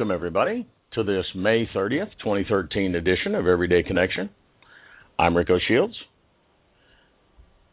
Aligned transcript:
Welcome, 0.00 0.14
everybody, 0.14 0.66
to 0.94 1.02
this 1.04 1.26
May 1.34 1.68
30th, 1.76 2.08
2013 2.22 2.94
edition 2.94 3.34
of 3.34 3.46
Everyday 3.46 3.82
Connection. 3.82 4.30
I'm 5.18 5.36
Rico 5.36 5.58
Shields. 5.68 5.92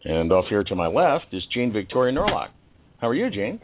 And 0.03 0.29
off 0.33 0.43
here 0.49 0.61
to 0.65 0.75
my 0.75 0.87
left 0.87 1.27
is 1.31 1.41
Jean 1.53 1.71
Victoria 1.71 2.13
Norlock. 2.13 2.49
How 2.99 3.07
are 3.07 3.13
you, 3.13 3.29
Jean? 3.29 3.61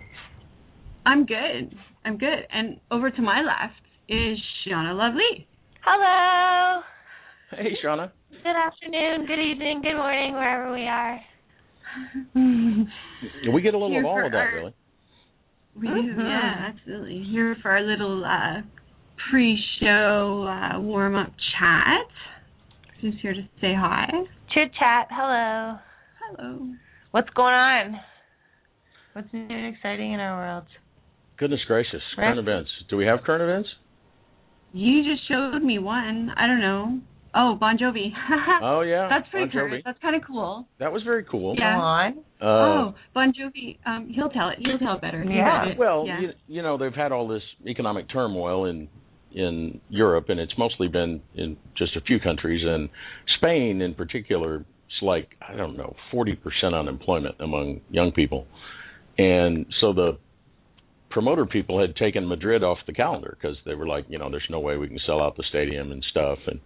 I'm 1.05 1.25
good. 1.25 1.75
I'm 2.05 2.17
good. 2.17 2.47
And 2.53 2.79
over 2.89 3.11
to 3.11 3.21
my 3.21 3.41
left 3.41 3.81
is 4.07 4.37
Shauna 4.65 4.97
Lovely. 4.97 5.45
Hello. 5.83 6.83
Hey, 7.51 7.71
Shauna. 7.83 8.11
Good 8.29 8.55
afternoon, 8.55 9.27
good 9.27 9.43
evening, 9.43 9.81
good 9.81 9.97
morning, 9.97 10.35
wherever 10.35 10.71
we 10.71 10.87
are. 10.87 11.19
We 13.53 13.61
get 13.61 13.73
a 13.73 13.77
little 13.77 13.89
Here 13.89 13.99
of 13.99 14.05
all 14.05 14.25
of 14.25 14.31
that, 14.31 14.37
our- 14.37 14.55
really. 14.55 14.73
We 15.75 15.87
do, 15.87 16.13
yeah, 16.17 16.69
absolutely. 16.69 17.25
Here 17.31 17.55
for 17.61 17.71
our 17.71 17.81
little 17.81 18.23
uh, 18.23 18.61
pre-show 19.29 20.47
uh, 20.47 20.79
warm-up 20.79 21.31
chat. 21.59 22.07
Just 23.01 23.17
here 23.21 23.33
to 23.33 23.41
say 23.59 23.73
hi. 23.75 24.07
Chit 24.53 24.71
chat. 24.79 25.07
Hello. 25.09 25.77
Hello. 26.21 26.69
What's 27.11 27.29
going 27.35 27.53
on? 27.53 27.99
What's 29.13 29.27
new 29.33 29.47
and 29.49 29.75
exciting 29.75 30.13
in 30.13 30.19
our 30.19 30.37
world? 30.37 30.65
Goodness 31.37 31.61
gracious. 31.67 32.01
Current 32.15 32.39
events. 32.39 32.69
Do 32.89 32.97
we 32.97 33.05
have 33.05 33.19
current 33.25 33.43
events? 33.43 33.69
You 34.71 35.03
just 35.03 35.27
showed 35.27 35.63
me 35.63 35.79
one. 35.79 36.31
I 36.37 36.47
don't 36.47 36.61
know. 36.61 36.99
Oh, 37.35 37.55
Bon 37.59 37.77
Jovi. 37.77 38.11
Oh, 38.61 38.81
yeah. 38.81 39.07
That's 39.09 39.29
pretty 39.29 39.51
Bon 39.51 39.69
Jovi. 39.69 39.81
That's 39.83 39.99
kind 40.01 40.15
of 40.15 40.21
cool. 40.25 40.67
That 40.79 40.91
was 40.91 41.03
very 41.03 41.23
cool. 41.23 41.55
Yeah. 41.57 41.75
Go 41.75 41.81
on. 41.81 42.17
Uh, 42.41 42.45
oh, 42.45 42.95
Bon 43.13 43.33
Jovi. 43.33 43.77
Um, 43.85 44.09
he'll 44.13 44.29
tell 44.29 44.49
it. 44.49 44.59
He'll 44.59 44.77
tell 44.77 44.95
it 44.95 45.01
better. 45.01 45.23
Yeah. 45.23 45.71
it. 45.71 45.77
Well, 45.77 46.05
yeah. 46.07 46.21
you, 46.21 46.29
you 46.47 46.61
know, 46.61 46.77
they've 46.77 46.93
had 46.93 47.11
all 47.11 47.27
this 47.27 47.43
economic 47.67 48.09
turmoil 48.09 48.65
in 48.65 48.87
in 49.35 49.81
Europe, 49.89 50.25
and 50.29 50.39
it's 50.39 50.53
mostly 50.57 50.87
been 50.87 51.21
in 51.33 51.57
just 51.75 51.95
a 51.95 52.01
few 52.01 52.19
countries, 52.19 52.61
and 52.65 52.89
Spain 53.37 53.81
in 53.81 53.95
particular. 53.95 54.57
It's 54.57 55.01
like 55.01 55.29
I 55.41 55.55
don't 55.55 55.75
know, 55.75 55.95
forty 56.11 56.35
percent 56.35 56.75
unemployment 56.75 57.35
among 57.39 57.81
young 57.89 58.11
people, 58.11 58.45
and 59.17 59.65
so 59.81 59.91
the 59.91 60.17
promoter 61.09 61.45
people 61.45 61.79
had 61.79 61.95
taken 61.95 62.27
Madrid 62.27 62.63
off 62.63 62.79
the 62.87 62.93
calendar 62.93 63.37
because 63.39 63.55
they 63.65 63.75
were 63.75 63.87
like, 63.87 64.05
you 64.07 64.17
know, 64.17 64.29
there's 64.31 64.47
no 64.49 64.59
way 64.59 64.77
we 64.77 64.87
can 64.87 64.99
sell 65.05 65.21
out 65.21 65.37
the 65.37 65.43
stadium 65.49 65.91
and 65.91 66.03
stuff, 66.09 66.39
and 66.47 66.59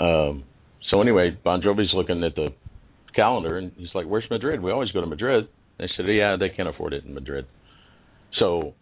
um, 0.00 0.44
so 0.90 1.00
anyway, 1.00 1.36
Bon 1.44 1.60
Jovi's 1.60 1.92
looking 1.92 2.24
at 2.24 2.34
the 2.34 2.52
calendar, 3.14 3.58
and 3.58 3.72
he's 3.76 3.94
like, 3.94 4.06
"Where's 4.06 4.28
Madrid? 4.30 4.62
We 4.62 4.72
always 4.72 4.90
go 4.90 5.00
to 5.00 5.06
Madrid." 5.06 5.48
They 5.78 5.88
said, 5.96 6.06
"Yeah, 6.08 6.36
they 6.38 6.48
can't 6.48 6.68
afford 6.68 6.92
it 6.92 7.04
in 7.04 7.14
Madrid." 7.14 7.46
So 8.38 8.74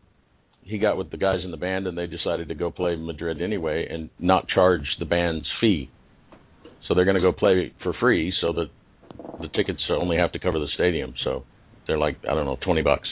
he 0.63 0.79
got 0.79 0.97
with 0.97 1.11
the 1.11 1.17
guys 1.17 1.41
in 1.45 1.51
the 1.51 1.57
band, 1.57 1.87
and 1.87 1.97
they 1.97 2.07
decided 2.07 2.49
to 2.49 2.55
go 2.55 2.71
play 2.71 2.97
Madrid 2.97 3.43
anyway, 3.43 3.87
and 3.91 4.11
not 4.19 4.49
charge 4.49 4.87
the 4.99 5.05
band's 5.05 5.47
fee. 5.61 5.91
So 6.87 6.95
they're 6.95 7.05
going 7.05 7.17
to 7.17 7.21
go 7.21 7.33
play 7.33 7.73
for 7.83 7.93
free, 7.95 8.33
so 8.41 8.53
that 8.53 8.71
the 9.41 9.49
tickets 9.49 9.83
only 9.91 10.17
have 10.17 10.33
to 10.33 10.39
cover 10.39 10.59
the 10.59 10.69
stadium. 10.75 11.15
So 11.25 11.45
they're 11.87 11.99
like, 11.99 12.17
I 12.31 12.35
don't 12.35 12.45
know, 12.45 12.59
twenty 12.65 12.83
bucks 12.83 13.09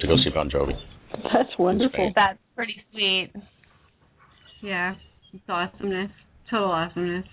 to 0.00 0.06
go 0.06 0.16
see 0.16 0.30
Bon 0.30 0.48
Jovi. 0.48 0.78
That's 1.10 1.58
wonderful. 1.58 2.12
That's 2.14 2.38
pretty 2.54 2.76
sweet. 2.92 3.32
Yeah, 4.60 4.94
it's 5.32 5.42
awesomeness. 5.48 6.10
Total 6.50 6.70
awesomeness. 6.70 7.26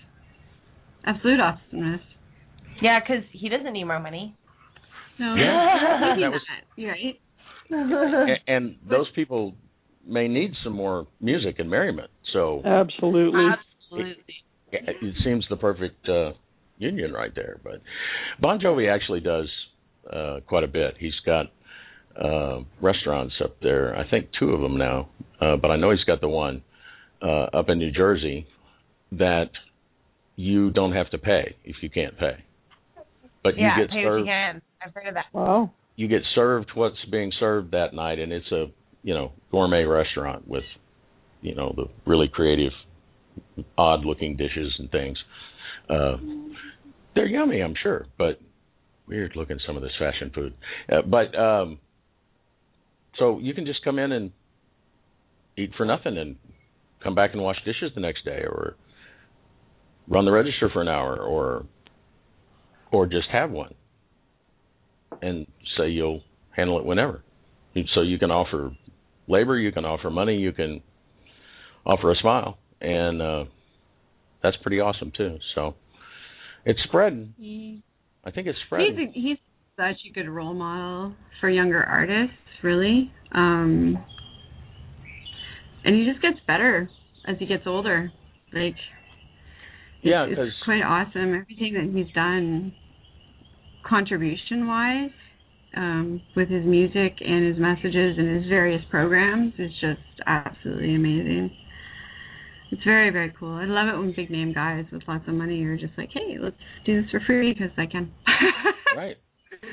Absolute 1.06 1.40
awesomeness. 1.40 2.00
Yeah, 2.82 3.00
'cause 3.00 3.22
he 3.32 3.48
doesn't 3.48 3.72
need 3.72 3.84
more 3.84 4.00
money. 4.00 4.34
No, 5.18 5.34
Yeah. 5.34 6.14
maybe 6.16 6.20
That 6.22 6.30
was- 6.32 6.42
not. 6.48 6.64
You're 6.76 6.92
right. 6.92 7.20
and, 7.70 8.38
and 8.46 8.76
those 8.88 9.06
people 9.14 9.54
may 10.06 10.28
need 10.28 10.52
some 10.62 10.72
more 10.74 11.06
music 11.20 11.58
and 11.58 11.68
merriment. 11.70 12.10
So 12.32 12.62
Absolutely. 12.64 13.44
Absolutely. 13.90 14.24
it 14.72 14.96
it 15.02 15.14
seems 15.24 15.44
the 15.48 15.56
perfect 15.56 16.08
uh, 16.08 16.32
union 16.78 17.12
right 17.12 17.34
there. 17.34 17.58
But 17.64 17.80
Bon 18.40 18.60
Jovi 18.60 18.92
actually 18.92 19.20
does 19.20 19.48
uh, 20.12 20.40
quite 20.46 20.64
a 20.64 20.68
bit. 20.68 20.94
He's 20.98 21.14
got 21.24 21.46
uh, 22.22 22.60
restaurants 22.80 23.34
up 23.42 23.56
there. 23.60 23.96
I 23.96 24.08
think 24.08 24.28
two 24.38 24.50
of 24.50 24.60
them 24.60 24.76
now, 24.78 25.08
uh, 25.40 25.56
but 25.56 25.70
I 25.70 25.76
know 25.76 25.90
he's 25.90 26.04
got 26.04 26.20
the 26.20 26.28
one 26.28 26.62
uh, 27.22 27.46
up 27.52 27.68
in 27.68 27.78
New 27.78 27.90
Jersey 27.90 28.46
that 29.12 29.50
you 30.36 30.70
don't 30.70 30.92
have 30.92 31.10
to 31.10 31.18
pay 31.18 31.56
if 31.64 31.76
you 31.82 31.90
can't 31.90 32.16
pay. 32.18 32.36
But 33.42 33.56
yeah, 33.56 33.76
you 33.78 33.82
get 33.86 33.90
pay 33.90 33.96
what 33.96 34.02
you 34.02 34.06
served 34.08 34.26
can. 34.26 34.62
I've 34.84 34.94
heard 34.94 35.08
of 35.08 35.14
that. 35.14 35.24
Wow. 35.32 35.72
you 35.96 36.08
get 36.08 36.22
served 36.34 36.70
what's 36.74 37.02
being 37.10 37.32
served 37.40 37.72
that 37.72 37.94
night 37.94 38.18
and 38.18 38.32
it's 38.32 38.50
a 38.52 38.66
you 39.02 39.14
know 39.14 39.32
gourmet 39.50 39.84
restaurant 39.84 40.46
with 40.46 40.64
you 41.40 41.54
know 41.54 41.72
the 41.76 41.86
really 42.06 42.28
creative 42.28 42.72
odd 43.78 44.04
looking 44.04 44.36
dishes 44.36 44.72
and 44.78 44.90
things 44.90 45.16
uh 45.88 46.16
they're 47.14 47.26
yummy 47.26 47.60
i'm 47.62 47.74
sure 47.82 48.06
but 48.18 48.40
weird 49.08 49.32
looking 49.36 49.58
some 49.66 49.76
of 49.76 49.82
this 49.82 49.92
fashion 49.98 50.30
food 50.34 50.52
uh, 50.90 51.02
but 51.02 51.38
um 51.38 51.78
so 53.18 53.38
you 53.38 53.54
can 53.54 53.64
just 53.64 53.82
come 53.84 53.98
in 53.98 54.12
and 54.12 54.32
eat 55.56 55.70
for 55.76 55.86
nothing 55.86 56.18
and 56.18 56.36
come 57.02 57.14
back 57.14 57.30
and 57.32 57.42
wash 57.42 57.56
dishes 57.64 57.90
the 57.94 58.00
next 58.00 58.24
day 58.24 58.42
or 58.44 58.76
run 60.08 60.24
the 60.24 60.30
register 60.30 60.70
for 60.72 60.82
an 60.82 60.88
hour 60.88 61.18
or 61.18 61.66
or 62.92 63.06
just 63.06 63.28
have 63.32 63.50
one 63.50 63.74
and 65.22 65.46
say 65.76 65.88
you'll 65.88 66.22
handle 66.54 66.78
it 66.78 66.84
whenever. 66.84 67.22
So 67.94 68.02
you 68.02 68.18
can 68.18 68.30
offer 68.30 68.70
labor, 69.28 69.58
you 69.58 69.72
can 69.72 69.84
offer 69.84 70.08
money, 70.08 70.36
you 70.36 70.52
can 70.52 70.82
offer 71.84 72.10
a 72.10 72.14
smile, 72.16 72.58
and 72.80 73.20
uh, 73.20 73.44
that's 74.42 74.56
pretty 74.62 74.80
awesome 74.80 75.12
too. 75.16 75.38
So 75.54 75.74
it's 76.64 76.80
spreading. 76.88 77.82
I 78.24 78.30
think 78.30 78.46
it's 78.46 78.58
he's 78.58 78.66
spreading. 78.66 78.98
a, 78.98 79.12
he's 79.12 79.38
such 79.76 79.96
a 80.08 80.12
good 80.14 80.28
role 80.28 80.54
model 80.54 81.14
for 81.40 81.50
younger 81.50 81.82
artists, 81.82 82.34
really. 82.62 83.12
Um, 83.32 84.02
and 85.84 85.94
he 85.94 86.06
just 86.10 86.22
gets 86.22 86.38
better 86.46 86.88
as 87.28 87.36
he 87.38 87.46
gets 87.46 87.64
older. 87.66 88.10
Like, 88.52 88.74
Yeah, 90.06 90.26
it's 90.28 90.56
quite 90.64 90.82
awesome. 90.82 91.34
Everything 91.34 91.74
that 91.74 91.90
he's 91.92 92.12
done, 92.14 92.72
contribution 93.88 94.66
wise, 94.66 95.10
um, 95.76 96.22
with 96.34 96.48
his 96.48 96.64
music 96.64 97.16
and 97.20 97.46
his 97.46 97.58
messages 97.58 98.16
and 98.18 98.36
his 98.36 98.48
various 98.48 98.82
programs 98.90 99.52
is 99.58 99.70
just 99.80 100.00
absolutely 100.26 100.94
amazing. 100.94 101.50
It's 102.72 102.82
very, 102.82 103.10
very 103.10 103.32
cool. 103.38 103.54
I 103.54 103.64
love 103.64 103.88
it 103.88 103.98
when 103.98 104.12
big 104.16 104.30
name 104.30 104.52
guys 104.52 104.84
with 104.90 105.02
lots 105.06 105.24
of 105.28 105.34
money 105.34 105.62
are 105.64 105.76
just 105.76 105.92
like, 105.96 106.08
hey, 106.12 106.36
let's 106.40 106.56
do 106.84 107.00
this 107.00 107.10
for 107.10 107.20
free 107.26 107.52
because 107.52 107.70
I 107.76 107.86
can. 107.86 108.12
right. 108.96 109.16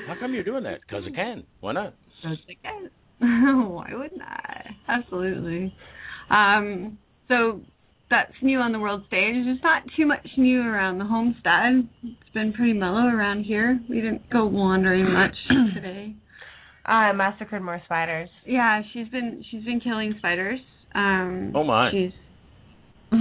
How 0.06 0.14
come 0.18 0.34
you're 0.34 0.44
doing 0.44 0.62
that? 0.64 0.80
Because 0.82 1.04
I 1.10 1.14
can. 1.14 1.44
Why 1.60 1.72
not? 1.72 1.94
Because 2.22 2.38
I 2.48 2.54
can. 2.62 2.90
Why 3.70 3.88
wouldn't 3.92 4.22
I? 4.22 4.76
Absolutely. 4.88 5.74
Um, 6.30 6.98
so 7.28 7.62
that's 8.10 8.32
new 8.42 8.58
on 8.58 8.72
the 8.72 8.78
world 8.78 9.02
stage. 9.06 9.34
There's 9.44 9.62
not 9.62 9.82
too 9.96 10.06
much 10.06 10.26
new 10.36 10.60
around 10.60 10.98
the 10.98 11.04
homestead. 11.04 11.88
It's 12.02 12.32
been 12.34 12.52
pretty 12.52 12.72
mellow 12.72 13.06
around 13.06 13.44
here. 13.44 13.80
We 13.88 13.96
didn't 13.96 14.28
go 14.30 14.46
wandering 14.46 15.12
much 15.12 15.34
today. 15.74 16.14
I 16.84 17.12
massacred 17.12 17.62
more 17.62 17.80
spiders. 17.86 18.28
Yeah, 18.46 18.82
she's 18.92 19.08
been 19.08 19.42
she's 19.50 19.64
been 19.64 19.80
killing 19.80 20.14
spiders. 20.18 20.60
Um 20.94 21.52
Oh, 21.54 21.64
my. 21.64 21.90
She's 21.90 22.12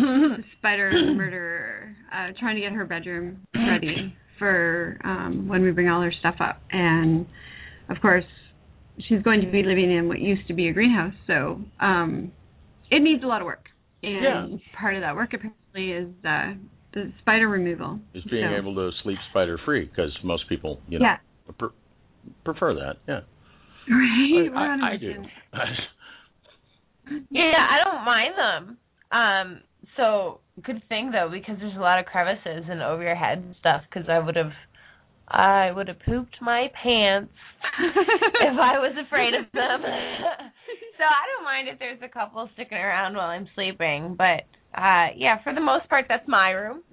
spider 0.57 0.91
murderer, 1.15 1.95
uh, 2.11 2.33
trying 2.39 2.55
to 2.55 2.61
get 2.61 2.73
her 2.73 2.85
bedroom 2.85 3.45
ready 3.55 4.15
for 4.39 4.97
um 5.03 5.47
when 5.47 5.63
we 5.63 5.71
bring 5.71 5.87
all 5.87 6.01
her 6.01 6.13
stuff 6.19 6.35
up. 6.41 6.61
And 6.71 7.25
of 7.89 7.97
course, 8.01 8.25
she's 9.07 9.21
going 9.21 9.41
to 9.41 9.51
be 9.51 9.63
living 9.63 9.95
in 9.95 10.07
what 10.07 10.19
used 10.19 10.47
to 10.47 10.53
be 10.53 10.67
a 10.67 10.73
greenhouse, 10.73 11.13
so 11.25 11.61
um 11.79 12.33
it 12.91 13.01
needs 13.01 13.23
a 13.23 13.27
lot 13.27 13.41
of 13.41 13.45
work. 13.45 13.69
And 14.03 14.21
Yeah. 14.23 14.57
part 14.77 14.95
of 14.95 15.01
that 15.01 15.15
work 15.15 15.33
apparently 15.33 15.91
is 15.91 16.09
uh 16.25 16.53
the 16.93 17.11
spider 17.21 17.47
removal. 17.49 17.99
Is 18.13 18.23
being 18.25 18.47
So- 18.47 18.55
able 18.55 18.75
to 18.75 18.91
sleep 19.01 19.17
spider 19.31 19.57
free 19.65 19.85
because 19.85 20.11
most 20.23 20.47
people, 20.47 20.79
you 20.87 20.99
know, 20.99 21.05
Yeah. 21.05 21.17
pre- 21.57 21.69
prefer 22.43 22.73
that. 22.75 22.97
Yeah. 23.07 23.21
Right? 23.89 24.47
I, 24.47 24.49
We're 24.49 24.55
on 24.71 24.81
a 24.81 24.85
I, 24.85 24.89
I 24.91 24.97
do. 24.97 25.23
Yeah, 27.31 27.67
I 27.69 27.83
don't 27.83 28.05
mind 28.05 28.33
them. 28.37 28.77
Um, 29.11 29.61
so 29.97 30.39
good 30.63 30.81
thing 30.87 31.11
though 31.11 31.29
because 31.29 31.57
there's 31.59 31.75
a 31.75 31.79
lot 31.81 31.99
of 31.99 32.05
crevices 32.05 32.65
and 32.69 32.81
over 32.81 33.03
your 33.03 33.15
head 33.15 33.39
and 33.39 33.55
stuff. 33.59 33.81
Because 33.89 34.07
I 34.09 34.19
would 34.19 34.35
have, 34.35 34.53
I 35.27 35.71
would 35.71 35.87
have 35.87 35.99
pooped 36.05 36.35
my 36.41 36.67
pants 36.81 37.31
if 37.79 38.57
I 38.59 38.77
was 38.79 38.93
afraid 39.05 39.33
of 39.33 39.45
them. 39.53 39.81
so 40.97 41.03
I 41.03 41.23
don't 41.35 41.43
mind 41.45 41.67
if 41.69 41.79
there's 41.79 41.99
a 42.03 42.09
couple 42.09 42.47
sticking 42.53 42.77
around 42.77 43.15
while 43.15 43.27
I'm 43.29 43.47
sleeping. 43.55 44.15
But 44.17 44.43
uh, 44.77 45.07
yeah, 45.15 45.41
for 45.43 45.53
the 45.53 45.61
most 45.61 45.87
part, 45.89 46.05
that's 46.09 46.27
my 46.27 46.51
room. 46.51 46.83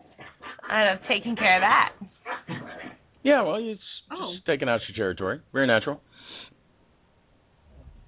And 0.71 0.91
I've 0.91 1.09
taken 1.09 1.35
care 1.37 1.56
of 1.56 1.62
that. 1.62 1.93
yeah, 3.23 3.43
well, 3.43 3.56
it's 3.61 3.81
Oh. 4.12 4.32
just 4.35 4.44
taking 4.47 4.69
out 4.69 4.81
your 4.88 4.97
territory. 4.97 5.41
Very 5.53 5.67
natural. 5.67 6.00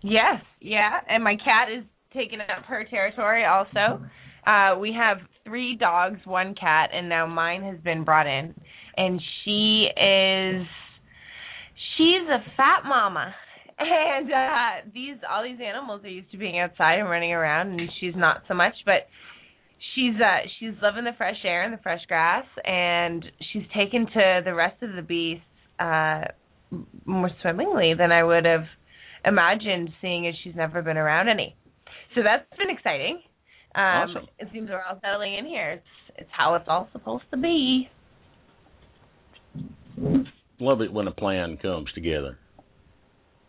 Yes, 0.02 0.42
yeah, 0.60 0.98
and 1.08 1.22
my 1.22 1.36
cat 1.36 1.68
is 1.76 1.84
taking 2.12 2.40
up 2.40 2.64
her 2.66 2.84
territory 2.84 3.44
also. 3.44 4.02
Uh 4.46 4.76
we 4.80 4.92
have 4.98 5.18
three 5.44 5.76
dogs, 5.76 6.18
one 6.24 6.54
cat, 6.56 6.90
and 6.92 7.08
now 7.08 7.26
mine 7.26 7.62
has 7.62 7.78
been 7.80 8.02
brought 8.04 8.26
in. 8.26 8.54
And 8.96 9.20
she 9.44 9.86
is 9.96 10.66
she's 11.96 12.28
a 12.28 12.42
fat 12.56 12.84
mama. 12.86 13.34
And 13.78 14.30
uh 14.30 14.90
these 14.94 15.16
all 15.28 15.42
these 15.42 15.58
animals 15.64 16.04
are 16.04 16.08
used 16.08 16.30
to 16.30 16.36
being 16.36 16.58
outside 16.60 16.98
and 17.00 17.08
running 17.08 17.32
around 17.32 17.80
and 17.80 17.90
she's 17.98 18.14
not 18.14 18.42
so 18.46 18.54
much, 18.54 18.74
but 18.84 19.08
she's 19.94 20.14
uh 20.20 20.46
she's 20.58 20.74
loving 20.80 21.04
the 21.04 21.12
fresh 21.16 21.38
air 21.44 21.64
and 21.64 21.72
the 21.72 21.82
fresh 21.82 22.02
grass 22.06 22.44
and 22.64 23.24
she's 23.52 23.64
taken 23.74 24.06
to 24.06 24.40
the 24.44 24.54
rest 24.54 24.80
of 24.82 24.94
the 24.94 25.02
beasts 25.02 25.42
uh 25.80 26.22
more 27.06 27.30
swimmingly 27.40 27.94
than 27.98 28.12
I 28.12 28.22
would 28.22 28.44
have 28.44 28.66
imagined 29.24 29.90
seeing 30.00 30.26
as 30.28 30.34
she's 30.44 30.54
never 30.54 30.82
been 30.82 30.96
around 30.98 31.28
any. 31.28 31.56
So 32.14 32.22
that's 32.22 32.46
been 32.58 32.70
exciting. 32.70 33.20
Um 33.74 33.82
Awesome. 34.14 34.26
it 34.38 34.48
seems 34.52 34.68
we're 34.70 34.82
all 34.82 35.00
settling 35.02 35.34
in 35.34 35.46
here. 35.46 35.70
It's 35.72 36.18
it's 36.18 36.30
how 36.30 36.54
it's 36.54 36.66
all 36.68 36.88
supposed 36.92 37.24
to 37.32 37.36
be. 37.36 37.88
Love 40.60 40.80
it 40.80 40.92
when 40.92 41.08
a 41.08 41.12
plan 41.12 41.58
comes 41.60 41.88
together. 41.94 42.38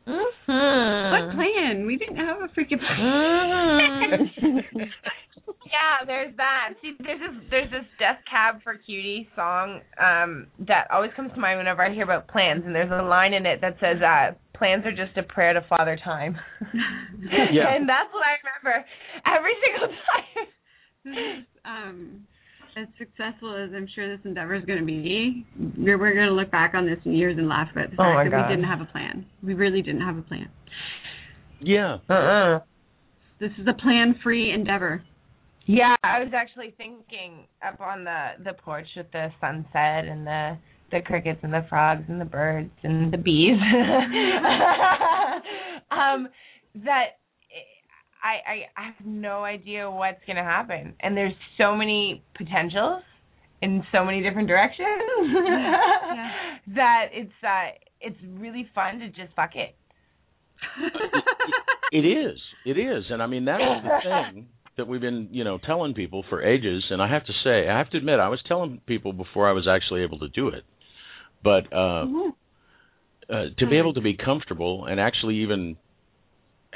Mm-hmm. 0.08 1.28
What 1.28 1.36
plan? 1.36 1.86
We 1.86 1.96
didn't 1.96 2.18
have 2.18 2.38
a 2.42 2.48
freaking 2.60 2.80
plan. 2.80 4.30
Mm-hmm. 4.42 4.78
yeah, 5.48 6.06
there's 6.06 6.36
that. 6.38 6.74
See, 6.82 6.94
there's 7.00 7.20
this 7.20 7.44
there's 7.50 7.72
this 7.72 7.86
Death 8.00 8.20
Cab 8.30 8.62
for 8.64 8.76
Cutie 8.76 9.30
song 9.36 9.82
um 10.02 10.48
that 10.68 10.88
always 10.92 11.12
comes 11.16 11.32
to 11.34 11.40
mind 11.40 11.60
whenever 11.60 11.86
I 11.86 11.94
hear 11.94 12.04
about 12.04 12.28
plans, 12.28 12.64
and 12.66 12.76
there's 12.76 12.92
a 12.92 13.04
line 13.04 13.34
in 13.34 13.46
it 13.46 13.62
that 13.62 13.78
says, 13.80 14.02
uh, 14.02 14.36
"Plans 14.58 14.86
are 14.86 14.92
just 14.92 15.18
a 15.18 15.24
prayer 15.24 15.54
to 15.54 15.62
Father 15.70 15.98
Time." 16.04 16.38
Yeah. 16.74 17.74
and 17.76 17.88
that's 17.88 18.12
what 18.12 18.24
I 18.26 18.36
remember 18.44 18.86
every 19.26 19.54
single 19.64 19.88
time. 19.88 20.48
This 21.06 21.46
um, 21.66 22.28
as 22.78 22.88
successful 22.98 23.56
as 23.56 23.72
I'm 23.76 23.88
sure 23.94 24.16
this 24.16 24.26
endeavor 24.26 24.56
is 24.56 24.64
going 24.66 24.80
to 24.80 24.86
be, 24.86 25.46
we're, 25.78 25.98
we're 25.98 26.14
going 26.14 26.28
to 26.28 26.34
look 26.34 26.52
back 26.52 26.74
on 26.74 26.86
this 26.86 26.98
in 27.06 27.14
years 27.14 27.38
and 27.38 27.48
laugh 27.48 27.70
about 27.72 27.92
the 27.92 27.96
Oh 28.00 28.04
fact 28.04 28.16
my 28.16 28.24
that 28.26 28.32
God. 28.32 28.50
we 28.50 28.56
didn't 28.56 28.70
have 28.70 28.82
a 28.82 28.86
plan. 28.86 29.26
We 29.44 29.54
really 29.54 29.82
didn't 29.82 30.02
have 30.02 30.18
a 30.18 30.22
plan. 30.22 30.50
Yeah. 31.62 31.98
Uh-uh. 32.10 32.60
This 33.40 33.52
is 33.60 33.68
a 33.68 33.74
plan-free 33.74 34.52
endeavor. 34.52 35.04
Yeah, 35.66 35.96
I 36.04 36.20
was 36.20 36.30
actually 36.36 36.74
thinking 36.78 37.46
up 37.66 37.80
on 37.80 38.04
the 38.04 38.32
the 38.44 38.52
porch 38.54 38.88
with 38.98 39.10
the 39.14 39.30
sunset 39.40 40.06
and 40.10 40.28
the 40.28 40.58
the 40.92 41.00
crickets 41.02 41.40
and 41.42 41.54
the 41.54 41.66
frogs 41.70 42.04
and 42.10 42.20
the 42.20 42.26
birds 42.26 42.70
and 42.84 43.14
the 43.14 43.18
bees. 43.18 43.58
um 45.92 46.28
that 46.84 47.20
I, 48.24 48.52
I 48.52 48.82
I 48.82 48.86
have 48.86 49.06
no 49.06 49.44
idea 49.44 49.92
what's 49.92 50.22
going 50.26 50.38
to 50.38 50.44
happen 50.44 50.94
and 51.02 51.16
there's 51.18 51.34
so 51.58 51.76
many 51.76 52.24
potentials 52.38 53.04
in 53.62 53.84
so 53.92 54.04
many 54.06 54.22
different 54.22 54.48
directions 54.48 54.88
Yeah. 55.34 56.32
that 56.76 57.06
it's 57.14 57.32
uh 57.44 57.70
it's 58.02 58.18
really 58.38 58.70
fun 58.76 59.00
to 59.00 59.08
just 59.08 59.34
fuck 59.36 59.52
it. 59.56 59.76
It 61.92 62.06
is. 62.06 62.40
It 62.66 62.78
is. 62.78 63.04
And 63.10 63.22
I 63.22 63.28
mean 63.28 63.46
that's 63.46 63.62
the 63.84 64.00
thing 64.04 64.48
that 64.78 64.88
we've 64.88 65.02
been, 65.02 65.30
you 65.32 65.44
know, 65.44 65.60
telling 65.64 65.94
people 65.94 66.26
for 66.30 66.42
ages 66.42 66.84
and 66.90 67.02
I 67.02 67.08
have 67.08 67.26
to 67.26 67.34
say, 67.44 67.70
I 67.70 67.78
have 67.78 67.90
to 67.92 67.98
admit 67.98 68.20
I 68.20 68.30
was 68.30 68.42
telling 68.48 68.82
people 68.88 69.14
before 69.14 69.48
I 69.48 69.52
was 69.52 69.68
actually 69.68 70.02
able 70.04 70.20
to 70.20 70.30
do 70.30 70.48
it. 70.48 70.64
But 71.44 71.72
uh 71.74 72.06
uh 73.30 73.44
to 73.60 73.68
be 73.68 73.78
able 73.78 73.94
to 73.94 74.02
be 74.02 74.16
comfortable 74.18 74.86
and 74.86 75.00
actually 75.00 75.38
even 75.44 75.78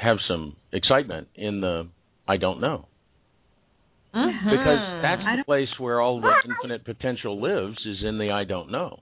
have 0.00 0.18
some 0.28 0.56
excitement 0.72 1.28
in 1.34 1.60
the 1.60 1.88
I 2.26 2.36
don't 2.36 2.60
know. 2.60 2.86
Uh-huh. 4.14 4.50
Because 4.50 5.02
that's 5.02 5.22
the 5.22 5.44
place 5.44 5.68
where 5.78 6.00
all 6.00 6.20
the 6.20 6.32
infinite 6.48 6.84
potential 6.84 7.40
lives 7.40 7.78
is 7.84 7.98
in 8.04 8.18
the 8.18 8.30
I 8.30 8.44
don't 8.44 8.70
know. 8.70 9.00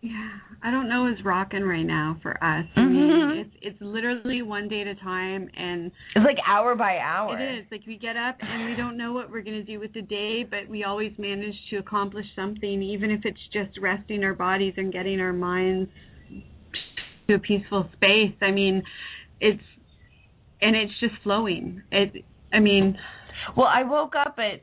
Yeah, 0.00 0.28
I 0.62 0.70
don't 0.70 0.88
know 0.88 1.08
is 1.08 1.24
rocking 1.24 1.64
right 1.64 1.82
now 1.82 2.18
for 2.22 2.32
us. 2.32 2.64
I 2.76 2.80
mean, 2.82 3.10
mm-hmm. 3.10 3.40
it's 3.40 3.50
it's 3.60 3.78
literally 3.80 4.42
one 4.42 4.68
day 4.68 4.82
at 4.82 4.86
a 4.86 4.94
time, 4.94 5.50
and 5.56 5.90
It's 6.14 6.24
like 6.24 6.36
hour 6.46 6.76
by 6.76 6.98
hour. 6.98 7.36
it 7.36 7.58
is 7.58 7.66
like 7.72 7.80
we 7.84 7.98
get 7.98 8.16
up 8.16 8.36
and 8.40 8.70
we 8.70 8.76
don't 8.76 8.96
know 8.96 9.12
what 9.12 9.28
we're 9.28 9.42
going 9.42 9.56
to 9.56 9.64
do 9.64 9.80
with 9.80 9.92
the 9.94 10.02
day, 10.02 10.44
but 10.48 10.68
we 10.70 10.84
always 10.84 11.10
manage 11.18 11.54
to 11.70 11.78
accomplish 11.78 12.26
something, 12.36 12.80
even 12.80 13.10
if 13.10 13.22
it's 13.24 13.40
just 13.52 13.76
resting 13.82 14.22
our 14.22 14.34
bodies 14.34 14.74
and 14.76 14.92
getting 14.92 15.18
our 15.18 15.32
minds 15.32 15.90
to 17.26 17.34
a 17.34 17.38
peaceful 17.40 17.88
space. 17.94 18.36
I 18.40 18.52
mean, 18.52 18.84
it's 19.40 19.62
and 20.60 20.76
it's 20.76 20.92
just 21.00 21.14
flowing. 21.22 21.82
It. 21.90 22.24
I 22.52 22.60
mean, 22.60 22.98
Well, 23.56 23.68
I 23.68 23.84
woke 23.84 24.14
up 24.16 24.36
at 24.38 24.62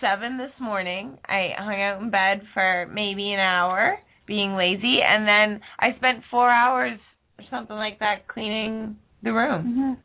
seven 0.00 0.38
this 0.38 0.52
morning. 0.60 1.18
I 1.26 1.50
hung 1.56 1.80
out 1.80 2.02
in 2.02 2.10
bed 2.10 2.42
for 2.52 2.88
maybe 2.92 3.32
an 3.32 3.40
hour, 3.40 3.98
being 4.26 4.54
lazy, 4.56 4.98
and 5.06 5.26
then 5.26 5.60
I 5.78 5.96
spent 5.96 6.24
four 6.30 6.50
hours 6.50 6.98
or 7.38 7.44
something 7.50 7.76
like 7.76 7.98
that 8.00 8.28
cleaning 8.28 8.96
the 9.22 9.32
room. 9.32 9.98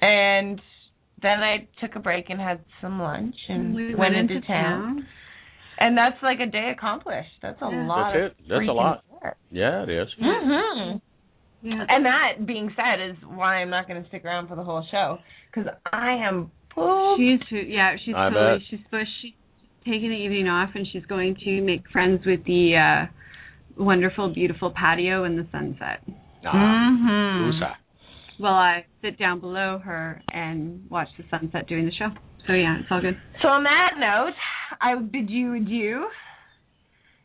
And 0.00 0.60
then 1.20 1.38
I 1.40 1.68
took 1.80 1.94
a 1.94 2.00
break 2.00 2.30
and 2.30 2.40
had 2.40 2.60
some 2.80 3.00
lunch 3.00 3.36
and 3.48 3.74
we 3.74 3.94
went, 3.94 4.16
into 4.16 4.40
town. 4.40 5.06
And 5.78 5.96
that's 5.96 6.16
like 6.22 6.40
a 6.40 6.50
day 6.50 6.72
accomplished. 6.76 7.30
That's 7.40 7.60
a 7.62 7.70
Yeah. 7.70 7.86
lot 7.86 8.12
That's 8.12 8.32
it. 8.38 8.48
That's 8.48 8.68
a 8.68 8.72
lot. 8.72 9.04
work. 9.22 9.36
Yeah, 9.50 9.84
it 9.84 9.88
is. 9.88 10.08
hmm 10.18 10.96
Yeah. 11.62 11.84
And 11.88 12.04
that 12.06 12.46
being 12.46 12.70
said 12.76 13.00
is 13.10 13.16
why 13.24 13.56
I'm 13.56 13.70
not 13.70 13.86
going 13.88 14.02
to 14.02 14.08
stick 14.08 14.24
around 14.24 14.48
for 14.48 14.56
the 14.56 14.64
whole 14.64 14.84
show 14.90 15.18
because 15.50 15.70
I 15.92 16.14
am 16.28 16.50
pooped. 16.74 17.20
She's 17.20 17.48
too, 17.48 17.56
yeah, 17.68 17.94
she's 18.04 18.14
I 18.16 18.30
totally 18.30 18.58
bet. 18.58 18.66
she's 18.68 18.80
supposed 18.84 19.08
she's 19.22 19.32
taking 19.84 20.10
the 20.10 20.16
evening 20.16 20.48
off 20.48 20.70
and 20.74 20.86
she's 20.92 21.04
going 21.06 21.36
to 21.44 21.60
make 21.60 21.82
friends 21.92 22.22
with 22.26 22.44
the 22.44 22.74
uh 22.76 23.12
wonderful, 23.82 24.32
beautiful 24.34 24.72
patio 24.74 25.24
and 25.24 25.38
the 25.38 25.46
sunset. 25.52 26.02
Ah, 26.44 26.52
Mm-hmm. 26.52 27.52
USA. 27.52 27.72
While 28.38 28.54
I 28.54 28.84
sit 29.00 29.18
down 29.18 29.38
below 29.40 29.78
her 29.84 30.20
and 30.32 30.84
watch 30.90 31.08
the 31.16 31.24
sunset 31.30 31.66
during 31.68 31.84
the 31.86 31.92
show. 31.92 32.08
So 32.46 32.54
yeah, 32.54 32.78
it's 32.80 32.88
all 32.90 33.00
good. 33.00 33.16
So 33.40 33.48
on 33.48 33.62
that 33.62 33.92
note, 34.00 34.34
I 34.80 34.96
bid 35.00 35.30
you 35.30 35.54
adieu. 35.54 36.06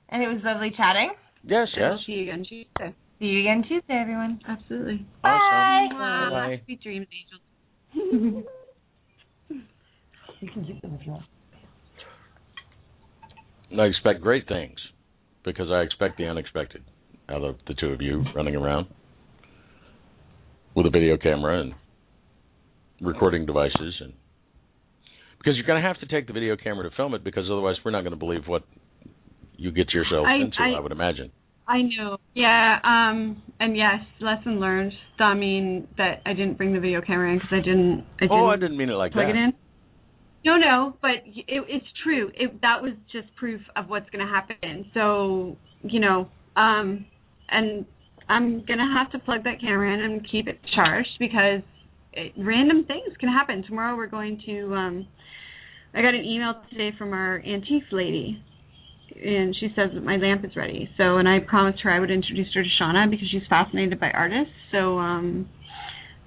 And 0.10 0.22
it 0.22 0.28
was 0.28 0.38
lovely 0.44 0.72
chatting. 0.78 1.12
Yes, 1.44 1.68
yes. 1.76 1.94
See 2.06 2.14
you 2.14 2.24
again 2.24 2.46
Tuesday. 2.48 2.96
See 3.20 3.26
you 3.26 3.40
again 3.42 3.64
Tuesday, 3.68 3.94
everyone. 4.00 4.40
Absolutely. 4.48 5.06
Bye. 5.24 5.30
Awesome. 5.30 6.30
Bye. 6.32 6.62
Sweet 6.66 6.82
dreams, 6.82 7.08
angels. 7.94 8.46
You 10.40 10.52
can 10.54 10.66
keep 10.66 10.80
them 10.84 10.96
if 11.00 11.06
you 11.08 11.14
want. 11.14 11.26
I 13.76 13.86
expect 13.86 14.22
great 14.22 14.48
things 14.48 14.76
because 15.44 15.72
I 15.72 15.82
expect 15.82 16.20
the 16.20 16.26
unexpected 16.28 16.84
out 17.28 17.44
of 17.44 17.56
the 17.68 17.74
two 17.74 17.88
of 17.88 18.04
you 18.04 18.24
running 18.36 18.56
around 18.56 18.86
with 20.76 20.86
a 20.86 20.92
video 20.92 21.18
camera 21.18 21.60
and 21.62 21.74
recording 23.02 23.48
devices 23.48 23.96
and 24.00 24.14
because 25.40 25.56
you're 25.56 25.66
going 25.66 25.82
to 25.82 25.88
have 25.88 26.00
to 26.02 26.06
take 26.06 26.28
the 26.28 26.34
video 26.34 26.56
camera 26.56 26.88
to 26.88 26.96
film 26.96 27.16
it 27.16 27.24
because 27.24 27.46
otherwise 27.52 27.76
we're 27.84 27.90
not 27.90 28.02
going 28.02 28.12
to 28.12 28.18
believe 28.18 28.42
what 28.46 28.64
you 29.56 29.72
get 29.72 29.92
yourself 29.92 30.28
I- 30.28 30.36
into, 30.36 30.58
I- 30.60 30.78
I 30.78 30.80
would 30.80 30.92
imagine. 30.92 31.32
I 31.68 31.82
know. 31.82 32.18
Yeah. 32.34 32.80
Um. 32.84 33.42
And 33.60 33.76
yes, 33.76 34.00
lesson 34.22 34.60
learned. 34.60 34.94
I 35.20 35.34
mean 35.34 35.88
that 35.98 36.22
I 36.26 36.34
didn't 36.34 36.58
bring 36.58 36.74
the 36.74 36.80
video 36.80 37.02
camera 37.02 37.32
in 37.32 37.38
because 37.38 37.54
I 37.54 37.58
didn't. 37.58 38.06
I 38.18 38.22
didn't 38.22 38.32
oh, 38.32 38.48
I 38.48 38.56
didn't 38.56 38.78
mean 38.78 38.90
it 38.90 38.94
like 38.94 39.14
plug 39.14 39.26
that. 39.28 39.36
it 39.36 39.36
in. 39.36 39.54
No, 40.46 40.56
no, 40.56 40.96
but 41.02 41.26
it, 41.26 41.46
it's 41.68 41.86
true. 42.04 42.32
It, 42.34 42.62
that 42.62 42.82
was 42.82 42.94
just 43.12 43.28
proof 43.36 43.60
of 43.76 43.90
what's 43.90 44.10
going 44.12 44.26
to 44.26 44.32
happen. 44.32 44.86
So, 44.94 45.58
you 45.82 46.00
know, 46.00 46.30
um, 46.56 47.06
and 47.50 47.86
I'm 48.30 48.66
going 48.66 48.80
to 48.80 48.96
have 48.98 49.12
to 49.12 49.20
plug 49.20 49.44
that 49.44 49.60
camera 49.60 49.94
in 49.94 50.00
and 50.00 50.26
keep 50.32 50.48
it 50.48 50.60
charged 50.74 51.10
because 51.20 51.64
it, 52.14 52.32
random 52.38 52.86
things 52.86 53.14
can 53.20 53.28
happen. 53.28 53.64
Tomorrow 53.68 53.98
we're 53.98 54.08
going 54.08 54.42
to. 54.46 54.74
Um, 54.74 55.08
I 55.94 56.02
got 56.02 56.14
an 56.14 56.24
email 56.24 56.54
today 56.70 56.92
from 56.98 57.12
our 57.12 57.40
antiques 57.40 57.88
lady, 57.92 58.42
and 59.24 59.56
she 59.60 59.68
says 59.76 59.90
that 59.94 60.04
my 60.04 60.18
lamp 60.18 60.46
is 60.46 60.56
ready. 60.56 60.90
So, 60.98 61.18
and 61.18 61.28
I 61.28 61.40
promised 61.40 61.82
her 61.84 61.92
I 61.92 62.00
would 62.00 62.12
introduce 62.12 62.48
her 62.54 62.64
to 62.64 62.70
Shauna 62.82 63.10
because 63.10 63.28
she's 63.32 63.42
fascinated 63.50 64.00
by 64.00 64.12
artists. 64.12 64.54
So, 64.72 64.98
um, 65.00 65.50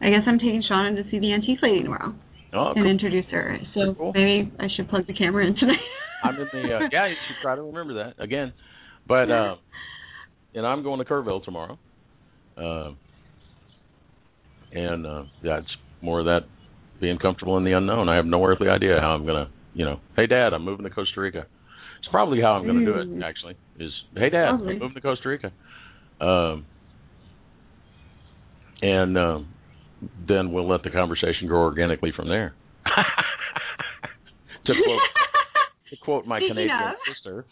I 0.01 0.11
guess 0.11 0.23
I'm 0.27 0.39
taking 0.39 0.63
Shauna 0.71 0.97
to 0.97 1.09
see 1.11 1.19
the 1.19 1.33
antique 1.33 1.59
lady 1.63 1.83
tomorrow 1.83 2.15
Oh, 2.53 2.73
and 2.75 2.85
cool. 2.85 2.91
introduce 2.91 3.27
her. 3.31 3.59
So 3.75 3.95
Cool. 3.95 4.13
maybe 4.15 4.53
I 4.59 4.67
should 4.75 4.89
plug 4.89 5.07
the 5.07 5.15
camera 5.15 5.47
in 5.47 5.55
tonight. 5.57 5.77
I'm 6.25 6.35
in 6.35 6.49
the 6.53 6.75
uh, 6.77 6.81
yeah. 6.93 7.07
You 7.07 7.15
should 7.29 7.41
try 7.43 7.55
to 7.55 7.63
remember 7.63 7.95
that 8.05 8.23
again. 8.23 8.53
But 9.07 9.31
uh, 9.31 9.57
and 10.55 10.67
I'm 10.67 10.83
going 10.83 10.99
to 10.99 11.05
Kerrville 11.05 11.45
tomorrow. 11.45 11.79
Um, 12.57 12.99
and 14.73 15.07
uh, 15.07 15.23
yeah, 15.43 15.59
it's 15.59 15.77
more 16.03 16.21
of 16.21 16.27
that 16.27 16.41
being 17.01 17.19
comfortable 17.19 17.57
in 17.57 17.65
the 17.65 17.73
unknown. 17.73 18.09
I 18.09 18.17
have 18.17 18.27
no 18.27 18.45
earthly 18.45 18.69
idea 18.69 18.99
how 19.01 19.11
I'm 19.11 19.25
gonna, 19.25 19.49
you 19.75 19.85
know, 19.85 20.01
hey 20.17 20.27
Dad, 20.27 20.53
I'm 20.53 20.65
moving 20.65 20.85
to 20.85 20.91
Costa 20.91 21.21
Rica. 21.21 21.47
It's 22.01 22.09
probably 22.11 22.41
how 22.41 22.53
I'm 22.53 22.67
gonna 22.67 22.85
do 22.85 22.95
it. 22.95 23.09
Mm. 23.09 23.23
Actually, 23.23 23.57
is 23.79 23.93
hey 24.17 24.31
Dad, 24.31 24.53
Lovely. 24.53 24.75
I'm 24.75 24.79
moving 24.81 24.95
to 24.95 25.01
Costa 25.01 25.29
Rica. 25.29 25.53
Um, 26.21 26.67
and 28.83 29.19
um, 29.19 29.55
then 30.27 30.53
we'll 30.53 30.69
let 30.69 30.83
the 30.83 30.91
conversation 30.91 31.47
grow 31.47 31.61
organically 31.61 32.13
from 32.15 32.29
there. 32.29 32.55
to 34.67 34.73
quote 34.73 35.01
to 35.91 35.97
quote 36.03 36.27
my 36.27 36.39
Speaking 36.39 36.55
Canadian 36.55 36.79
of. 36.89 36.95
sister. 37.15 37.45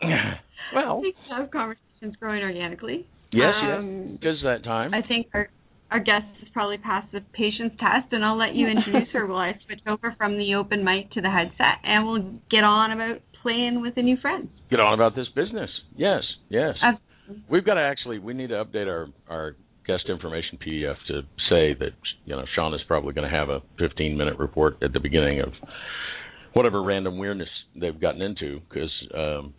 well, 0.74 1.00
Speaking 1.02 1.42
of 1.44 1.50
conversations 1.50 2.16
growing 2.20 2.42
organically, 2.42 3.06
yes, 3.32 3.52
um, 3.62 4.10
yes. 4.10 4.18
Because 4.20 4.36
that 4.44 4.64
time. 4.64 4.94
I 4.94 5.02
think 5.06 5.26
our 5.34 5.48
our 5.90 5.98
guest 5.98 6.26
has 6.40 6.48
probably 6.52 6.78
passed 6.78 7.10
the 7.12 7.20
patience 7.32 7.72
test, 7.80 8.12
and 8.12 8.24
I'll 8.24 8.38
let 8.38 8.54
you 8.54 8.68
introduce 8.68 9.08
her 9.12 9.26
while 9.26 9.38
I 9.38 9.58
switch 9.66 9.80
over 9.86 10.14
from 10.18 10.36
the 10.36 10.54
open 10.54 10.84
mic 10.84 11.10
to 11.12 11.20
the 11.20 11.30
headset, 11.30 11.80
and 11.82 12.06
we'll 12.06 12.40
get 12.50 12.62
on 12.62 12.92
about 12.92 13.20
playing 13.48 13.80
with 13.80 13.96
a 13.96 14.02
new 14.02 14.16
friend. 14.18 14.48
Get 14.70 14.80
on 14.80 14.94
about 14.94 15.14
this 15.14 15.26
business. 15.34 15.70
Yes, 15.96 16.22
yes. 16.48 16.74
Absolutely. 16.82 17.44
We've 17.48 17.64
got 17.64 17.74
to 17.74 17.80
actually. 17.80 18.18
We 18.18 18.34
need 18.34 18.48
to 18.48 18.64
update 18.64 18.86
our 18.86 19.08
our 19.28 19.56
guest 19.86 20.04
information 20.08 20.58
PDF 20.58 20.96
to 21.08 21.22
say 21.48 21.74
that 21.78 21.92
you 22.24 22.36
know 22.36 22.44
Sean 22.54 22.74
is 22.74 22.80
probably 22.86 23.14
going 23.14 23.28
to 23.28 23.34
have 23.34 23.48
a 23.48 23.60
15 23.78 24.16
minute 24.16 24.38
report 24.38 24.76
at 24.82 24.92
the 24.92 25.00
beginning 25.00 25.40
of 25.40 25.52
whatever 26.52 26.82
random 26.82 27.18
weirdness 27.18 27.48
they've 27.78 28.00
gotten 28.00 28.20
into 28.20 28.60
because 28.68 28.90
um, 29.14 29.54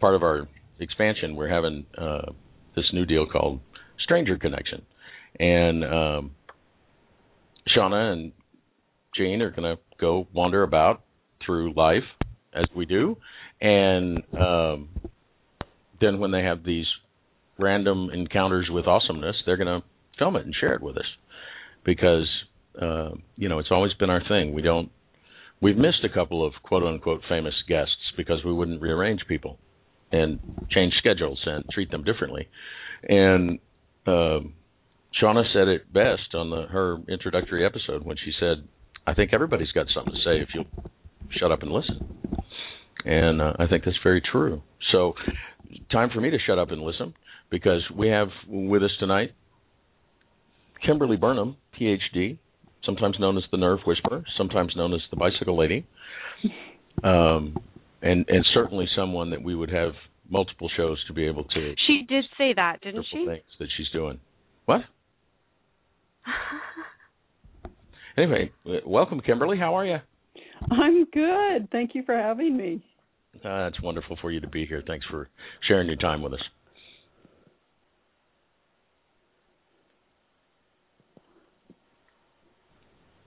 part 0.00 0.14
of 0.14 0.22
our 0.22 0.48
expansion 0.78 1.36
we're 1.36 1.48
having 1.48 1.86
uh, 1.98 2.32
this 2.74 2.86
new 2.92 3.04
deal 3.04 3.26
called 3.26 3.60
Stranger 4.00 4.38
Connection, 4.38 4.82
and 5.38 5.84
um, 5.84 6.30
Shauna 7.76 8.12
and 8.12 8.32
Jane 9.16 9.42
are 9.42 9.50
going 9.50 9.76
to 9.76 9.82
go 10.00 10.26
wander 10.32 10.62
about 10.62 11.02
through 11.44 11.72
life 11.74 12.04
as 12.54 12.64
we 12.74 12.86
do, 12.86 13.16
and 13.60 14.22
um, 14.38 14.88
then 16.00 16.18
when 16.18 16.30
they 16.30 16.42
have 16.42 16.64
these 16.64 16.86
random 17.58 18.10
encounters 18.12 18.68
with 18.70 18.86
awesomeness, 18.86 19.36
they're 19.44 19.56
going 19.56 19.80
to 19.80 19.86
film 20.18 20.36
it 20.36 20.44
and 20.44 20.54
share 20.58 20.74
it 20.74 20.82
with 20.82 20.96
us 20.96 21.04
because 21.84 22.28
uh, 22.80 23.10
you 23.36 23.48
know 23.48 23.58
it's 23.58 23.70
always 23.70 23.92
been 23.94 24.10
our 24.10 24.22
thing. 24.26 24.54
We 24.54 24.62
don't. 24.62 24.90
We've 25.62 25.76
missed 25.76 26.04
a 26.04 26.08
couple 26.08 26.46
of 26.46 26.54
quote 26.62 26.82
unquote 26.82 27.22
famous 27.28 27.54
guests 27.68 28.12
because 28.16 28.44
we 28.44 28.52
wouldn't 28.52 28.80
rearrange 28.80 29.20
people 29.28 29.58
and 30.10 30.40
change 30.70 30.94
schedules 30.98 31.40
and 31.44 31.64
treat 31.70 31.90
them 31.90 32.04
differently. 32.04 32.48
And 33.08 33.58
um 34.06 34.54
Shauna 35.20 35.42
said 35.52 35.68
it 35.68 35.92
best 35.92 36.34
on 36.34 36.50
the, 36.50 36.62
her 36.70 36.98
introductory 37.08 37.66
episode 37.66 38.04
when 38.04 38.16
she 38.16 38.32
said, 38.38 38.66
"I 39.06 39.14
think 39.14 39.32
everybody's 39.32 39.72
got 39.72 39.86
something 39.94 40.14
to 40.14 40.20
say 40.20 40.40
if 40.40 40.48
you'll 40.54 40.66
shut 41.38 41.52
up 41.52 41.62
and 41.62 41.70
listen." 41.70 42.00
And 43.04 43.40
uh, 43.40 43.54
I 43.58 43.66
think 43.66 43.84
that's 43.84 43.96
very 44.02 44.20
true. 44.20 44.62
So, 44.92 45.14
time 45.90 46.10
for 46.12 46.20
me 46.20 46.30
to 46.30 46.38
shut 46.46 46.58
up 46.58 46.70
and 46.70 46.82
listen 46.82 47.14
because 47.50 47.82
we 47.96 48.08
have 48.08 48.28
with 48.48 48.82
us 48.82 48.90
tonight 48.98 49.32
Kimberly 50.84 51.16
Burnham, 51.16 51.56
PhD, 51.78 52.38
sometimes 52.84 53.16
known 53.18 53.36
as 53.36 53.44
the 53.50 53.56
Nerve 53.58 53.80
Whisperer, 53.86 54.24
sometimes 54.36 54.74
known 54.76 54.94
as 54.94 55.00
the 55.10 55.16
Bicycle 55.16 55.56
Lady, 55.56 55.86
um, 57.04 57.56
and 58.02 58.24
and 58.28 58.46
certainly 58.54 58.86
someone 58.96 59.30
that 59.30 59.42
we 59.42 59.54
would 59.54 59.70
have 59.70 59.92
multiple 60.28 60.70
shows 60.76 61.02
to 61.06 61.12
be 61.12 61.26
able 61.26 61.44
to 61.44 61.74
She 61.86 62.04
did 62.08 62.24
say 62.38 62.52
that, 62.54 62.80
didn't 62.80 63.06
she? 63.10 63.26
things 63.26 63.42
that 63.58 63.68
she's 63.76 63.88
doing. 63.92 64.20
What? 64.66 64.82
Anyway, 68.18 68.50
welcome, 68.84 69.20
Kimberly. 69.20 69.56
How 69.56 69.76
are 69.76 69.86
you? 69.86 69.96
I'm 70.70 71.04
good. 71.06 71.68
Thank 71.70 71.94
you 71.94 72.02
for 72.04 72.16
having 72.16 72.56
me. 72.56 72.82
Uh, 73.44 73.66
it's 73.68 73.80
wonderful 73.80 74.18
for 74.20 74.30
you 74.30 74.40
to 74.40 74.48
be 74.48 74.66
here. 74.66 74.82
Thanks 74.86 75.06
for 75.10 75.28
sharing 75.66 75.86
your 75.86 75.96
time 75.96 76.22
with 76.22 76.34
us. 76.34 76.40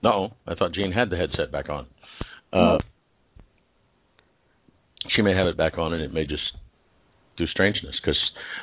No, 0.02 0.34
I 0.46 0.54
thought 0.54 0.74
Jean 0.74 0.92
had 0.92 1.08
the 1.08 1.16
headset 1.16 1.50
back 1.50 1.70
on. 1.70 1.86
Uh, 2.52 2.76
she 5.16 5.22
may 5.22 5.34
have 5.34 5.46
it 5.46 5.56
back 5.56 5.78
on, 5.78 5.94
and 5.94 6.02
it 6.02 6.12
may 6.12 6.26
just 6.26 6.42
do 7.38 7.46
strangeness. 7.46 7.94
Because 8.02 8.18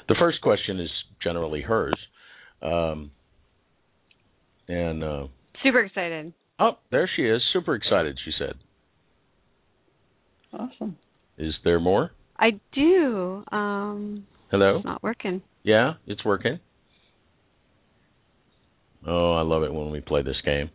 the 0.08 0.16
first 0.20 0.40
question 0.42 0.80
is 0.80 0.90
generally 1.24 1.62
hers, 1.62 1.96
um, 2.62 3.10
and 4.68 5.04
uh, 5.04 5.28
Super 5.64 5.80
excited. 5.82 6.34
Oh, 6.62 6.78
there 6.92 7.10
she 7.16 7.24
is, 7.24 7.42
super 7.52 7.76
excited. 7.76 8.18
She 8.24 8.32
said, 8.40 8.54
Awesome. 10.54 10.98
"Is 11.38 11.54
there 11.64 11.80
more?" 11.80 12.12
I 12.38 12.52
do. 12.74 13.44
Um 13.52 14.26
Hello. 14.52 14.78
it's 14.78 14.86
not 14.86 15.02
working. 15.04 15.42
Yeah, 15.64 15.94
it's 16.08 16.24
working. 16.26 16.60
Oh, 19.08 19.34
I 19.34 19.42
love 19.42 19.64
it 19.64 19.74
when 19.74 19.92
we 19.92 20.00
play 20.02 20.22
this 20.22 20.36
game. 20.46 20.70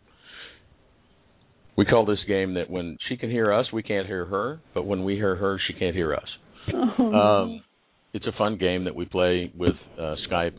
We 1.77 1.85
call 1.85 2.05
this 2.05 2.19
game 2.27 2.55
that 2.55 2.69
when 2.69 2.97
she 3.07 3.17
can 3.17 3.29
hear 3.29 3.53
us, 3.53 3.67
we 3.71 3.83
can't 3.83 4.07
hear 4.07 4.25
her, 4.25 4.59
but 4.73 4.85
when 4.85 5.03
we 5.03 5.13
hear 5.15 5.35
her, 5.35 5.59
she 5.67 5.73
can't 5.77 5.95
hear 5.95 6.13
us. 6.13 6.27
Oh, 6.73 7.13
Um, 7.13 7.63
it's 8.13 8.25
a 8.25 8.31
fun 8.37 8.57
game 8.57 8.85
that 8.85 8.95
we 8.95 9.05
play 9.05 9.51
with 9.55 9.75
uh, 9.97 10.15
Skype 10.29 10.53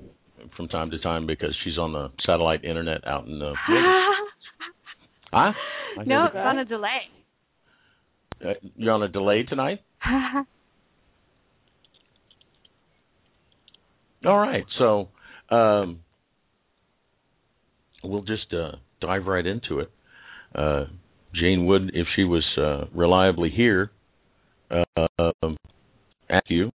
from 0.57 0.69
time 0.69 0.91
to 0.93 0.99
time 1.01 1.27
because 1.27 1.55
she's 1.65 1.77
on 1.77 1.93
the 1.93 2.09
satellite 2.25 2.65
internet 2.65 3.07
out 3.07 3.27
in 3.27 3.39
the. 3.41 3.53
Huh? 5.33 5.53
I 5.99 6.05
no, 6.05 6.25
it's 6.27 6.37
on 6.37 6.59
a 6.59 6.65
delay. 6.65 7.01
Uh, 8.45 8.55
you're 8.77 8.93
on 8.93 9.03
a 9.03 9.09
delay 9.09 9.43
tonight. 9.43 9.81
All 14.27 14.39
right, 14.39 14.65
so 14.79 15.09
um, 15.51 16.01
we'll 18.03 18.23
just 18.23 18.53
uh, 18.53 18.73
dive 19.01 19.27
right 19.27 19.47
into 19.47 19.79
it. 19.81 19.91
Uh, 20.55 20.85
Jane 21.35 21.67
would, 21.67 21.91
if 21.95 22.07
she 22.17 22.25
was 22.25 22.45
uh, 22.57 22.87
reliably 22.95 23.51
here, 23.51 23.91
uh, 24.71 24.85
um, 25.19 25.57
ask 26.31 26.45
you, 26.49 26.71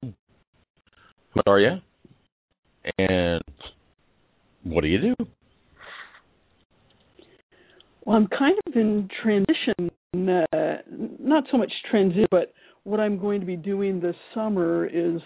"What 1.33 1.47
are 1.47 1.59
you?" 1.59 1.77
and 2.97 3.43
"What 4.63 4.81
do 4.81 4.87
you 4.87 5.15
do?" 5.15 5.15
Well, 8.09 8.17
I'm 8.17 8.27
kind 8.27 8.57
of 8.65 8.73
in 8.75 9.07
transition. 9.21 9.91
Uh, 10.15 10.77
not 11.19 11.43
so 11.51 11.59
much 11.59 11.71
transition, 11.91 12.25
but 12.31 12.51
what 12.81 12.99
I'm 12.99 13.19
going 13.19 13.39
to 13.39 13.45
be 13.45 13.55
doing 13.55 13.99
this 13.99 14.15
summer 14.33 14.87
is 14.87 15.21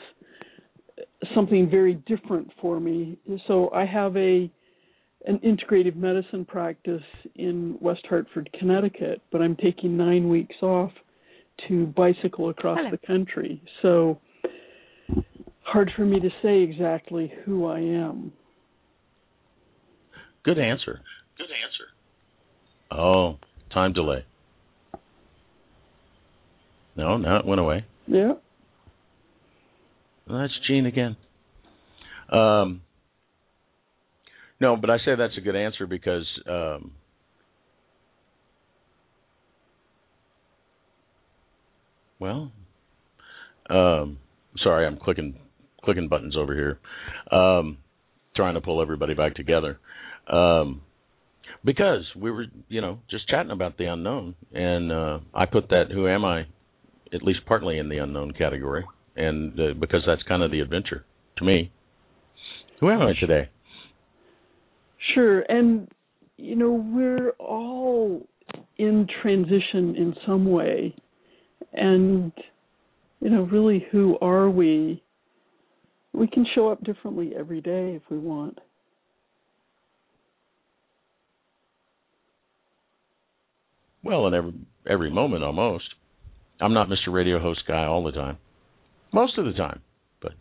something 1.33 1.69
very 1.69 1.93
different 2.05 2.51
for 2.61 2.81
me. 2.81 3.17
So 3.47 3.71
I 3.71 3.85
have 3.85 4.17
a 4.17 4.51
an 5.25 5.39
integrative 5.39 5.95
medicine 5.95 6.43
practice 6.43 7.01
in 7.35 7.77
West 7.79 8.05
Hartford, 8.09 8.49
Connecticut, 8.59 9.21
but 9.31 9.41
I'm 9.41 9.55
taking 9.55 9.95
nine 9.95 10.27
weeks 10.27 10.57
off 10.61 10.91
to 11.69 11.85
bicycle 11.85 12.49
across 12.49 12.79
Hello. 12.79 12.91
the 12.91 13.07
country. 13.07 13.61
So 13.81 14.19
hard 15.61 15.89
for 15.95 16.03
me 16.03 16.19
to 16.19 16.29
say 16.41 16.59
exactly 16.59 17.31
who 17.45 17.65
I 17.65 17.79
am. 17.79 18.33
Good 20.43 20.59
answer. 20.59 20.99
Good 21.37 21.43
answer. 21.43 21.92
Oh, 22.95 23.37
time 23.73 23.93
delay. 23.93 24.25
No, 26.95 27.17
now 27.17 27.37
it 27.37 27.45
went 27.45 27.59
away. 27.59 27.85
Yeah. 28.07 28.33
That's 30.27 30.53
Jean 30.67 30.85
again. 30.85 31.17
Um, 32.31 32.81
no, 34.59 34.77
but 34.77 34.89
I 34.89 34.97
say 34.99 35.15
that's 35.17 35.37
a 35.37 35.41
good 35.41 35.55
answer 35.55 35.87
because 35.87 36.25
um, 36.47 36.91
well, 42.19 42.51
um, 43.69 44.19
sorry, 44.63 44.85
I'm 44.85 44.97
clicking 44.97 45.35
clicking 45.83 46.07
buttons 46.07 46.37
over 46.37 46.53
here, 46.53 46.79
um, 47.37 47.77
trying 48.35 48.53
to 48.53 48.61
pull 48.61 48.81
everybody 48.81 49.13
back 49.15 49.35
together. 49.35 49.79
Um, 50.31 50.81
because 51.63 52.05
we 52.15 52.31
were, 52.31 52.45
you 52.67 52.81
know, 52.81 52.99
just 53.09 53.27
chatting 53.27 53.51
about 53.51 53.77
the 53.77 53.85
unknown, 53.85 54.35
and 54.53 54.91
uh, 54.91 55.19
I 55.33 55.45
put 55.45 55.69
that 55.69 55.85
"Who 55.91 56.07
am 56.07 56.25
I?" 56.25 56.45
at 57.13 57.21
least 57.21 57.41
partly 57.45 57.77
in 57.77 57.89
the 57.89 57.97
unknown 57.97 58.31
category, 58.31 58.83
and 59.15 59.59
uh, 59.59 59.73
because 59.79 60.01
that's 60.05 60.23
kind 60.23 60.43
of 60.43 60.51
the 60.51 60.59
adventure 60.59 61.05
to 61.37 61.45
me. 61.45 61.71
Who 62.79 62.89
am 62.89 63.01
I 63.01 63.13
today? 63.19 63.49
Sure, 65.13 65.41
and 65.41 65.87
you 66.37 66.55
know 66.55 66.71
we're 66.71 67.31
all 67.31 68.27
in 68.77 69.07
transition 69.21 69.95
in 69.95 70.15
some 70.25 70.45
way, 70.49 70.95
and 71.73 72.31
you 73.21 73.29
know 73.29 73.43
really 73.43 73.85
who 73.91 74.17
are 74.21 74.49
we? 74.49 75.01
We 76.13 76.27
can 76.27 76.45
show 76.53 76.69
up 76.69 76.83
differently 76.83 77.33
every 77.37 77.61
day 77.61 77.93
if 77.95 78.03
we 78.09 78.17
want. 78.17 78.59
Well, 84.03 84.27
in 84.27 84.33
every 84.33 84.53
every 84.89 85.09
moment 85.09 85.43
almost. 85.43 85.85
I'm 86.59 86.73
not 86.73 86.87
Mr. 86.87 87.11
Radio 87.11 87.39
host 87.39 87.61
guy 87.67 87.85
all 87.85 88.03
the 88.03 88.11
time. 88.11 88.37
Most 89.11 89.37
of 89.37 89.45
the 89.45 89.53
time, 89.53 89.81
but 90.21 90.31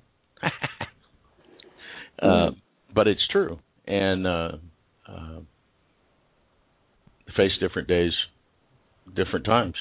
uh, 2.23 2.50
but 2.95 3.09
it's 3.09 3.26
true. 3.31 3.59
And 3.87 4.26
uh, 4.26 4.52
uh, 5.09 5.40
face 7.37 7.52
different 7.61 7.88
days, 7.88 8.12
different 9.14 9.45
times. 9.45 9.75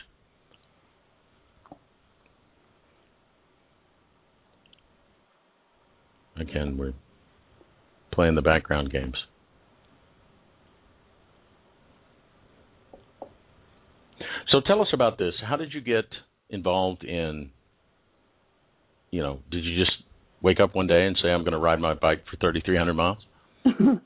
Again, 6.38 6.78
we're 6.78 6.94
playing 8.12 8.36
the 8.36 8.42
background 8.42 8.92
games. 8.92 9.16
So 14.52 14.60
tell 14.66 14.82
us 14.82 14.90
about 14.94 15.18
this. 15.18 15.34
How 15.48 15.56
did 15.56 15.74
you 15.74 15.82
get 15.82 16.06
involved 16.50 17.04
in 17.04 17.52
you 19.12 19.22
know, 19.22 19.40
did 19.52 19.66
you 19.66 19.78
just 19.78 19.92
wake 20.42 20.60
up 20.62 20.74
one 20.74 20.88
day 20.88 21.06
and 21.06 21.18
say 21.22 21.30
I'm 21.30 21.42
going 21.42 21.52
to 21.52 21.60
ride 21.60 21.80
my 21.80 21.94
bike 21.94 22.24
for 22.32 22.38
3300 22.38 22.94
miles? 22.94 23.18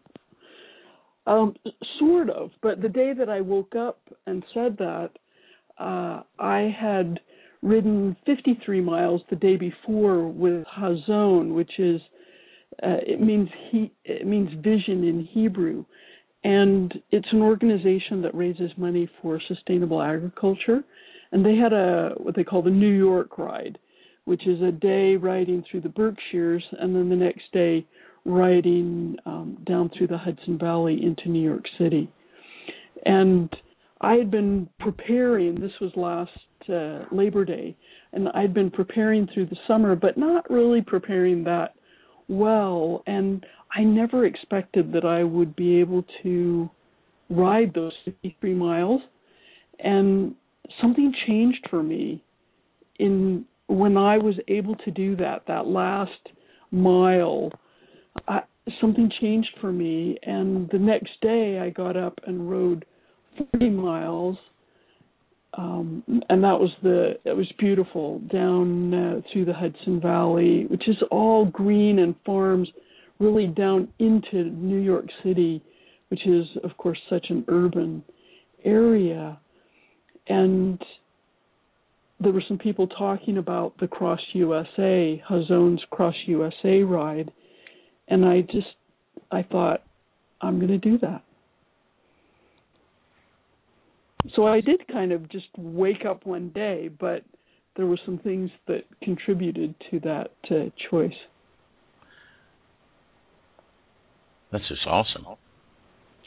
um 1.28 1.56
sort 2.00 2.30
of, 2.30 2.52
but 2.62 2.82
the 2.82 2.90
day 2.90 3.14
that 3.18 3.30
I 3.30 3.42
woke 3.42 3.75
up 3.75 4.00
and 4.28 4.44
said 4.54 4.78
that, 4.78 5.12
uh 5.80 6.24
I 6.40 6.75
had 6.80 7.20
ridden 7.62 8.16
53 8.25 8.82
miles 8.82 9.22
the 9.30 9.36
day 9.36 9.56
before 9.56 10.28
with 10.28 10.66
Hazon, 10.78 11.54
which 11.54 11.72
is 11.80 12.02
uh, 12.84 13.00
it 13.08 13.22
means 13.22 13.48
he 13.72 13.92
it 14.04 14.28
means 14.28 14.50
vision 14.62 15.04
in 15.04 15.28
Hebrew, 15.32 15.86
and 16.46 16.94
it's 17.10 17.28
an 17.32 17.42
organization 17.42 18.22
that 18.22 18.36
raises 18.36 18.70
money 18.78 19.10
for 19.20 19.42
sustainable 19.48 20.00
agriculture. 20.00 20.84
And 21.32 21.44
they 21.44 21.56
had 21.56 21.74
a 21.74 22.12
what 22.18 22.36
they 22.36 22.44
call 22.44 22.62
the 22.62 22.70
New 22.70 22.94
York 22.94 23.40
ride, 23.40 23.80
which 24.25 24.46
is 24.48 24.62
a 24.62 24.72
day 24.72 25.16
riding 25.16 25.64
through 25.70 25.82
the 25.82 25.90
Berkshires, 25.90 26.64
and 26.80 26.96
then 26.96 27.10
the 27.10 27.16
next 27.16 27.52
day 27.52 27.84
riding 28.25 29.18
um, 29.25 29.58
down 29.66 29.90
through 29.98 30.06
the 30.06 30.20
Hudson 30.20 30.60
Valley 30.60 31.00
into 31.04 31.30
New 31.30 31.42
York 31.42 31.66
City. 31.80 32.12
And 33.06 33.50
I 34.02 34.14
had 34.14 34.30
been 34.30 34.70
preparing. 34.80 35.56
This 35.56 35.72
was 35.82 35.91
last 35.96 36.69
uh, 36.69 37.06
Labor 37.12 37.43
Day, 37.43 37.76
and 38.13 38.30
I'd 38.30 38.54
been 38.54 38.69
preparing 38.69 39.28
through 39.34 39.48
the 39.48 39.58
summer, 39.67 39.96
but 39.96 40.15
not 40.15 40.48
really 40.52 40.84
preparing 40.84 41.43
that 41.46 41.74
well. 42.28 43.04
And 43.08 43.46
I 43.76 43.84
never 43.84 44.26
expected 44.26 44.92
that 44.94 45.06
I 45.06 45.24
would 45.24 45.56
be 45.56 45.80
able 45.80 46.06
to 46.24 46.70
ride 47.30 47.74
those 47.74 47.94
53 48.06 48.54
miles. 48.54 49.02
And 49.80 50.36
something 50.82 51.14
changed 51.28 51.68
for 51.70 51.84
me 51.84 52.24
in 53.00 53.46
when 53.68 53.98
I 53.98 54.18
was 54.18 54.36
able 54.48 54.76
to 54.76 54.92
do 54.92 55.16
that, 55.18 55.44
that 55.48 55.68
last 55.68 56.12
mile. 56.72 57.52
I, 58.28 58.42
something 58.80 59.12
changed 59.22 59.50
for 59.60 59.72
me, 59.72 60.18
and 60.24 60.70
the 60.72 60.80
next 60.80 61.12
day 61.22 61.60
I 61.60 61.70
got 61.70 61.98
up 61.98 62.20
and 62.26 62.50
rode 62.50 62.86
40 63.52 63.70
miles. 63.70 64.38
Um, 65.58 66.04
and 66.30 66.44
that 66.44 66.60
was 66.60 66.72
the 66.84 67.13
it 67.24 67.36
was 67.36 67.50
beautiful 67.58 68.20
down 68.32 68.94
uh, 68.94 69.22
through 69.32 69.46
the 69.46 69.54
Hudson 69.54 70.02
Valley, 70.02 70.65
which 70.68 70.88
is 70.88 70.98
all 71.12 71.46
green 71.46 72.00
and 72.00 72.13
farms 72.26 72.68
really 73.20 73.48
down 73.48 73.88
into 74.00 74.44
New 74.44 74.80
York 74.80 75.06
City, 75.24 75.63
which 76.10 76.26
is, 76.28 76.46
of 76.63 76.76
course, 76.78 77.00
such 77.10 77.28
an 77.30 77.46
urban 77.48 78.04
area. 78.63 79.39
And 80.28 80.82
there 82.20 82.32
were 82.32 82.44
some 82.48 82.58
people 82.58 82.88
talking 82.88 83.38
about 83.38 83.78
the 83.80 83.88
Cross 83.88 84.22
USA, 84.34 85.22
Hazon's 85.30 85.82
Cross 85.91 86.15
USA 86.28 86.82
ride, 86.82 87.32
and 88.08 88.26
I 88.26 88.41
just, 88.41 88.68
I 89.32 89.44
thought, 89.44 89.84
I'm 90.41 90.58
going 90.58 90.72
to 90.72 90.78
do 90.78 90.98
that. 91.00 91.24
So 94.34 94.48
I 94.48 94.62
did 94.62 94.82
kind 94.92 95.12
of 95.12 95.30
just 95.30 95.48
wake 95.58 96.06
up 96.08 96.26
one 96.26 96.50
day, 96.50 96.90
but 97.00 97.24
there 97.76 97.86
were 97.86 98.00
some 98.06 98.18
things 98.20 98.50
that 98.68 98.86
contributed 99.04 99.76
to 99.92 100.00
that 100.00 100.32
uh, 100.50 100.70
choice. 100.90 101.14
That's 104.52 104.68
just 104.68 104.82
awesome. 104.88 105.26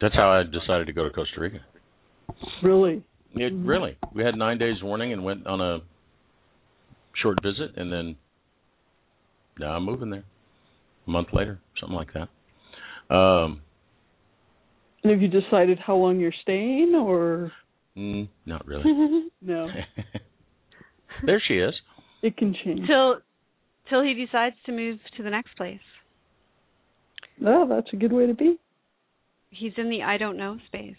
That's 0.01 0.15
how 0.15 0.31
I 0.31 0.45
decided 0.45 0.87
to 0.87 0.93
go 0.93 1.05
to 1.05 1.11
Costa 1.11 1.41
Rica. 1.41 1.61
Really? 2.63 3.03
It. 3.35 3.53
Really, 3.55 3.97
we 4.15 4.23
had 4.23 4.37
nine 4.37 4.59
days 4.59 4.77
warning 4.83 5.13
and 5.13 5.25
went 5.25 5.47
on 5.47 5.61
a 5.61 5.79
short 7.23 7.39
visit, 7.43 7.77
and 7.77 7.93
then 7.93 8.17
now 9.59 9.73
I'm 9.73 9.85
moving 9.85 10.11
there. 10.11 10.25
A 11.07 11.11
month 11.11 11.29
later, 11.33 11.59
something 11.81 11.97
like 11.97 12.09
that. 12.13 13.15
Um, 13.15 13.63
And 15.03 15.13
have 15.13 15.23
you 15.23 15.29
decided 15.29 15.79
how 15.79 15.97
long 15.97 16.21
you're 16.21 16.33
staying, 16.43 16.95
or 16.95 17.51
mm, 17.99 18.29
not 18.47 18.67
really. 18.67 18.85
no? 19.43 19.69
there 21.27 21.43
she 21.47 21.55
is. 21.55 21.75
It 22.23 22.37
can 22.37 22.55
change. 22.65 22.87
till 22.87 23.19
till 23.89 24.03
he 24.03 24.15
decides 24.15 24.57
to 24.67 24.73
move 24.73 24.99
to 25.17 25.23
the 25.23 25.31
next 25.31 25.57
place. 25.57 25.81
Oh, 27.45 27.67
that's 27.69 27.93
a 27.93 27.97
good 27.97 28.13
way 28.13 28.27
to 28.27 28.35
be. 28.35 28.59
He's 29.51 29.73
in 29.77 29.89
the 29.91 30.03
I 30.03 30.19
don't 30.19 30.37
know 30.37 30.59
space 30.67 30.97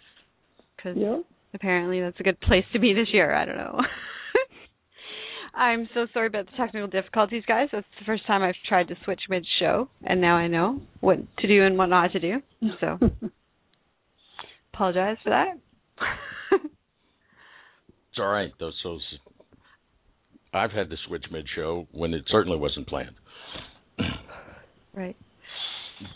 because 0.76 0.98
Yeah. 0.98 1.20
apparently 1.54 2.02
that's 2.02 2.20
a 2.20 2.24
good 2.24 2.40
place 2.40 2.66
to 2.74 2.80
be 2.80 2.94
this 2.94 3.10
year. 3.14 3.34
I 3.36 3.46
don't 3.46 3.58
know. 3.58 3.80
I'm 5.54 5.90
so 5.94 6.08
sorry 6.14 6.28
about 6.28 6.46
the 6.46 6.56
technical 6.58 6.88
difficulties, 6.88 7.44
guys. 7.46 7.68
That's 7.74 7.86
the 8.00 8.06
first 8.06 8.26
time 8.26 8.42
I've 8.44 8.56
tried 8.68 8.88
to 8.88 8.96
switch 9.04 9.20
mid 9.30 9.46
show, 9.60 9.90
and 10.06 10.22
now 10.22 10.36
I 10.36 10.48
know 10.48 10.80
what 11.02 11.18
to 11.40 11.48
do 11.48 11.66
and 11.66 11.78
what 11.78 11.88
not 11.88 12.12
to 12.14 12.20
do. 12.20 12.42
So 12.80 12.98
apologize 14.74 15.18
for 15.24 15.32
that. 15.32 15.58
All 18.20 18.28
right. 18.28 18.52
Those, 18.60 18.74
those 18.84 19.02
I've 20.54 20.72
had 20.72 20.90
to 20.90 20.96
switch 21.08 21.26
mid-show 21.32 21.88
when 21.92 22.14
it 22.14 22.24
certainly 22.30 22.58
wasn't 22.58 22.88
planned. 22.88 23.16
right. 24.94 25.16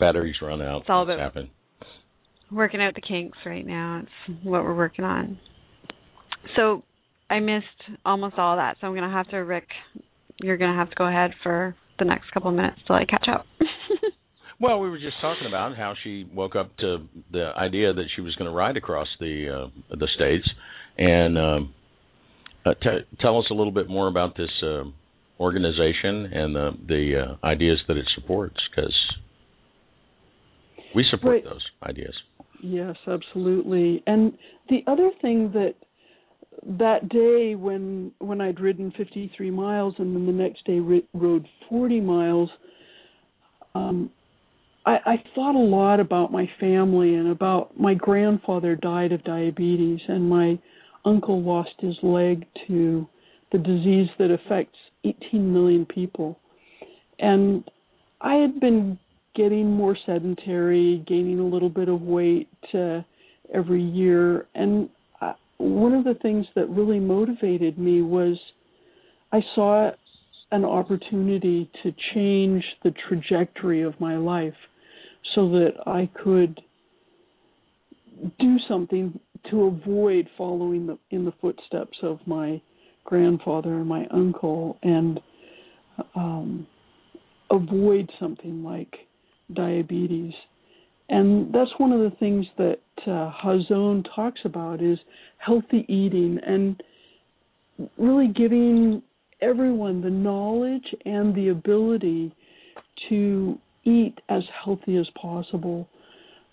Batteries 0.00 0.36
run 0.42 0.62
out. 0.62 0.82
It's 0.82 0.90
all 0.90 1.02
about- 1.02 1.18
happen. 1.18 1.50
working 2.50 2.80
out 2.80 2.94
the 2.94 3.00
kinks 3.00 3.38
right 3.46 3.66
now. 3.66 4.02
It's 4.02 4.38
what 4.44 4.64
we're 4.64 4.74
working 4.76 5.04
on. 5.04 5.38
So 6.56 6.82
I 7.30 7.40
missed 7.40 7.64
almost 8.04 8.36
all 8.38 8.56
that. 8.56 8.76
So 8.80 8.86
I'm 8.86 8.94
gonna 8.94 9.10
have 9.10 9.28
to 9.30 9.38
Rick. 9.38 9.66
You're 10.42 10.56
gonna 10.56 10.76
have 10.76 10.90
to 10.90 10.96
go 10.96 11.06
ahead 11.06 11.32
for 11.42 11.74
the 11.98 12.04
next 12.04 12.30
couple 12.32 12.50
of 12.50 12.56
minutes 12.56 12.78
till 12.86 12.96
I 12.96 13.04
catch 13.04 13.26
up. 13.32 13.46
Well, 14.60 14.78
we 14.78 14.88
were 14.88 14.98
just 14.98 15.16
talking 15.20 15.48
about 15.48 15.76
how 15.76 15.94
she 16.04 16.26
woke 16.32 16.54
up 16.54 16.76
to 16.78 17.08
the 17.32 17.50
idea 17.56 17.92
that 17.92 18.04
she 18.14 18.22
was 18.22 18.34
going 18.36 18.48
to 18.48 18.56
ride 18.56 18.76
across 18.76 19.08
the 19.18 19.48
uh, 19.68 19.94
the 19.96 20.08
states, 20.14 20.48
and 20.96 21.36
um, 21.36 21.74
t- 22.72 23.16
tell 23.20 23.38
us 23.38 23.46
a 23.50 23.54
little 23.54 23.72
bit 23.72 23.88
more 23.88 24.08
about 24.08 24.36
this 24.36 24.50
uh, 24.62 24.84
organization 25.38 26.26
and 26.32 26.54
the 26.54 26.70
the 26.86 27.26
uh, 27.42 27.46
ideas 27.46 27.80
that 27.88 27.96
it 27.96 28.06
supports, 28.14 28.56
because 28.70 28.94
we 30.94 31.04
support 31.10 31.34
Right. 31.34 31.44
those 31.44 31.64
ideas. 31.82 32.14
Yes, 32.62 32.96
absolutely. 33.06 34.02
And 34.06 34.32
the 34.70 34.82
other 34.86 35.10
thing 35.20 35.52
that 35.52 35.74
that 36.78 37.08
day 37.08 37.54
when 37.54 38.12
when 38.20 38.40
I'd 38.40 38.60
ridden 38.60 38.92
53 38.96 39.50
miles 39.50 39.94
and 39.98 40.14
then 40.14 40.26
the 40.26 40.32
next 40.32 40.64
day 40.64 40.78
ri- 40.78 41.06
rode 41.12 41.46
40 41.68 42.00
miles, 42.00 42.48
um, 43.74 44.10
I, 44.86 44.96
I 45.04 45.16
thought 45.34 45.56
a 45.56 45.58
lot 45.58 46.00
about 46.00 46.32
my 46.32 46.48
family 46.60 47.14
and 47.14 47.28
about 47.28 47.78
my 47.78 47.94
grandfather 47.94 48.76
died 48.76 49.12
of 49.12 49.22
diabetes 49.24 50.00
and 50.08 50.28
my 50.28 50.58
uncle 51.04 51.42
lost 51.42 51.74
his 51.78 51.96
leg 52.02 52.46
to 52.66 53.06
the 53.52 53.58
disease 53.58 54.08
that 54.18 54.30
affects 54.30 54.78
18 55.04 55.52
million 55.52 55.86
people. 55.86 56.38
And 57.18 57.64
I 58.20 58.34
had 58.34 58.58
been 58.60 58.98
getting 59.34 59.70
more 59.70 59.96
sedentary, 60.06 61.04
gaining 61.06 61.40
a 61.40 61.46
little 61.46 61.68
bit 61.68 61.88
of 61.88 62.02
weight 62.02 62.48
uh, 62.72 63.00
every 63.52 63.82
year. 63.82 64.46
And 64.54 64.88
I, 65.20 65.34
one 65.58 65.92
of 65.92 66.04
the 66.04 66.14
things 66.22 66.46
that 66.54 66.68
really 66.68 67.00
motivated 67.00 67.78
me 67.78 68.02
was 68.02 68.38
I 69.32 69.40
saw 69.54 69.90
an 70.52 70.64
opportunity 70.64 71.70
to 71.82 71.92
change 72.14 72.64
the 72.84 72.94
trajectory 73.08 73.82
of 73.82 73.98
my 74.00 74.16
life 74.16 74.54
so 75.34 75.48
that 75.50 75.72
I 75.86 76.08
could 76.22 76.60
do 78.38 78.56
something 78.68 79.18
to 79.50 79.64
avoid 79.64 80.28
following 80.36 80.86
the, 80.86 80.98
in 81.10 81.24
the 81.24 81.32
footsteps 81.40 81.98
of 82.02 82.18
my 82.26 82.60
grandfather 83.04 83.74
and 83.74 83.86
my 83.86 84.06
uncle 84.06 84.78
and 84.82 85.20
um, 86.14 86.66
avoid 87.50 88.10
something 88.18 88.64
like 88.64 88.94
diabetes. 89.52 90.32
And 91.08 91.54
that's 91.54 91.70
one 91.78 91.92
of 91.92 92.00
the 92.00 92.16
things 92.18 92.46
that 92.56 92.80
uh, 93.06 93.30
talks 94.16 94.40
about 94.44 94.82
is 94.82 94.98
healthy 95.38 95.84
eating 95.88 96.38
and 96.46 96.82
really 97.98 98.28
giving 98.28 99.02
everyone 99.42 100.00
the 100.00 100.10
knowledge 100.10 100.94
and 101.04 101.34
the 101.34 101.50
ability 101.50 102.34
to 103.08 103.58
eat 103.84 104.18
as 104.30 104.42
healthy 104.64 104.96
as 104.96 105.06
possible. 105.20 105.86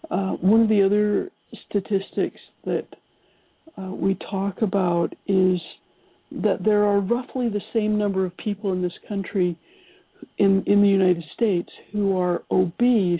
Uh, 0.10 0.32
one 0.32 0.62
of 0.62 0.68
the 0.68 0.84
other 0.84 1.32
statistics 1.70 2.40
that 2.66 2.88
uh, 3.78 3.92
we 3.92 4.16
talk 4.30 4.62
about 4.62 5.14
is 5.28 5.60
that 6.32 6.64
there 6.64 6.84
are 6.84 7.00
roughly 7.00 7.50
the 7.50 7.62
same 7.74 7.98
number 7.98 8.26
of 8.26 8.36
people 8.38 8.72
in 8.72 8.82
this 8.82 8.98
country, 9.08 9.58
in 10.38 10.64
in 10.66 10.82
the 10.82 10.88
United 10.88 11.24
States, 11.34 11.70
who 11.92 12.18
are 12.18 12.44
obese 12.52 13.20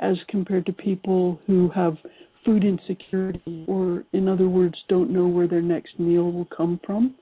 as 0.00 0.16
compared 0.28 0.64
to 0.66 0.72
people 0.72 1.40
who 1.46 1.68
have 1.70 1.96
food 2.44 2.64
insecurity, 2.64 3.64
or 3.66 4.04
in 4.12 4.28
other 4.28 4.48
words, 4.48 4.74
don't 4.88 5.10
know 5.10 5.26
where 5.26 5.48
their 5.48 5.62
next 5.62 5.98
meal 5.98 6.30
will 6.30 6.48
come 6.56 6.80
from. 6.86 7.14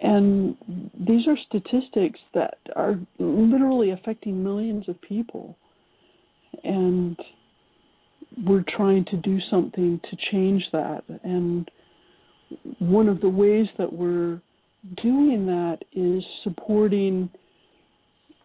And 0.00 0.56
these 0.94 1.26
are 1.26 1.36
statistics 1.48 2.20
that 2.32 2.58
are 2.76 3.00
literally 3.18 3.90
affecting 3.90 4.42
millions 4.42 4.88
of 4.88 5.00
people. 5.02 5.56
And 6.62 7.18
we're 8.46 8.64
trying 8.76 9.04
to 9.06 9.16
do 9.16 9.38
something 9.50 10.00
to 10.10 10.16
change 10.30 10.62
that. 10.72 11.02
And 11.24 11.70
one 12.78 13.08
of 13.08 13.20
the 13.20 13.28
ways 13.28 13.66
that 13.78 13.92
we're 13.92 14.40
doing 15.02 15.46
that 15.46 15.78
is 15.92 16.22
supporting 16.44 17.30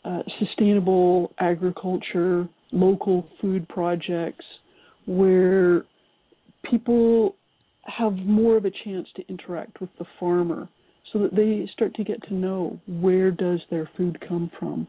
uh, 0.04 0.24
sustainable 0.40 1.34
agriculture, 1.40 2.48
local 2.72 3.28
food 3.40 3.68
projects, 3.70 4.46
where 5.06 5.84
people 6.70 7.36
have 7.84 8.14
more 8.14 8.58
of 8.58 8.66
a 8.66 8.72
chance 8.84 9.08
to 9.16 9.28
interact 9.28 9.82
with 9.82 9.90
the 10.00 10.06
farmer 10.20 10.68
so 11.12 11.20
that 11.20 11.36
they 11.36 11.70
start 11.74 11.94
to 11.96 12.04
get 12.04 12.22
to 12.24 12.34
know 12.34 12.80
where 12.88 13.32
does 13.32 13.60
their 13.70 13.90
food 13.96 14.18
come 14.28 14.50
from. 14.60 14.88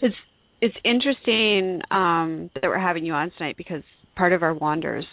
It's 0.00 0.14
it's 0.60 0.76
interesting 0.84 1.80
um, 1.90 2.50
that 2.54 2.64
we're 2.64 2.78
having 2.78 3.04
you 3.04 3.12
on 3.12 3.30
tonight 3.36 3.56
because 3.56 3.82
part 4.16 4.32
of 4.32 4.42
our 4.42 4.54
wanders 4.54 5.06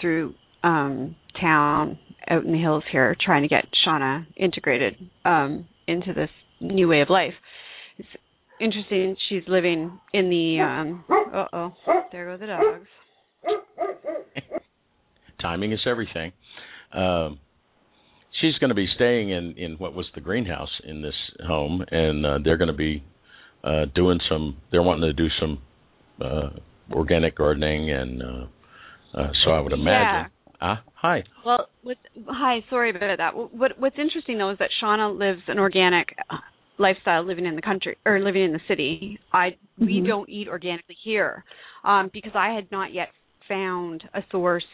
through 0.00 0.34
um, 0.62 1.16
town 1.40 1.98
out 2.28 2.44
in 2.44 2.52
the 2.52 2.58
hills 2.58 2.84
here, 2.92 3.16
trying 3.24 3.42
to 3.42 3.48
get 3.48 3.64
Shauna 3.86 4.26
integrated 4.36 4.96
um, 5.24 5.66
into 5.86 6.12
this 6.12 6.28
new 6.60 6.88
way 6.88 7.00
of 7.00 7.08
life. 7.08 7.32
It's 7.98 8.08
interesting. 8.60 9.16
She's 9.28 9.42
living 9.48 9.98
in 10.12 10.30
the. 10.30 10.60
Um, 10.60 11.04
uh 11.10 11.46
oh, 11.52 11.74
there 12.12 12.26
go 12.26 12.36
the 12.36 12.46
dogs. 12.46 12.88
Timing 15.40 15.72
is 15.72 15.80
everything. 15.86 16.32
Um, 16.92 17.38
she's 18.40 18.58
going 18.58 18.68
to 18.68 18.74
be 18.74 18.86
staying 18.94 19.30
in 19.30 19.54
in 19.56 19.72
what 19.78 19.94
was 19.94 20.06
the 20.14 20.20
greenhouse 20.20 20.80
in 20.84 21.00
this 21.02 21.14
home, 21.46 21.82
and 21.90 22.26
uh, 22.26 22.38
they're 22.44 22.58
going 22.58 22.68
to 22.68 22.74
be 22.74 23.02
uh, 23.64 23.86
doing 23.94 24.18
some. 24.28 24.56
They're 24.70 24.82
wanting 24.82 25.02
to 25.02 25.12
do 25.12 25.28
some 25.40 25.58
uh, 26.20 26.50
organic 26.92 27.36
gardening, 27.36 27.90
and 27.90 28.22
uh, 28.22 29.18
uh, 29.18 29.32
so 29.44 29.50
I 29.50 29.60
would 29.60 29.72
imagine. 29.72 29.86
Yeah. 29.88 30.26
Ah, 30.62 30.82
hi. 30.94 31.24
Well, 31.44 31.68
with, 31.82 31.96
hi. 32.28 32.58
Sorry 32.68 32.90
about 32.90 33.16
that. 33.16 33.34
What 33.34 33.78
What's 33.78 33.96
interesting 33.98 34.38
though 34.38 34.50
is 34.50 34.58
that 34.58 34.68
Shauna 34.82 35.16
lives 35.16 35.42
an 35.48 35.58
organic 35.58 36.14
uh, 36.28 36.36
lifestyle, 36.78 37.26
living 37.26 37.46
in 37.46 37.56
the 37.56 37.62
country 37.62 37.96
or 38.04 38.20
living 38.20 38.44
in 38.44 38.52
the 38.52 38.60
city. 38.68 39.18
I 39.32 39.50
mm-hmm. 39.50 39.86
we 39.86 40.04
don't 40.06 40.28
eat 40.28 40.48
organically 40.48 40.96
here 41.02 41.44
um, 41.84 42.10
because 42.12 42.32
I 42.34 42.54
had 42.54 42.70
not 42.70 42.92
yet 42.92 43.08
found 43.48 44.04
a 44.14 44.20
source 44.30 44.64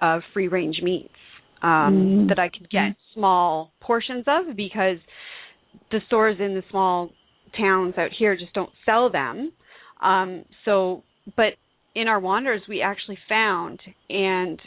of 0.00 0.22
free 0.32 0.48
range 0.48 0.80
meats 0.82 1.08
um, 1.62 1.70
mm-hmm. 1.70 2.28
that 2.28 2.38
I 2.38 2.48
could 2.48 2.68
get 2.70 2.80
mm-hmm. 2.80 3.18
small 3.18 3.72
portions 3.80 4.24
of 4.26 4.56
because 4.56 4.98
the 5.90 6.00
stores 6.06 6.36
in 6.40 6.54
the 6.54 6.62
small 6.70 7.10
towns 7.58 7.94
out 7.98 8.10
here 8.18 8.36
just 8.36 8.52
don't 8.52 8.70
sell 8.84 9.10
them. 9.10 9.52
Um, 10.02 10.44
so, 10.64 11.02
but 11.36 11.54
in 11.94 12.08
our 12.08 12.20
wanders, 12.20 12.62
we 12.68 12.82
actually 12.82 13.18
found 13.28 13.80
and 14.08 14.60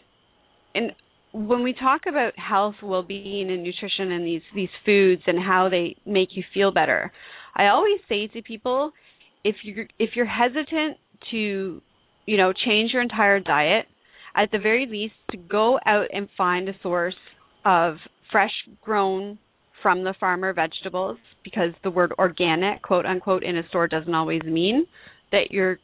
and 0.76 0.92
when 1.32 1.64
we 1.64 1.74
talk 1.74 2.02
about 2.08 2.34
health, 2.38 2.76
well-being, 2.82 3.52
and 3.52 3.64
nutrition, 3.64 4.12
and 4.12 4.26
these 4.26 4.42
these 4.56 4.70
foods 4.86 5.22
and 5.28 5.38
how 5.40 5.70
they 5.70 5.96
make 6.06 6.30
you 6.32 6.44
feel 6.54 6.72
better, 6.72 7.12
I 7.56 7.68
always 7.68 8.00
say 8.08 8.28
to 8.28 8.42
people, 8.42 8.92
if 9.44 9.56
you're 9.64 9.86
if 10.00 10.12
you're 10.16 10.26
hesitant 10.26 10.98
to, 11.32 11.82
you 12.26 12.38
know, 12.38 12.52
change 12.66 12.92
your 12.94 13.02
entire 13.02 13.40
diet, 13.40 13.86
at 14.36 14.50
the 14.52 14.60
very 14.60 14.88
least, 14.88 15.14
to 15.32 15.38
go 15.38 15.80
out 15.86 16.08
and 16.12 16.28
find 16.38 16.68
a 16.68 16.74
source 16.82 17.16
of 17.64 17.98
fresh 18.32 18.52
grown 18.82 19.38
from 19.82 20.04
the 20.04 20.14
farmer 20.20 20.54
vegetables 20.54 21.18
because 21.44 21.72
the 21.84 21.92
word 21.92 22.14
organic, 22.20 22.82
quote 22.82 23.06
unquote, 23.06 23.44
in 23.44 23.58
a 23.58 23.68
store 23.70 23.88
doesn't 23.88 24.14
always 24.14 24.42
mean 24.44 24.86
that 25.32 25.52
you're 25.52 25.80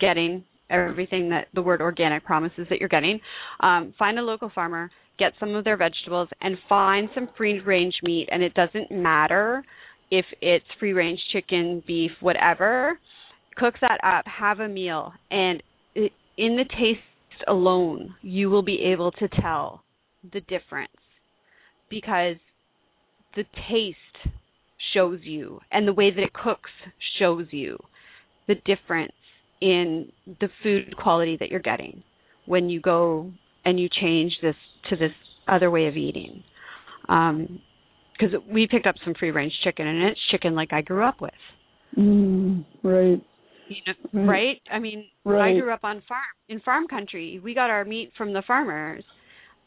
getting 0.00 0.44
everything 0.70 1.28
that 1.30 1.48
the 1.54 1.62
word 1.62 1.80
organic 1.80 2.24
promises 2.24 2.66
that 2.70 2.78
you're 2.78 2.88
getting. 2.88 3.20
Um, 3.60 3.94
find 3.98 4.18
a 4.18 4.22
local 4.22 4.50
farmer, 4.54 4.90
get 5.18 5.32
some 5.38 5.54
of 5.54 5.64
their 5.64 5.76
vegetables, 5.76 6.28
and 6.40 6.56
find 6.68 7.08
some 7.14 7.28
free 7.36 7.60
range 7.60 7.94
meat. 8.02 8.28
And 8.30 8.42
it 8.42 8.54
doesn't 8.54 8.90
matter 8.90 9.62
if 10.10 10.24
it's 10.40 10.64
free 10.78 10.92
range 10.92 11.20
chicken, 11.32 11.82
beef, 11.86 12.12
whatever. 12.20 12.98
Cook 13.56 13.74
that 13.82 14.00
up, 14.02 14.24
have 14.26 14.60
a 14.60 14.68
meal, 14.68 15.12
and 15.30 15.62
in 15.94 16.56
the 16.56 16.64
taste 16.64 17.00
alone, 17.48 18.14
you 18.22 18.48
will 18.48 18.62
be 18.62 18.80
able 18.92 19.12
to 19.12 19.28
tell 19.40 19.82
the 20.32 20.40
difference 20.42 20.92
because 21.90 22.36
the 23.36 23.44
taste 23.70 24.34
shows 24.94 25.20
you 25.22 25.60
and 25.70 25.86
the 25.86 25.92
way 25.92 26.10
that 26.10 26.22
it 26.22 26.32
cooks 26.32 26.70
shows 27.18 27.46
you 27.50 27.78
the 28.48 28.54
difference 28.54 29.12
in 29.60 30.08
the 30.40 30.48
food 30.62 30.96
quality 30.96 31.36
that 31.38 31.48
you're 31.48 31.60
getting 31.60 32.02
when 32.46 32.68
you 32.68 32.80
go 32.80 33.30
and 33.64 33.78
you 33.78 33.88
change 34.00 34.32
this 34.42 34.56
to 34.90 34.96
this 34.96 35.12
other 35.48 35.70
way 35.70 35.86
of 35.86 35.96
eating. 35.96 36.42
Because 37.02 38.34
um, 38.34 38.52
we 38.52 38.66
picked 38.68 38.86
up 38.86 38.96
some 39.04 39.14
free 39.18 39.30
range 39.30 39.52
chicken, 39.64 39.86
and 39.86 40.02
it's 40.08 40.20
chicken 40.30 40.54
like 40.54 40.72
I 40.72 40.82
grew 40.82 41.06
up 41.06 41.20
with. 41.20 41.30
Mm, 41.96 42.64
right. 42.82 43.22
You 43.68 43.76
know, 43.86 44.22
right. 44.22 44.26
right. 44.26 44.60
I 44.70 44.78
mean, 44.78 45.06
right. 45.24 45.56
I 45.56 45.60
grew 45.60 45.72
up 45.72 45.84
on 45.84 46.02
farm 46.08 46.20
in 46.48 46.60
farm 46.60 46.88
country. 46.88 47.40
We 47.42 47.54
got 47.54 47.70
our 47.70 47.84
meat 47.84 48.12
from 48.18 48.32
the 48.32 48.42
farmers, 48.46 49.04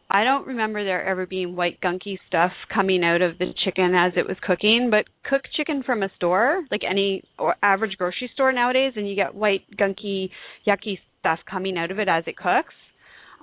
I 0.10 0.24
don't 0.24 0.46
remember 0.46 0.84
there 0.84 1.04
ever 1.04 1.26
being 1.26 1.56
white 1.56 1.82
gunky 1.82 2.20
stuff 2.28 2.52
coming 2.74 3.04
out 3.04 3.22
of 3.22 3.40
the 3.40 3.54
chicken 3.64 3.96
as 3.96 4.14
it 4.16 4.28
was 4.28 4.38
cooking, 4.46 4.90
but 4.92 5.06
cooked 5.28 5.48
chicken 5.58 5.82
from 5.84 6.04
a 6.04 6.10
store, 6.16 6.64
like 6.70 6.82
any 6.90 7.24
average 7.64 7.98
grocery 7.98 8.30
store 8.34 8.52
nowadays, 8.52 8.94
and 8.96 9.10
you 9.10 9.16
get 9.16 9.34
white 9.34 9.62
gunky 9.80 10.30
yucky 10.68 11.00
stuff 11.20 11.40
coming 11.50 11.78
out 11.78 11.90
of 11.90 11.98
it 11.98 12.08
as 12.08 12.24
it 12.28 12.38
cooks. 12.38 12.74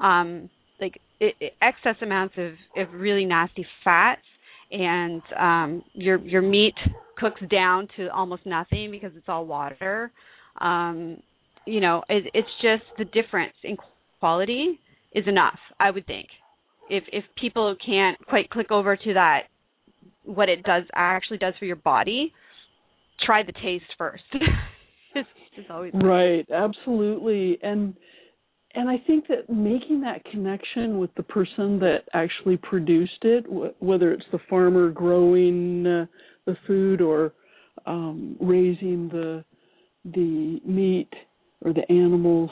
Um 0.01 0.49
like 0.81 1.01
it, 1.21 1.35
it, 1.41 1.53
excess 1.61 1.97
amounts 2.01 2.35
of, 2.39 2.53
of 2.77 2.93
really 2.95 3.25
nasty 3.25 3.67
fats 3.83 4.23
and 4.71 5.23
um 5.39 5.85
your 5.95 6.19
your 6.19 6.43
meat 6.43 6.75
cooks 7.19 7.41
down 7.51 7.89
to 7.97 8.09
almost 8.09 8.47
nothing 8.47 8.91
because 8.93 9.11
it's 9.17 9.29
all 9.29 9.47
water. 9.47 10.13
Um 10.61 11.19
you 11.67 11.81
know, 11.81 12.03
it, 12.09 12.25
it's 12.35 12.49
just 12.61 12.85
the 12.99 13.05
difference 13.05 13.55
in 13.65 13.77
quality 14.21 14.81
is 15.13 15.27
enough, 15.27 15.59
I 15.79 15.91
would 15.91 16.07
think 16.07 16.29
if 16.93 17.05
if 17.13 17.25
people 17.41 17.75
can't 17.85 18.19
quite 18.27 18.51
click 18.51 18.71
over 18.71 18.97
to 18.97 19.15
that 19.15 19.45
what 20.25 20.49
it 20.49 20.63
does 20.63 20.85
actually 20.95 21.39
does 21.39 21.55
for 21.59 21.65
your 21.65 21.77
body 21.77 22.33
try 23.25 23.43
the 23.43 23.53
taste 23.53 23.85
first. 23.99 24.23
it's, 25.15 25.29
it's 25.57 25.69
always 25.71 25.93
right, 25.95 26.47
absolutely, 26.51 27.59
and 27.63 27.95
and 28.75 28.89
I 28.89 28.97
think 29.07 29.27
that 29.29 29.51
making 29.51 30.01
that 30.03 30.25
connection 30.25 30.99
with 30.99 31.15
the 31.15 31.23
person 31.23 31.79
that 31.81 32.05
actually 32.15 32.57
produced 32.57 33.23
it, 33.23 33.45
whether 33.81 34.13
it's 34.13 34.25
the 34.33 34.39
farmer 34.49 34.91
growing 34.91 35.87
uh, 35.87 36.07
the 36.47 36.57
food 36.67 37.01
or 37.01 37.33
um, 37.87 38.37
raising 38.41 39.09
the 39.09 39.45
the 40.05 40.61
meat 40.65 41.11
or 41.65 41.73
the 41.73 41.91
animals, 41.91 42.51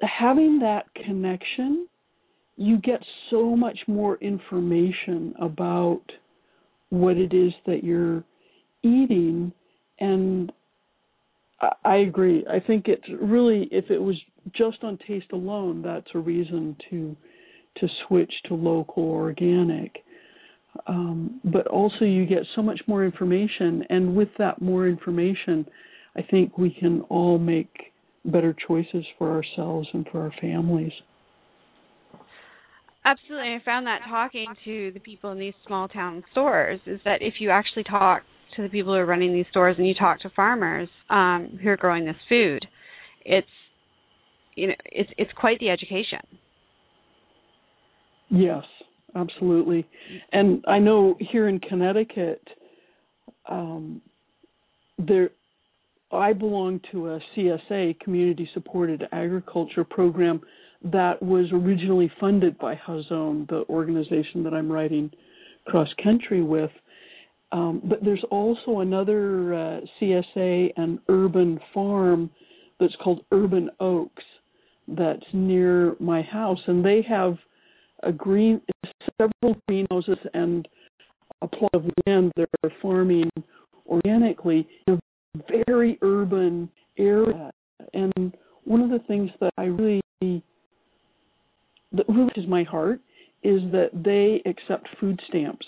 having 0.00 0.58
that 0.58 0.86
connection, 1.06 1.86
you 2.56 2.78
get 2.78 3.00
so 3.30 3.56
much 3.56 3.78
more 3.86 4.16
information 4.18 5.34
about 5.40 6.02
what 6.90 7.16
it 7.16 7.34
is 7.34 7.52
that 7.66 7.82
you're 7.82 8.22
eating 8.82 9.52
and 10.00 10.52
I 11.84 11.96
agree. 11.96 12.44
I 12.50 12.60
think 12.60 12.88
it's 12.88 13.06
really 13.20 13.68
if 13.70 13.90
it 13.90 13.98
was 13.98 14.16
just 14.54 14.82
on 14.82 14.98
taste 15.06 15.32
alone, 15.32 15.82
that's 15.82 16.08
a 16.14 16.18
reason 16.18 16.76
to 16.90 17.16
to 17.76 17.88
switch 18.06 18.32
to 18.46 18.54
local 18.54 19.04
organic. 19.04 20.04
Um, 20.86 21.40
but 21.44 21.66
also, 21.68 22.04
you 22.04 22.26
get 22.26 22.42
so 22.56 22.62
much 22.62 22.80
more 22.86 23.04
information, 23.04 23.84
and 23.90 24.16
with 24.16 24.28
that 24.38 24.60
more 24.60 24.88
information, 24.88 25.66
I 26.16 26.22
think 26.22 26.58
we 26.58 26.70
can 26.70 27.02
all 27.02 27.38
make 27.38 27.92
better 28.24 28.54
choices 28.66 29.04
for 29.18 29.30
ourselves 29.30 29.88
and 29.92 30.06
for 30.10 30.22
our 30.22 30.32
families. 30.40 30.92
Absolutely. 33.04 33.54
I 33.54 33.62
found 33.64 33.86
that 33.86 34.00
talking 34.08 34.46
to 34.64 34.90
the 34.92 35.00
people 35.00 35.30
in 35.32 35.38
these 35.38 35.54
small 35.66 35.88
town 35.88 36.24
stores 36.32 36.80
is 36.86 37.00
that 37.04 37.20
if 37.20 37.34
you 37.38 37.50
actually 37.50 37.84
talk 37.84 38.22
to 38.56 38.62
the 38.62 38.68
people 38.68 38.94
who 38.94 38.98
are 38.98 39.06
running 39.06 39.34
these 39.34 39.46
stores 39.50 39.76
and 39.78 39.86
you 39.86 39.94
talk 39.94 40.20
to 40.20 40.30
farmers 40.30 40.88
um, 41.10 41.58
who 41.62 41.68
are 41.68 41.76
growing 41.76 42.06
this 42.06 42.16
food, 42.28 42.64
it's 43.24 43.46
you 44.54 44.68
know 44.68 44.74
it's 44.86 45.10
it's 45.18 45.32
quite 45.38 45.58
the 45.58 45.68
education. 45.68 46.20
Yes, 48.30 48.64
absolutely. 49.14 49.86
And 50.32 50.64
I 50.66 50.78
know 50.78 51.16
here 51.20 51.48
in 51.48 51.60
Connecticut, 51.60 52.46
um, 53.48 54.00
there 54.98 55.30
I 56.10 56.32
belong 56.32 56.80
to 56.92 57.10
a 57.10 57.20
CSA, 57.36 57.98
Community 58.00 58.48
Supported 58.54 59.04
Agriculture 59.12 59.84
Program, 59.84 60.40
that 60.84 61.22
was 61.22 61.46
originally 61.52 62.10
funded 62.20 62.58
by 62.58 62.74
Hazon, 62.74 63.48
the 63.48 63.64
organization 63.68 64.42
that 64.44 64.52
I'm 64.52 64.70
writing 64.70 65.10
cross 65.66 65.88
country 66.02 66.42
with. 66.42 66.70
Um, 67.52 67.80
but 67.84 68.04
there's 68.04 68.24
also 68.30 68.80
another 68.80 69.54
uh, 69.54 69.80
CSA 70.00 70.72
and 70.76 70.98
urban 71.08 71.58
farm 71.72 72.30
that's 72.80 72.94
called 73.02 73.24
Urban 73.32 73.70
Oaks 73.80 74.22
that's 74.88 75.24
near 75.32 75.96
my 75.98 76.20
house, 76.20 76.58
and 76.66 76.84
they 76.84 77.00
have 77.08 77.36
a 78.02 78.12
green 78.12 78.60
several 79.18 79.56
greenhouses 79.66 80.18
and 80.34 80.68
a 81.40 81.48
plot 81.48 81.70
of 81.72 81.84
land 82.06 82.32
they're 82.36 82.46
farming 82.82 83.30
organically 83.86 84.66
in 84.86 84.94
a 84.94 85.64
very 85.66 85.98
urban 86.02 86.68
area. 86.98 87.50
And 87.94 88.34
one 88.64 88.80
of 88.80 88.90
the 88.90 88.98
things 89.06 89.30
that 89.40 89.52
I 89.56 89.64
really 89.64 90.02
really 92.08 92.28
touches 92.28 92.48
my 92.48 92.62
heart 92.64 93.00
is 93.42 93.60
that 93.72 93.90
they 93.92 94.42
accept 94.48 94.88
food 95.00 95.20
stamps. 95.28 95.66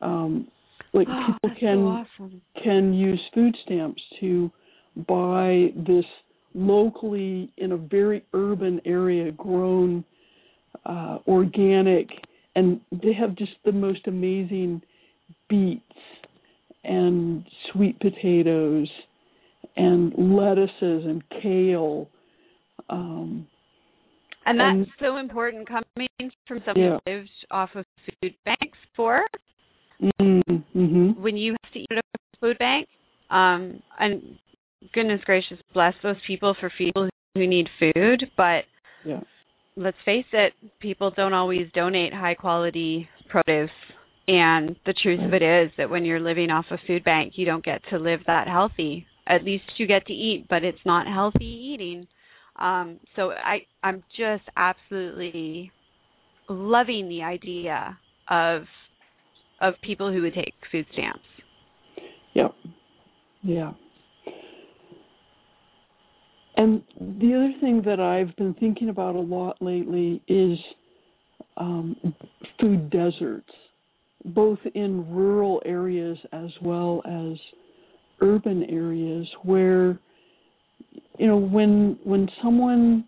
Um, 0.00 0.48
like 0.92 1.08
oh, 1.10 1.26
people 1.32 1.56
can 1.58 1.78
so 1.78 2.22
awesome. 2.22 2.42
can 2.62 2.94
use 2.94 3.20
food 3.34 3.56
stamps 3.64 4.02
to 4.20 4.50
buy 5.06 5.68
this 5.76 6.04
locally 6.54 7.52
in 7.56 7.72
a 7.72 7.76
very 7.76 8.24
urban 8.32 8.80
area 8.84 9.30
grown 9.32 10.04
uh, 10.86 11.18
organic, 11.26 12.08
and 12.56 12.80
they 12.90 13.12
have 13.12 13.36
just 13.36 13.52
the 13.64 13.72
most 13.72 14.06
amazing 14.06 14.80
beets 15.48 15.82
and 16.84 17.44
sweet 17.72 17.98
potatoes 18.00 18.88
and 19.76 20.12
lettuces 20.16 20.70
and 21.06 21.22
kale. 21.42 22.08
Um, 22.90 23.46
and 24.48 24.58
that's 24.58 24.72
and, 24.74 24.86
so 25.00 25.16
important 25.18 25.68
coming 25.68 26.32
from 26.46 26.60
someone 26.64 26.84
yeah. 26.84 26.98
who 27.04 27.12
lives 27.12 27.30
off 27.50 27.70
of 27.74 27.84
food 28.22 28.34
banks 28.44 28.78
for 28.96 29.22
mm-hmm. 30.02 31.22
when 31.22 31.36
you 31.36 31.52
have 31.52 31.72
to 31.72 31.78
eat 31.78 31.86
at 31.90 31.98
a 31.98 32.38
food 32.40 32.58
bank. 32.58 32.88
Um, 33.30 33.82
and 33.98 34.38
goodness 34.94 35.20
gracious, 35.24 35.58
bless 35.74 35.94
those 36.02 36.16
people 36.26 36.56
for 36.58 36.72
people 36.78 37.08
who 37.34 37.46
need 37.46 37.68
food. 37.78 38.24
But 38.36 38.64
yeah. 39.04 39.20
let's 39.76 39.96
face 40.04 40.26
it, 40.32 40.52
people 40.80 41.12
don't 41.14 41.34
always 41.34 41.66
donate 41.74 42.14
high 42.14 42.34
quality 42.34 43.08
produce. 43.28 43.70
And 44.26 44.76
the 44.84 44.94
truth 45.02 45.20
of 45.24 45.32
it 45.32 45.42
is 45.42 45.70
that 45.78 45.88
when 45.88 46.04
you're 46.04 46.20
living 46.20 46.50
off 46.50 46.66
a 46.70 46.78
food 46.86 47.02
bank, 47.02 47.34
you 47.36 47.46
don't 47.46 47.64
get 47.64 47.80
to 47.90 47.98
live 47.98 48.20
that 48.26 48.46
healthy. 48.46 49.06
At 49.26 49.44
least 49.44 49.64
you 49.78 49.86
get 49.86 50.06
to 50.06 50.12
eat, 50.12 50.46
but 50.48 50.64
it's 50.64 50.78
not 50.84 51.06
healthy 51.06 51.44
eating. 51.44 52.06
Um, 52.58 52.98
so 53.16 53.30
I, 53.30 53.66
I'm 53.82 54.02
just 54.16 54.44
absolutely 54.56 55.70
loving 56.48 57.08
the 57.08 57.22
idea 57.22 57.98
of 58.28 58.62
of 59.60 59.74
people 59.82 60.12
who 60.12 60.22
would 60.22 60.34
take 60.34 60.54
food 60.70 60.86
stamps. 60.92 61.20
Yep. 62.34 62.54
Yeah. 63.42 63.72
And 66.56 66.82
the 67.20 67.34
other 67.34 67.52
thing 67.60 67.82
that 67.86 68.00
I've 68.00 68.34
been 68.36 68.54
thinking 68.54 68.88
about 68.88 69.14
a 69.14 69.20
lot 69.20 69.60
lately 69.60 70.22
is 70.28 70.58
um, 71.56 71.96
food 72.60 72.90
deserts, 72.90 73.50
both 74.24 74.58
in 74.74 75.08
rural 75.08 75.62
areas 75.64 76.18
as 76.32 76.50
well 76.62 77.02
as 77.04 77.38
urban 78.20 78.64
areas, 78.64 79.26
where 79.42 79.98
you 81.18 81.26
know 81.26 81.36
when 81.36 81.98
when 82.04 82.28
someone 82.42 83.04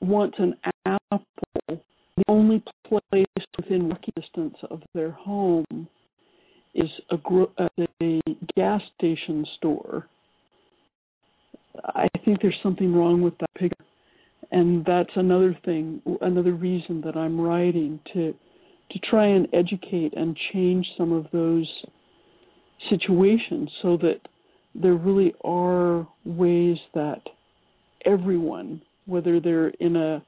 wants 0.00 0.36
an 0.38 0.54
apple, 0.86 1.24
the 1.68 2.24
only 2.28 2.62
place 2.88 3.26
within 3.56 3.88
walking 3.88 4.12
distance 4.16 4.56
of 4.70 4.82
their 4.94 5.10
home 5.10 5.88
is 6.74 6.88
a, 7.10 7.16
uh, 7.58 7.68
a 8.00 8.20
gas 8.56 8.80
station 8.96 9.44
store 9.56 10.06
I 11.84 12.08
think 12.24 12.40
there's 12.40 12.58
something 12.62 12.94
wrong 12.94 13.22
with 13.22 13.36
that 13.38 13.54
picture. 13.54 13.84
And 14.50 14.84
that's 14.84 15.10
another 15.16 15.56
thing, 15.64 16.00
another 16.20 16.52
reason 16.52 17.02
that 17.02 17.16
I'm 17.16 17.40
writing 17.40 18.00
to 18.14 18.34
to 18.90 18.98
try 19.10 19.26
and 19.26 19.46
educate 19.52 20.14
and 20.16 20.34
change 20.50 20.86
some 20.96 21.12
of 21.12 21.26
those 21.30 21.70
situations 22.88 23.70
so 23.82 23.98
that 23.98 24.18
there 24.74 24.94
really 24.94 25.34
are 25.44 26.06
ways 26.24 26.76
that 26.94 27.22
everyone, 28.04 28.82
whether 29.06 29.40
they're 29.40 29.68
in 29.68 29.96
a 29.96 30.22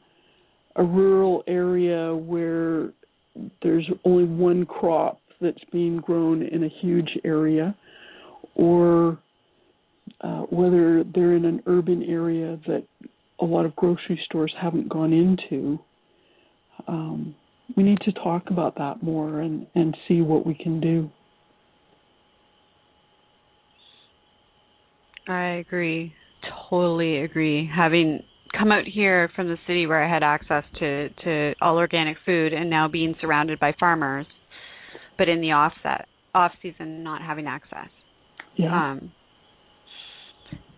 a 0.77 0.85
rural 0.85 1.43
area 1.47 2.15
where 2.15 2.91
there's 3.63 3.89
only 4.05 4.25
one 4.25 4.65
crop 4.65 5.21
that's 5.41 5.63
being 5.73 5.97
grown 5.99 6.43
in 6.43 6.65
a 6.65 6.69
huge 6.81 7.11
area, 7.25 7.75
or 8.55 9.19
uh, 10.21 10.43
whether 10.51 11.03
they're 11.15 11.35
in 11.35 11.45
an 11.45 11.63
urban 11.67 12.03
area 12.05 12.59
that 12.67 12.85
a 13.41 13.45
lot 13.45 13.65
of 13.65 13.75
grocery 13.77 14.21
stores 14.27 14.55
haven't 14.61 14.89
gone 14.89 15.13
into. 15.13 15.79
Um, 16.87 17.35
we 17.77 17.83
need 17.83 18.01
to 18.01 18.13
talk 18.13 18.51
about 18.51 18.77
that 18.77 19.03
more 19.03 19.41
and, 19.41 19.67
and 19.75 19.97
see 20.07 20.21
what 20.21 20.47
we 20.47 20.55
can 20.55 20.81
do. 20.81 21.11
I 25.31 25.57
agree. 25.57 26.15
Totally 26.69 27.19
agree. 27.19 27.71
Having 27.75 28.23
come 28.59 28.73
out 28.73 28.85
here 28.85 29.31
from 29.37 29.49
the 29.49 29.57
city 29.67 29.87
where 29.87 30.03
I 30.03 30.13
had 30.13 30.23
access 30.23 30.65
to, 30.79 31.09
to 31.09 31.55
all 31.61 31.77
organic 31.77 32.17
food 32.25 32.53
and 32.53 32.69
now 32.69 32.89
being 32.89 33.15
surrounded 33.21 33.61
by 33.61 33.75
farmers, 33.79 34.27
but 35.19 35.29
in 35.29 35.41
the 35.41 35.53
offset 35.53 36.07
off 36.35 36.53
season 36.63 37.03
not 37.03 37.23
having 37.23 37.47
access. 37.47 37.89
Yeah. 38.57 38.93
Um, 38.93 39.13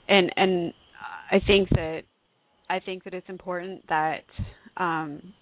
and 0.08 0.30
and 0.36 0.74
I 1.30 1.40
think 1.46 1.68
that 1.70 2.02
I 2.68 2.80
think 2.80 3.04
that 3.04 3.14
it's 3.14 3.28
important 3.28 3.86
that 3.88 4.24
um, 4.76 5.32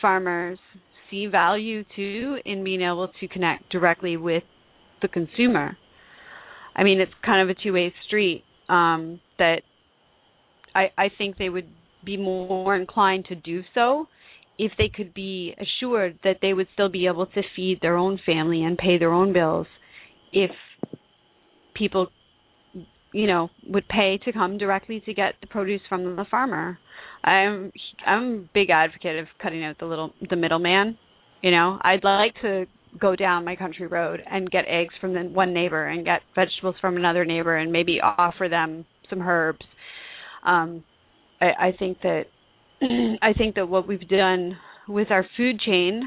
farmers 0.00 0.58
see 1.10 1.26
value 1.26 1.84
too 1.94 2.38
in 2.44 2.64
being 2.64 2.82
able 2.82 3.08
to 3.20 3.28
connect 3.28 3.70
directly 3.70 4.16
with 4.16 4.42
the 5.02 5.08
consumer. 5.08 5.76
I 6.76 6.84
mean, 6.84 7.00
it's 7.00 7.12
kind 7.24 7.48
of 7.48 7.56
a 7.56 7.60
two-way 7.60 7.92
street. 8.06 8.44
Um, 8.68 9.20
that 9.38 9.62
I 10.74 10.90
I 10.98 11.08
think 11.16 11.38
they 11.38 11.48
would 11.48 11.68
be 12.04 12.16
more 12.16 12.76
inclined 12.76 13.26
to 13.26 13.34
do 13.34 13.62
so 13.74 14.06
if 14.58 14.72
they 14.78 14.88
could 14.88 15.12
be 15.12 15.54
assured 15.58 16.18
that 16.24 16.36
they 16.40 16.52
would 16.52 16.68
still 16.72 16.88
be 16.88 17.06
able 17.06 17.26
to 17.26 17.42
feed 17.54 17.78
their 17.82 17.96
own 17.96 18.18
family 18.24 18.62
and 18.62 18.78
pay 18.78 18.98
their 18.98 19.12
own 19.12 19.32
bills 19.32 19.66
if 20.32 20.50
people 21.74 22.08
you 23.12 23.26
know 23.26 23.50
would 23.68 23.86
pay 23.88 24.18
to 24.24 24.32
come 24.32 24.58
directly 24.58 25.00
to 25.00 25.12
get 25.12 25.34
the 25.40 25.46
produce 25.46 25.80
from 25.88 26.16
the 26.16 26.24
farmer 26.30 26.78
i'm 27.24 27.72
i'm 28.06 28.22
a 28.22 28.48
big 28.54 28.70
advocate 28.70 29.18
of 29.18 29.26
cutting 29.42 29.64
out 29.64 29.78
the 29.78 29.84
little 29.84 30.12
the 30.30 30.36
middleman 30.36 30.96
you 31.42 31.50
know 31.50 31.78
i'd 31.82 32.04
like 32.04 32.34
to 32.40 32.66
go 33.00 33.16
down 33.16 33.44
my 33.44 33.56
country 33.56 33.86
road 33.86 34.22
and 34.30 34.50
get 34.50 34.64
eggs 34.68 34.94
from 35.00 35.12
the 35.12 35.20
one 35.20 35.52
neighbor 35.52 35.86
and 35.86 36.04
get 36.04 36.20
vegetables 36.34 36.76
from 36.80 36.96
another 36.96 37.24
neighbor 37.24 37.56
and 37.56 37.72
maybe 37.72 38.00
offer 38.00 38.48
them 38.48 38.84
some 39.10 39.20
herbs 39.22 39.64
um 40.44 40.82
i 41.40 41.68
i 41.68 41.72
think 41.78 41.98
that 42.02 42.24
i 43.22 43.32
think 43.32 43.54
that 43.54 43.68
what 43.68 43.86
we've 43.86 44.08
done 44.08 44.56
with 44.88 45.10
our 45.10 45.26
food 45.36 45.60
chain 45.60 46.02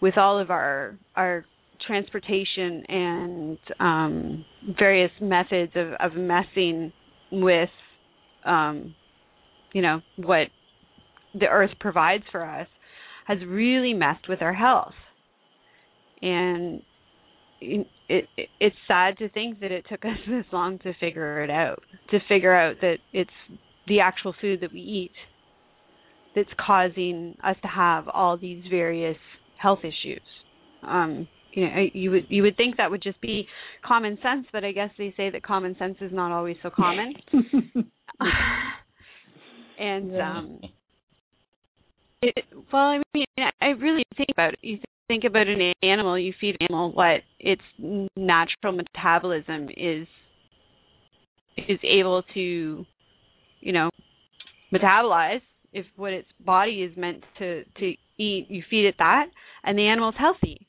with 0.00 0.18
all 0.18 0.38
of 0.38 0.50
our 0.50 0.96
our 1.16 1.44
transportation 1.86 2.84
and 2.88 3.58
um, 3.80 4.44
various 4.78 5.10
methods 5.20 5.72
of, 5.74 5.92
of 6.00 6.16
messing 6.16 6.92
with, 7.30 7.68
um, 8.44 8.94
you 9.72 9.82
know, 9.82 10.00
what 10.16 10.48
the 11.38 11.46
earth 11.46 11.70
provides 11.80 12.24
for 12.30 12.44
us 12.44 12.68
has 13.26 13.38
really 13.46 13.92
messed 13.92 14.28
with 14.28 14.42
our 14.42 14.52
health. 14.52 14.94
And 16.24 16.82
it, 17.60 17.86
it 18.08 18.24
it's 18.60 18.76
sad 18.88 19.18
to 19.18 19.28
think 19.28 19.60
that 19.60 19.70
it 19.70 19.84
took 19.88 20.04
us 20.04 20.18
this 20.28 20.46
long 20.52 20.78
to 20.80 20.92
figure 20.98 21.42
it 21.44 21.50
out, 21.50 21.82
to 22.10 22.18
figure 22.28 22.54
out 22.54 22.76
that 22.80 22.96
it's 23.12 23.30
the 23.86 24.00
actual 24.00 24.34
food 24.40 24.60
that 24.62 24.72
we 24.72 24.80
eat 24.80 25.12
that's 26.34 26.48
causing 26.64 27.36
us 27.44 27.56
to 27.62 27.68
have 27.68 28.08
all 28.08 28.36
these 28.36 28.64
various 28.70 29.18
health 29.60 29.80
issues. 29.80 30.22
Um, 30.82 31.28
you 31.54 31.64
know 31.64 31.84
you 31.92 32.10
would 32.10 32.24
you 32.28 32.42
would 32.42 32.56
think 32.56 32.76
that 32.76 32.90
would 32.90 33.02
just 33.02 33.20
be 33.20 33.46
common 33.84 34.18
sense 34.22 34.46
but 34.52 34.64
i 34.64 34.72
guess 34.72 34.90
they 34.98 35.14
say 35.16 35.30
that 35.30 35.42
common 35.42 35.76
sense 35.78 35.96
is 36.00 36.10
not 36.12 36.32
always 36.32 36.56
so 36.62 36.70
common 36.70 37.14
and 39.78 40.12
yeah. 40.12 40.38
um 40.38 40.60
it 42.22 42.44
well 42.72 42.82
i 42.82 43.00
mean 43.14 43.26
i 43.60 43.66
really 43.68 44.02
think 44.16 44.28
about 44.32 44.52
it 44.52 44.58
you 44.62 44.78
think 45.08 45.24
about 45.24 45.46
an 45.46 45.72
animal 45.82 46.18
you 46.18 46.32
feed 46.40 46.56
an 46.60 46.66
animal 46.70 46.92
what 46.92 47.20
its 47.38 47.62
natural 48.16 48.72
metabolism 48.72 49.68
is 49.76 50.06
is 51.56 51.78
able 51.82 52.22
to 52.34 52.84
you 53.60 53.72
know 53.72 53.90
metabolize 54.72 55.42
if 55.72 55.86
what 55.96 56.12
its 56.12 56.28
body 56.44 56.82
is 56.82 56.96
meant 56.96 57.22
to 57.38 57.64
to 57.78 57.92
eat 58.18 58.46
you 58.48 58.62
feed 58.70 58.86
it 58.86 58.94
that 58.98 59.26
and 59.64 59.78
the 59.78 59.86
animal's 59.86 60.14
healthy 60.18 60.66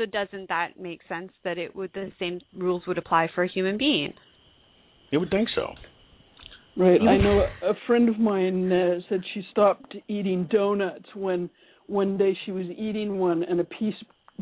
so 0.00 0.06
doesn't 0.06 0.48
that 0.48 0.80
make 0.80 1.00
sense 1.08 1.30
that 1.44 1.58
it 1.58 1.76
would 1.76 1.90
the 1.92 2.10
same 2.18 2.40
rules 2.56 2.82
would 2.86 2.96
apply 2.96 3.28
for 3.34 3.44
a 3.44 3.48
human 3.48 3.76
being? 3.76 4.14
You 5.10 5.20
would 5.20 5.30
think 5.30 5.48
so. 5.54 5.74
Right. 6.76 7.00
I 7.00 7.18
know 7.18 7.44
a 7.62 7.74
friend 7.86 8.08
of 8.08 8.18
mine 8.18 8.72
uh, 8.72 9.00
said 9.08 9.20
she 9.34 9.42
stopped 9.50 9.94
eating 10.08 10.48
donuts 10.50 11.04
when 11.14 11.50
one 11.90 12.16
day 12.16 12.36
she 12.44 12.52
was 12.52 12.66
eating 12.76 13.18
one 13.18 13.42
and 13.42 13.60
a 13.60 13.64
piece 13.64 13.94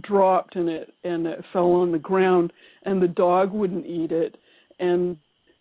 dropped 0.02 0.54
and 0.54 0.68
it 0.68 0.92
and 1.02 1.26
it 1.26 1.44
fell 1.52 1.72
on 1.72 1.90
the 1.90 1.98
ground 1.98 2.52
and 2.84 3.02
the 3.02 3.08
dog 3.08 3.52
wouldn't 3.52 3.86
eat 3.86 4.12
it 4.12 4.36
and 4.78 5.16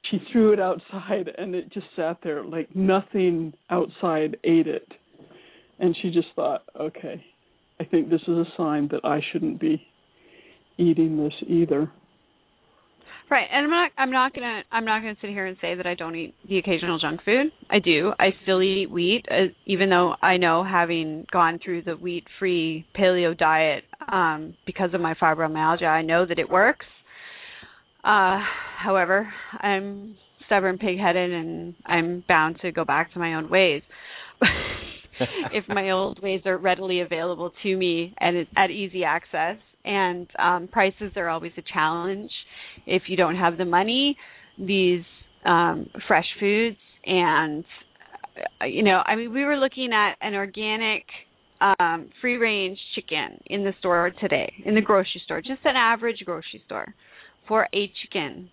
she 0.09 0.19
threw 0.31 0.53
it 0.53 0.59
outside 0.59 1.29
and 1.37 1.55
it 1.55 1.71
just 1.71 1.87
sat 1.95 2.17
there 2.23 2.43
like 2.43 2.73
nothing 2.75 3.53
outside 3.69 4.37
ate 4.43 4.67
it. 4.67 4.87
And 5.79 5.95
she 6.01 6.09
just 6.09 6.27
thought, 6.35 6.63
okay, 6.79 7.23
I 7.79 7.83
think 7.83 8.09
this 8.09 8.21
is 8.21 8.29
a 8.29 8.45
sign 8.55 8.87
that 8.91 9.01
I 9.03 9.21
shouldn't 9.31 9.59
be 9.59 9.81
eating 10.77 11.17
this 11.17 11.33
either. 11.47 11.91
Right, 13.29 13.45
and 13.51 13.65
I'm 13.65 13.69
not 13.69 13.91
I'm 13.97 14.11
not 14.11 14.33
gonna 14.33 14.63
I'm 14.71 14.85
not 14.85 15.01
gonna 15.01 15.17
sit 15.19 15.29
here 15.29 15.45
and 15.45 15.57
say 15.59 15.75
that 15.75 15.85
I 15.85 15.95
don't 15.95 16.15
eat 16.15 16.33
the 16.47 16.59
occasional 16.59 16.97
junk 16.97 17.21
food. 17.25 17.51
I 17.69 17.79
do. 17.79 18.13
I 18.17 18.29
still 18.43 18.61
eat 18.61 18.89
wheat, 18.89 19.25
uh, 19.29 19.51
even 19.65 19.89
though 19.89 20.15
I 20.21 20.37
know 20.37 20.63
having 20.63 21.25
gone 21.31 21.59
through 21.63 21.81
the 21.81 21.95
wheat-free 21.95 22.85
paleo 22.97 23.37
diet 23.37 23.83
um, 24.09 24.55
because 24.65 24.93
of 24.93 25.01
my 25.01 25.13
fibromyalgia, 25.15 25.87
I 25.87 26.03
know 26.03 26.25
that 26.25 26.39
it 26.39 26.49
works. 26.49 26.85
Uh, 28.01 28.39
however, 28.77 29.27
I'm 29.59 30.15
stubborn, 30.45 30.77
pig-headed, 30.77 31.29
and 31.29 31.75
I'm 31.85 32.23
bound 32.29 32.59
to 32.61 32.71
go 32.71 32.85
back 32.85 33.11
to 33.11 33.19
my 33.19 33.33
own 33.33 33.49
ways. 33.49 33.81
if 35.51 35.67
my 35.67 35.91
old 35.91 36.21
ways 36.21 36.41
are 36.45 36.57
readily 36.57 37.01
available 37.01 37.51
to 37.63 37.75
me 37.75 38.13
and 38.19 38.47
at 38.55 38.71
easy 38.71 39.03
access. 39.03 39.57
And 39.83 40.27
um, 40.37 40.67
prices 40.71 41.13
are 41.15 41.29
always 41.29 41.53
a 41.57 41.61
challenge. 41.73 42.31
If 42.87 43.03
you 43.07 43.17
don't 43.17 43.35
have 43.35 43.57
the 43.57 43.65
money, 43.65 44.17
these 44.57 45.03
um, 45.45 45.87
fresh 46.07 46.25
foods 46.39 46.77
and 47.05 47.63
uh, 48.61 48.65
you 48.65 48.83
know, 48.83 49.01
I 49.05 49.15
mean, 49.15 49.33
we 49.33 49.45
were 49.45 49.57
looking 49.57 49.91
at 49.93 50.15
an 50.21 50.33
organic 50.33 51.03
um, 51.61 52.09
free 52.21 52.37
range 52.37 52.77
chicken 52.95 53.39
in 53.47 53.63
the 53.63 53.73
store 53.79 54.11
today, 54.19 54.51
in 54.65 54.75
the 54.75 54.81
grocery 54.81 55.21
store, 55.25 55.41
just 55.41 55.61
an 55.65 55.75
average 55.75 56.23
grocery 56.25 56.61
store 56.65 56.93
for 57.47 57.67
a 57.73 57.91
chicken 58.03 58.49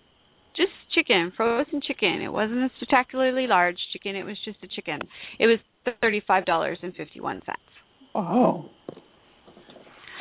just 0.56 0.70
chicken, 0.94 1.32
frozen 1.36 1.80
chicken. 1.86 2.22
It 2.22 2.32
wasn't 2.32 2.60
a 2.60 2.70
spectacularly 2.76 3.46
large 3.46 3.76
chicken. 3.92 4.16
It 4.16 4.24
was 4.24 4.36
just 4.44 4.58
a 4.62 4.68
chicken. 4.68 5.00
It 5.38 5.46
was 5.46 5.58
thirty-five 6.00 6.44
dollars 6.46 6.78
and 6.82 6.94
fifty-one 6.94 7.42
cents. 7.44 7.58
Oh. 8.14 8.66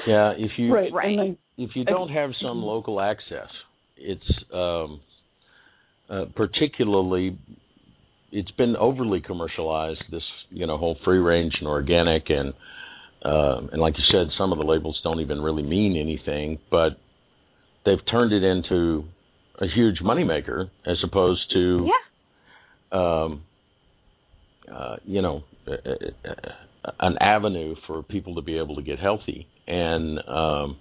Yeah, 0.08 0.34
if 0.36 0.52
you 0.58 0.74
right, 0.74 0.92
right. 0.92 1.38
if 1.58 1.72
you 1.76 1.86
don't 1.86 2.10
have 2.10 2.32
some 2.42 2.58
local 2.58 3.00
access, 3.00 3.48
it's 3.98 4.44
um, 4.54 5.02
uh, 6.10 6.26
particularly 6.36 7.38
it's 8.32 8.52
been 8.52 8.76
overly 8.76 9.22
commercialized. 9.22 10.04
This 10.12 10.24
you 10.50 10.66
know 10.68 10.78
whole 10.78 10.98
free 11.06 11.20
range 11.20 11.54
and 11.60 11.68
organic 11.68 12.30
and 12.30 12.54
uh, 13.24 13.68
and 13.72 13.82
like 13.82 13.96
you 13.98 14.04
said, 14.12 14.34
some 14.38 14.52
of 14.52 14.58
the 14.58 14.66
labels 14.66 15.00
don't 15.04 15.22
even 15.22 15.42
really 15.42 15.64
mean 15.64 15.96
anything, 15.98 16.60
but 16.70 16.98
they've 17.86 18.06
turned 18.12 18.34
it 18.34 18.44
into 18.44 19.06
a 19.62 19.66
huge 19.68 20.00
moneymaker 20.04 20.70
as 20.86 20.98
opposed 21.04 21.42
to 21.54 21.88
yeah. 21.88 23.00
um, 23.00 23.44
uh, 24.70 24.98
you 25.06 25.22
know 25.22 25.44
an 27.00 27.18
avenue 27.20 27.76
for 27.88 28.04
people 28.04 28.36
to 28.36 28.42
be 28.42 28.58
able 28.58 28.76
to 28.76 28.82
get 28.82 29.00
healthy 29.00 29.48
and 29.68 30.20
um, 30.28 30.78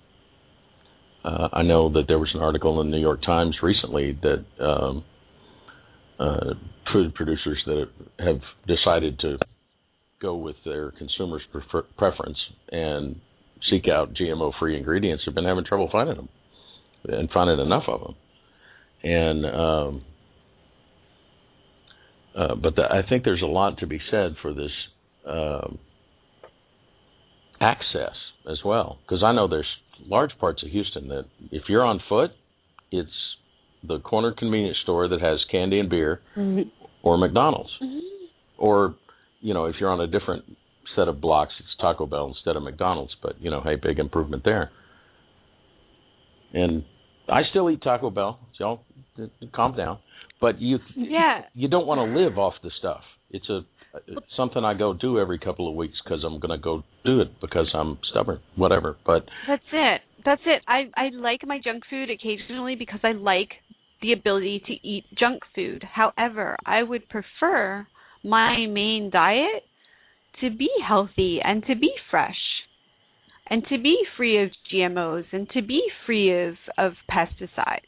uh, 1.25 1.49
I 1.53 1.63
know 1.63 1.93
that 1.93 2.05
there 2.09 2.19
was 2.19 2.31
an 2.35 2.41
article 2.41 2.81
in 2.81 2.91
the 2.91 2.97
New 2.97 3.03
York 3.03 3.23
Times 3.23 3.57
recently 3.63 4.19
that 4.23 4.65
um, 4.65 5.05
uh, 6.19 6.55
food 6.93 7.15
producers 7.15 7.59
that 7.67 7.87
have 8.19 8.41
decided 8.67 9.19
to 9.21 9.39
go 10.21 10.37
with 10.37 10.57
their 10.65 10.93
consumers' 10.93 11.43
prefer- 11.51 11.87
preference 11.97 12.39
and 12.71 13.17
seek 13.71 13.85
out 13.89 14.15
GMO-free 14.15 14.77
ingredients 14.77 15.25
have 15.27 15.35
been 15.35 15.45
having 15.45 15.65
trouble 15.65 15.89
finding 15.91 16.17
them 16.17 16.29
and 17.09 17.29
finding 17.31 17.59
enough 17.65 17.85
of 17.89 18.01
them 18.01 18.15
and 19.03 19.47
um, 19.47 20.05
uh, 22.37 22.55
but 22.55 22.77
the, 22.77 22.83
I 22.83 23.07
think 23.09 23.25
there's 23.25 23.43
a 23.43 23.47
lot 23.47 23.79
to 23.79 23.87
be 23.87 24.01
said 24.11 24.37
for 24.41 24.55
this 24.55 24.71
um, 25.27 25.79
access 27.61 28.15
as 28.51 28.59
well, 28.65 28.99
because 29.05 29.23
I 29.23 29.33
know 29.33 29.49
there's 29.49 29.67
large 30.07 30.31
parts 30.39 30.63
of 30.63 30.71
Houston 30.71 31.09
that 31.09 31.25
if 31.51 31.65
you're 31.69 31.85
on 31.85 32.01
foot, 32.09 32.31
it's 32.91 33.11
the 33.87 33.99
corner 34.01 34.35
convenience 34.37 34.79
store 34.83 35.09
that 35.09 35.21
has 35.21 35.39
candy 35.51 35.81
and 35.81 35.91
beer, 35.91 36.21
mm-hmm. 36.37 36.69
or 37.03 37.19
McDonald's, 37.19 37.71
mm-hmm. 37.83 37.99
or 38.59 38.95
you 39.41 39.55
know 39.55 39.67
if 39.67 39.77
you're 39.81 39.91
on 39.91 40.01
a 40.01 40.07
different 40.07 40.45
set 40.97 41.09
of 41.09 41.21
blocks, 41.21 41.53
it's 41.59 41.69
Taco 41.81 42.07
Bell 42.07 42.29
instead 42.29 42.57
of 42.57 42.63
McDonald's. 42.63 43.13
But 43.23 43.41
you 43.41 43.51
know, 43.51 43.61
hey, 43.61 43.77
big 43.77 43.99
improvement 43.99 44.43
there. 44.45 44.71
And 46.55 46.85
I 47.29 47.43
still 47.51 47.71
eat 47.71 47.83
Taco 47.83 48.11
Bell, 48.11 48.39
so 48.59 48.81
calm 49.55 49.77
down. 49.77 49.99
But 50.41 50.61
you 50.61 50.79
yeah. 50.97 51.43
you 51.55 51.69
don't 51.69 51.87
want 51.87 51.99
to 51.99 52.19
live 52.19 52.39
off 52.39 52.55
the 52.63 52.71
stuff. 52.79 53.03
It's 53.31 53.49
a 53.49 53.61
it's 54.07 54.27
something 54.37 54.65
I 54.65 54.75
go 54.75 54.95
do 54.95 55.19
every 55.19 55.39
couple 55.39 55.69
of 55.69 55.75
weeks 55.75 55.95
because 56.03 56.23
I'm 56.25 56.39
going 56.41 56.57
to 56.57 56.63
go 56.63 56.83
do 57.05 57.21
it 57.21 57.41
because 57.41 57.71
I'm 57.75 57.99
stubborn, 58.11 58.41
whatever. 58.57 58.97
But 59.05 59.25
that's 59.47 59.63
it. 59.73 60.01
That's 60.25 60.43
it. 60.47 60.63
I 60.67 60.91
I 60.97 61.11
like 61.15 61.41
my 61.47 61.59
junk 61.63 61.85
food 61.91 62.09
occasionally 62.11 62.77
because 62.77 63.01
I 63.03 63.13
like 63.13 63.51
the 64.01 64.13
ability 64.13 64.63
to 64.67 64.89
eat 64.89 65.05
junk 65.19 65.43
food. 65.55 65.85
However, 65.85 66.57
I 66.65 66.83
would 66.83 67.09
prefer 67.09 67.87
my 68.25 68.67
main 68.67 69.11
diet 69.13 69.63
to 70.41 70.51
be 70.51 70.71
healthy 70.87 71.41
and 71.43 71.63
to 71.67 71.75
be 71.75 71.93
fresh 72.11 72.37
and 73.49 73.63
to 73.69 73.79
be 73.79 73.97
free 74.17 74.43
of 74.43 74.51
GMOs 74.73 75.25
and 75.33 75.49
to 75.51 75.63
be 75.63 75.83
free 76.07 76.47
of, 76.47 76.55
of 76.79 76.93
pesticides. 77.11 77.87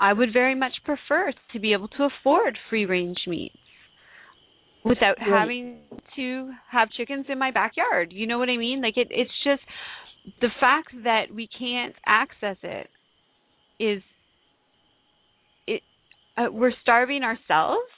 I 0.00 0.12
would 0.12 0.32
very 0.32 0.54
much 0.54 0.72
prefer 0.84 1.32
to 1.52 1.58
be 1.60 1.72
able 1.72 1.88
to 1.88 2.08
afford 2.08 2.56
free 2.70 2.86
range 2.86 3.18
meats 3.26 3.56
without 4.84 5.16
right. 5.20 5.40
having 5.40 5.80
to 6.16 6.50
have 6.70 6.90
chickens 6.90 7.26
in 7.28 7.38
my 7.38 7.50
backyard. 7.50 8.12
You 8.12 8.26
know 8.26 8.38
what 8.38 8.48
I 8.48 8.56
mean? 8.56 8.80
Like 8.82 8.96
it 8.96 9.08
it's 9.10 9.30
just 9.44 9.62
the 10.40 10.48
fact 10.60 10.88
that 11.04 11.24
we 11.34 11.48
can't 11.58 11.94
access 12.06 12.56
it 12.62 12.88
is 13.78 14.02
uh, 16.38 16.46
we're 16.50 16.72
starving 16.82 17.22
ourselves 17.22 17.88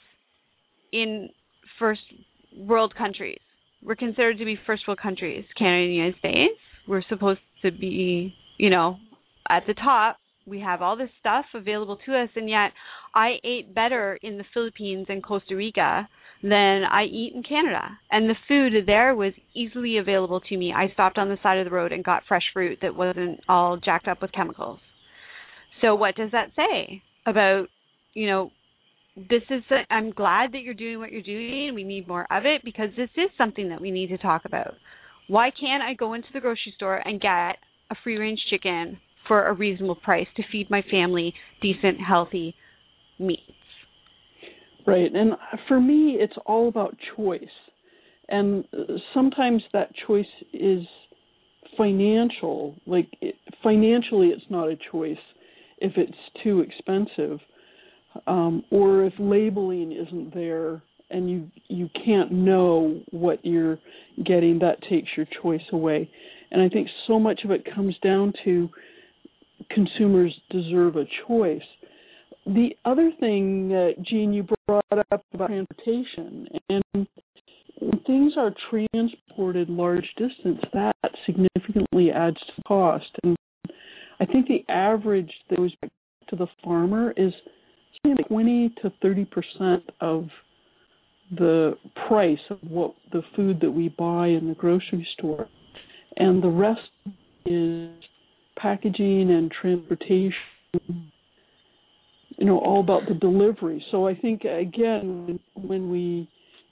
in 0.91 1.29
first 1.79 2.01
world 2.57 2.93
countries. 2.97 3.39
We're 3.83 3.95
considered 3.95 4.37
to 4.39 4.45
be 4.45 4.57
first 4.65 4.83
world 4.87 4.99
countries, 5.01 5.45
Canada 5.57 5.83
and 5.83 5.91
the 5.91 5.95
United 5.95 6.19
States. 6.19 6.59
We're 6.87 7.03
supposed 7.07 7.39
to 7.63 7.71
be, 7.71 8.33
you 8.57 8.69
know, 8.69 8.97
at 9.49 9.63
the 9.67 9.73
top. 9.73 10.17
We 10.47 10.59
have 10.59 10.81
all 10.81 10.97
this 10.97 11.09
stuff 11.19 11.45
available 11.53 11.97
to 12.05 12.15
us, 12.15 12.29
and 12.35 12.49
yet 12.49 12.71
I 13.13 13.35
ate 13.43 13.75
better 13.75 14.17
in 14.23 14.37
the 14.37 14.43
Philippines 14.53 15.05
and 15.09 15.23
Costa 15.23 15.55
Rica 15.55 16.09
than 16.43 16.83
I 16.83 17.03
eat 17.03 17.33
in 17.35 17.43
Canada. 17.43 17.99
And 18.09 18.29
the 18.29 18.35
food 18.47 18.73
there 18.87 19.15
was 19.15 19.33
easily 19.55 19.97
available 19.97 20.41
to 20.41 20.57
me. 20.57 20.73
I 20.75 20.91
stopped 20.93 21.17
on 21.17 21.29
the 21.29 21.37
side 21.43 21.59
of 21.59 21.65
the 21.65 21.71
road 21.71 21.91
and 21.91 22.03
got 22.03 22.23
fresh 22.27 22.43
fruit 22.53 22.79
that 22.81 22.95
wasn't 22.95 23.41
all 23.47 23.77
jacked 23.77 24.07
up 24.07 24.21
with 24.21 24.31
chemicals. 24.31 24.79
So 25.81 25.95
what 25.95 26.15
does 26.15 26.31
that 26.31 26.51
say 26.55 27.03
about, 27.25 27.67
you 28.13 28.27
know, 28.27 28.51
this 29.15 29.43
is 29.49 29.61
I'm 29.89 30.11
glad 30.11 30.53
that 30.53 30.61
you're 30.61 30.73
doing 30.73 30.99
what 30.99 31.11
you're 31.11 31.21
doing. 31.21 31.73
We 31.75 31.83
need 31.83 32.07
more 32.07 32.25
of 32.31 32.45
it 32.45 32.61
because 32.63 32.89
this 32.95 33.09
is 33.17 33.29
something 33.37 33.69
that 33.69 33.81
we 33.81 33.91
need 33.91 34.07
to 34.07 34.17
talk 34.17 34.43
about. 34.45 34.73
Why 35.27 35.49
can't 35.51 35.83
I 35.83 35.93
go 35.93 36.13
into 36.13 36.27
the 36.33 36.39
grocery 36.39 36.73
store 36.75 36.97
and 36.97 37.21
get 37.21 37.57
a 37.89 37.95
free 38.03 38.17
range 38.17 38.39
chicken 38.49 38.97
for 39.27 39.47
a 39.47 39.53
reasonable 39.53 39.95
price 39.95 40.27
to 40.37 40.43
feed 40.51 40.69
my 40.69 40.81
family 40.89 41.33
decent, 41.61 41.99
healthy 42.05 42.55
meats? 43.19 43.41
Right. 44.85 45.13
And 45.13 45.33
for 45.67 45.79
me, 45.79 46.17
it's 46.19 46.33
all 46.45 46.67
about 46.67 46.95
choice. 47.15 47.43
And 48.29 48.65
sometimes 49.13 49.61
that 49.73 49.91
choice 50.07 50.25
is 50.53 50.83
financial. 51.77 52.75
Like, 52.85 53.07
it, 53.21 53.35
financially, 53.61 54.27
it's 54.27 54.49
not 54.49 54.69
a 54.69 54.77
choice 54.91 55.17
if 55.79 55.93
it's 55.97 56.17
too 56.43 56.61
expensive 56.61 57.39
um, 58.27 58.63
or 58.71 59.05
if 59.05 59.13
labeling 59.19 59.91
isn't 59.91 60.33
there 60.33 60.81
and 61.09 61.29
you 61.29 61.47
you 61.67 61.89
can't 62.05 62.31
know 62.31 63.01
what 63.11 63.43
you're 63.43 63.77
getting 64.25 64.59
that 64.59 64.77
takes 64.89 65.09
your 65.17 65.25
choice 65.41 65.61
away 65.73 66.09
and 66.51 66.61
i 66.61 66.69
think 66.69 66.87
so 67.07 67.19
much 67.19 67.41
of 67.43 67.51
it 67.51 67.65
comes 67.73 67.95
down 68.03 68.33
to 68.43 68.69
consumers 69.69 70.33
deserve 70.49 70.95
a 70.95 71.05
choice 71.27 71.61
the 72.45 72.69
other 72.85 73.11
thing 73.19 73.93
Jean 74.09 74.33
you 74.33 74.45
brought 74.67 74.85
up 74.91 75.23
about 75.33 75.47
transportation 75.47 76.47
and 76.69 76.83
when 76.93 77.99
things 78.05 78.33
are 78.37 78.53
transported 78.69 79.69
large 79.69 80.07
distance 80.17 80.59
that 80.73 80.95
significantly 81.25 82.11
adds 82.11 82.37
to 82.55 82.61
cost 82.67 83.09
and 83.23 83.35
i 84.19 84.25
think 84.25 84.47
the 84.47 84.63
average 84.71 85.31
that 85.49 85.57
goes 85.57 85.73
back 85.81 85.91
to 86.29 86.35
the 86.35 86.47
farmer 86.63 87.13
is 87.17 87.33
20 88.27 88.73
to 88.81 88.91
30 89.01 89.25
percent 89.25 89.83
of 89.99 90.27
the 91.37 91.77
price 92.07 92.39
of 92.49 92.59
what 92.67 92.93
the 93.11 93.21
food 93.35 93.59
that 93.61 93.71
we 93.71 93.89
buy 93.89 94.27
in 94.27 94.49
the 94.49 94.55
grocery 94.55 95.07
store, 95.17 95.47
and 96.17 96.43
the 96.43 96.49
rest 96.49 96.81
is 97.45 97.89
packaging 98.57 99.31
and 99.31 99.51
transportation. 99.51 100.33
You 102.41 102.47
know, 102.47 102.57
all 102.57 102.79
about 102.79 103.03
the 103.07 103.13
delivery. 103.13 103.85
So 103.91 104.07
I 104.07 104.15
think 104.15 104.45
again, 104.45 105.39
when 105.53 105.91
we 105.91 106.27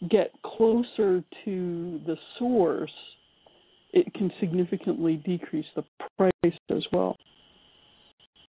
get 0.09 0.31
closer 0.43 1.23
to 1.45 2.01
the 2.07 2.15
source, 2.39 2.89
it 3.93 4.11
can 4.15 4.31
significantly 4.39 5.21
decrease 5.23 5.67
the 5.75 5.83
price 6.17 6.57
as 6.71 6.83
well. 6.91 7.17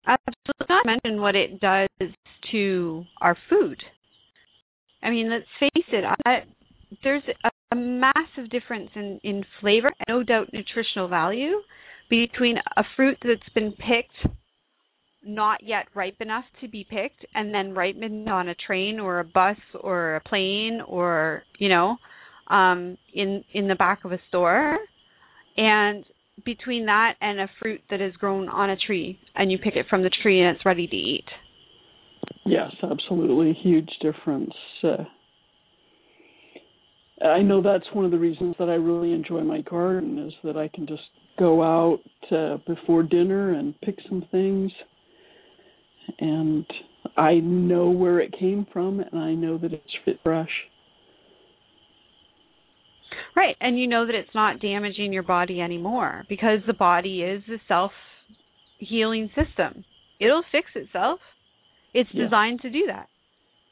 Absolutely 0.09 0.67
not 0.69 0.87
mention 0.87 1.21
what 1.21 1.37
it 1.37 1.61
does 1.61 1.89
to 2.51 3.05
our 3.21 3.37
food. 3.49 3.81
I 5.01 5.11
mean, 5.11 5.31
let's 5.31 5.47
face 5.61 5.85
it, 5.93 6.05
I, 6.27 6.39
there's 7.05 7.23
a, 7.45 7.51
a 7.71 7.77
massive 7.77 8.51
difference 8.51 8.91
in, 8.97 9.21
in 9.23 9.45
flavor, 9.61 9.93
no 10.09 10.25
doubt 10.25 10.49
nutritional 10.53 11.07
value, 11.07 11.59
between 12.11 12.57
a 12.77 12.83
fruit 12.97 13.19
that's 13.23 13.49
been 13.55 13.71
picked 13.71 14.35
not 15.25 15.63
yet 15.63 15.87
ripe 15.95 16.17
enough 16.21 16.45
to 16.61 16.69
be 16.69 16.87
picked 16.89 17.25
and 17.35 17.55
then 17.55 17.75
ripened 17.75 18.29
on 18.29 18.49
a 18.49 18.55
train 18.55 19.01
or 19.01 19.21
a 19.21 19.25
bus 19.25 19.57
or 19.81 20.17
a 20.17 20.21
plane 20.21 20.81
or 20.87 21.43
you 21.59 21.69
know 21.69 21.97
um 22.49 22.97
in 23.15 23.43
in 23.53 23.69
the 23.69 23.75
back 23.75 24.05
of 24.05 24.13
a 24.13 24.19
store 24.29 24.79
and 25.57 26.05
between 26.45 26.87
that 26.87 27.15
and 27.21 27.41
a 27.41 27.49
fruit 27.61 27.81
that 27.91 28.01
is 28.01 28.15
grown 28.17 28.49
on 28.49 28.71
a 28.71 28.77
tree 28.77 29.19
and 29.35 29.53
you 29.53 29.59
pick 29.59 29.77
it 29.77 29.87
from 29.89 30.03
the 30.03 30.11
tree 30.23 30.41
and 30.41 30.57
it's 30.57 30.67
ready 30.67 30.87
to 30.87 30.97
eat. 30.97 31.25
Yes, 32.45 32.73
absolutely. 32.83 33.57
Huge 33.63 33.91
difference. 34.03 34.53
Uh, 34.83 35.05
I 37.25 37.43
know 37.43 37.63
that's 37.63 37.85
one 37.93 38.05
of 38.05 38.11
the 38.11 38.19
reasons 38.19 38.57
that 38.59 38.69
I 38.69 38.75
really 38.75 39.13
enjoy 39.13 39.43
my 39.43 39.61
garden 39.63 40.19
is 40.19 40.33
that 40.43 40.57
I 40.57 40.69
can 40.69 40.87
just 40.87 41.03
go 41.39 41.63
out 41.63 42.01
uh, 42.31 42.59
before 42.67 43.03
dinner 43.03 43.55
and 43.55 43.81
pick 43.81 43.97
some 44.09 44.27
things 44.31 44.71
and 46.19 46.67
I 47.17 47.35
know 47.35 47.91
where 47.91 48.21
it 48.21 48.35
came 48.39 48.67
from 48.73 49.01
and 49.01 49.21
I 49.21 49.35
know 49.35 49.59
that 49.59 49.73
it's 49.73 49.85
fit 50.05 50.21
fresh. 50.23 50.51
Right, 53.37 53.57
and 53.61 53.79
you 53.79 53.89
know 53.89 54.07
that 54.07 54.15
it's 54.15 54.35
not 54.35 54.61
damaging 54.61 55.13
your 55.13 55.23
body 55.25 55.61
anymore 55.61 56.25
because 56.29 56.61
the 56.67 56.73
body 56.73 57.23
is 57.23 57.43
a 57.49 57.61
self 57.67 57.93
healing 58.79 59.29
system. 59.35 59.85
It'll 60.21 60.45
fix 60.53 60.69
itself. 60.75 61.19
It's 61.93 62.11
yeah. 62.13 62.25
designed 62.25 62.61
to 62.63 62.71
do 62.71 62.85
that. 62.87 63.09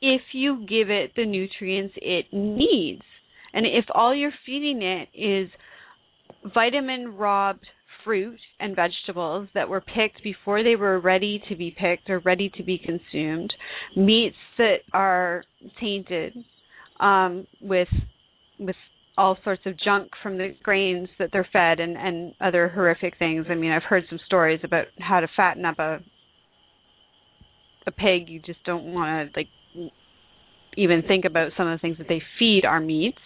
If 0.01 0.23
you 0.33 0.67
give 0.69 0.91
it 0.91 1.13
the 1.15 1.25
nutrients 1.25 1.95
it 1.97 2.27
needs. 2.33 3.03
And 3.55 3.67
if 3.67 3.85
all 3.95 4.15
you're 4.15 4.33
feeding 4.45 4.83
it 4.83 5.09
is 5.15 5.49
vitamin 6.55 7.17
robbed 7.17 7.67
fruit 8.05 8.39
and 8.61 8.77
vegetables 8.77 9.49
that 9.55 9.69
were 9.69 9.81
picked 9.81 10.23
before 10.23 10.63
they 10.63 10.77
were 10.77 11.01
ready 11.01 11.43
to 11.49 11.57
be 11.57 11.75
picked 11.77 12.11
or 12.11 12.21
ready 12.21 12.51
to 12.57 12.63
be 12.63 12.79
consumed, 12.79 13.53
meats 13.97 14.37
that 14.59 14.79
are 14.93 15.45
tainted 15.81 16.37
um, 17.01 17.47
with 17.61 17.89
with 18.59 18.77
all 19.19 19.37
sorts 19.45 19.63
of 19.67 19.79
junk 19.79 20.09
from 20.23 20.39
the 20.39 20.55
grains 20.63 21.09
that 21.19 21.31
they're 21.33 21.49
fed 21.53 21.81
and 21.81 21.97
and 21.97 22.35
other 22.41 22.69
horrific 22.69 23.19
things. 23.19 23.47
I 23.51 23.55
mean, 23.55 23.71
I've 23.73 23.83
heard 23.83 24.05
some 24.09 24.21
stories 24.27 24.61
about 24.65 24.87
how 24.99 25.21
to 25.21 25.29
fatten 25.37 25.65
up 25.65 25.79
a 25.79 25.99
a 27.87 27.91
pig. 27.91 28.29
You 28.29 28.41
just 28.41 28.63
don't 28.65 28.93
want 28.95 29.33
to 29.33 29.41
like 29.41 29.49
even 30.77 31.03
think 31.07 31.25
about 31.25 31.53
some 31.57 31.67
of 31.67 31.79
the 31.79 31.83
things 31.83 31.99
that 31.99 32.09
they 32.09 32.23
feed 32.39 32.65
our 32.65 32.81
meats 32.81 33.19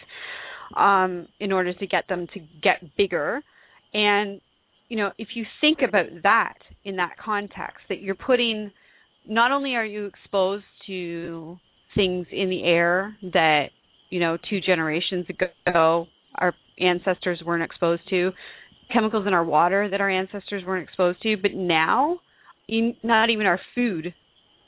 um 0.75 1.29
in 1.39 1.53
order 1.53 1.73
to 1.73 1.87
get 1.87 2.05
them 2.09 2.27
to 2.33 2.41
get 2.61 2.97
bigger 2.97 3.41
and 3.93 4.41
you 4.89 4.97
know 4.97 5.11
if 5.17 5.29
you 5.35 5.45
think 5.61 5.79
about 5.87 6.05
that 6.23 6.57
in 6.83 6.95
that 6.97 7.17
context 7.23 7.79
that 7.89 8.01
you're 8.01 8.15
putting 8.15 8.71
not 9.27 9.51
only 9.51 9.75
are 9.75 9.85
you 9.85 10.05
exposed 10.05 10.63
to 10.87 11.57
things 11.95 12.27
in 12.31 12.49
the 12.49 12.63
air 12.63 13.15
that 13.21 13.67
you 14.09 14.19
know, 14.19 14.37
two 14.49 14.59
generations 14.61 15.25
ago 15.29 16.07
our 16.35 16.53
ancestors 16.79 17.41
weren't 17.45 17.63
exposed 17.63 18.03
to, 18.09 18.31
chemicals 18.93 19.25
in 19.27 19.33
our 19.33 19.43
water 19.43 19.89
that 19.89 20.01
our 20.01 20.09
ancestors 20.09 20.63
weren't 20.65 20.83
exposed 20.83 21.21
to, 21.23 21.35
but 21.41 21.53
now 21.53 22.19
in, 22.67 22.95
not 23.03 23.29
even 23.29 23.45
our 23.45 23.59
food 23.75 24.13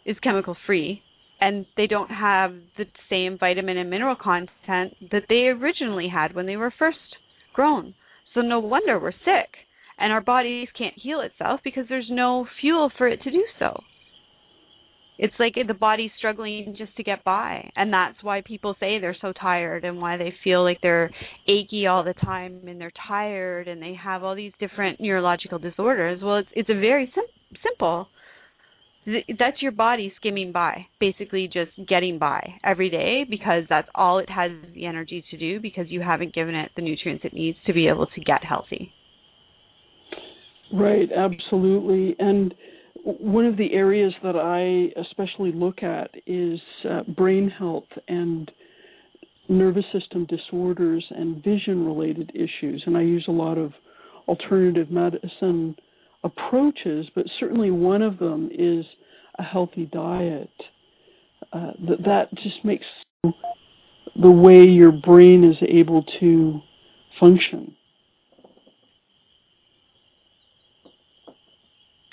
is 0.06 0.18
chemical 0.24 0.58
free 0.66 1.02
and 1.40 1.66
they 1.78 1.88
don't 1.88 2.10
have 2.10 2.52
the 2.78 2.86
same 3.10 3.38
vitamin 3.40 3.78
and 3.78 3.90
mineral 3.90 4.16
content 4.16 4.94
that 5.12 5.24
they 5.30 5.48
originally 5.48 6.10
had 6.14 6.36
when 6.36 6.46
they 6.46 6.58
were 6.58 6.74
first 6.78 6.98
grown. 7.54 7.94
So 8.34 8.42
no 8.42 8.60
wonder 8.60 9.00
we're 9.00 9.12
sick 9.12 9.50
and 10.00 10.12
our 10.12 10.22
bodies 10.22 10.68
can't 10.78 10.96
heal 10.98 11.22
itself 11.22 11.60
because 11.64 11.86
there's 11.90 12.10
no 12.10 12.48
fuel 12.62 12.92
for 12.98 13.08
it 13.08 13.22
to 13.24 13.32
do 13.32 13.44
so. 13.60 13.82
It's 15.18 15.34
like 15.38 15.56
the 15.68 15.74
body's 15.74 16.12
struggling 16.18 16.76
just 16.78 16.96
to 16.96 17.04
get 17.04 17.26
by 17.26 17.70
and 17.76 17.92
that's 17.92 18.24
why 18.24 18.42
people 18.42 18.74
say 18.80 19.00
they're 19.00 19.18
so 19.20 19.34
tired 19.34 19.84
and 19.84 20.00
why 20.00 20.16
they 20.16 20.34
feel 20.46 20.64
like 20.64 20.80
they're 20.82 21.12
achy 21.46 21.88
all 21.88 22.06
the 22.06 22.14
time 22.14 22.62
and 22.66 22.80
they're 22.80 22.94
tired 23.06 23.68
and 23.68 23.82
they 23.82 23.94
have 24.02 24.24
all 24.24 24.34
these 24.34 24.54
different 24.62 25.02
neurological 25.02 25.60
disorders. 25.60 26.22
Well 26.24 26.38
it's 26.38 26.50
it's 26.54 26.70
a 26.70 26.80
very 26.80 27.12
sim- 27.14 27.60
simple. 27.62 28.08
That's 29.06 29.62
your 29.62 29.74
body 29.74 30.14
skimming 30.16 30.54
by 30.54 30.86
basically 31.02 31.50
just 31.52 31.72
getting 31.90 32.18
by 32.18 32.54
every 32.64 32.90
day 32.90 33.26
because 33.30 33.64
that's 33.68 33.90
all 33.96 34.20
it 34.20 34.30
has 34.30 34.52
the 34.74 34.86
energy 34.86 35.26
to 35.32 35.38
do 35.38 35.60
because 35.60 35.88
you 35.90 36.00
haven't 36.00 36.34
given 36.34 36.56
it 36.56 36.72
the 36.78 36.82
nutrients 36.82 37.26
it 37.26 37.34
needs 37.34 37.58
to 37.66 37.74
be 37.74 37.90
able 37.90 38.06
to 38.06 38.22
get 38.22 38.46
healthy 38.46 38.94
right 40.74 41.10
absolutely 41.16 42.16
and 42.20 42.54
one 43.04 43.46
of 43.46 43.58
the 43.58 43.74
areas 43.74 44.14
that 44.24 44.36
I 44.36 44.92
especially 45.02 45.52
look 45.52 45.84
at 45.84 46.12
is 46.28 46.60
uh, 46.90 47.04
brain 47.16 47.50
health 47.50 47.88
and 48.08 48.52
nervous 49.48 49.86
system 49.94 50.26
disorders 50.26 51.06
and 51.10 51.44
vision 51.44 51.86
related 51.86 52.32
issues. 52.36 52.84
And 52.86 52.98
I 52.98 53.02
use 53.02 53.26
a 53.28 53.32
lot 53.32 53.58
of 53.58 53.72
alternative 54.28 54.92
medicine 54.92 55.76
approaches, 56.24 57.08
but 57.16 57.26
certainly 57.40 57.72
one 57.72 58.02
of 58.02 58.20
them 58.20 58.50
is 58.54 58.86
a 59.40 59.44
healthy 59.44 59.86
diet. 59.86 60.52
uh, 61.54 61.72
that 61.88 62.04
that 62.06 62.34
just 62.44 62.64
makes 62.64 62.86
the 64.22 64.32
way 64.32 64.64
your 64.64 64.92
brain 64.92 65.44
is 65.44 65.58
able 65.68 66.04
to 66.20 66.60
function. 67.20 67.76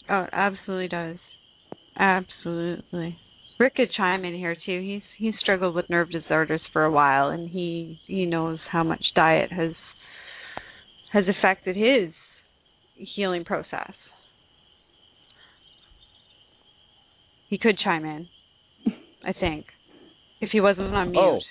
Oh, 0.08 0.22
it 0.22 0.30
absolutely 0.32 0.88
does. 0.88 1.16
Absolutely. 1.98 3.18
Rick 3.58 3.76
could 3.76 3.90
chime 3.96 4.24
in 4.24 4.34
here 4.34 4.54
too. 4.54 4.80
He's 4.82 5.02
he's 5.18 5.34
struggled 5.40 5.74
with 5.74 5.88
nerve 5.88 6.10
disorders 6.10 6.60
for 6.72 6.84
a 6.84 6.90
while, 6.90 7.28
and 7.28 7.48
he 7.48 7.98
he 8.06 8.26
knows 8.26 8.58
how 8.70 8.84
much 8.84 9.02
diet 9.14 9.50
has 9.50 9.72
has 11.12 11.24
affected 11.26 11.74
his 11.76 12.12
healing 13.14 13.44
process. 13.44 13.92
He 17.48 17.58
could 17.58 17.78
chime 17.82 18.04
in, 18.04 18.26
I 19.24 19.32
think, 19.32 19.66
if 20.40 20.50
he 20.50 20.60
wasn't 20.60 20.94
on 20.94 21.12
mute. 21.12 21.42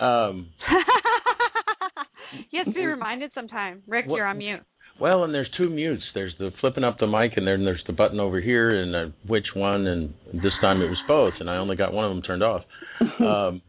Oh, 0.00 0.04
um, 0.04 0.50
you 2.50 2.58
have 2.60 2.66
to 2.66 2.72
be 2.72 2.86
reminded 2.86 3.32
sometime. 3.34 3.82
Rick, 3.86 4.06
What- 4.06 4.16
you're 4.16 4.26
on 4.26 4.38
mute. 4.38 4.60
Well, 5.00 5.24
and 5.24 5.34
there's 5.34 5.50
two 5.56 5.68
mutes. 5.68 6.02
There's 6.14 6.34
the 6.38 6.50
flipping 6.60 6.84
up 6.84 6.98
the 6.98 7.06
mic, 7.06 7.32
and 7.36 7.46
then 7.46 7.64
there's 7.64 7.82
the 7.86 7.92
button 7.92 8.20
over 8.20 8.40
here, 8.40 8.80
and 8.80 8.94
uh, 8.94 9.14
which 9.26 9.46
one? 9.54 9.86
And 9.86 10.14
this 10.32 10.52
time 10.60 10.80
it 10.80 10.88
was 10.88 10.98
both, 11.08 11.34
and 11.40 11.50
I 11.50 11.56
only 11.56 11.76
got 11.76 11.92
one 11.92 12.04
of 12.04 12.10
them 12.10 12.22
turned 12.22 12.42
off. 12.42 12.62
Um, 13.20 13.62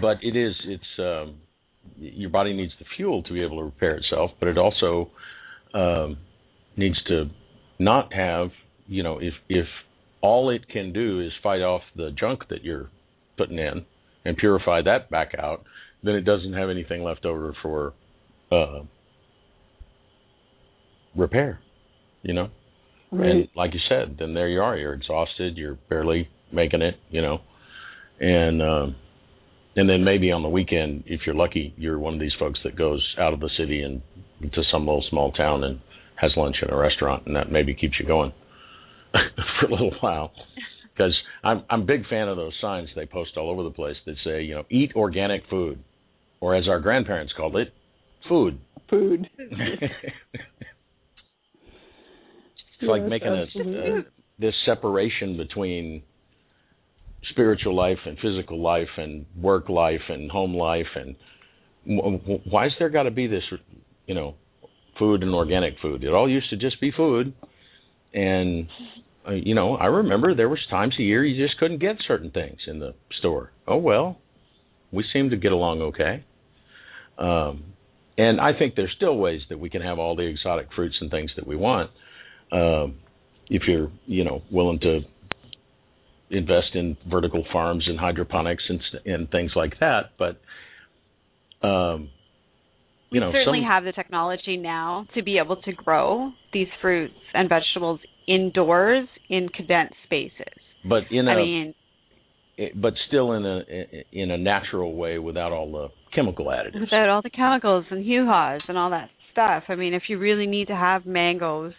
but 0.00 0.18
it 0.22 0.36
is 0.36 0.54
it's 0.66 0.82
um, 0.98 1.36
your 1.96 2.30
body 2.30 2.54
needs 2.54 2.72
the 2.78 2.84
fuel 2.96 3.22
to 3.22 3.32
be 3.32 3.42
able 3.42 3.58
to 3.58 3.64
repair 3.64 3.96
itself, 3.96 4.32
but 4.38 4.48
it 4.48 4.58
also 4.58 5.10
um, 5.74 6.18
needs 6.76 6.96
to 7.08 7.30
not 7.78 8.12
have 8.12 8.50
you 8.86 9.02
know 9.02 9.18
if 9.18 9.34
if 9.48 9.66
all 10.20 10.50
it 10.50 10.68
can 10.68 10.92
do 10.92 11.20
is 11.20 11.32
fight 11.42 11.60
off 11.60 11.82
the 11.96 12.10
junk 12.18 12.48
that 12.50 12.64
you're 12.64 12.90
putting 13.36 13.58
in 13.58 13.84
and 14.24 14.36
purify 14.36 14.82
that 14.82 15.10
back 15.10 15.32
out, 15.38 15.64
then 16.02 16.14
it 16.14 16.22
doesn't 16.22 16.52
have 16.52 16.68
anything 16.68 17.02
left 17.02 17.24
over 17.24 17.54
for 17.62 17.94
uh, 18.50 18.80
repair. 21.16 21.60
You 22.22 22.34
know, 22.34 22.48
right. 23.12 23.30
and 23.30 23.48
like 23.54 23.74
you 23.74 23.80
said, 23.88 24.16
then 24.18 24.34
there 24.34 24.48
you 24.48 24.60
are. 24.60 24.76
You're 24.76 24.94
exhausted. 24.94 25.56
You're 25.56 25.78
barely 25.88 26.28
making 26.52 26.82
it. 26.82 26.96
You 27.10 27.22
know, 27.22 27.40
and 28.20 28.60
um, 28.60 28.96
and 29.76 29.88
then 29.88 30.02
maybe 30.02 30.32
on 30.32 30.42
the 30.42 30.48
weekend, 30.48 31.04
if 31.06 31.20
you're 31.24 31.34
lucky, 31.34 31.72
you're 31.76 31.98
one 31.98 32.14
of 32.14 32.20
these 32.20 32.34
folks 32.38 32.58
that 32.64 32.76
goes 32.76 33.14
out 33.18 33.32
of 33.32 33.40
the 33.40 33.50
city 33.56 33.82
and 33.82 34.02
to 34.52 34.62
some 34.70 34.86
little 34.86 35.04
small 35.08 35.32
town 35.32 35.62
and 35.64 35.80
has 36.16 36.32
lunch 36.36 36.56
in 36.62 36.70
a 36.70 36.76
restaurant, 36.76 37.26
and 37.26 37.36
that 37.36 37.52
maybe 37.52 37.74
keeps 37.74 37.98
you 38.00 38.06
going 38.06 38.32
for 39.60 39.66
a 39.66 39.70
little 39.70 39.94
while. 40.00 40.32
Because 40.94 41.14
I'm 41.44 41.62
I'm 41.70 41.82
a 41.82 41.84
big 41.84 42.08
fan 42.08 42.26
of 42.26 42.36
those 42.36 42.54
signs 42.60 42.88
they 42.96 43.06
post 43.06 43.36
all 43.36 43.50
over 43.50 43.62
the 43.62 43.70
place 43.70 43.94
that 44.04 44.16
say, 44.24 44.42
you 44.42 44.56
know, 44.56 44.64
eat 44.68 44.90
organic 44.96 45.42
food, 45.48 45.78
or 46.40 46.56
as 46.56 46.66
our 46.66 46.80
grandparents 46.80 47.32
called 47.36 47.54
it, 47.54 47.72
food. 48.28 48.58
Food. 48.90 49.28
It's 52.80 52.88
like 52.88 53.02
making 53.04 53.28
absolutely. 53.28 54.00
a 54.00 54.04
this 54.38 54.54
separation 54.64 55.36
between 55.36 56.02
spiritual 57.30 57.74
life 57.74 57.98
and 58.06 58.16
physical 58.18 58.62
life 58.62 58.88
and 58.96 59.26
work 59.36 59.68
life 59.68 60.00
and 60.08 60.30
home 60.30 60.54
life 60.54 60.86
and 60.94 61.16
w- 61.84 62.18
w- 62.18 62.40
why's 62.48 62.70
there 62.78 62.88
got 62.88 63.04
to 63.04 63.10
be 63.10 63.26
this 63.26 63.42
you 64.06 64.14
know 64.14 64.34
food 64.98 65.22
and 65.22 65.34
organic 65.34 65.74
food? 65.82 66.04
It 66.04 66.12
all 66.12 66.28
used 66.28 66.50
to 66.50 66.56
just 66.56 66.80
be 66.80 66.92
food. 66.96 67.34
And 68.14 68.68
uh, 69.26 69.32
you 69.32 69.54
know 69.54 69.76
i 69.76 69.86
remember 69.86 70.34
there 70.34 70.48
was 70.48 70.60
times 70.70 70.94
a 70.98 71.02
year 71.02 71.24
you 71.24 71.44
just 71.44 71.58
couldn't 71.58 71.78
get 71.78 71.96
certain 72.06 72.30
things 72.30 72.58
in 72.66 72.78
the 72.78 72.94
store. 73.18 73.50
Oh 73.66 73.76
well 73.76 74.18
we 74.92 75.04
seem 75.12 75.30
to 75.30 75.36
get 75.36 75.52
along 75.52 75.82
okay. 75.82 76.24
Um 77.18 77.74
and 78.16 78.40
i 78.40 78.56
think 78.56 78.74
there's 78.76 78.92
still 78.96 79.16
ways 79.16 79.42
that 79.50 79.58
we 79.58 79.68
can 79.68 79.82
have 79.82 79.98
all 79.98 80.16
the 80.16 80.22
exotic 80.22 80.68
fruits 80.74 80.96
and 81.00 81.10
things 81.10 81.30
that 81.36 81.46
we 81.46 81.56
want 81.56 81.90
um, 82.52 82.96
if 83.48 83.62
you're 83.66 83.90
you 84.06 84.24
know 84.24 84.42
willing 84.50 84.78
to 84.80 85.00
invest 86.30 86.74
in 86.74 86.96
vertical 87.10 87.44
farms 87.52 87.84
and 87.86 87.98
hydroponics 87.98 88.62
and 88.68 88.80
and 89.06 89.30
things 89.30 89.52
like 89.56 89.74
that. 89.80 90.12
But 90.18 90.40
um, 91.66 92.10
you 93.10 93.20
know, 93.20 93.28
we 93.28 93.32
certainly 93.32 93.60
some, 93.60 93.70
have 93.70 93.84
the 93.84 93.92
technology 93.92 94.56
now 94.56 95.06
to 95.14 95.22
be 95.22 95.38
able 95.38 95.56
to 95.62 95.72
grow 95.72 96.30
these 96.52 96.68
fruits 96.80 97.14
and 97.34 97.48
vegetables 97.48 98.00
indoors 98.26 99.08
in 99.30 99.48
condensed 99.48 99.94
spaces. 100.04 100.60
but 100.86 101.04
in 101.10 101.26
a 101.26 101.30
I 101.30 101.36
mean, 101.36 101.74
but 102.74 102.94
still 103.06 103.32
in 103.32 103.46
a 103.46 103.62
in 104.12 104.30
a 104.30 104.38
natural 104.38 104.94
way 104.94 105.18
without 105.18 105.52
all 105.52 105.72
the 105.72 105.88
chemical 106.14 106.46
additives. 106.46 106.80
without 106.80 107.08
all 107.08 107.22
the 107.22 107.30
chemicals 107.30 107.84
and 107.90 108.04
hoo-haws 108.04 108.62
and 108.68 108.76
all 108.76 108.90
that 108.90 109.10
stuff. 109.32 109.64
I 109.68 109.74
mean, 109.74 109.94
if 109.94 110.04
you 110.08 110.18
really 110.18 110.46
need 110.46 110.68
to 110.68 110.76
have 110.76 111.06
mangoes, 111.06 111.72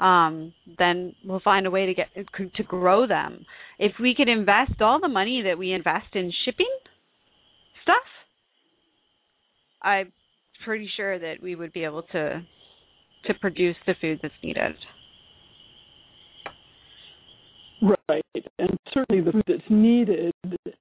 um, 0.00 0.54
then 0.78 1.14
we'll 1.24 1.40
find 1.40 1.66
a 1.66 1.70
way 1.70 1.86
to 1.86 1.94
get 1.94 2.08
to 2.56 2.62
grow 2.62 3.06
them. 3.06 3.44
If 3.78 3.92
we 4.00 4.14
could 4.16 4.28
invest 4.28 4.80
all 4.80 4.98
the 5.00 5.08
money 5.08 5.42
that 5.46 5.58
we 5.58 5.72
invest 5.72 6.14
in 6.14 6.32
shipping 6.44 6.72
stuff, 7.82 7.96
I'm 9.82 10.10
pretty 10.64 10.88
sure 10.96 11.18
that 11.18 11.42
we 11.42 11.54
would 11.54 11.72
be 11.72 11.84
able 11.84 12.02
to 12.12 12.42
to 13.26 13.34
produce 13.34 13.76
the 13.86 13.94
food 14.00 14.18
that's 14.22 14.34
needed. 14.42 14.74
Right, 17.82 18.24
and 18.58 18.78
certainly 18.94 19.22
the 19.22 19.32
food 19.32 19.44
that's 19.46 19.70
needed, 19.70 20.32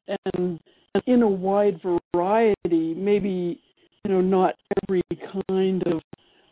and, 0.07 0.59
and 0.95 1.03
in 1.05 1.21
a 1.21 1.27
wide 1.27 1.81
variety. 2.13 2.93
Maybe 2.93 3.59
you 4.05 4.11
know 4.11 4.21
not 4.21 4.55
every 4.87 5.01
kind 5.47 5.83
of 5.87 6.01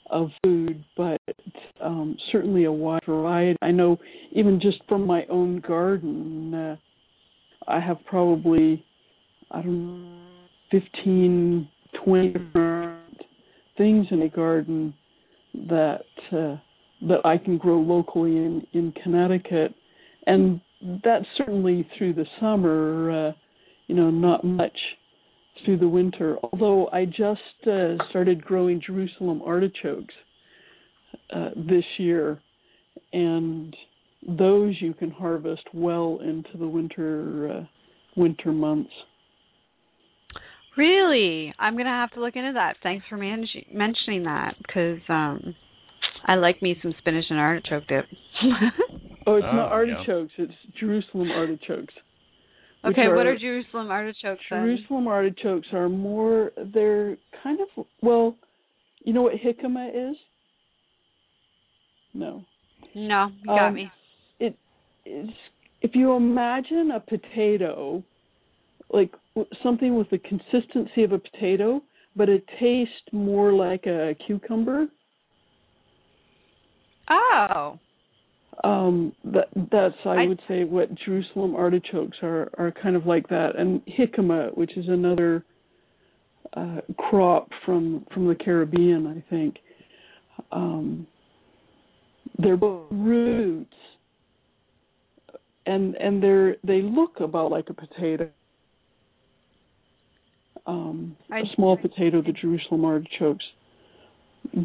of 0.10 0.30
food, 0.44 0.84
but 0.96 1.22
um, 1.82 2.18
certainly 2.32 2.66
a 2.66 2.72
wide 2.72 3.02
variety. 3.06 3.58
I 3.62 3.72
know 3.72 3.98
even 4.32 4.60
just 4.62 4.78
from 4.88 5.06
my 5.06 5.26
own 5.30 5.62
garden, 5.62 6.54
uh, 6.54 6.76
I 7.68 7.80
have 7.80 7.98
probably 8.06 8.84
I 9.52 9.62
don't 9.62 10.04
know, 10.04 10.38
fifteen, 10.72 11.68
twenty 12.04 12.30
different 12.30 13.22
things 13.78 14.08
in 14.12 14.22
a 14.22 14.30
garden 14.30 14.94
that 15.70 16.02
uh, 16.32 16.58
that 17.08 17.26
I 17.26 17.38
can 17.38 17.58
grow 17.58 17.80
locally 17.80 18.38
in 18.38 18.66
in 18.74 18.94
Connecticut 19.04 19.74
and 20.26 20.62
that's 21.04 21.26
certainly 21.38 21.88
through 21.98 22.14
the 22.14 22.26
summer. 22.40 23.30
Uh, 23.30 23.32
you 23.88 23.96
know, 23.96 24.12
not 24.12 24.44
much 24.44 24.78
through 25.66 25.78
the 25.78 25.88
winter. 25.88 26.38
Although 26.44 26.90
I 26.92 27.06
just 27.06 27.68
uh, 27.68 27.96
started 28.10 28.44
growing 28.44 28.82
Jerusalem 28.86 29.42
artichokes 29.44 30.14
uh, 31.34 31.50
this 31.56 31.84
year, 31.98 32.40
and 33.14 33.76
those 34.28 34.76
you 34.80 34.94
can 34.94 35.12
harvest 35.12 35.64
well 35.74 36.20
into 36.24 36.58
the 36.58 36.68
winter 36.68 37.52
uh, 37.52 37.66
winter 38.16 38.52
months. 38.52 38.92
Really, 40.78 41.54
I'm 41.58 41.76
gonna 41.76 41.90
have 41.90 42.12
to 42.12 42.20
look 42.20 42.36
into 42.36 42.54
that. 42.54 42.76
Thanks 42.84 43.06
for 43.10 43.18
man- 43.18 43.46
mentioning 43.74 44.24
that 44.24 44.56
because 44.66 45.00
um, 45.10 45.56
I 46.26 46.36
like 46.36 46.62
me 46.62 46.76
some 46.82 46.94
spinach 47.00 47.26
and 47.30 47.40
artichoke 47.40 47.88
dip. 47.88 48.06
Oh, 49.30 49.36
it's 49.36 49.46
Oh, 49.52 49.56
not 49.58 49.68
yeah. 49.68 49.74
artichokes; 49.74 50.32
it's 50.38 50.54
Jerusalem 50.80 51.32
artichokes. 51.32 51.94
Okay, 52.86 53.08
what 53.08 53.26
are 53.26 53.38
Jerusalem 53.38 53.90
artichokes? 53.90 54.42
then? 54.50 54.60
Jerusalem 54.60 55.08
artichokes 55.08 55.68
are 55.74 55.90
more 55.90 56.52
they're 56.74 57.18
kind 57.44 57.60
of 57.62 57.86
well, 58.02 58.36
you 59.04 59.14
know 59.14 59.24
what 59.24 59.34
jicama 59.36 60.12
is? 60.12 60.16
No. 62.14 62.44
No, 62.96 63.32
you 63.42 63.46
got 63.46 63.68
Um, 63.68 63.74
me. 63.76 63.92
It 64.40 64.56
is 65.06 65.30
if 65.82 65.96
you 65.96 66.14
imagine 66.14 66.92
a 66.92 67.00
potato 67.00 68.04
like 68.90 69.14
something 69.62 69.96
with 69.96 70.10
the 70.10 70.18
consistency 70.20 71.04
of 71.04 71.12
a 71.12 71.20
potato, 71.20 71.82
but 72.16 72.30
it 72.30 72.44
tastes 72.60 73.12
more 73.12 73.52
like 73.54 73.86
a 73.86 74.16
cucumber. 74.26 74.88
Oh, 77.10 77.80
Um 78.64 79.14
that 79.26 79.50
that's 79.72 79.96
I, 80.06 80.10
I- 80.24 80.28
would 80.28 80.42
say 80.48 80.64
what 80.64 80.94
Jerusalem 80.96 81.56
artichokes 81.56 82.18
are 82.24 82.50
are 82.58 82.72
kind 82.72 82.96
of 82.96 83.06
like 83.06 83.28
that. 83.30 83.56
And 83.58 83.82
jicama, 83.86 84.56
which 84.58 84.76
is 84.78 84.88
another 84.88 85.44
uh 86.54 86.82
crop 86.98 87.50
from 87.66 88.06
from 88.14 88.28
the 88.28 88.36
Caribbean, 88.36 89.06
I 89.08 89.24
think. 89.30 89.58
Um 90.52 91.06
they're 92.40 92.58
both 92.58 92.86
roots 92.92 93.74
and 95.66 95.96
and 95.96 96.22
they're 96.24 96.56
they 96.64 96.82
look 96.82 97.20
about 97.20 97.52
like 97.52 97.70
a 97.70 97.74
potato. 97.74 98.30
Um 100.66 101.16
I- 101.32 101.40
a 101.42 101.46
small 101.56 101.78
potato, 101.78 102.22
the 102.22 102.32
Jerusalem 102.34 102.86
artichokes. 102.86 103.46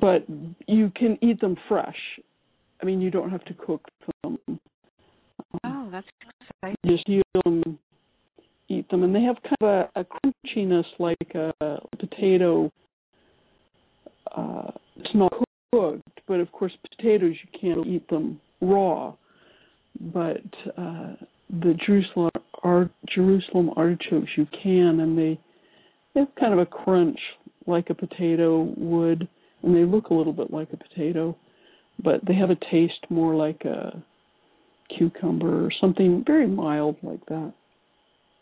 But 0.01 0.25
you 0.69 0.91
can 0.95 1.19
eat 1.21 1.41
them 1.41 1.57
fresh. 1.69 1.97
I 2.83 2.85
mean, 2.85 3.01
you 3.01 3.11
don't 3.11 3.31
have 3.31 3.45
to 3.45 3.55
cook 3.55 3.87
them. 4.23 4.39
oh, 5.65 5.89
that's 5.93 6.07
just 6.85 7.07
peel 7.07 7.23
them, 7.45 7.79
eat 8.69 8.89
them, 8.91 9.05
and 9.05 9.15
they 9.15 9.23
have 9.23 9.37
kind 9.43 9.57
of 9.61 9.89
a, 9.95 10.01
a 10.01 10.05
crunchiness 10.05 10.85
like 10.99 11.35
a 11.35 11.79
potato. 11.99 12.73
Uh, 14.37 14.71
it's 14.97 15.15
not 15.15 15.33
cooked, 15.73 16.21
but 16.27 16.41
of 16.41 16.51
course 16.51 16.73
potatoes 16.97 17.37
you 17.43 17.61
can't 17.61 17.87
eat 17.87 18.09
them 18.09 18.41
raw. 18.61 19.15
But 20.01 20.43
uh, 20.77 21.15
the 21.51 21.77
Jerusalem 21.87 22.31
art, 22.65 22.91
Jerusalem 23.15 23.71
artichokes 23.77 24.31
you 24.37 24.47
can, 24.63 25.01
and 25.01 25.17
they 25.17 25.39
they 26.15 26.21
have 26.21 26.35
kind 26.39 26.53
of 26.53 26.59
a 26.59 26.67
crunch 26.67 27.19
like 27.67 27.91
a 27.91 27.95
potato 27.95 28.75
would, 28.77 29.29
and 29.63 29.75
they 29.75 29.85
look 29.85 30.07
a 30.09 30.15
little 30.15 30.33
bit 30.33 30.51
like 30.51 30.69
a 30.73 30.77
potato, 30.77 31.37
but 32.03 32.21
they 32.27 32.35
have 32.35 32.51
a 32.51 32.57
taste 32.71 33.05
more 33.11 33.35
like 33.35 33.65
a 33.65 34.03
cucumber 34.97 35.67
or 35.67 35.71
something 35.81 36.23
very 36.27 36.47
mild 36.47 36.97
like 37.03 37.25
that. 37.27 37.53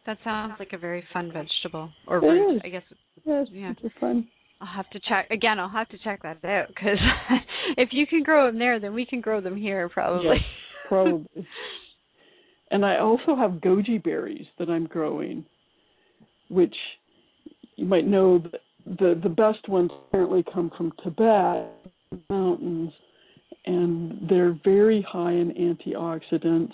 That 0.06 0.18
sounds 0.24 0.54
like 0.58 0.72
a 0.72 0.78
very 0.78 1.04
fun 1.12 1.30
vegetable, 1.32 1.90
or 2.06 2.18
It 2.18 2.20
root, 2.22 2.56
is. 2.56 2.62
I 2.64 2.68
guess. 2.68 2.82
Yes, 3.24 3.46
Yeah. 3.52 3.74
it's 3.82 3.94
fun. 4.00 4.26
I'll 4.60 4.66
have 4.66 4.88
to 4.90 5.00
check 5.08 5.30
again. 5.30 5.58
I'll 5.58 5.68
have 5.70 5.88
to 5.88 5.98
check 5.98 6.22
that 6.22 6.44
out 6.44 6.68
because 6.68 6.98
if 7.76 7.90
you 7.92 8.06
can 8.06 8.22
grow 8.22 8.46
them 8.46 8.58
there, 8.58 8.78
then 8.80 8.92
we 8.94 9.06
can 9.06 9.20
grow 9.20 9.40
them 9.40 9.56
here 9.56 9.88
probably. 9.88 10.36
Yes, 10.36 10.44
probably. 10.88 11.46
And 12.70 12.84
I 12.84 12.98
also 12.98 13.34
have 13.36 13.52
goji 13.62 14.02
berries 14.02 14.46
that 14.58 14.68
I'm 14.68 14.86
growing, 14.86 15.44
which 16.48 16.74
you 17.76 17.86
might 17.86 18.06
know 18.06 18.38
that 18.38 18.60
the 18.86 19.18
the 19.22 19.28
best 19.28 19.68
ones 19.68 19.90
apparently 20.08 20.44
come 20.52 20.70
from 20.76 20.92
Tibet 21.02 21.68
mountains, 22.28 22.92
and 23.66 24.28
they're 24.28 24.58
very 24.64 25.02
high 25.02 25.32
in 25.32 25.52
antioxidants. 25.52 26.72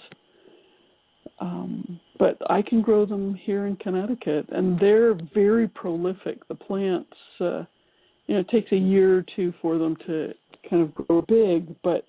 Um, 1.39 2.01
but 2.19 2.39
I 2.49 2.63
can 2.63 2.81
grow 2.81 3.05
them 3.05 3.35
here 3.35 3.67
in 3.67 3.77
Connecticut, 3.77 4.47
and 4.51 4.79
they're 4.81 5.15
very 5.35 5.69
prolific. 5.69 6.47
The 6.49 6.55
plants, 6.55 7.13
uh, 7.41 7.65
you 8.27 8.35
know, 8.35 8.41
it 8.41 8.49
takes 8.49 8.73
a 8.73 8.77
year 8.77 9.19
or 9.19 9.25
two 9.35 9.53
for 9.61 9.79
them 9.79 9.97
to 10.07 10.33
kind 10.69 10.83
of 10.83 10.95
grow 10.95 11.23
big, 11.23 11.75
but 11.83 12.07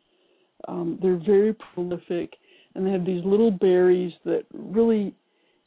um, 0.67 0.97
they're 1.01 1.21
very 1.23 1.55
prolific, 1.73 2.33
and 2.73 2.85
they 2.85 2.91
have 2.91 3.05
these 3.05 3.23
little 3.25 3.51
berries 3.51 4.13
that 4.23 4.45
really 4.53 5.13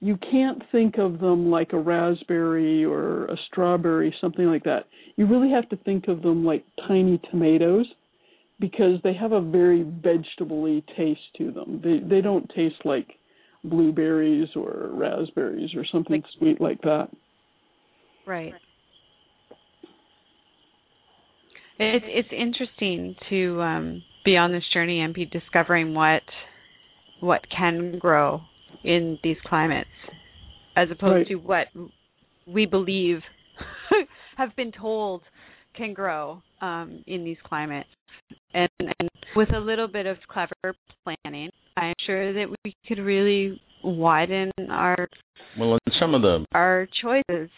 you 0.00 0.18
can't 0.30 0.62
think 0.72 0.96
of 0.96 1.20
them 1.20 1.50
like 1.50 1.74
a 1.74 1.78
raspberry 1.78 2.84
or 2.84 3.26
a 3.26 3.36
strawberry, 3.48 4.14
something 4.20 4.46
like 4.46 4.64
that. 4.64 4.86
You 5.16 5.26
really 5.26 5.50
have 5.50 5.68
to 5.68 5.76
think 5.76 6.08
of 6.08 6.22
them 6.22 6.44
like 6.44 6.64
tiny 6.88 7.20
tomatoes 7.30 7.86
because 8.60 9.00
they 9.02 9.14
have 9.14 9.32
a 9.32 9.40
very 9.40 9.82
vegetable-y 9.82 10.82
taste 10.96 11.20
to 11.38 11.50
them. 11.50 11.80
They 11.82 11.98
they 12.16 12.20
don't 12.20 12.48
taste 12.54 12.84
like 12.84 13.08
blueberries 13.64 14.48
or 14.54 14.90
raspberries 14.92 15.74
or 15.74 15.84
something 15.90 16.22
Like- 16.22 16.30
sweet 16.38 16.60
like 16.60 16.80
that. 16.82 17.08
Right. 18.26 18.52
It's 21.78 22.04
it's 22.08 22.28
interesting 22.32 23.16
to 23.30 23.62
um, 23.62 24.02
be 24.24 24.36
on 24.36 24.52
this 24.52 24.64
journey 24.72 25.00
and 25.00 25.14
be 25.14 25.24
discovering 25.24 25.94
what 25.94 26.22
what 27.20 27.40
can 27.56 27.98
grow 27.98 28.40
in 28.84 29.18
these 29.22 29.36
climates, 29.46 29.88
as 30.76 30.90
opposed 30.90 31.14
Right. 31.14 31.26
to 31.28 31.34
what 31.36 31.66
we 32.46 32.66
believe 32.66 33.20
have 34.36 34.54
been 34.56 34.72
told 34.72 35.22
can 35.74 35.94
grow 35.94 36.42
um, 36.60 37.02
in 37.06 37.24
these 37.24 37.36
climates. 37.44 37.88
And, 38.54 38.68
and 38.78 39.08
with 39.36 39.52
a 39.54 39.58
little 39.58 39.88
bit 39.88 40.06
of 40.06 40.16
clever 40.28 40.74
planning, 41.04 41.50
I'm 41.76 41.94
sure 42.06 42.32
that 42.32 42.46
we 42.64 42.74
could 42.86 42.98
really 42.98 43.60
widen 43.82 44.50
our 44.68 45.08
Well, 45.58 45.78
and 45.86 45.94
some 46.00 46.14
of 46.14 46.22
the 46.22 46.44
our 46.52 46.86
choices. 47.02 47.50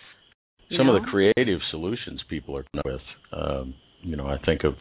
some 0.76 0.88
of 0.88 0.94
the 1.03 1.07
creative 1.11 1.61
solutions 1.70 2.20
people 2.28 2.57
are 2.57 2.64
coming 2.72 2.80
up 2.80 2.86
with. 2.86 3.40
Um, 3.40 3.74
you 4.03 4.16
know, 4.16 4.26
I 4.26 4.38
think 4.44 4.64
of 4.64 4.74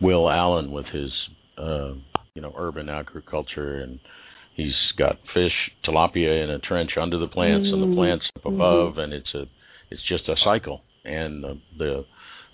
Will 0.00 0.30
Allen 0.30 0.70
with 0.70 0.86
his 0.86 1.10
uh, 1.56 1.94
you 2.34 2.42
know 2.42 2.52
urban 2.56 2.88
agriculture, 2.88 3.80
and 3.80 3.98
he's 4.54 4.74
got 4.98 5.16
fish 5.34 5.52
tilapia 5.84 6.44
in 6.44 6.50
a 6.50 6.58
trench 6.58 6.92
under 7.00 7.18
the 7.18 7.26
plants, 7.28 7.66
and 7.72 7.82
the 7.82 7.86
Mhm. 7.86 7.94
plants 7.94 8.24
up 8.36 8.46
above, 8.46 8.98
and 8.98 9.12
it's 9.12 9.34
a 9.34 9.46
it's 9.90 10.02
just 10.08 10.28
a 10.28 10.36
cycle, 10.44 10.82
and 11.04 11.42
the, 11.42 11.58
the 11.78 12.04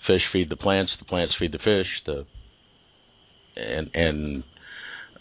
fish 0.07 0.22
feed 0.32 0.48
the 0.48 0.57
plants, 0.57 0.92
the 0.98 1.05
plants 1.05 1.34
feed 1.38 1.52
the 1.52 1.59
fish, 1.59 1.88
the 2.07 2.24
and 3.57 3.90
and 3.94 4.44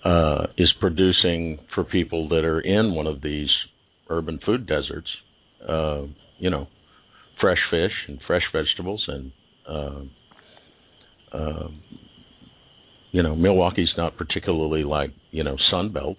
uh, 0.04 0.48
is 0.58 0.74
producing 0.80 1.60
for 1.74 1.84
people 1.84 2.28
that 2.30 2.44
are 2.44 2.60
in 2.60 2.94
one 2.94 3.08
of 3.08 3.22
these 3.22 3.50
urban 4.10 4.40
food 4.46 4.68
deserts. 4.68 5.08
Uh, 5.68 6.04
you 6.40 6.50
know, 6.50 6.68
fresh 7.40 7.60
fish 7.72 7.94
and 8.08 8.20
fresh 8.28 8.44
vegetables 8.52 9.04
and 9.08 9.32
um 9.68 10.12
um 11.32 11.82
you 13.12 13.24
know 13.24 13.36
Milwaukee's 13.36 13.94
not 13.98 14.18
particularly 14.18 14.84
like 14.84 15.12
you 15.32 15.44
know 15.44 15.56
Sunbelt. 15.72 16.18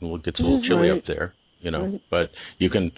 It 0.00 0.22
gets 0.24 0.38
a 0.38 0.42
little 0.42 0.60
Mhm. 0.60 0.68
chilly 0.68 0.88
Right. 0.90 0.98
up 0.98 1.06
there, 1.06 1.34
you 1.60 1.70
know, 1.70 1.82
Right. 1.84 2.00
but 2.10 2.30
you 2.58 2.70
can. 2.70 2.92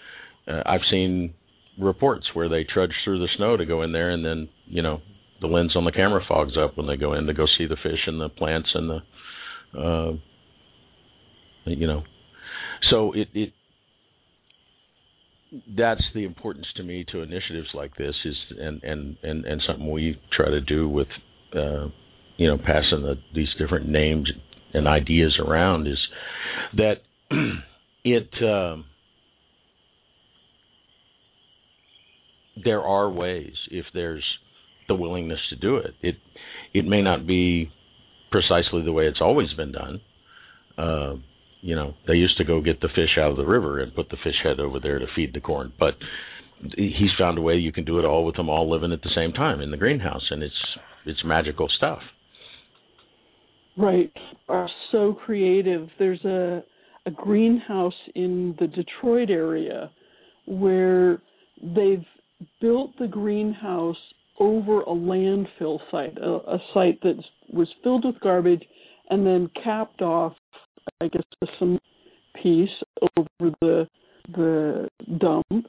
Uh, 0.47 0.63
I've 0.67 0.85
seen 0.91 1.33
reports 1.79 2.35
where 2.35 2.49
they 2.49 2.65
trudge 2.65 2.93
through 3.05 3.21
the 3.21 3.29
snow 3.37 3.57
to 3.57 3.65
go 3.65 3.83
in 3.83 3.93
there, 3.93 4.11
and 4.11 4.25
then 4.25 4.49
you 4.67 4.83
know 4.83 5.01
the 5.41 5.47
lens 5.47 5.77
on 5.77 5.85
the 5.85 5.93
camera 5.93 6.23
fogs 6.27 6.57
up 6.57 6.77
when 6.77 6.87
they 6.87 6.97
go 6.97 7.13
in 7.13 7.27
to 7.27 7.35
go 7.35 7.47
see 7.59 7.67
the 7.67 7.77
fish 7.77 8.07
and 8.07 8.21
the 8.21 8.29
plants 8.29 8.71
and 8.75 8.91
the, 8.91 9.79
uh, 9.79 10.13
you 11.65 11.87
know, 11.87 12.03
so 12.91 13.13
it 13.13 13.29
it 13.35 13.53
that's 15.77 16.03
the 16.15 16.25
importance 16.25 16.67
to 16.77 16.83
me 16.83 17.05
to 17.11 17.23
initiatives 17.23 17.69
like 17.75 17.97
this 17.97 18.15
is 18.25 18.37
and 18.59 18.83
and 18.83 19.17
and 19.23 19.45
and 19.45 19.63
something 19.67 19.91
we 19.91 20.21
try 20.33 20.49
to 20.51 20.61
do 20.61 20.89
with 20.89 21.09
uh 21.55 21.87
you 22.37 22.47
know 22.47 22.59
passing 22.59 23.03
the, 23.03 23.15
these 23.35 23.49
different 23.59 23.89
names 23.89 24.31
and 24.75 24.87
ideas 24.87 25.39
around 25.45 25.87
is 25.87 25.99
that 26.77 27.03
it 28.05 28.31
um 28.43 28.85
there 32.63 32.83
are 32.83 33.09
ways 33.09 33.55
if 33.71 33.87
there's 33.95 34.25
the 34.89 34.95
willingness 34.95 35.41
to 35.51 35.57
do 35.57 35.77
it 35.77 35.95
it 36.03 36.17
it 36.75 36.85
may 36.85 37.03
not 37.03 37.27
be 37.27 37.71
precisely 38.31 38.83
the 38.83 38.93
way 38.93 39.07
it's 39.07 39.21
always 39.21 39.53
been 39.55 39.73
done 39.73 40.01
uh 40.77 41.15
you 41.61 41.75
know 41.75 41.95
they 42.07 42.15
used 42.15 42.37
to 42.37 42.45
go 42.45 42.61
get 42.61 42.81
the 42.81 42.89
fish 42.95 43.19
out 43.19 43.31
of 43.31 43.37
the 43.37 43.47
river 43.47 43.81
and 43.81 43.95
put 43.95 44.09
the 44.11 44.17
fish 44.23 44.37
head 44.43 44.61
over 44.61 44.79
there 44.81 44.99
to 44.99 45.07
feed 45.15 45.33
the 45.35 45.41
corn 45.41 45.73
but 45.79 45.95
he's 46.77 47.11
found 47.19 47.39
a 47.39 47.41
way 47.41 47.55
you 47.55 47.73
can 47.73 47.85
do 47.85 47.99
it 47.99 48.05
all 48.05 48.25
with 48.25 48.37
them 48.37 48.49
all 48.49 48.71
living 48.71 48.93
at 48.93 49.03
the 49.03 49.11
same 49.15 49.33
time 49.33 49.61
in 49.61 49.71
the 49.71 49.77
greenhouse 49.77 50.27
and 50.31 50.43
it's 50.43 50.79
it's 51.07 51.25
magical 51.25 51.69
stuff 51.77 52.01
Right. 53.79 54.13
Are 54.49 54.69
so 54.91 55.15
creative. 55.25 55.89
There's 56.01 56.25
a 56.25 56.65
a 57.07 57.11
greenhouse 57.13 57.95
in 58.17 58.55
the 58.59 58.67
Detroit 58.67 59.31
area 59.31 59.91
where 60.47 61.23
they've 61.63 62.05
built 62.61 62.91
the 62.99 63.07
greenhouse 63.07 63.97
over 64.39 64.81
a 64.83 64.95
landfill 64.95 65.79
site, 65.91 66.17
a, 66.19 66.29
a 66.29 66.59
site 66.73 67.01
that 67.03 67.23
was 67.53 67.69
filled 67.83 68.05
with 68.05 68.21
garbage 68.21 68.63
and 69.11 69.27
then 69.27 69.51
capped 69.63 70.03
off, 70.03 70.35
I 71.01 71.09
guess, 71.09 71.23
with 71.41 71.51
some 71.59 71.79
piece 72.43 72.69
over 73.17 73.55
the 73.61 73.89
the 74.35 74.89
dump, 75.19 75.67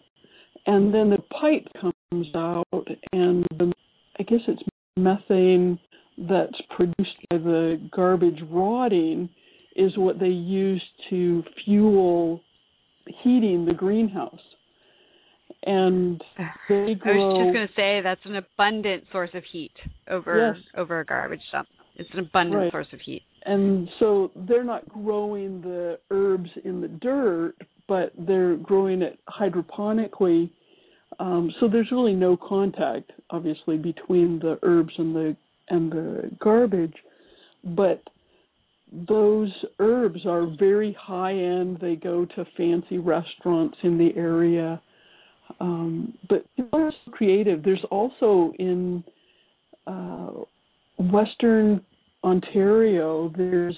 and 0.66 0.94
then 0.94 1.10
the 1.10 1.24
pipe 1.40 1.66
comes 1.80 2.28
out, 2.36 2.88
and 3.14 3.46
the, 3.58 3.72
I 4.20 4.24
guess 4.24 4.42
it's 4.48 4.62
methane 4.98 5.80
that's 6.18 6.62
produced 6.76 7.16
by 7.30 7.38
the 7.38 7.90
garbage 7.96 8.40
rotting 8.50 9.30
is 9.76 9.98
what 9.98 10.20
they 10.20 10.28
use 10.28 10.84
to 11.10 11.44
fuel 11.64 12.42
heating 13.24 13.66
the 13.66 13.74
greenhouse. 13.74 14.40
And 15.64 16.24
they 16.70 16.76
I 17.06 17.12
was 17.12 17.38
just 17.40 17.54
going 17.54 17.68
to 17.68 17.74
say 17.76 18.02
that's 18.02 18.22
an 18.26 18.36
abundant 18.38 19.04
source 19.12 19.32
of 19.34 19.44
heat 19.52 19.74
over 20.10 20.56
Yes. 20.56 20.64
over 20.78 21.00
a 21.02 21.06
garbage 21.06 21.42
dump. 21.52 21.68
It's 21.96 22.10
an 22.14 22.20
abundant 22.20 22.62
Right. 22.64 22.72
source 22.72 22.88
of 22.94 23.00
heat. 23.02 23.24
and 23.46 23.90
so 24.00 24.32
they're 24.48 24.64
not 24.64 24.88
growing 24.88 25.62
the 25.62 26.00
herbs 26.12 26.50
in 26.64 26.80
the 26.82 26.88
dirt, 26.88 27.56
but 27.88 28.14
they're 28.18 28.56
growing 28.56 29.02
it 29.02 29.20
hydroponically. 29.28 30.50
Um, 31.20 31.52
so 31.60 31.68
there's 31.68 31.92
really 31.92 32.14
no 32.14 32.38
contact, 32.38 33.12
obviously, 33.32 33.78
between 33.78 34.40
the 34.40 34.58
herbs 34.64 34.94
and 34.98 35.14
the 35.16 35.36
and 35.70 35.92
the 35.92 36.32
garbage, 36.40 36.96
but 37.64 38.02
those 39.08 39.52
herbs 39.80 40.26
are 40.26 40.48
very 40.58 40.94
high 41.00 41.34
end. 41.34 41.78
They 41.80 41.96
go 41.96 42.26
to 42.26 42.46
fancy 42.58 42.98
restaurants 42.98 43.78
in 43.84 43.98
the 43.98 44.16
area. 44.16 44.82
Um, 45.60 46.14
but 46.30 46.46
people 46.56 46.80
are 46.80 46.92
so 47.06 47.12
creative. 47.12 47.64
There's 47.64 47.84
also 47.92 48.54
in 48.60 49.04
uh, 49.88 50.32
Western 50.98 51.82
Ontario, 52.24 53.32
there's 53.36 53.78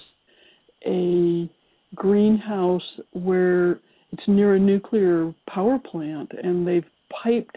a 0.84 1.48
greenhouse 1.94 2.82
where 3.12 3.72
it's 4.12 4.22
near 4.26 4.56
a 4.56 4.58
nuclear 4.58 5.32
power 5.48 5.78
plant, 5.78 6.32
and 6.42 6.66
they've 6.66 6.84
piped 7.22 7.56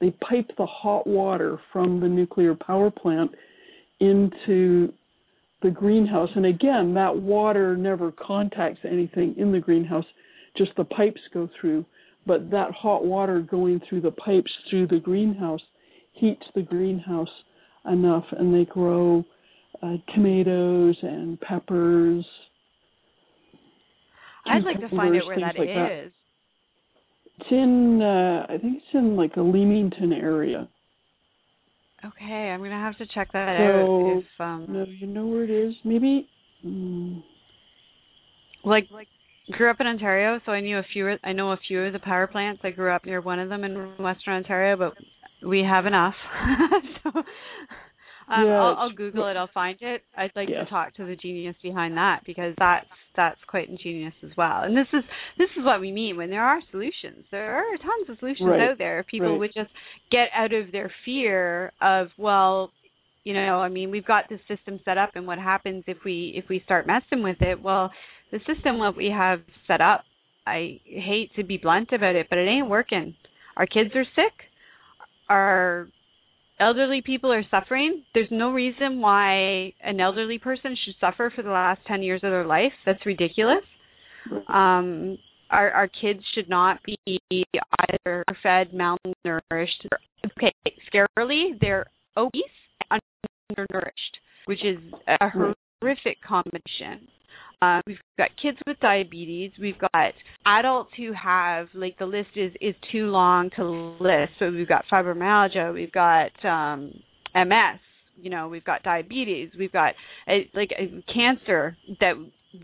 they 0.00 0.10
pipe 0.10 0.50
the 0.58 0.66
hot 0.66 1.06
water 1.06 1.58
from 1.72 2.00
the 2.00 2.08
nuclear 2.08 2.54
power 2.54 2.90
plant 2.90 3.30
into 4.00 4.92
the 5.62 5.70
greenhouse. 5.70 6.28
And 6.36 6.44
again, 6.46 6.92
that 6.94 7.16
water 7.16 7.76
never 7.76 8.12
contacts 8.12 8.80
anything 8.84 9.34
in 9.38 9.52
the 9.52 9.58
greenhouse, 9.58 10.04
just 10.56 10.72
the 10.76 10.84
pipes 10.84 11.20
go 11.32 11.48
through. 11.58 11.84
But 12.26 12.50
that 12.50 12.72
hot 12.72 13.04
water 13.04 13.40
going 13.40 13.80
through 13.88 14.00
the 14.00 14.10
pipes 14.10 14.50
through 14.68 14.88
the 14.88 14.98
greenhouse 14.98 15.60
heats 16.12 16.42
the 16.54 16.62
greenhouse 16.62 17.28
enough, 17.90 18.24
and 18.32 18.52
they 18.52 18.64
grow 18.64 19.24
uh, 19.82 19.96
tomatoes 20.14 20.96
and 21.02 21.40
peppers. 21.40 22.24
I'd 24.46 24.64
like 24.64 24.80
to 24.80 24.88
find 24.88 25.16
out 25.16 25.26
where 25.26 25.40
that 25.40 25.58
like 25.58 25.68
is. 25.68 25.74
That. 25.74 26.12
It's 27.38 27.50
in, 27.50 28.00
uh, 28.00 28.46
I 28.48 28.58
think 28.58 28.78
it's 28.78 28.94
in 28.94 29.16
like 29.16 29.36
a 29.36 29.42
Leamington 29.42 30.12
area. 30.12 30.68
Okay, 32.04 32.50
I'm 32.50 32.60
gonna 32.60 32.80
have 32.80 32.96
to 32.98 33.06
check 33.14 33.32
that 33.32 33.58
so, 33.58 33.64
out. 33.64 34.18
If 34.18 34.40
um, 34.40 34.66
no, 34.68 34.84
you 34.88 35.06
know 35.06 35.26
where 35.26 35.44
it 35.44 35.50
is? 35.50 35.74
Maybe. 35.84 36.28
Mm, 36.64 37.22
like, 38.64 38.86
like 38.90 39.08
grew 39.52 39.70
up 39.70 39.80
in 39.80 39.86
Ontario, 39.86 40.40
so 40.44 40.52
I 40.52 40.60
knew 40.60 40.78
a 40.78 40.86
few. 40.92 41.16
I 41.22 41.32
know 41.32 41.52
a 41.52 41.58
few 41.68 41.82
of 41.82 41.92
the 41.92 41.98
power 41.98 42.26
plants. 42.26 42.60
I 42.64 42.70
grew 42.70 42.92
up 42.92 43.04
near 43.04 43.20
one 43.20 43.38
of 43.38 43.48
them 43.48 43.64
in 43.64 43.96
Western 43.98 44.34
Ontario, 44.34 44.76
but 44.76 44.94
we 45.46 45.60
have 45.60 45.86
enough. 45.86 46.14
so 47.02 47.10
um, 48.28 48.46
yeah, 48.46 48.60
I'll, 48.60 48.76
I'll 48.76 48.92
Google 48.92 49.28
it. 49.28 49.36
I'll 49.36 49.50
find 49.54 49.78
it. 49.80 50.02
I'd 50.16 50.32
like 50.34 50.48
yeah. 50.48 50.64
to 50.64 50.70
talk 50.70 50.94
to 50.96 51.06
the 51.06 51.14
genius 51.14 51.54
behind 51.62 51.96
that 51.96 52.20
because 52.26 52.54
that's 52.58 52.86
that's 53.14 53.38
quite 53.46 53.68
ingenious 53.68 54.14
as 54.24 54.30
well. 54.36 54.62
And 54.62 54.76
this 54.76 54.88
is 54.92 55.04
this 55.38 55.48
is 55.56 55.64
what 55.64 55.80
we 55.80 55.92
mean 55.92 56.16
when 56.16 56.30
there 56.30 56.44
are 56.44 56.58
solutions. 56.70 57.24
There 57.30 57.54
are 57.54 57.76
tons 57.76 58.10
of 58.10 58.18
solutions 58.18 58.48
right. 58.48 58.70
out 58.70 58.78
there. 58.78 59.00
If 59.00 59.06
people 59.06 59.30
right. 59.30 59.38
would 59.38 59.54
just 59.54 59.70
get 60.10 60.28
out 60.34 60.52
of 60.52 60.72
their 60.72 60.90
fear 61.04 61.72
of 61.80 62.08
well, 62.18 62.72
you 63.22 63.32
know, 63.32 63.60
I 63.60 63.68
mean, 63.68 63.90
we've 63.90 64.06
got 64.06 64.24
this 64.28 64.40
system 64.48 64.80
set 64.84 64.98
up, 64.98 65.10
and 65.14 65.26
what 65.26 65.38
happens 65.38 65.84
if 65.86 65.98
we 66.04 66.32
if 66.36 66.48
we 66.48 66.60
start 66.64 66.86
messing 66.86 67.22
with 67.22 67.40
it? 67.40 67.62
Well, 67.62 67.92
the 68.30 68.38
system 68.38 68.78
that 68.80 68.94
we 68.96 69.12
have 69.16 69.40
set 69.66 69.80
up, 69.80 70.04
I 70.46 70.80
hate 70.84 71.30
to 71.36 71.44
be 71.44 71.58
blunt 71.58 71.90
about 71.92 72.14
it, 72.14 72.26
but 72.28 72.38
it 72.38 72.48
ain't 72.48 72.68
working. 72.68 73.14
Our 73.56 73.66
kids 73.66 73.90
are 73.94 74.04
sick. 74.14 74.32
Our 75.28 75.88
elderly 76.60 77.02
people 77.04 77.32
are 77.32 77.44
suffering. 77.50 78.04
There's 78.14 78.28
no 78.30 78.52
reason 78.52 79.00
why 79.00 79.72
an 79.82 80.00
elderly 80.00 80.38
person 80.38 80.76
should 80.84 80.94
suffer 81.00 81.32
for 81.34 81.42
the 81.42 81.50
last 81.50 81.80
10 81.86 82.02
years 82.02 82.20
of 82.22 82.30
their 82.30 82.46
life. 82.46 82.72
That's 82.84 83.04
ridiculous. 83.04 83.64
Um, 84.48 85.18
our 85.50 85.70
our 85.70 85.88
kids 85.88 86.20
should 86.34 86.48
not 86.48 86.80
be 86.84 86.98
either 87.30 88.24
fed, 88.42 88.72
malnourished. 88.72 89.86
Okay, 90.24 90.52
scarily, 90.92 91.58
they're 91.60 91.86
obese 92.16 92.42
and 92.90 93.00
undernourished, 93.50 94.18
which 94.46 94.64
is 94.64 94.78
a 95.06 95.28
horrific 95.28 96.20
combination. 96.26 97.08
Uh, 97.62 97.80
we've 97.86 97.96
got 98.18 98.28
kids 98.40 98.58
with 98.66 98.78
diabetes. 98.80 99.52
We've 99.58 99.78
got 99.78 100.12
adults 100.44 100.90
who 100.96 101.12
have 101.12 101.68
like 101.74 101.98
the 101.98 102.06
list 102.06 102.30
is 102.36 102.52
is 102.60 102.74
too 102.92 103.06
long 103.06 103.50
to 103.56 103.96
list. 103.98 104.32
So 104.38 104.50
we've 104.50 104.68
got 104.68 104.84
fibromyalgia. 104.92 105.72
We've 105.72 105.92
got 105.92 106.32
um, 106.44 106.92
MS. 107.34 107.80
You 108.18 108.30
know, 108.30 108.48
we've 108.48 108.64
got 108.64 108.82
diabetes. 108.82 109.50
We've 109.58 109.72
got 109.72 109.94
a, 110.28 110.50
like 110.54 110.70
a 110.78 111.02
cancer 111.12 111.76
that 112.00 112.14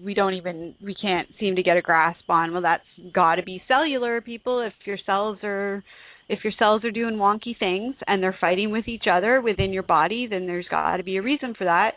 we 0.02 0.14
don't 0.14 0.34
even 0.34 0.74
we 0.82 0.94
can't 0.94 1.28
seem 1.40 1.56
to 1.56 1.62
get 1.62 1.76
a 1.76 1.82
grasp 1.82 2.28
on. 2.28 2.52
Well, 2.52 2.62
that's 2.62 2.84
got 3.14 3.36
to 3.36 3.42
be 3.42 3.62
cellular, 3.68 4.20
people. 4.20 4.60
If 4.60 4.74
your 4.84 4.98
cells 5.04 5.38
are 5.42 5.82
if 6.28 6.40
your 6.44 6.52
cells 6.58 6.84
are 6.84 6.90
doing 6.90 7.16
wonky 7.16 7.58
things 7.58 7.94
and 8.06 8.22
they're 8.22 8.36
fighting 8.40 8.70
with 8.70 8.88
each 8.88 9.04
other 9.10 9.40
within 9.40 9.72
your 9.72 9.82
body, 9.82 10.26
then 10.28 10.46
there's 10.46 10.68
got 10.70 10.98
to 10.98 11.02
be 11.02 11.16
a 11.16 11.22
reason 11.22 11.54
for 11.56 11.64
that. 11.64 11.92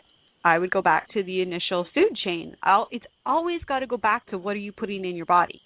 I 0.46 0.60
would 0.60 0.70
go 0.70 0.80
back 0.80 1.10
to 1.12 1.24
the 1.24 1.42
initial 1.42 1.88
food 1.92 2.16
chain. 2.24 2.54
I'll, 2.62 2.86
it's 2.92 3.04
always 3.26 3.62
got 3.66 3.80
to 3.80 3.88
go 3.88 3.96
back 3.96 4.28
to 4.28 4.38
what 4.38 4.54
are 4.54 4.60
you 4.60 4.70
putting 4.70 5.04
in 5.04 5.16
your 5.16 5.26
body. 5.26 5.60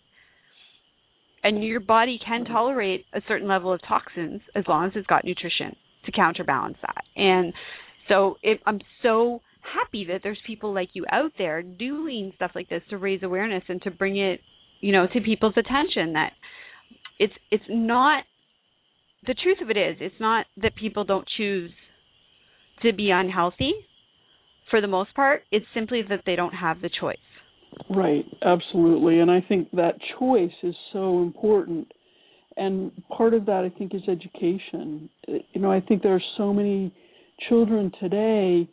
And 1.45 1.63
your 1.63 1.81
body 1.81 2.19
can 2.27 2.47
tolerate 2.47 3.05
a 3.13 3.21
certain 3.29 3.47
level 3.47 3.75
of 3.75 3.81
toxins 3.87 4.41
as 4.57 4.65
long 4.67 4.87
as 4.87 4.93
it's 4.95 5.07
got 5.07 5.27
nutrition 5.27 5.77
to 6.07 6.13
counterbalance 6.13 6.79
that. 6.81 7.05
And 7.15 7.53
so 8.09 8.37
it, 8.43 8.61
I'm 8.65 8.81
so 9.03 9.43
happy 9.61 10.07
that 10.09 10.21
there's 10.23 10.39
people 10.47 10.73
like 10.73 10.89
you 10.95 11.05
out 11.13 11.33
there 11.37 11.63
doing 11.63 12.33
stuff 12.37 12.53
like 12.55 12.71
this 12.71 12.83
to 12.89 12.97
raise 12.97 13.23
awareness 13.23 13.65
and 13.69 13.83
to 13.83 13.91
bring 13.91 14.17
it, 14.17 14.41
you 14.81 14.93
know, 14.93 15.07
to 15.13 15.21
people's 15.21 15.59
attention 15.59 16.15
that 16.15 16.33
it's 17.19 17.35
it's 17.51 17.65
not 17.69 18.25
the 19.27 19.35
truth 19.35 19.59
of 19.61 19.69
it 19.69 19.77
is 19.77 19.97
it's 20.01 20.21
not 20.21 20.47
that 20.57 20.75
people 20.75 21.05
don't 21.05 21.29
choose 21.37 21.71
to 22.83 22.95
be 22.95 23.11
unhealthy 23.11 23.75
for 24.71 24.81
the 24.81 24.87
most 24.87 25.15
part. 25.15 25.43
It's 25.51 25.67
simply 25.75 26.03
that 26.09 26.23
they 26.25 26.37
don't 26.37 26.53
have 26.55 26.81
the 26.81 26.91
choice. 27.01 27.17
Right, 27.89 28.25
absolutely. 28.43 29.21
And 29.21 29.31
I 29.31 29.41
think 29.41 29.71
that 29.73 29.95
choice 30.19 30.51
is 30.63 30.75
so 30.93 31.23
important. 31.23 31.93
And 32.57 32.91
part 33.09 33.35
of 33.35 33.47
that, 33.47 33.65
I 33.65 33.79
think, 33.79 33.95
is 33.95 34.03
education. 34.09 35.09
You 35.29 35.61
know, 35.61 35.71
I 35.71 35.81
think 35.81 36.03
there 36.03 36.15
are 36.15 36.23
so 36.37 36.53
many 36.53 36.93
children 37.49 37.93
today 38.01 38.69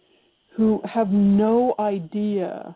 who 0.56 0.82
have 0.92 1.10
no 1.10 1.76
idea 1.80 2.76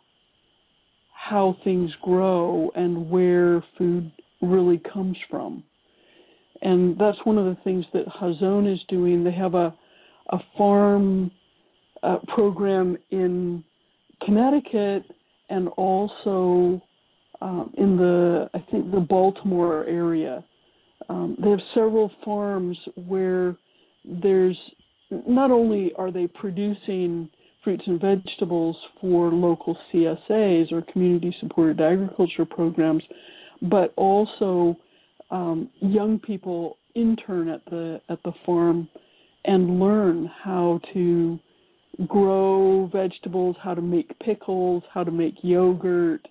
how 1.13 1.57
things 1.63 1.91
grow 2.01 2.71
and 2.75 3.09
where 3.09 3.63
food 3.77 4.11
really 4.41 4.81
comes 4.93 5.17
from. 5.29 5.63
And 6.61 6.97
that's 6.99 7.17
one 7.23 7.37
of 7.37 7.45
the 7.45 7.57
things 7.63 7.85
that 7.93 8.05
Hazon 8.07 8.71
is 8.71 8.79
doing. 8.87 9.23
They 9.23 9.31
have 9.31 9.55
a 9.55 9.73
a 10.29 10.37
farm 10.57 11.31
uh, 12.03 12.17
program 12.33 12.97
in 13.11 13.63
Connecticut 14.25 15.03
and 15.49 15.67
also 15.69 16.81
um, 17.41 17.73
in 17.77 17.97
the 17.97 18.49
I 18.53 18.59
think 18.71 18.91
the 18.91 18.99
Baltimore 18.99 19.85
area. 19.85 20.43
Um, 21.09 21.35
they 21.41 21.49
have 21.49 21.59
several 21.73 22.11
farms 22.23 22.77
where 22.95 23.55
there's 24.05 24.57
not 25.27 25.51
only 25.51 25.91
are 25.97 26.11
they 26.11 26.27
producing 26.27 27.29
fruits 27.63 27.83
and 27.85 27.99
vegetables 27.99 28.75
for 28.99 29.31
local 29.31 29.77
CSAs 29.91 30.71
or 30.71 30.81
community 30.91 31.35
supported 31.39 31.81
agriculture 31.81 32.45
programs, 32.45 33.03
but 33.63 33.93
also 33.97 34.75
um, 35.29 35.69
young 35.79 36.19
people 36.19 36.77
intern 36.95 37.49
at 37.49 37.63
the 37.65 38.01
at 38.09 38.21
the 38.23 38.33
farm 38.45 38.87
and 39.45 39.79
learn 39.79 40.29
how 40.43 40.79
to 40.93 41.39
grow 42.07 42.89
vegetables, 42.91 43.55
how 43.61 43.73
to 43.73 43.81
make 43.81 44.17
pickles, 44.19 44.83
how 44.93 45.03
to 45.03 45.11
make 45.11 45.35
yogurt, 45.43 46.27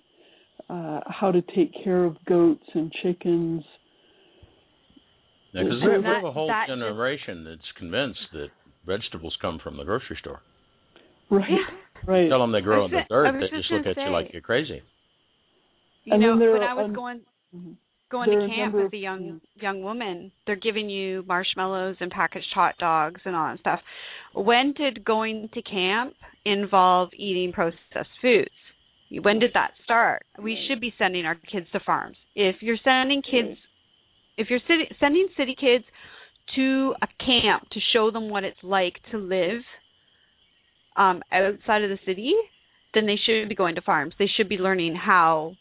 uh, 0.69 0.99
how 1.07 1.31
to 1.31 1.41
take 1.55 1.71
care 1.83 2.03
of 2.03 2.15
goats 2.25 2.63
and 2.73 2.91
chickens. 3.03 3.63
Yeah, 5.53 5.63
because 5.63 5.81
we 5.83 5.91
have 5.91 6.23
a 6.23 6.31
whole 6.31 6.47
that 6.47 6.67
generation 6.67 7.43
that's 7.43 7.61
convinced 7.77 8.19
that 8.33 8.47
vegetables 8.85 9.35
come 9.41 9.59
from 9.61 9.77
the 9.77 9.83
grocery 9.83 10.17
store. 10.19 10.41
Right, 11.29 11.49
right. 12.07 12.29
Tell 12.29 12.39
them 12.39 12.51
they 12.51 12.61
grow 12.61 12.85
in 12.85 12.91
the 12.91 13.01
dirt, 13.09 13.33
they 13.33 13.57
just 13.57 13.71
look 13.71 13.85
at 13.85 13.95
say, 13.95 14.03
you 14.03 14.11
like 14.11 14.29
you're 14.31 14.41
crazy. 14.41 14.81
You 16.05 16.13
and 16.13 16.21
know, 16.21 16.35
when 16.35 16.63
I 16.63 16.73
was 16.73 16.85
um, 16.85 16.93
going 16.93 17.21
mm-hmm. 17.55 17.73
Going 18.11 18.29
to 18.29 18.47
camp 18.47 18.75
with 18.75 18.93
a 18.93 18.97
young 18.97 19.41
young 19.55 19.81
woman, 19.81 20.31
they're 20.45 20.55
giving 20.55 20.89
you 20.89 21.23
marshmallows 21.27 21.97
and 21.99 22.11
packaged 22.11 22.51
hot 22.53 22.75
dogs 22.79 23.21
and 23.25 23.35
all 23.35 23.47
that 23.47 23.59
stuff. 23.59 23.79
When 24.35 24.73
did 24.73 25.03
going 25.03 25.49
to 25.53 25.61
camp 25.61 26.13
involve 26.45 27.09
eating 27.17 27.51
processed 27.53 28.09
foods? 28.21 28.49
When 29.21 29.39
did 29.39 29.51
that 29.53 29.71
start? 29.83 30.23
We 30.41 30.57
should 30.67 30.79
be 30.79 30.93
sending 30.97 31.25
our 31.25 31.35
kids 31.35 31.67
to 31.73 31.79
farms. 31.85 32.17
If 32.35 32.57
you're 32.61 32.77
sending 32.83 33.21
kids, 33.21 33.57
if 34.37 34.49
you're 34.49 34.59
city, 34.67 34.95
sending 34.99 35.27
city 35.35 35.55
kids 35.59 35.83
to 36.55 36.93
a 37.01 37.07
camp 37.23 37.69
to 37.71 37.79
show 37.93 38.11
them 38.11 38.29
what 38.29 38.43
it's 38.43 38.57
like 38.63 38.95
to 39.11 39.17
live 39.17 39.61
um, 40.95 41.21
outside 41.31 41.83
of 41.83 41.89
the 41.89 41.99
city, 42.05 42.33
then 42.93 43.05
they 43.05 43.17
should 43.25 43.49
be 43.49 43.55
going 43.55 43.75
to 43.75 43.81
farms. 43.81 44.13
They 44.17 44.29
should 44.37 44.49
be 44.49 44.57
learning 44.57 44.95
how 44.95 45.53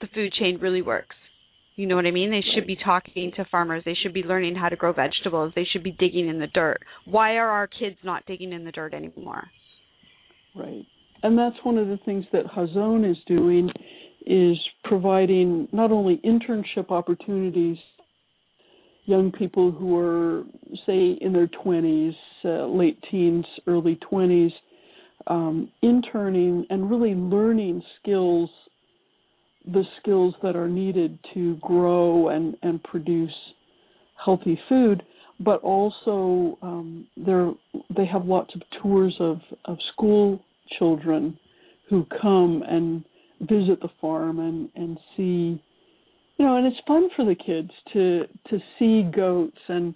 the 0.00 0.08
food 0.14 0.32
chain 0.38 0.58
really 0.60 0.82
works. 0.82 1.16
You 1.76 1.86
know 1.86 1.96
what 1.96 2.06
I 2.06 2.12
mean? 2.12 2.30
They 2.30 2.44
should 2.54 2.66
be 2.66 2.76
talking 2.76 3.32
to 3.36 3.44
farmers. 3.50 3.82
They 3.84 3.96
should 4.00 4.14
be 4.14 4.22
learning 4.22 4.54
how 4.54 4.68
to 4.68 4.76
grow 4.76 4.92
vegetables. 4.92 5.52
They 5.56 5.66
should 5.72 5.82
be 5.82 5.90
digging 5.92 6.28
in 6.28 6.38
the 6.38 6.46
dirt. 6.46 6.78
Why 7.04 7.32
are 7.32 7.48
our 7.48 7.66
kids 7.66 7.96
not 8.04 8.24
digging 8.26 8.52
in 8.52 8.64
the 8.64 8.72
dirt 8.72 8.94
anymore? 8.94 9.44
Right. 10.54 10.84
And 11.22 11.36
that's 11.36 11.56
one 11.64 11.78
of 11.78 11.88
the 11.88 11.98
things 12.04 12.24
that 12.32 12.44
Hazon 12.46 13.10
is 13.10 13.16
doing 13.26 13.70
is 14.26 14.56
providing 14.84 15.68
not 15.72 15.90
only 15.90 16.20
internship 16.24 16.90
opportunities 16.90 17.78
young 19.06 19.30
people 19.32 19.70
who 19.70 19.96
are 19.98 20.44
say 20.86 21.18
in 21.20 21.32
their 21.32 21.48
20s, 21.48 22.14
uh, 22.44 22.66
late 22.66 22.98
teens, 23.10 23.44
early 23.66 23.98
20s 24.10 24.50
um, 25.26 25.70
interning 25.82 26.66
and 26.70 26.90
really 26.90 27.14
learning 27.14 27.82
skills 28.00 28.50
the 29.66 29.84
skills 30.00 30.34
that 30.42 30.56
are 30.56 30.68
needed 30.68 31.18
to 31.32 31.56
grow 31.56 32.28
and 32.28 32.56
and 32.62 32.82
produce 32.84 33.34
healthy 34.24 34.58
food 34.68 35.02
but 35.40 35.60
also 35.62 36.56
um, 36.62 37.06
they 37.16 38.06
have 38.06 38.24
lots 38.24 38.54
of 38.54 38.62
tours 38.80 39.14
of, 39.18 39.40
of 39.64 39.76
school 39.92 40.40
children 40.78 41.36
who 41.90 42.06
come 42.22 42.62
and 42.68 43.04
visit 43.40 43.80
the 43.82 43.88
farm 44.00 44.38
and, 44.38 44.68
and 44.76 44.98
see 45.16 45.60
you 46.38 46.44
know 46.44 46.56
and 46.56 46.66
it's 46.66 46.76
fun 46.86 47.08
for 47.16 47.24
the 47.24 47.34
kids 47.34 47.70
to 47.92 48.24
to 48.48 48.58
see 48.78 49.02
goats 49.14 49.58
and 49.68 49.94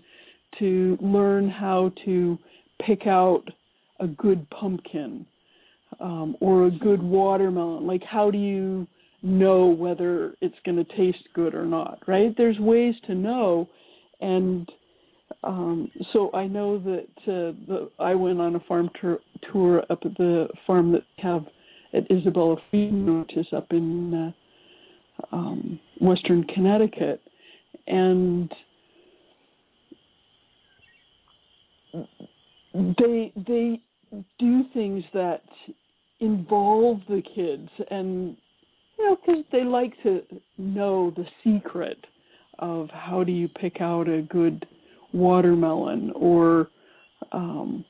to 0.58 0.98
learn 1.00 1.48
how 1.48 1.92
to 2.04 2.38
pick 2.84 3.06
out 3.06 3.44
a 4.00 4.06
good 4.06 4.48
pumpkin 4.50 5.26
um, 6.00 6.36
or 6.40 6.66
a 6.66 6.70
good 6.70 7.02
watermelon. 7.02 7.86
Like 7.86 8.02
how 8.02 8.30
do 8.30 8.38
you 8.38 8.86
know 9.22 9.66
whether 9.66 10.34
it's 10.40 10.54
going 10.64 10.76
to 10.76 10.96
taste 10.96 11.28
good 11.34 11.54
or 11.54 11.64
not 11.64 12.00
right? 12.06 12.34
There's 12.36 12.58
ways 12.58 12.94
to 13.06 13.14
know 13.14 13.68
and 14.20 14.68
um, 15.44 15.90
so 16.12 16.32
I 16.32 16.46
know 16.46 16.78
that 16.78 17.08
uh, 17.22 17.52
the, 17.66 17.90
I 17.98 18.14
went 18.14 18.40
on 18.40 18.56
a 18.56 18.60
farm 18.60 18.90
tour, 19.00 19.18
tour 19.52 19.82
up 19.90 20.00
at 20.04 20.16
the 20.16 20.48
farm 20.66 20.92
that 20.92 21.02
have 21.18 21.44
at 21.94 22.10
Isabella 22.10 22.56
Freedman, 22.70 23.20
which 23.20 23.36
is 23.36 23.46
up 23.54 23.66
in 23.70 24.32
uh, 25.32 25.36
um, 25.36 25.80
Western 26.00 26.44
Connecticut, 26.44 27.20
and 27.86 28.52
they 32.74 33.32
they 33.46 33.80
do 34.38 34.62
things 34.74 35.04
that 35.14 35.42
involve 36.20 37.00
the 37.08 37.22
kids, 37.34 37.68
and 37.90 38.36
you 38.98 39.04
know, 39.04 39.16
because 39.16 39.44
they 39.52 39.64
like 39.64 39.92
to 40.02 40.22
know 40.56 41.12
the 41.16 41.24
secret 41.44 41.98
of 42.58 42.88
how 42.90 43.22
do 43.22 43.32
you 43.32 43.48
pick 43.48 43.80
out 43.80 44.08
a 44.08 44.22
good 44.22 44.66
watermelon 45.12 46.12
or 46.14 46.68
um 47.32 47.84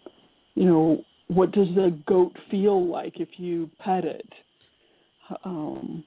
you 0.54 0.64
know 0.64 1.02
what 1.28 1.52
does 1.52 1.68
the 1.74 1.98
goat 2.06 2.32
feel 2.50 2.86
like 2.86 3.20
if 3.20 3.28
you 3.38 3.68
pet 3.84 4.04
it? 4.04 4.28
Um 5.44 6.04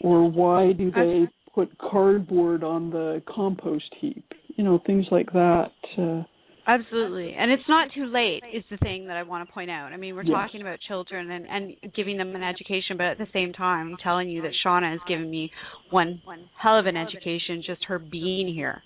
or 0.00 0.30
why 0.30 0.72
do 0.72 0.90
they 0.90 1.26
put 1.54 1.76
cardboard 1.78 2.64
on 2.64 2.90
the 2.90 3.22
compost 3.28 3.92
heap? 4.00 4.24
You 4.56 4.64
know 4.64 4.80
things 4.86 5.06
like 5.10 5.32
that 5.32 5.72
uh 5.98 6.22
Absolutely. 6.66 7.34
And 7.38 7.50
it's 7.50 7.68
not 7.68 7.88
too 7.94 8.06
late 8.06 8.42
is 8.52 8.64
the 8.70 8.78
thing 8.78 9.06
that 9.08 9.16
I 9.16 9.22
want 9.22 9.46
to 9.46 9.52
point 9.52 9.70
out. 9.70 9.92
I 9.92 9.96
mean, 9.96 10.14
we're 10.14 10.22
yes. 10.22 10.32
talking 10.32 10.62
about 10.62 10.78
children 10.88 11.30
and, 11.30 11.46
and 11.46 11.92
giving 11.94 12.16
them 12.16 12.34
an 12.34 12.42
education, 12.42 12.96
but 12.96 13.06
at 13.06 13.18
the 13.18 13.26
same 13.32 13.52
time, 13.52 13.90
I'm 13.90 13.96
telling 14.02 14.30
you 14.30 14.42
that 14.42 14.52
Shauna 14.64 14.90
has 14.90 15.00
given 15.06 15.30
me 15.30 15.50
one 15.90 16.22
one 16.24 16.48
hell 16.60 16.78
of 16.78 16.86
an 16.86 16.96
education 16.96 17.62
just 17.66 17.84
her 17.86 17.98
being 17.98 18.52
here. 18.52 18.82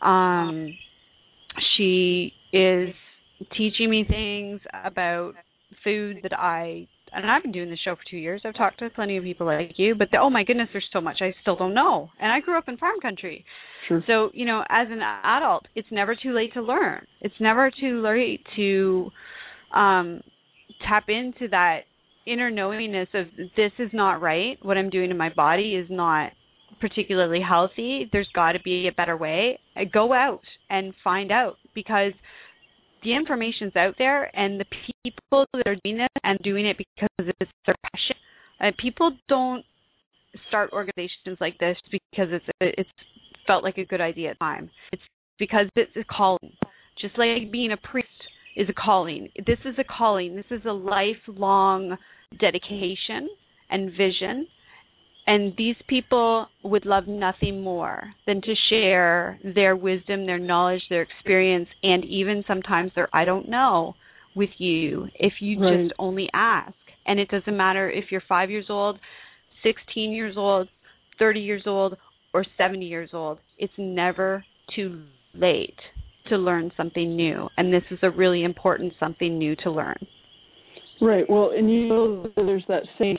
Um, 0.00 0.72
she 1.76 2.32
is 2.52 2.90
teaching 3.56 3.90
me 3.90 4.04
things 4.08 4.60
about 4.84 5.34
food 5.82 6.18
that 6.22 6.38
I 6.38 6.86
and 7.12 7.30
I've 7.30 7.42
been 7.42 7.52
doing 7.52 7.70
this 7.70 7.80
show 7.84 7.94
for 7.94 8.02
two 8.10 8.16
years. 8.16 8.42
I've 8.44 8.54
talked 8.54 8.78
to 8.80 8.90
plenty 8.90 9.16
of 9.16 9.24
people 9.24 9.46
like 9.46 9.72
you, 9.76 9.94
but 9.94 10.08
the, 10.10 10.18
oh 10.18 10.30
my 10.30 10.44
goodness, 10.44 10.68
there's 10.72 10.88
so 10.92 11.00
much 11.00 11.18
I 11.20 11.34
still 11.42 11.56
don't 11.56 11.74
know. 11.74 12.10
And 12.20 12.32
I 12.32 12.40
grew 12.40 12.56
up 12.56 12.68
in 12.68 12.76
farm 12.76 13.00
country, 13.00 13.44
sure. 13.88 14.02
so 14.06 14.30
you 14.32 14.46
know, 14.46 14.62
as 14.68 14.88
an 14.90 15.00
adult, 15.02 15.66
it's 15.74 15.88
never 15.90 16.14
too 16.14 16.32
late 16.32 16.54
to 16.54 16.62
learn. 16.62 17.06
It's 17.20 17.34
never 17.40 17.70
too 17.70 18.02
late 18.02 18.40
to 18.56 19.10
um, 19.74 20.20
tap 20.88 21.04
into 21.08 21.48
that 21.50 21.80
inner 22.26 22.50
knowingness 22.50 23.08
of 23.14 23.26
this 23.56 23.72
is 23.78 23.90
not 23.92 24.20
right. 24.20 24.58
What 24.62 24.76
I'm 24.76 24.90
doing 24.90 25.08
to 25.10 25.14
my 25.14 25.30
body 25.30 25.74
is 25.74 25.86
not 25.90 26.32
particularly 26.80 27.40
healthy. 27.46 28.08
There's 28.12 28.28
got 28.34 28.52
to 28.52 28.60
be 28.60 28.88
a 28.88 28.94
better 28.94 29.16
way. 29.16 29.58
Go 29.92 30.12
out 30.12 30.42
and 30.68 30.94
find 31.02 31.30
out 31.30 31.56
because 31.74 32.12
the 33.02 33.14
information's 33.14 33.76
out 33.76 33.94
there, 33.98 34.34
and 34.36 34.60
the 34.60 34.66
people 35.04 35.46
that 35.54 35.66
are 35.66 35.76
doing 35.84 36.00
it 36.00 36.10
and 36.22 36.38
doing 36.40 36.66
it 36.66 36.76
because 36.76 37.32
it's 37.40 37.50
their 37.66 37.76
passion. 37.82 38.16
Uh, 38.60 38.70
people 38.80 39.16
don't 39.28 39.64
start 40.48 40.70
organizations 40.72 41.38
like 41.40 41.58
this 41.58 41.76
because 41.90 42.28
it's 42.30 42.44
it's 42.60 42.90
felt 43.46 43.64
like 43.64 43.78
a 43.78 43.84
good 43.84 44.00
idea 44.00 44.30
at 44.30 44.36
the 44.38 44.44
time. 44.44 44.70
It's 44.92 45.02
because 45.38 45.66
it's 45.76 45.90
a 45.96 46.04
calling. 46.04 46.52
Just 47.00 47.18
like 47.18 47.50
being 47.50 47.72
a 47.72 47.76
priest 47.76 48.08
is 48.56 48.68
a 48.68 48.72
calling. 48.72 49.28
This 49.46 49.58
is 49.64 49.74
a 49.78 49.84
calling. 49.84 50.36
This 50.36 50.50
is 50.50 50.64
a 50.66 50.72
lifelong 50.72 51.96
dedication 52.38 53.28
and 53.70 53.90
vision 53.90 54.46
and 55.30 55.54
these 55.56 55.76
people 55.86 56.48
would 56.64 56.84
love 56.84 57.06
nothing 57.06 57.62
more 57.62 58.02
than 58.26 58.42
to 58.42 58.52
share 58.68 59.38
their 59.54 59.76
wisdom, 59.76 60.26
their 60.26 60.40
knowledge, 60.40 60.82
their 60.90 61.02
experience, 61.02 61.68
and 61.84 62.04
even 62.04 62.42
sometimes 62.48 62.90
their 62.96 63.08
I 63.12 63.24
don't 63.24 63.48
know 63.48 63.94
with 64.34 64.50
you 64.58 65.06
if 65.14 65.34
you 65.38 65.60
right. 65.60 65.84
just 65.84 65.94
only 66.00 66.28
ask. 66.34 66.74
And 67.06 67.20
it 67.20 67.28
doesn't 67.28 67.56
matter 67.56 67.88
if 67.88 68.06
you're 68.10 68.24
five 68.28 68.50
years 68.50 68.66
old, 68.68 68.98
16 69.62 70.10
years 70.10 70.34
old, 70.36 70.68
30 71.20 71.38
years 71.38 71.62
old, 71.64 71.96
or 72.34 72.44
70 72.58 72.84
years 72.84 73.10
old. 73.12 73.38
It's 73.56 73.72
never 73.78 74.44
too 74.74 75.04
late 75.32 75.78
to 76.28 76.38
learn 76.38 76.72
something 76.76 77.14
new. 77.14 77.48
And 77.56 77.72
this 77.72 77.84
is 77.92 78.00
a 78.02 78.10
really 78.10 78.42
important 78.42 78.94
something 78.98 79.38
new 79.38 79.54
to 79.62 79.70
learn. 79.70 79.96
Right. 81.00 81.24
Well, 81.30 81.52
and 81.56 81.72
you 81.72 81.88
know, 81.88 82.30
there's 82.34 82.64
that 82.66 82.82
saying 82.98 83.18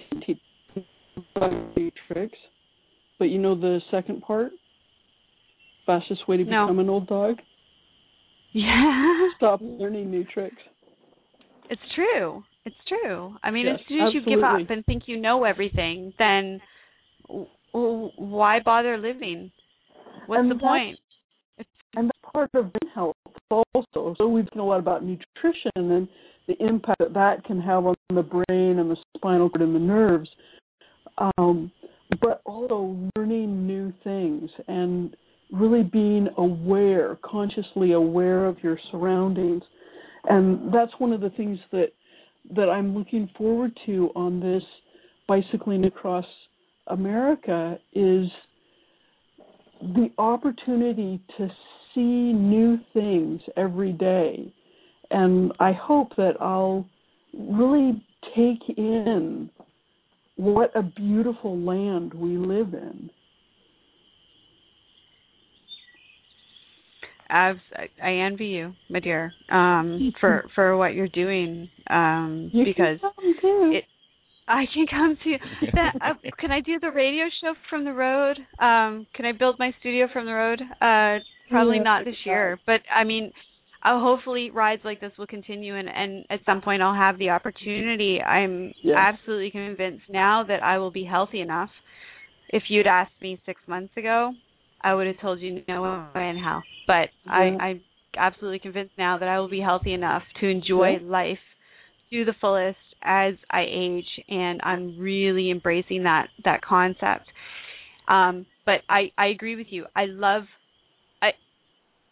tricks. 2.07 2.37
But 3.19 3.25
you 3.25 3.37
know 3.37 3.55
the 3.59 3.79
second 3.91 4.21
part? 4.21 4.51
Fastest 5.85 6.27
way 6.27 6.37
to 6.37 6.43
no. 6.43 6.65
become 6.65 6.79
an 6.79 6.89
old 6.89 7.07
dog? 7.07 7.37
Yeah. 8.53 9.29
Stop 9.37 9.59
learning 9.61 10.11
new 10.11 10.23
tricks. 10.23 10.61
It's 11.69 11.81
true. 11.95 12.43
It's 12.65 12.75
true. 12.87 13.35
I 13.43 13.51
mean, 13.51 13.65
yes, 13.65 13.75
as 13.79 13.87
soon 13.87 13.99
as 13.99 14.07
absolutely. 14.07 14.31
you 14.31 14.37
give 14.37 14.43
up 14.43 14.69
and 14.69 14.85
think 14.85 15.03
you 15.05 15.19
know 15.19 15.43
everything, 15.43 16.13
then 16.19 16.59
why 17.71 18.59
bother 18.63 18.97
living? 18.97 19.51
What's 20.27 20.41
and 20.41 20.51
the 20.51 20.55
point? 20.55 20.99
And 21.95 22.09
that's 22.09 22.33
part 22.33 22.49
of 22.53 22.71
health 22.93 23.15
also. 23.49 24.15
So 24.17 24.27
we've 24.27 24.47
seen 24.53 24.61
a 24.61 24.65
lot 24.65 24.79
about 24.79 25.03
nutrition 25.03 25.71
and 25.75 26.07
the 26.47 26.55
impact 26.59 26.99
that 26.99 27.13
that 27.13 27.43
can 27.45 27.61
have 27.61 27.85
on 27.85 27.95
the 28.13 28.21
brain 28.21 28.79
and 28.79 28.89
the 28.89 28.97
spinal 29.15 29.49
cord 29.49 29.61
and 29.61 29.75
the 29.75 29.79
nerves 29.79 30.29
um, 31.17 31.71
but 32.21 32.41
also 32.45 32.97
learning 33.15 33.65
new 33.65 33.93
things 34.03 34.49
and 34.67 35.15
really 35.51 35.83
being 35.83 36.27
aware, 36.37 37.17
consciously 37.23 37.93
aware 37.93 38.45
of 38.45 38.57
your 38.63 38.77
surroundings. 38.91 39.63
And 40.25 40.73
that's 40.73 40.91
one 40.97 41.13
of 41.13 41.21
the 41.21 41.29
things 41.31 41.59
that 41.71 41.87
that 42.55 42.69
I'm 42.69 42.97
looking 42.97 43.29
forward 43.37 43.77
to 43.85 44.09
on 44.15 44.39
this 44.39 44.63
bicycling 45.27 45.85
across 45.85 46.25
America 46.87 47.77
is 47.93 48.27
the 49.79 50.09
opportunity 50.17 51.21
to 51.37 51.47
see 51.93 52.33
new 52.33 52.79
things 52.93 53.41
every 53.57 53.93
day. 53.93 54.51
And 55.11 55.51
I 55.59 55.71
hope 55.71 56.15
that 56.17 56.33
I'll 56.41 56.87
really 57.33 58.03
take 58.35 58.77
in 58.77 59.49
what 60.41 60.75
a 60.75 60.81
beautiful 60.81 61.55
land 61.55 62.15
we 62.15 62.35
live 62.35 62.73
in. 62.73 63.11
As 67.29 67.57
I 68.03 68.13
envy 68.13 68.47
you, 68.47 68.73
my 68.89 68.99
dear, 68.99 69.33
um, 69.51 70.11
for 70.19 70.43
for 70.55 70.75
what 70.77 70.95
you're 70.95 71.07
doing, 71.07 71.69
um, 71.89 72.49
you 72.51 72.65
because 72.65 72.97
it, 73.33 73.85
I 74.47 74.65
can 74.73 74.87
come 74.89 75.15
to 75.23 75.37
that. 75.73 75.93
Uh, 76.01 76.29
can 76.39 76.51
I 76.51 76.59
do 76.59 76.79
the 76.79 76.89
radio 76.89 77.25
show 77.41 77.53
from 77.69 77.85
the 77.85 77.93
road? 77.93 78.37
Um, 78.59 79.05
can 79.13 79.25
I 79.25 79.31
build 79.31 79.57
my 79.59 79.71
studio 79.79 80.07
from 80.11 80.25
the 80.25 80.33
road? 80.33 80.59
Uh, 80.81 81.23
probably 81.51 81.77
yeah, 81.77 81.83
not 81.83 82.03
this 82.03 82.15
year, 82.25 82.59
but 82.65 82.81
I 82.93 83.03
mean, 83.03 83.31
uh, 83.83 83.99
hopefully 83.99 84.51
rides 84.51 84.81
like 84.85 85.01
this 85.01 85.11
will 85.17 85.27
continue 85.27 85.75
and, 85.75 85.89
and 85.89 86.25
at 86.29 86.39
some 86.45 86.61
point 86.61 86.81
I'll 86.81 86.95
have 86.95 87.17
the 87.17 87.29
opportunity. 87.29 88.19
I'm 88.21 88.73
absolutely 88.95 89.51
convinced 89.51 90.03
now 90.09 90.43
that 90.47 90.61
I 90.63 90.77
will 90.77 90.91
be 90.91 91.03
healthy 91.03 91.41
enough. 91.41 91.69
If 92.49 92.63
you'd 92.69 92.87
asked 92.87 93.13
me 93.21 93.39
six 93.45 93.61
months 93.67 93.93
ago, 93.97 94.33
I 94.81 94.93
would 94.93 95.07
have 95.07 95.19
told 95.19 95.39
you 95.39 95.61
no 95.67 96.09
way 96.13 96.29
in 96.29 96.37
hell. 96.37 96.63
But 96.85 97.09
yeah. 97.25 97.31
I, 97.31 97.63
I'm 97.63 97.81
absolutely 98.17 98.59
convinced 98.59 98.93
now 98.97 99.17
that 99.17 99.27
I 99.27 99.39
will 99.39 99.49
be 99.49 99.61
healthy 99.61 99.93
enough 99.93 100.23
to 100.41 100.47
enjoy 100.47 100.97
yeah. 101.01 101.09
life 101.09 101.39
to 102.11 102.25
the 102.25 102.33
fullest 102.39 102.77
as 103.03 103.33
I 103.49 103.61
age 103.61 104.05
and 104.27 104.59
I'm 104.63 104.99
really 104.99 105.49
embracing 105.49 106.03
that 106.03 106.27
that 106.43 106.61
concept. 106.61 107.25
Um, 108.07 108.45
but 108.65 108.81
I, 108.89 109.11
I 109.17 109.27
agree 109.27 109.55
with 109.55 109.67
you. 109.69 109.85
I 109.95 110.05
love 110.05 110.43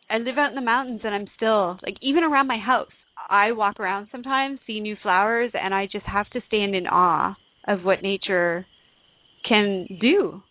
I 0.09 0.17
live 0.17 0.37
out 0.37 0.49
in 0.49 0.55
the 0.55 0.61
mountains 0.61 1.01
and 1.03 1.13
I'm 1.13 1.27
still 1.35 1.79
like 1.83 1.95
even 2.01 2.23
around 2.23 2.47
my 2.47 2.57
house. 2.57 2.91
I 3.29 3.51
walk 3.51 3.79
around 3.79 4.07
sometimes, 4.11 4.59
see 4.65 4.79
new 4.79 4.95
flowers, 5.03 5.51
and 5.53 5.73
I 5.73 5.87
just 5.91 6.05
have 6.05 6.29
to 6.31 6.41
stand 6.47 6.73
in 6.73 6.87
awe 6.87 7.35
of 7.67 7.83
what 7.83 8.01
nature 8.01 8.65
can 9.47 9.85
do 10.01 10.41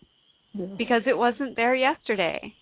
Yeah. 0.53 0.65
because 0.77 1.01
it 1.05 1.17
wasn't 1.17 1.55
there 1.55 1.75
yesterday. 1.75 2.53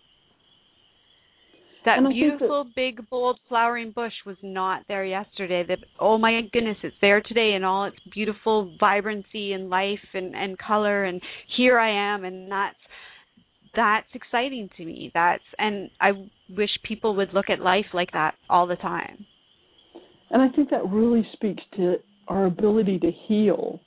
That 1.86 2.00
And 2.00 2.08
I 2.08 2.10
think 2.10 2.20
beautiful, 2.20 2.66
big, 2.76 3.10
bold, 3.10 3.39
flowering 3.48 3.91
bush 3.91 4.14
was 4.26 4.36
not 4.41 4.84
there 4.89 5.06
yesterday. 5.06 5.64
That 5.64 5.80
oh 6.00 6.18
my 6.18 6.41
goodness, 6.52 6.78
it's 6.84 6.95
there 7.00 7.22
today 7.22 7.54
in 7.54 7.64
all 7.64 7.86
its 7.86 8.00
beautiful 8.14 8.76
vibrancy 8.80 9.54
and 9.54 9.70
life 9.70 10.04
and 10.14 10.36
and 10.36 10.58
color. 10.58 11.06
And 11.06 11.22
here 11.56 11.80
I 11.80 12.14
am, 12.14 12.26
and 12.26 12.52
that's 12.52 12.76
that's 13.78 14.07
exciting 14.15 14.69
to 14.75 14.84
me. 14.84 15.11
That's 15.13 15.43
and 15.59 15.89
I 16.01 16.11
wish 16.49 16.71
people 16.86 17.15
would 17.15 17.34
look 17.34 17.49
at 17.49 17.59
life 17.59 17.86
like 17.93 18.11
that 18.11 18.34
all 18.49 18.67
the 18.67 18.75
time. 18.75 19.25
And 20.32 20.41
I 20.41 20.49
think 20.53 20.71
that 20.71 20.86
really 20.89 21.25
speaks 21.34 21.63
to 21.78 21.97
our 22.28 22.45
ability 22.45 22.99
to 22.99 23.11
heal. 23.28 23.80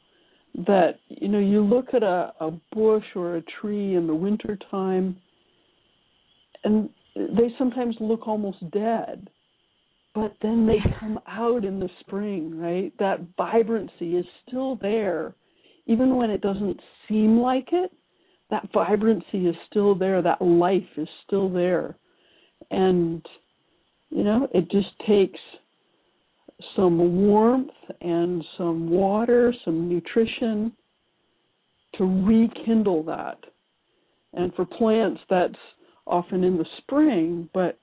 That 0.66 1.00
you 1.08 1.28
know, 1.28 1.40
you 1.40 1.60
look 1.60 1.92
at 1.92 2.02
a, 2.02 2.32
a 2.40 2.52
bush 2.72 3.04
or 3.14 3.36
a 3.36 3.42
tree 3.60 3.96
in 3.96 4.06
the 4.06 4.14
winter 4.14 4.56
time, 4.70 5.16
and 6.64 6.88
they 7.14 7.52
sometimes 7.58 7.96
look 8.00 8.26
almost 8.28 8.58
dead, 8.70 9.28
but 10.14 10.34
then 10.40 10.66
they 10.66 10.78
come 11.00 11.18
out 11.26 11.64
in 11.64 11.80
the 11.80 11.90
spring, 12.00 12.58
right? 12.58 12.92
That 12.98 13.20
vibrancy 13.36 14.16
is 14.16 14.24
still 14.46 14.76
there, 14.76 15.34
even 15.86 16.16
when 16.16 16.30
it 16.30 16.40
doesn't 16.40 16.80
seem 17.08 17.38
like 17.38 17.68
it. 17.72 17.92
That 18.50 18.68
vibrancy 18.72 19.46
is 19.46 19.54
still 19.70 19.94
there. 19.94 20.22
That 20.22 20.42
life 20.42 20.82
is 20.96 21.08
still 21.26 21.48
there, 21.48 21.96
and 22.70 23.24
you 24.10 24.24
know, 24.24 24.48
it 24.52 24.70
just 24.70 24.88
takes 25.06 25.38
some 26.76 27.26
warmth 27.26 27.70
and 28.00 28.44
some 28.58 28.90
water, 28.90 29.54
some 29.64 29.88
nutrition 29.88 30.72
to 31.96 32.04
rekindle 32.04 33.02
that. 33.04 33.38
And 34.32 34.52
for 34.54 34.64
plants, 34.64 35.20
that's 35.28 35.54
often 36.06 36.44
in 36.44 36.56
the 36.56 36.66
spring, 36.78 37.48
but 37.54 37.78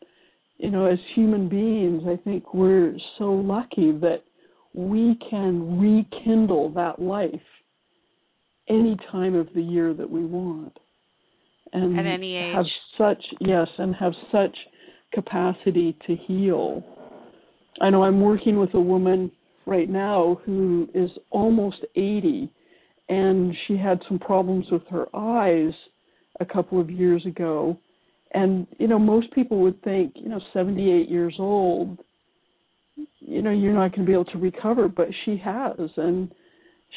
you 0.57 0.71
know, 0.71 0.85
as 0.85 0.97
human 1.15 1.47
beings, 1.47 2.03
I 2.07 2.17
think 2.23 2.53
we're 2.53 2.95
so 3.19 3.25
lucky 3.25 3.91
that 3.99 4.23
we 4.73 5.17
can 5.29 5.79
rekindle 5.79 6.69
that 6.73 6.99
life 6.99 7.31
any 8.69 8.97
time 9.11 9.35
of 9.35 9.47
the 9.53 9.61
year 9.61 9.93
that 9.93 10.09
we 10.09 10.25
want. 10.25 10.77
And 11.73 11.99
At 11.99 12.05
any 12.05 12.35
age. 12.37 12.55
have 12.55 12.65
such 12.97 13.23
yes, 13.39 13.67
and 13.77 13.93
have 13.95 14.13
such 14.31 14.55
capacity 15.13 15.97
to 16.07 16.15
heal. 16.15 16.83
I 17.81 17.89
know 17.89 18.03
I'm 18.03 18.21
working 18.21 18.57
with 18.59 18.73
a 18.73 18.79
woman 18.79 19.31
right 19.65 19.89
now 19.89 20.39
who 20.45 20.87
is 20.93 21.09
almost 21.29 21.77
80 21.95 22.49
and 23.09 23.53
she 23.67 23.77
had 23.77 24.01
some 24.07 24.19
problems 24.19 24.65
with 24.71 24.81
her 24.89 25.07
eyes 25.15 25.73
a 26.39 26.45
couple 26.45 26.79
of 26.79 26.89
years 26.89 27.25
ago 27.25 27.77
and 28.33 28.65
you 28.79 28.87
know 28.87 28.97
most 28.97 29.31
people 29.33 29.59
would 29.59 29.81
think 29.83 30.13
you 30.15 30.29
know 30.29 30.39
78 30.53 31.09
years 31.09 31.35
old 31.37 31.99
you 33.19 33.41
know 33.41 33.51
you're 33.51 33.73
not 33.73 33.91
going 33.91 34.05
to 34.05 34.07
be 34.07 34.13
able 34.13 34.25
to 34.25 34.37
recover 34.37 34.87
but 34.87 35.07
she 35.25 35.37
has 35.37 35.89
and 35.97 36.31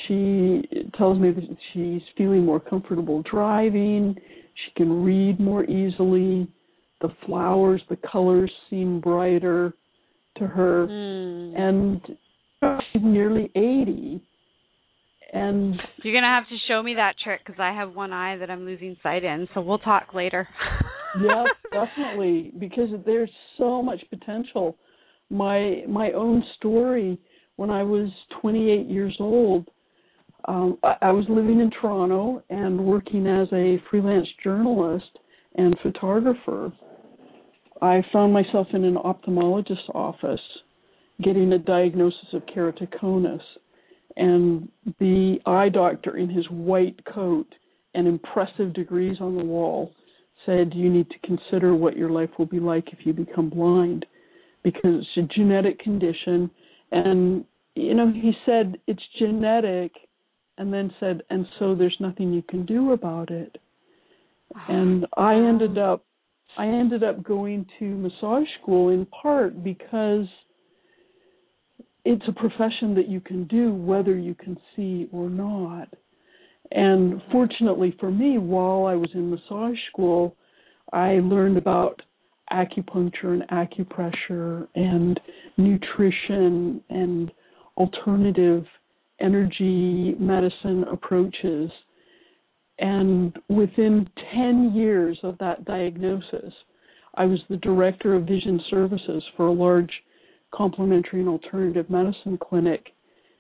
she 0.07 0.63
tells 0.97 1.19
me 1.19 1.31
that 1.31 1.57
she's 1.73 2.03
feeling 2.17 2.45
more 2.45 2.61
comfortable 2.61 3.23
driving 3.31 4.15
she 4.55 4.73
can 4.77 5.03
read 5.03 5.41
more 5.41 5.65
easily 5.65 6.49
the 7.01 7.09
flowers 7.27 7.83
the 7.89 7.99
colors 8.11 8.51
seem 8.69 9.01
brighter 9.01 9.75
to 10.37 10.47
her 10.47 10.87
Hmm. 10.87 11.57
and 11.57 12.01
she's 12.93 13.03
nearly 13.03 13.51
80 13.55 14.21
and 15.33 15.75
You're 16.03 16.15
gonna 16.15 16.27
have 16.35 16.49
to 16.49 16.57
show 16.69 16.83
me 16.83 16.95
that 16.95 17.15
trick 17.23 17.41
because 17.45 17.61
I 17.61 17.73
have 17.73 17.95
one 17.95 18.13
eye 18.13 18.37
that 18.39 18.51
I'm 18.51 18.65
losing 18.65 18.97
sight 19.03 19.25
in. 19.25 19.49
So 19.55 19.61
we'll 19.61 19.79
talk 19.79 20.13
later. 20.13 20.49
yes, 21.23 21.47
definitely, 21.73 22.53
because 22.59 22.89
there's 23.07 23.31
so 23.59 23.83
much 23.83 24.01
potential. 24.11 24.77
My 25.31 25.83
my 25.89 26.11
own 26.13 26.43
story 26.57 27.19
when 27.57 27.71
I 27.71 27.83
was 27.83 28.11
28 28.41 28.89
years 28.89 29.17
old, 29.21 29.69
um, 30.47 30.79
I, 30.83 30.97
I 31.03 31.13
was 31.13 31.25
living 31.29 31.61
in 31.61 31.71
Toronto 31.71 32.43
and 32.51 32.85
working 32.85 33.27
as 33.27 33.49
a 33.53 33.83
freelance 33.91 34.29
journalist 34.43 35.19
and 35.57 35.77
photographer. 35.83 36.73
I 37.83 38.03
found 38.13 38.33
myself 38.33 38.67
in 38.73 38.85
an 38.85 38.97
ophthalmologist's 38.97 39.89
office 39.95 40.41
getting 41.23 41.53
a 41.53 41.59
diagnosis 41.59 42.33
of 42.33 42.43
keratoconus, 42.47 43.43
and 44.17 44.69
the 44.99 45.39
eye 45.47 45.69
doctor 45.69 46.17
in 46.17 46.29
his 46.29 46.47
white 46.51 46.99
coat 47.05 47.47
and 47.95 48.07
impressive 48.07 48.73
degrees 48.73 49.17
on 49.21 49.37
the 49.37 49.45
wall 49.45 49.93
said 50.47 50.73
you 50.75 50.89
need 50.89 51.09
to 51.11 51.19
consider 51.27 51.75
what 51.75 51.97
your 51.97 52.11
life 52.11 52.31
will 52.39 52.47
be 52.47 52.61
like 52.61 52.93
if 52.93 53.05
you 53.05 53.13
become 53.13 53.51
blind 53.51 54.07
because 54.63 55.07
it's 55.17 55.17
a 55.17 55.35
genetic 55.35 55.79
condition 55.81 56.51
and 56.93 57.45
you 57.75 57.95
know 57.95 58.11
he 58.11 58.33
said 58.47 58.79
it's 58.87 59.03
genetic 59.19 59.93
and 60.61 60.73
then 60.73 60.93
said 61.01 61.23
and 61.31 61.47
so 61.59 61.75
there's 61.75 61.97
nothing 62.01 62.33
you 62.33 62.43
can 62.43 62.65
do 62.67 62.93
about 62.93 63.31
it. 63.31 63.57
Ah, 64.55 64.67
and 64.69 65.07
i 65.17 65.35
ended 65.35 65.79
up 65.79 66.05
i 66.59 66.67
ended 66.67 67.03
up 67.03 67.23
going 67.23 67.67
to 67.79 67.85
massage 67.87 68.47
school 68.61 68.91
in 68.91 69.07
part 69.07 69.65
because 69.65 70.27
it's 72.05 72.23
a 72.29 72.33
profession 72.33 72.95
that 72.95 73.09
you 73.09 73.21
can 73.21 73.45
do 73.45 73.75
whether 73.75 74.17
you 74.19 74.35
can 74.35 74.57
see 74.75 75.09
or 75.13 75.29
not. 75.29 75.89
And 76.73 77.21
fortunately 77.31 77.95
for 78.01 78.11
me, 78.11 78.39
while 78.39 78.87
I 78.87 78.95
was 78.95 79.11
in 79.15 79.31
massage 79.31 79.77
school, 79.91 80.35
I 80.93 81.21
learned 81.21 81.59
about 81.59 82.01
acupuncture 82.53 83.35
and 83.35 83.47
acupressure 83.51 84.67
and 84.75 85.21
nutrition 85.57 86.83
and 86.89 87.31
alternative 87.77 88.65
energy 89.21 90.15
medicine 90.19 90.85
approaches. 90.91 91.71
And 92.79 93.37
within 93.49 94.09
10 94.35 94.73
years 94.75 95.19
of 95.23 95.37
that 95.39 95.65
diagnosis, 95.65 96.53
I 97.15 97.25
was 97.27 97.41
the 97.49 97.57
director 97.59 98.15
of 98.15 98.25
vision 98.25 98.61
services 98.71 99.23
for 99.37 99.47
a 99.47 99.53
large 99.53 99.91
complementary 100.55 101.21
and 101.21 101.29
alternative 101.29 101.91
medicine 101.91 102.39
clinic. 102.39 102.93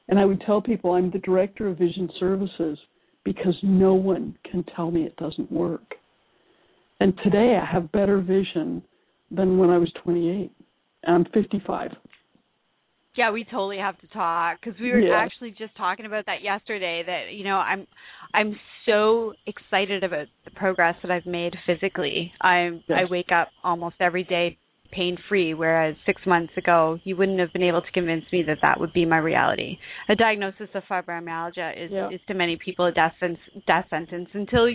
And 0.09 0.18
I 0.18 0.24
would 0.24 0.43
tell 0.43 0.61
people 0.61 0.93
I'm 0.93 1.11
the 1.11 1.18
director 1.18 1.68
of 1.68 1.78
vision 1.78 2.11
services 2.18 2.78
because 3.24 3.55
no 3.62 3.95
one 3.95 4.37
can 4.51 4.64
tell 4.74 4.91
me 4.91 5.05
it 5.05 5.16
doesn't 5.16 5.51
work. 5.53 5.95
And 7.01 7.14
today 7.22 7.59
I 7.61 7.64
have 7.64 7.93
better 7.93 8.20
vision 8.20 8.83
than 9.31 9.59
when 9.59 9.70
I 9.70 9.78
was 9.78 9.91
28. 10.03 10.51
I'm 11.07 11.24
55. 11.33 11.93
Yeah, 13.20 13.32
we 13.32 13.44
totally 13.44 13.76
have 13.76 13.98
to 14.00 14.06
talk 14.06 14.60
because 14.62 14.80
we 14.80 14.90
were 14.90 14.98
Yeah. 15.00 15.14
actually 15.24 15.50
just 15.50 15.76
talking 15.76 16.06
about 16.06 16.24
that 16.24 16.40
yesterday. 16.40 17.02
That 17.02 17.32
you 17.34 17.44
know, 17.44 17.58
I'm 17.58 17.86
I'm 18.32 18.58
so 18.86 19.34
excited 19.46 20.02
about 20.04 20.28
the 20.46 20.50
progress 20.52 20.96
that 21.02 21.10
I've 21.10 21.26
made 21.26 21.54
physically. 21.66 22.32
I'm 22.40 22.82
I 22.88 23.04
wake 23.04 23.30
up 23.30 23.48
almost 23.62 23.96
every 24.00 24.24
day 24.24 24.56
pain 24.90 25.18
free, 25.28 25.52
whereas 25.52 25.96
six 26.06 26.22
months 26.24 26.54
ago 26.56 26.98
you 27.04 27.14
wouldn't 27.14 27.38
have 27.40 27.52
been 27.52 27.62
able 27.62 27.82
to 27.82 27.92
convince 27.92 28.24
me 28.32 28.42
that 28.44 28.58
that 28.62 28.80
would 28.80 28.94
be 28.94 29.04
my 29.04 29.18
reality. 29.18 29.76
A 30.08 30.16
diagnosis 30.16 30.70
of 30.74 30.82
fibromyalgia 30.90 31.76
is 31.76 31.90
Yeah. 31.92 32.08
is 32.08 32.22
to 32.28 32.32
many 32.32 32.56
people 32.56 32.86
a 32.86 32.92
death 32.92 33.14
sen- 33.20 33.36
death 33.66 33.86
sentence 33.90 34.30
until 34.32 34.66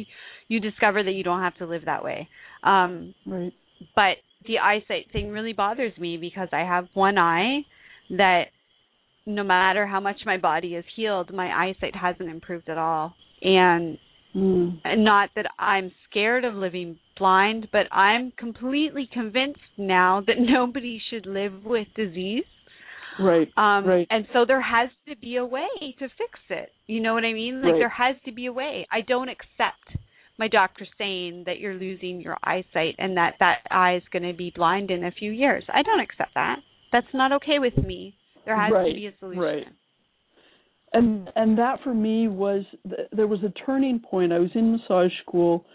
you 0.49 0.59
discover 0.59 1.01
that 1.01 1.13
you 1.13 1.23
don't 1.23 1.41
have 1.41 1.57
to 1.57 1.65
live 1.65 1.85
that 1.85 2.03
way. 2.03 2.27
Um, 2.61 3.15
Right. 3.25 3.53
but 3.95 4.17
the 4.45 4.59
eyesight 4.59 5.09
thing 5.11 5.31
really 5.31 5.53
bothers 5.53 5.97
me 5.97 6.17
because 6.17 6.49
I 6.53 6.59
have 6.73 6.87
one 6.93 7.17
eye 7.17 7.65
that 8.10 8.45
no 9.26 9.43
matter 9.43 9.88
how 9.88 9.99
much 9.99 10.18
my 10.26 10.38
body 10.38 10.76
is 10.76 10.86
healed, 10.95 11.34
my 11.34 11.47
eyesight 11.47 11.95
hasn't 11.95 12.30
improved 12.30 12.70
at 12.70 12.78
all. 12.78 13.16
And 13.41 13.97
Mm. 14.36 14.82
not 14.97 15.30
that 15.38 15.45
I'm 15.58 15.91
scared 16.10 16.43
of 16.43 16.56
living 16.56 16.99
blind, 17.18 17.70
but 17.72 17.88
I'm 17.89 18.32
completely 18.32 19.08
convinced 19.12 19.62
now 19.78 20.20
that 20.28 20.36
nobody 20.39 21.01
should 21.10 21.26
live 21.26 21.64
with 21.64 21.88
disease. 21.95 22.43
Right. 23.18 23.47
Um 23.58 23.86
Right. 23.86 24.08
and 24.10 24.28
so 24.34 24.43
there 24.45 24.62
has 24.62 24.89
to 25.08 25.16
be 25.16 25.38
a 25.38 25.45
way 25.45 25.70
to 25.99 26.10
fix 26.10 26.39
it. 26.49 26.74
You 26.88 26.99
know 26.99 27.14
what 27.14 27.24
I 27.24 27.32
mean? 27.32 27.62
Like 27.62 27.74
Right. 27.74 27.80
there 27.80 27.89
has 27.89 28.18
to 28.26 28.34
be 28.34 28.47
a 28.47 28.51
way. 28.53 28.86
I 28.91 29.01
don't 29.01 29.30
accept 29.30 29.95
my 30.38 30.49
doctor 30.49 30.86
saying 30.97 31.43
that 31.45 31.60
you're 31.60 31.76
losing 31.76 32.20
your 32.20 32.38
eyesight 32.43 32.95
and 32.97 33.16
that 33.16 33.36
that 33.39 33.60
eye 33.72 33.95
is 33.95 34.03
going 34.12 34.24
to 34.24 34.34
be 34.34 34.51
blind 34.53 34.91
in 34.91 35.06
a 35.06 35.12
few 35.12 35.32
years. 35.32 35.64
I 35.70 35.82
don't 35.82 36.01
accept 36.01 36.34
that. 36.34 36.60
That's 36.95 37.13
not 37.13 37.33
okay 37.33 37.59
with 37.59 37.75
me. 37.77 38.15
There 38.45 38.55
has 38.55 38.71
Right, 38.71 38.87
to 38.87 38.93
be 38.95 39.07
a 39.07 39.17
solution. 39.19 39.41
right. 39.43 39.67
and 40.93 41.29
and 41.35 41.57
that 41.57 41.81
for 41.83 41.93
me 41.93 42.29
was 42.29 42.63
there 43.11 43.27
was 43.27 43.43
a 43.43 43.49
turning 43.65 43.99
point. 43.99 44.31
I 44.31 44.39
was 44.39 44.51
in 44.55 44.71
massage 44.71 45.11
school. 45.23 45.65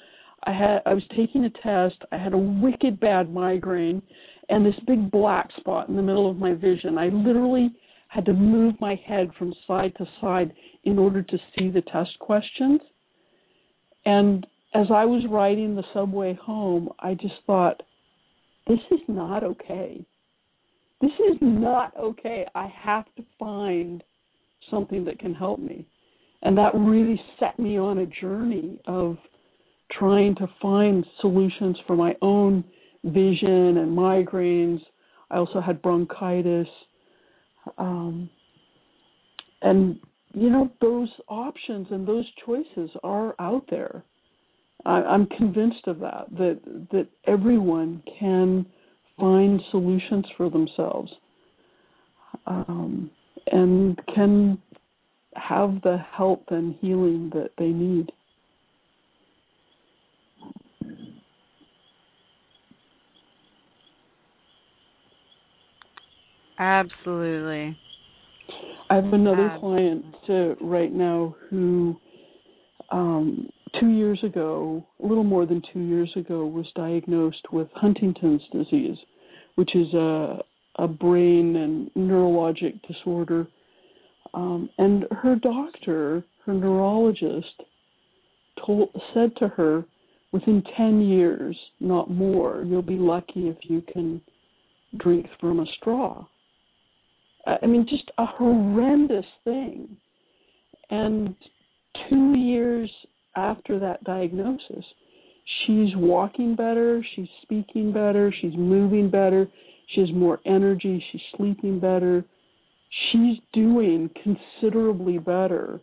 I 0.44 0.52
had 0.52 0.78
I 0.86 0.94
was 0.94 1.02
taking 1.14 1.44
a 1.44 1.50
test. 1.50 1.96
I 2.10 2.16
had 2.16 2.32
a 2.32 2.38
wicked 2.38 2.98
bad 3.00 3.30
migraine 3.34 4.00
and 4.48 4.64
this 4.64 4.78
big 4.86 5.10
black 5.10 5.50
spot 5.58 5.90
in 5.90 5.96
the 5.96 6.02
middle 6.02 6.30
of 6.30 6.38
my 6.38 6.54
vision. 6.54 6.96
I 6.96 7.08
literally 7.08 7.70
had 8.08 8.24
to 8.24 8.32
move 8.32 8.74
my 8.80 8.94
head 9.06 9.28
from 9.38 9.52
side 9.66 9.92
to 9.98 10.06
side 10.22 10.54
in 10.84 10.98
order 10.98 11.22
to 11.22 11.38
see 11.52 11.68
the 11.68 11.82
test 11.82 12.18
questions. 12.18 12.80
And 14.06 14.46
as 14.74 14.86
I 14.90 15.04
was 15.04 15.22
riding 15.28 15.74
the 15.74 15.84
subway 15.92 16.32
home, 16.32 16.88
I 16.98 17.12
just 17.12 17.34
thought, 17.46 17.82
this 18.66 18.80
is 18.90 19.00
not 19.06 19.44
okay. 19.44 20.06
This 21.00 21.10
is 21.30 21.36
not 21.40 21.96
okay. 21.96 22.46
I 22.54 22.70
have 22.82 23.06
to 23.16 23.24
find 23.38 24.02
something 24.70 25.04
that 25.04 25.18
can 25.18 25.34
help 25.34 25.58
me. 25.58 25.86
And 26.42 26.56
that 26.58 26.74
really 26.74 27.20
set 27.38 27.58
me 27.58 27.78
on 27.78 27.98
a 27.98 28.06
journey 28.06 28.80
of 28.86 29.16
trying 29.98 30.34
to 30.36 30.46
find 30.60 31.04
solutions 31.20 31.76
for 31.86 31.96
my 31.96 32.14
own 32.22 32.64
vision 33.04 33.78
and 33.78 33.96
migraines. 33.96 34.80
I 35.30 35.36
also 35.36 35.60
had 35.60 35.82
bronchitis. 35.82 36.68
Um, 37.78 38.30
and, 39.62 39.98
you 40.32 40.50
know, 40.50 40.70
those 40.80 41.08
options 41.28 41.88
and 41.90 42.06
those 42.06 42.24
choices 42.46 42.90
are 43.02 43.34
out 43.38 43.64
there. 43.70 44.04
I, 44.86 45.02
I'm 45.02 45.26
convinced 45.26 45.86
of 45.86 46.00
that, 46.00 46.26
that, 46.38 46.60
that 46.92 47.08
everyone 47.26 48.02
can 48.18 48.64
find 49.20 49.60
solutions 49.70 50.24
for 50.36 50.50
themselves 50.50 51.10
um, 52.46 53.10
and 53.52 53.98
can 54.14 54.58
have 55.36 55.80
the 55.82 55.98
help 56.16 56.44
and 56.48 56.74
healing 56.80 57.30
that 57.34 57.50
they 57.58 57.68
need. 57.68 58.10
Absolutely. 66.58 67.76
I 68.90 68.96
have 68.96 69.12
another 69.12 69.46
Absolutely. 69.46 70.02
client 70.28 70.60
uh, 70.60 70.64
right 70.64 70.92
now 70.92 71.34
who, 71.48 71.96
um, 72.90 73.48
two 73.80 73.88
years 73.88 74.20
ago, 74.24 74.84
a 75.02 75.06
little 75.06 75.24
more 75.24 75.46
than 75.46 75.62
two 75.72 75.80
years 75.80 76.10
ago, 76.16 76.44
was 76.44 76.66
diagnosed 76.74 77.46
with 77.52 77.68
Huntington's 77.74 78.42
disease, 78.52 78.98
which 79.60 79.76
is 79.76 79.92
a 79.92 80.38
a 80.76 80.88
brain 80.88 81.54
and 81.56 81.90
neurologic 81.94 82.80
disorder. 82.88 83.46
Um, 84.32 84.70
and 84.78 85.04
her 85.10 85.36
doctor, 85.36 86.24
her 86.46 86.54
neurologist, 86.54 87.56
told 88.64 88.88
said 89.12 89.32
to 89.36 89.48
her, 89.48 89.84
within 90.32 90.62
ten 90.78 91.02
years, 91.02 91.54
not 91.78 92.10
more, 92.10 92.64
you'll 92.66 92.80
be 92.80 92.96
lucky 92.96 93.48
if 93.48 93.58
you 93.64 93.82
can 93.92 94.22
drink 94.96 95.26
from 95.38 95.60
a 95.60 95.66
straw. 95.78 96.24
I 97.46 97.66
mean, 97.66 97.86
just 97.86 98.10
a 98.16 98.24
horrendous 98.24 99.26
thing. 99.44 99.94
And 100.88 101.34
two 102.08 102.32
years 102.34 102.90
after 103.36 103.78
that 103.78 104.02
diagnosis, 104.04 104.86
she's 105.66 105.94
walking 105.96 106.54
better, 106.56 107.04
she's 107.14 107.28
speaking 107.42 107.92
better, 107.92 108.32
she's 108.40 108.54
moving 108.56 109.10
better, 109.10 109.48
she 109.94 110.00
has 110.00 110.12
more 110.12 110.40
energy, 110.46 111.02
she's 111.10 111.20
sleeping 111.36 111.80
better. 111.80 112.24
She's 113.12 113.38
doing 113.52 114.10
considerably 114.22 115.18
better 115.18 115.80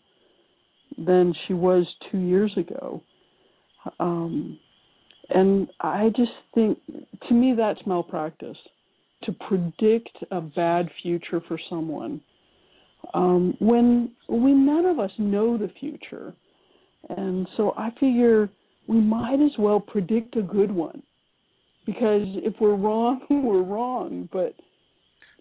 than 0.98 1.34
she 1.48 1.54
was 1.54 1.86
two 2.12 2.20
years 2.20 2.52
ago. 2.58 3.02
Um, 4.00 4.60
and 5.30 5.68
I 5.82 6.10
just 6.16 6.32
think, 6.54 6.80
to 7.28 7.34
me, 7.34 7.54
that's 7.58 7.80
malpractice 7.86 8.58
to 9.24 9.32
predict 9.48 10.18
a 10.32 10.42
bad 10.42 10.90
future 11.02 11.42
for 11.48 11.60
someone 11.70 12.22
um, 13.14 13.56
when 13.60 14.12
we 14.30 14.54
none 14.54 14.86
of 14.86 15.00
us 15.00 15.12
know 15.18 15.58
the 15.58 15.72
future. 15.80 16.34
And 17.10 17.48
so 17.56 17.74
I 17.78 17.90
figure 18.00 18.50
we 18.88 19.00
might 19.00 19.42
as 19.42 19.52
well 19.60 19.80
predict 19.80 20.36
a 20.38 20.42
good 20.42 20.72
one 20.72 21.04
because 21.86 22.24
if 22.44 22.56
we're 22.60 22.76
wrong, 22.76 23.22
we're 23.30 23.64
wrong. 23.64 24.30
But 24.32 24.56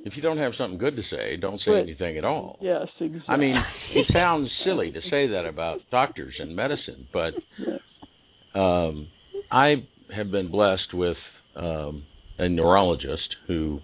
if 0.05 0.15
you 0.17 0.23
don't 0.23 0.39
have 0.39 0.53
something 0.59 0.79
good 0.79 0.97
to 0.97 1.03
say, 1.11 1.37
don't 1.37 1.59
say 1.59 1.73
but, 1.73 1.81
anything 1.81 2.19
at 2.19 2.25
all. 2.25 2.59
Yes, 2.61 2.87
exactly. 3.01 3.35
I 3.35 3.37
mean, 3.37 3.57
it 3.95 4.07
sounds 4.13 4.49
silly 4.65 4.93
to 4.93 5.01
say 5.11 5.29
that 5.29 5.47
about 5.47 5.79
doctors 5.91 6.35
and 6.39 6.55
medicine, 6.55 7.09
but 7.13 8.59
um, 8.59 9.09
I 9.51 9.87
have 10.15 10.31
been 10.31 10.51
blessed 10.51 10.95
with 10.95 11.17
um, 11.57 12.05
a 12.39 12.49
neurologist 12.49 13.35
who 13.47 13.81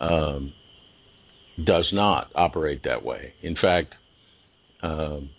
um, 0.00 0.52
does 1.64 1.88
not 1.92 2.30
operate 2.34 2.82
that 2.84 3.04
way. 3.04 3.34
In 3.42 3.54
fact, 3.54 3.94
um, 4.82 5.30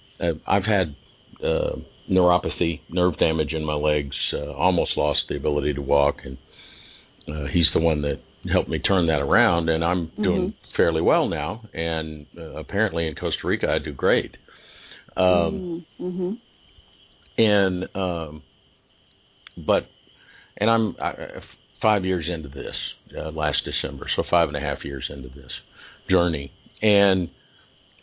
I've 0.48 0.64
had 0.64 0.96
uh, 1.46 1.76
neuropathy, 2.10 2.82
nerve 2.90 3.18
damage 3.18 3.54
in 3.54 3.66
my 3.66 3.74
legs, 3.74 4.16
uh, 4.34 4.52
almost 4.54 4.98
lost 4.98 5.22
the 5.30 5.36
ability 5.36 5.74
to 5.74 5.82
walk, 5.82 6.18
and 6.24 6.38
uh, 7.28 7.48
he's 7.52 7.68
the 7.74 7.80
one 7.80 8.02
that 8.04 8.20
helped 8.52 8.70
me 8.70 8.80
turn 8.80 9.08
that 9.08 9.22
around, 9.22 9.70
and 9.70 9.84
I'm 9.84 10.12
doing 10.22 10.50
mm-hmm. 10.50 10.76
fairly 10.78 11.02
well 11.02 11.28
now. 11.28 11.64
And 11.74 12.28
uh, 12.38 12.56
apparently 12.58 13.08
in 13.08 13.16
Costa 13.16 13.48
Rica, 13.48 13.68
I 13.70 13.80
do 13.80 13.94
great. 13.94 14.38
Um, 15.18 15.86
mm-hmm. 16.00 16.04
mm-hmm. 16.04 16.34
And 17.38 17.96
um, 17.96 18.44
but 19.58 19.88
and 20.58 20.70
I'm 20.70 20.96
I, 21.02 21.14
five 21.82 22.06
years 22.06 22.30
into 22.32 22.50
this 22.50 22.76
uh, 23.18 23.32
last 23.32 23.58
December, 23.66 24.08
so 24.16 24.24
five 24.30 24.48
and 24.48 24.56
a 24.56 24.62
half 24.62 24.86
years 24.86 25.06
into 25.10 25.28
this 25.30 25.52
journey, 26.10 26.52
and 26.82 27.30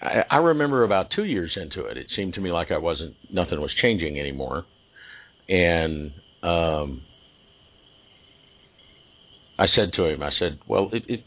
I, 0.02 0.24
I 0.30 0.36
remember 0.38 0.82
about 0.84 1.08
two 1.14 1.24
years 1.24 1.56
into 1.56 1.86
it, 1.86 1.96
it 1.96 2.06
seemed 2.16 2.34
to 2.34 2.40
me 2.40 2.50
like 2.50 2.70
I 2.70 2.78
wasn't 2.78 3.14
nothing 3.30 3.60
was 3.60 3.72
changing 3.80 4.18
anymore, 4.18 4.64
and 5.48 6.12
um, 6.42 7.02
I 9.58 9.66
said 9.74 9.92
to 9.96 10.04
him, 10.06 10.22
I 10.22 10.30
said, 10.38 10.58
well, 10.66 10.90
it, 10.92 11.04
it 11.08 11.20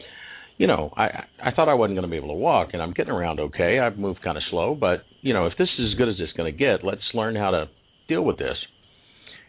you 0.57 0.67
know, 0.67 0.93
I 0.95 1.26
I 1.43 1.51
thought 1.51 1.69
I 1.69 1.73
wasn't 1.73 1.95
going 1.95 2.07
to 2.07 2.11
be 2.11 2.17
able 2.17 2.30
to 2.30 2.34
walk, 2.34 2.69
and 2.73 2.82
I'm 2.82 2.91
getting 2.91 3.13
around 3.13 3.39
okay. 3.39 3.80
I've 3.80 3.97
moved 3.97 4.21
kind 4.23 4.38
of 4.38 4.43
slow, 4.49 4.76
but 4.76 5.03
you 5.21 5.34
know, 5.34 5.45
if 5.45 5.53
this 5.57 5.69
is 5.80 5.93
as 5.93 5.97
good 5.97 6.09
as 6.09 6.15
it's 6.19 6.34
going 6.34 6.51
to 6.51 6.57
get, 6.57 6.84
let's 6.84 7.01
learn 7.13 7.36
how 7.36 7.51
to 7.51 7.69
deal 8.07 8.23
with 8.23 8.38
this. 8.38 8.57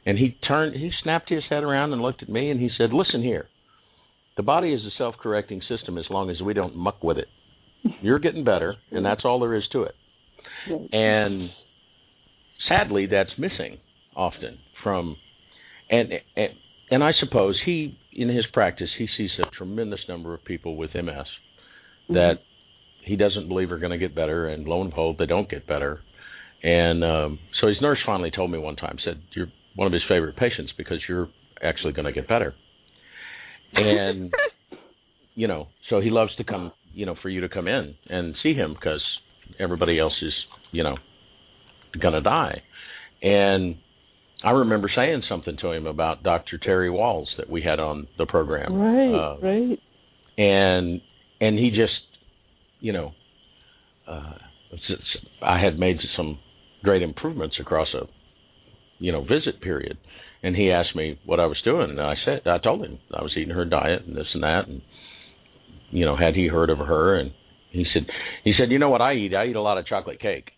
And 0.05 0.17
he 0.17 0.37
turned, 0.47 0.77
he 0.77 0.93
snapped 1.03 1.31
his 1.31 1.43
head 1.51 1.65
around 1.65 1.93
and 1.93 2.01
looked 2.01 2.23
at 2.23 2.29
me, 2.29 2.51
and 2.51 2.61
he 2.61 2.71
said, 2.79 2.93
"Listen 2.93 3.23
here, 3.23 3.49
the 4.37 4.43
body 4.43 4.73
is 4.73 4.83
a 4.83 4.97
self-correcting 4.97 5.63
system 5.69 5.99
as 5.99 6.05
long 6.11 6.31
as 6.31 6.41
we 6.41 6.55
don't 6.55 6.77
muck 6.77 7.03
with 7.03 7.19
it. 7.19 7.29
You're 8.01 8.19
getting 8.19 8.45
better, 8.45 8.75
and 8.91 9.05
that's 9.05 9.25
all 9.25 9.41
there 9.41 9.55
is 9.55 9.65
to 9.73 9.85
it." 9.85 9.95
And 10.93 11.51
sadly, 12.69 13.07
that's 13.07 13.31
missing 13.39 13.79
often 14.15 14.59
from, 14.83 15.17
and 15.91 16.13
and, 16.37 16.49
and 16.91 17.05
I 17.05 17.13
suppose 17.19 17.61
he, 17.65 17.99
in 18.13 18.29
his 18.29 18.47
practice, 18.53 18.91
he 18.99 19.09
sees 19.17 19.31
a 19.39 19.51
tremendous 19.51 20.01
number 20.09 20.35
of 20.35 20.45
people 20.45 20.77
with 20.77 20.95
MS 20.95 21.05
mm-hmm. 21.05 22.15
that 22.15 22.35
he 23.03 23.17
doesn't 23.17 23.49
believe 23.49 23.71
are 23.71 23.79
going 23.79 23.93
to 23.93 23.99
get 23.99 24.15
better, 24.15 24.49
and 24.49 24.67
lo 24.67 24.81
and 24.81 24.91
behold, 24.91 25.17
they 25.19 25.27
don't 25.27 25.49
get 25.49 25.67
better. 25.67 26.01
And 26.63 27.05
um, 27.05 27.39
so 27.61 27.69
his 27.69 27.77
nurse 27.81 27.99
finally 28.05 28.31
told 28.31 28.51
me 28.51 28.59
one 28.59 28.77
time, 28.77 28.97
said, 29.05 29.23
"You're 29.35 29.49
one 29.77 29.87
of 29.87 29.93
his 29.93 30.03
favorite 30.09 30.37
patients 30.37 30.73
because 30.77 30.99
you're 31.09 31.29
actually 31.63 31.93
going 31.93 32.07
to 32.07 32.13
get 32.13 32.29
better." 32.29 32.55
And 33.73 34.33
you 35.35 35.49
know, 35.49 35.69
so 35.91 36.01
he 36.01 36.09
loves 36.09 36.35
to 36.37 36.45
come, 36.45 36.73
you 36.97 37.05
know, 37.05 37.15
for 37.21 37.29
you 37.29 37.43
to 37.43 37.49
come 37.49 37.69
in 37.69 37.95
and 38.09 38.35
see 38.43 38.55
him 38.55 38.73
because 38.73 39.03
everybody 39.61 40.01
else 40.01 40.15
is, 40.23 40.33
you 40.73 40.83
know, 40.83 40.97
going 42.01 42.15
to 42.15 42.23
die. 42.23 42.63
And 43.23 43.77
I 44.43 44.53
remember 44.53 44.91
saying 44.95 45.23
something 45.29 45.59
to 45.61 45.73
him 45.73 45.87
about 45.87 46.23
Dr. 46.23 46.57
Terry 46.59 46.89
Wahls 46.89 47.27
that 47.37 47.51
we 47.51 47.61
had 47.61 47.81
on 47.81 48.07
the 48.17 48.25
program. 48.25 48.75
Right, 48.75 49.15
uh, 49.15 49.37
right. 49.41 49.79
And 50.39 51.03
and 51.39 51.59
he 51.59 51.69
just, 51.69 51.93
you 52.81 52.95
know, 52.95 53.13
uh, 54.09 54.33
I 55.43 55.63
had 55.63 55.79
made 55.79 55.99
some 56.17 56.39
great 56.83 57.03
improvements 57.03 57.57
across 57.61 57.89
a, 57.95 58.07
you 58.99 59.13
know, 59.13 59.21
visit 59.21 59.61
period. 59.61 59.99
And 60.43 60.57
he 60.57 60.71
asked 60.71 60.97
me 60.97 61.19
what 61.27 61.41
I 61.41 61.47
was 61.47 61.61
doing, 61.63 61.91
and 61.91 62.01
I 62.01 62.15
said 62.25 62.47
I 62.47 62.59
told 62.59 62.85
him 62.85 62.99
I 63.13 63.23
was 63.23 63.35
eating 63.37 63.55
her 63.55 63.67
diet 63.67 64.03
and 64.07 64.17
this 64.17 64.29
and 64.33 64.43
that, 64.43 64.67
and 64.67 64.81
you 65.91 66.05
know, 66.05 66.17
had 66.17 66.35
he 66.35 66.49
heard 66.49 66.71
of 66.71 66.79
her? 66.79 67.19
And 67.19 67.33
he 67.71 67.85
said 67.93 68.07
he 68.45 68.53
said, 68.59 68.71
you 68.71 68.79
know 68.79 68.91
what 68.91 69.01
I 69.01 69.15
eat? 69.15 69.35
I 69.35 69.47
eat 69.47 69.57
a 69.57 69.63
lot 69.63 69.79
of 69.79 69.87
chocolate 69.87 70.21
cake. 70.21 70.51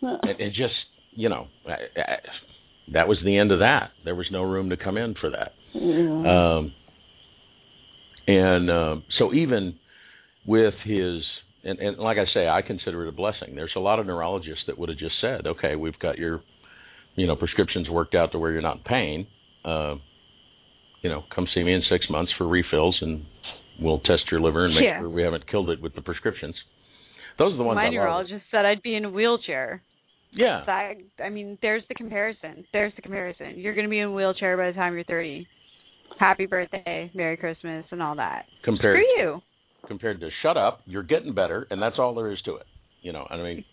and 0.00 0.40
it 0.40 0.50
just, 0.50 0.74
you 1.12 1.28
know, 1.28 1.46
I, 1.66 2.00
I, 2.00 2.16
that 2.92 3.08
was 3.08 3.18
the 3.24 3.38
end 3.38 3.52
of 3.52 3.60
that. 3.60 3.90
There 4.04 4.14
was 4.14 4.26
no 4.30 4.42
room 4.42 4.70
to 4.70 4.76
come 4.76 4.96
in 4.96 5.14
for 5.20 5.30
that. 5.30 5.52
Yeah. 5.74 6.58
Um, 6.58 6.72
and 8.26 8.70
uh, 8.70 8.96
so 9.18 9.32
even 9.32 9.76
with 10.46 10.74
his 10.84 11.22
and, 11.64 11.78
and 11.78 11.98
like 11.98 12.18
I 12.18 12.26
say, 12.32 12.46
I 12.46 12.60
consider 12.62 13.04
it 13.04 13.08
a 13.08 13.12
blessing. 13.12 13.54
There's 13.54 13.72
a 13.76 13.80
lot 13.80 13.98
of 13.98 14.06
neurologists 14.06 14.64
that 14.66 14.78
would 14.78 14.90
have 14.90 14.98
just 14.98 15.14
said, 15.20 15.46
"Okay, 15.46 15.76
we've 15.76 15.98
got 15.98 16.18
your, 16.18 16.42
you 17.14 17.26
know, 17.26 17.36
prescriptions 17.36 17.88
worked 17.88 18.14
out 18.14 18.32
to 18.32 18.38
where 18.38 18.52
you're 18.52 18.62
not 18.62 18.78
in 18.78 18.82
pain. 18.82 19.26
Uh, 19.64 19.94
you 21.00 21.10
know, 21.10 21.24
come 21.34 21.46
see 21.54 21.62
me 21.62 21.74
in 21.74 21.82
six 21.90 22.06
months 22.10 22.32
for 22.36 22.46
refills, 22.46 22.98
and 23.00 23.24
we'll 23.80 24.00
test 24.00 24.22
your 24.30 24.40
liver 24.40 24.66
and 24.66 24.74
make 24.74 24.84
yeah. 24.84 25.00
sure 25.00 25.08
we 25.08 25.22
haven't 25.22 25.50
killed 25.50 25.70
it 25.70 25.80
with 25.80 25.94
the 25.94 26.02
prescriptions." 26.02 26.54
Those 27.38 27.54
are 27.54 27.56
the 27.56 27.64
ones. 27.64 27.76
My 27.76 27.86
I 27.86 27.90
neurologist 27.90 28.44
said 28.50 28.64
I'd 28.64 28.82
be 28.82 28.94
in 28.94 29.04
a 29.04 29.10
wheelchair. 29.10 29.82
Yeah. 30.32 30.62
That, 30.66 30.94
I 31.24 31.30
mean, 31.30 31.58
there's 31.62 31.82
the 31.88 31.94
comparison. 31.94 32.64
There's 32.72 32.92
the 32.96 33.02
comparison. 33.02 33.54
You're 33.56 33.74
going 33.74 33.86
to 33.86 33.90
be 33.90 33.98
in 33.98 34.08
a 34.08 34.12
wheelchair 34.12 34.56
by 34.56 34.66
the 34.66 34.72
time 34.72 34.94
you're 34.94 35.04
30. 35.04 35.46
Happy 36.18 36.46
birthday, 36.46 37.10
Merry 37.14 37.36
Christmas, 37.36 37.84
and 37.90 38.02
all 38.02 38.16
that. 38.16 38.46
Compared 38.64 38.98
Screw 38.98 39.22
you. 39.24 39.40
compared 39.88 40.20
to 40.20 40.28
shut 40.42 40.56
up, 40.56 40.80
you're 40.86 41.02
getting 41.02 41.34
better, 41.34 41.66
and 41.70 41.80
that's 41.80 41.96
all 41.98 42.14
there 42.14 42.30
is 42.30 42.40
to 42.44 42.56
it. 42.56 42.66
You 43.02 43.12
know, 43.12 43.26
I 43.28 43.36
mean, 43.36 43.64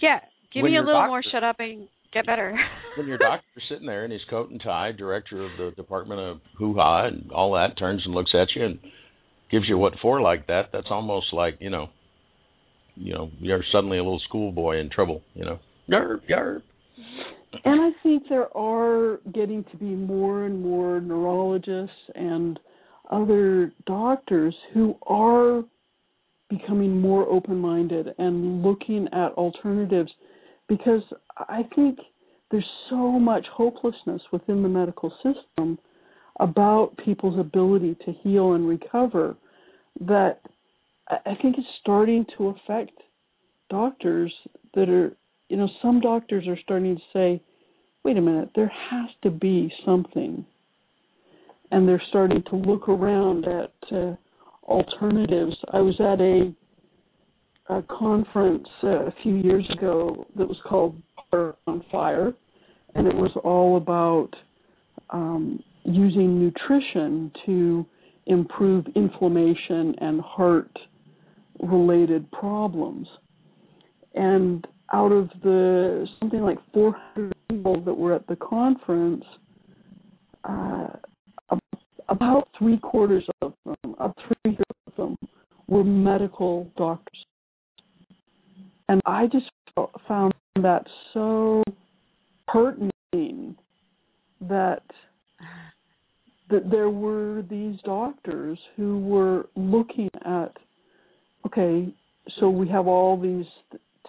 Yeah. 0.00 0.20
Give 0.52 0.64
me 0.64 0.76
a 0.76 0.82
little 0.82 1.06
more 1.08 1.22
shut 1.32 1.42
up 1.42 1.56
and 1.58 1.88
get 2.12 2.26
better. 2.26 2.56
when 2.96 3.08
your 3.08 3.18
doctor's 3.18 3.64
sitting 3.68 3.86
there 3.86 4.04
in 4.04 4.10
his 4.12 4.20
coat 4.30 4.50
and 4.50 4.60
tie, 4.62 4.92
director 4.92 5.44
of 5.44 5.50
the 5.58 5.72
Department 5.74 6.20
of 6.20 6.40
Hoo 6.58 6.74
Ha 6.74 7.06
and 7.06 7.32
all 7.32 7.54
that, 7.54 7.76
turns 7.76 8.02
and 8.04 8.14
looks 8.14 8.32
at 8.34 8.48
you 8.54 8.64
and 8.64 8.78
gives 9.50 9.68
you 9.68 9.78
what 9.78 9.94
for 10.00 10.20
like 10.20 10.46
that, 10.48 10.70
that's 10.72 10.86
almost 10.90 11.32
like, 11.32 11.56
you 11.60 11.70
know, 11.70 11.88
you 12.96 13.12
know, 13.12 13.30
you're 13.38 13.64
suddenly 13.72 13.98
a 13.98 14.02
little 14.02 14.20
schoolboy 14.28 14.78
in 14.78 14.90
trouble, 14.90 15.22
you 15.34 15.44
know. 15.44 15.58
Yarp, 15.90 16.20
yarp. 16.30 16.62
And 17.64 17.80
I 17.80 17.90
think 18.02 18.24
there 18.28 18.56
are 18.56 19.20
getting 19.32 19.64
to 19.70 19.76
be 19.76 19.86
more 19.86 20.44
and 20.44 20.62
more 20.62 21.00
neurologists 21.00 21.94
and 22.14 22.58
other 23.10 23.72
doctors 23.86 24.54
who 24.72 24.96
are 25.06 25.62
becoming 26.50 27.00
more 27.00 27.28
open 27.28 27.56
minded 27.56 28.08
and 28.18 28.62
looking 28.62 29.08
at 29.12 29.32
alternatives 29.32 30.10
because 30.68 31.02
I 31.36 31.62
think 31.74 31.98
there's 32.50 32.68
so 32.90 33.18
much 33.18 33.46
hopelessness 33.52 34.22
within 34.32 34.62
the 34.62 34.68
medical 34.68 35.12
system 35.22 35.78
about 36.40 36.96
people's 37.04 37.38
ability 37.38 37.96
to 38.04 38.12
heal 38.22 38.54
and 38.54 38.68
recover 38.68 39.36
that 40.00 40.40
I 41.08 41.34
think 41.40 41.56
it's 41.58 41.66
starting 41.80 42.26
to 42.36 42.48
affect 42.48 42.92
doctors 43.70 44.32
that 44.74 44.88
are 44.88 45.16
you 45.48 45.56
know 45.56 45.68
some 45.82 46.00
doctors 46.00 46.46
are 46.48 46.58
starting 46.62 46.96
to 46.96 47.02
say 47.12 47.42
wait 48.04 48.16
a 48.16 48.20
minute 48.20 48.50
there 48.54 48.72
has 48.90 49.08
to 49.22 49.30
be 49.30 49.72
something. 49.84 50.44
And 51.70 51.88
they're 51.88 52.02
starting 52.10 52.42
to 52.50 52.56
look 52.56 52.88
around 52.88 53.46
at 53.46 53.72
uh, 53.90 54.14
alternatives. 54.64 55.56
I 55.72 55.80
was 55.80 55.98
at 55.98 56.20
a, 56.20 56.54
a 57.74 57.82
conference 57.82 58.68
uh, 58.84 59.06
a 59.06 59.14
few 59.22 59.36
years 59.36 59.68
ago 59.76 60.26
that 60.36 60.46
was 60.46 60.58
called 60.68 61.00
on 61.66 61.84
fire 61.90 62.32
and 62.94 63.08
it 63.08 63.14
was 63.14 63.32
all 63.42 63.76
about 63.76 64.28
um, 65.10 65.60
using 65.84 66.38
nutrition 66.38 67.30
to 67.46 67.86
improve 68.26 68.86
inflammation 68.94 69.94
and 70.00 70.20
heart 70.20 70.70
related 71.60 72.30
problems. 72.32 73.06
And 74.14 74.66
out 74.92 75.12
of 75.12 75.28
the 75.42 76.06
something 76.20 76.40
like 76.40 76.58
400 76.72 77.32
people 77.50 77.80
that 77.82 77.94
were 77.94 78.14
at 78.14 78.26
the 78.26 78.36
conference, 78.36 79.24
uh, 80.44 80.88
about 82.08 82.48
three 82.58 82.78
quarters 82.78 83.24
of 83.42 83.54
them, 83.64 83.94
three 84.26 84.56
of 84.86 84.96
them, 84.96 85.16
were 85.66 85.84
medical 85.84 86.70
doctors, 86.76 87.24
and 88.88 89.00
I 89.06 89.26
just 89.26 89.46
found 90.06 90.34
that 90.56 90.86
so 91.12 91.62
pertinent 92.46 93.58
that 94.42 94.82
that 96.50 96.70
there 96.70 96.90
were 96.90 97.42
these 97.48 97.76
doctors 97.84 98.58
who 98.76 98.98
were 99.00 99.48
looking 99.56 100.10
at 100.24 100.52
okay 101.46 101.92
so 102.40 102.48
we 102.48 102.68
have 102.68 102.86
all 102.86 103.20
these 103.20 103.46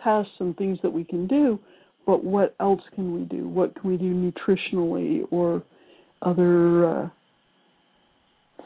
tests 0.04 0.32
and 0.40 0.56
things 0.58 0.78
that 0.84 0.92
we 0.92 1.04
can 1.04 1.28
do, 1.28 1.60
but 2.06 2.24
what 2.24 2.56
else 2.60 2.82
can 2.94 3.14
we 3.14 3.24
do? 3.24 3.48
What 3.48 3.80
can 3.80 3.90
we 3.90 3.98
do 3.98 4.14
nutritionally 4.14 5.24
or 5.32 5.64
other 6.22 6.86
uh, 6.86 7.10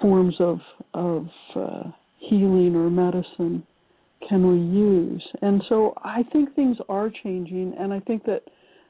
forms 0.01 0.35
of 0.39 0.59
of 0.93 1.27
uh, 1.55 1.83
healing 2.17 2.75
or 2.75 2.89
medicine 2.89 3.63
can 4.27 4.47
we 4.47 4.79
use? 4.79 5.23
And 5.41 5.63
so 5.69 5.93
I 6.03 6.23
think 6.31 6.53
things 6.55 6.77
are 6.89 7.11
changing, 7.23 7.73
and 7.79 7.93
I 7.93 7.99
think 8.01 8.25
that 8.25 8.43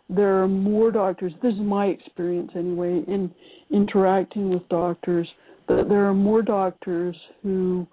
there 0.09 0.41
are 0.41 0.47
more 0.47 0.91
doctors. 0.91 1.31
This 1.41 1.53
is 1.53 1.59
my 1.59 1.85
experience 1.85 2.51
anyway 2.55 3.03
in 3.07 3.31
interacting 3.71 4.49
with 4.49 4.67
doctors. 4.69 5.27
That 5.67 5.87
there 5.87 6.05
are 6.07 6.15
more 6.15 6.41
doctors 6.41 7.15
who 7.43 7.87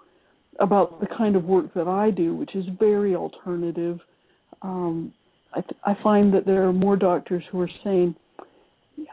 about 0.59 0.99
the 0.99 1.07
kind 1.15 1.35
of 1.35 1.43
work 1.43 1.71
that 1.75 1.87
I 1.87 2.09
do, 2.09 2.35
which 2.35 2.55
is 2.55 2.65
very 2.79 3.15
alternative. 3.15 3.99
Um, 4.63 5.13
I, 5.53 5.61
th- 5.61 5.79
I 5.85 5.95
find 6.01 6.33
that 6.33 6.47
there 6.47 6.67
are 6.67 6.73
more 6.73 6.97
doctors 6.97 7.43
who 7.51 7.61
are 7.61 7.69
saying, 7.83 8.15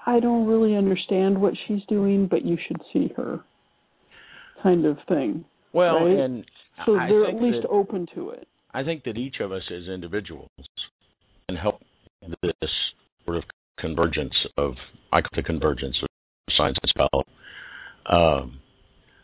"I 0.06 0.18
don't 0.20 0.46
really 0.46 0.74
understand 0.74 1.38
what 1.40 1.52
she's 1.66 1.84
doing, 1.88 2.26
but 2.26 2.42
you 2.44 2.56
should 2.66 2.80
see 2.92 3.12
her," 3.16 3.40
kind 4.62 4.86
of 4.86 4.96
thing. 5.06 5.44
Well, 5.74 6.06
Right. 6.06 6.18
and 6.18 6.44
So 6.86 6.96
I 6.96 7.08
they're 7.08 7.26
at 7.26 7.42
least 7.42 7.62
that, 7.62 7.68
open 7.68 8.06
to 8.14 8.30
it. 8.30 8.48
I 8.72 8.82
think 8.82 9.04
that 9.04 9.18
each 9.18 9.40
of 9.40 9.52
us 9.52 9.62
as 9.70 9.88
individuals 9.88 10.48
can 11.48 11.56
help 11.56 11.82
this 12.42 12.70
sort 13.24 13.36
of 13.38 13.44
convergence 13.78 14.34
of 14.56 14.74
I 15.12 15.20
call 15.20 15.30
it 15.32 15.36
the 15.36 15.42
convergence 15.42 15.96
of 16.02 16.08
science 16.56 16.76
and 16.82 16.88
spell, 16.88 17.24
um, 18.06 18.60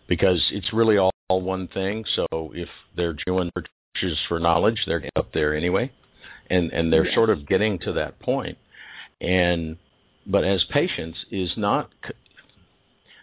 because 0.09 0.41
it's 0.53 0.73
really 0.73 0.97
all, 0.97 1.13
all 1.29 1.43
one 1.43 1.69
thing. 1.69 2.05
So 2.17 2.53
if 2.55 2.69
they're 2.97 3.17
doing 3.27 3.51
searches 3.57 4.19
for 4.29 4.39
knowledge, 4.39 4.79
they're 4.87 5.03
up 5.17 5.33
there 5.33 5.57
anyway, 5.57 5.93
and 6.49 6.73
and 6.73 6.93
they're 6.93 7.09
sort 7.15 7.31
of 7.31 7.47
getting 7.47 7.79
to 7.81 7.93
that 7.95 8.21
point. 8.21 8.59
And 9.21 9.77
but 10.27 10.45
as 10.45 10.65
patients 10.73 11.19
is 11.31 11.51
not. 11.57 11.91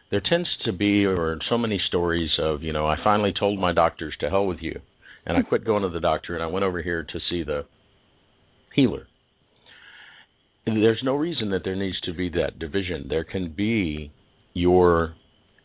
There 0.10 0.22
tends 0.22 0.48
to 0.64 0.72
be, 0.72 1.06
or 1.06 1.38
so 1.50 1.58
many 1.58 1.82
stories 1.86 2.30
of, 2.40 2.64
you 2.64 2.72
know, 2.72 2.88
I 2.88 2.96
finally 3.04 3.34
told 3.38 3.60
my 3.60 3.74
doctors 3.74 4.16
to 4.22 4.30
hell 4.30 4.48
with 4.48 4.60
you, 4.62 4.80
and 5.26 5.36
I 5.36 5.42
quit 5.42 5.66
going 5.66 5.84
to 5.84 5.90
the 5.90 6.00
doctor, 6.00 6.34
and 6.34 6.42
I 6.42 6.48
went 6.48 6.64
over 6.64 6.82
here 6.82 7.04
to 7.04 7.20
see 7.30 7.44
the 7.44 7.66
healer. 8.74 9.06
And 10.68 10.84
there's 10.84 11.02
no 11.04 11.16
reason 11.16 11.50
that 11.52 11.64
there 11.64 11.76
needs 11.76 12.00
to 12.02 12.14
be 12.14 12.30
that 12.30 12.60
division. 12.60 13.08
There 13.10 13.24
can 13.24 13.52
be 13.52 14.12
your 14.54 15.14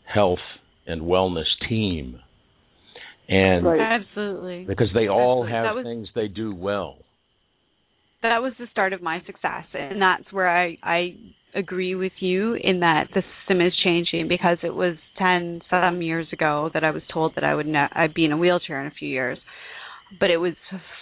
health 0.05 0.39
and 0.87 1.03
wellness 1.03 1.47
team, 1.69 2.21
and 3.29 3.65
Right. 3.65 3.81
Absolutely. 3.81 4.65
because 4.65 4.89
they 4.95 5.09
all 5.09 5.45
Absolutely. 5.45 5.53
have 5.53 5.77
was- 5.77 5.85
things 5.85 6.09
they 6.15 6.29
do 6.29 6.55
well. 6.55 6.99
that 8.23 8.41
was 8.41 8.53
the 8.57 8.69
start 8.69 8.93
of 8.93 9.03
my 9.03 9.21
success 9.27 9.65
and 9.75 10.01
that's 10.01 10.33
where 10.33 10.49
i 10.49 10.79
i 10.85 11.13
agree 11.55 11.97
with 11.97 12.13
you 12.21 12.55
in 12.55 12.79
that 12.79 13.09
the 13.15 13.23
system 13.41 13.61
is 13.61 13.75
changing 13.83 14.29
because 14.29 14.59
it 14.63 14.73
was 14.73 14.95
10 15.19 15.61
some 15.69 16.01
years 16.03 16.29
ago 16.33 16.71
that 16.73 16.85
i 16.85 16.91
was 16.93 17.03
told 17.13 17.35
that 17.35 17.43
i 17.43 17.53
would 17.53 17.67
ne- 17.67 17.89
i'd 17.97 18.15
be 18.15 18.25
in 18.25 18.31
a 18.31 18.37
wheelchair 18.37 18.81
in 18.81 18.87
a 18.87 18.93
few 18.93 19.09
years 19.09 19.39
but 20.21 20.31
it 20.31 20.37
was 20.37 20.55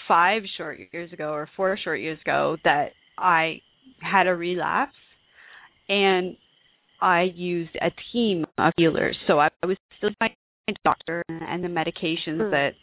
5 0.08 0.42
short 0.56 0.78
years 0.94 1.12
ago 1.12 1.30
or 1.30 1.46
4 1.56 1.76
short 1.76 2.00
years 2.00 2.18
ago 2.22 2.56
that 2.64 2.92
i 3.18 3.60
had 4.00 4.26
a 4.26 4.34
relapse 4.34 4.92
and 5.88 6.36
i 7.00 7.22
used 7.34 7.74
a 7.76 7.90
team 8.12 8.44
of 8.58 8.72
healers 8.76 9.16
so 9.26 9.38
i, 9.38 9.48
I 9.62 9.66
was 9.66 9.76
still 9.98 10.10
my 10.20 10.28
doctor 10.84 11.24
and 11.28 11.64
the 11.64 11.68
medications 11.68 12.38
Sure. 12.38 12.50
that 12.50 12.74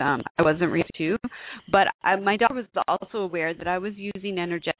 um, 0.00 0.22
I 0.38 0.42
wasn't 0.42 0.72
ready 0.72 0.88
to, 0.98 1.16
but 1.70 1.88
I, 2.02 2.16
my 2.16 2.36
doctor 2.36 2.54
was 2.54 2.84
also 2.86 3.18
aware 3.18 3.54
that 3.54 3.66
I 3.66 3.78
was 3.78 3.92
using 3.96 4.38
energetic 4.38 4.76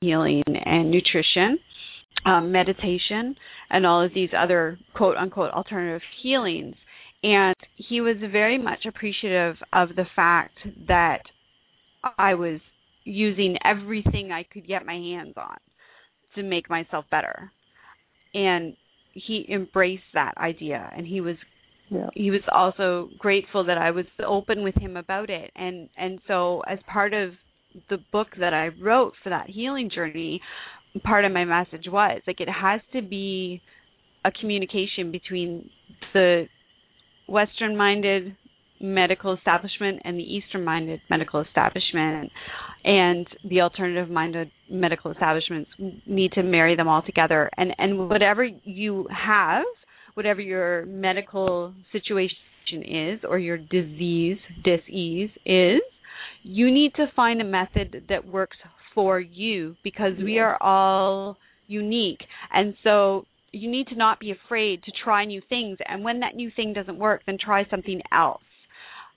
healing 0.00 0.42
and 0.46 0.90
nutrition, 0.90 1.58
um, 2.26 2.52
meditation, 2.52 3.34
and 3.70 3.86
all 3.86 4.04
of 4.04 4.12
these 4.14 4.30
other 4.38 4.78
quote 4.94 5.16
unquote 5.16 5.52
alternative 5.52 6.02
healings. 6.22 6.74
And 7.22 7.56
he 7.76 8.00
was 8.00 8.16
very 8.32 8.58
much 8.58 8.80
appreciative 8.86 9.56
of 9.72 9.90
the 9.96 10.06
fact 10.16 10.56
that 10.88 11.20
I 12.18 12.34
was 12.34 12.60
using 13.04 13.56
everything 13.64 14.30
I 14.32 14.44
could 14.44 14.66
get 14.66 14.86
my 14.86 14.94
hands 14.94 15.34
on 15.36 15.56
to 16.34 16.42
make 16.42 16.68
myself 16.70 17.04
better. 17.10 17.50
And 18.34 18.76
he 19.12 19.46
embraced 19.52 20.02
that 20.14 20.36
idea 20.38 20.90
and 20.96 21.06
he 21.06 21.20
was 21.20 21.36
Yeah. 21.88 22.08
he 22.14 22.30
was 22.30 22.42
also 22.52 23.10
grateful 23.18 23.64
that 23.64 23.78
I 23.78 23.90
was 23.90 24.06
open 24.24 24.62
with 24.62 24.76
him 24.76 24.96
about 24.96 25.28
it 25.30 25.50
and 25.56 25.88
and 25.96 26.20
so 26.28 26.62
as 26.68 26.78
part 26.86 27.12
of 27.12 27.32
the 27.88 27.98
book 28.12 28.28
that 28.38 28.54
I 28.54 28.68
wrote 28.80 29.14
for 29.22 29.30
that 29.30 29.48
healing 29.48 29.90
journey 29.92 30.40
part 31.02 31.24
of 31.24 31.32
my 31.32 31.44
message 31.44 31.86
was 31.88 32.20
like 32.26 32.40
it 32.40 32.48
has 32.48 32.80
to 32.92 33.02
be 33.02 33.60
a 34.24 34.30
communication 34.30 35.10
between 35.10 35.68
the 36.12 36.46
western 37.28 37.76
minded 37.76 38.36
medical 38.80 39.34
establishment 39.34 40.00
and 40.04 40.18
the 40.18 40.22
eastern 40.22 40.64
minded 40.64 41.00
medical 41.10 41.40
establishment 41.40 42.30
and 42.84 43.26
the 43.48 43.60
alternative 43.60 44.08
minded 44.08 44.50
medical 44.70 45.10
establishments 45.10 45.70
need 46.06 46.32
to 46.32 46.42
marry 46.42 46.76
them 46.76 46.88
all 46.88 47.02
together 47.02 47.50
and 47.56 47.72
and 47.78 48.08
whatever 48.08 48.44
you 48.64 49.06
have 49.10 49.64
whatever 50.14 50.40
your 50.40 50.86
medical 50.86 51.74
situation 51.92 52.36
is 52.72 53.20
or 53.28 53.38
your 53.38 53.58
disease 53.58 54.38
disease 54.64 55.30
is 55.44 55.80
you 56.42 56.70
need 56.70 56.94
to 56.94 57.06
find 57.14 57.40
a 57.40 57.44
method 57.44 58.04
that 58.08 58.26
works 58.26 58.56
for 58.94 59.20
you 59.20 59.76
because 59.82 60.12
we 60.22 60.38
are 60.38 60.60
all 60.62 61.36
unique. 61.66 62.20
And 62.52 62.74
so 62.82 63.24
you 63.52 63.70
need 63.70 63.88
to 63.88 63.96
not 63.96 64.20
be 64.20 64.32
afraid 64.32 64.82
to 64.84 64.92
try 65.04 65.24
new 65.24 65.40
things. 65.48 65.78
And 65.86 66.04
when 66.04 66.20
that 66.20 66.34
new 66.34 66.50
thing 66.54 66.72
doesn't 66.72 66.98
work, 66.98 67.22
then 67.26 67.38
try 67.42 67.66
something 67.70 68.00
else. 68.12 68.42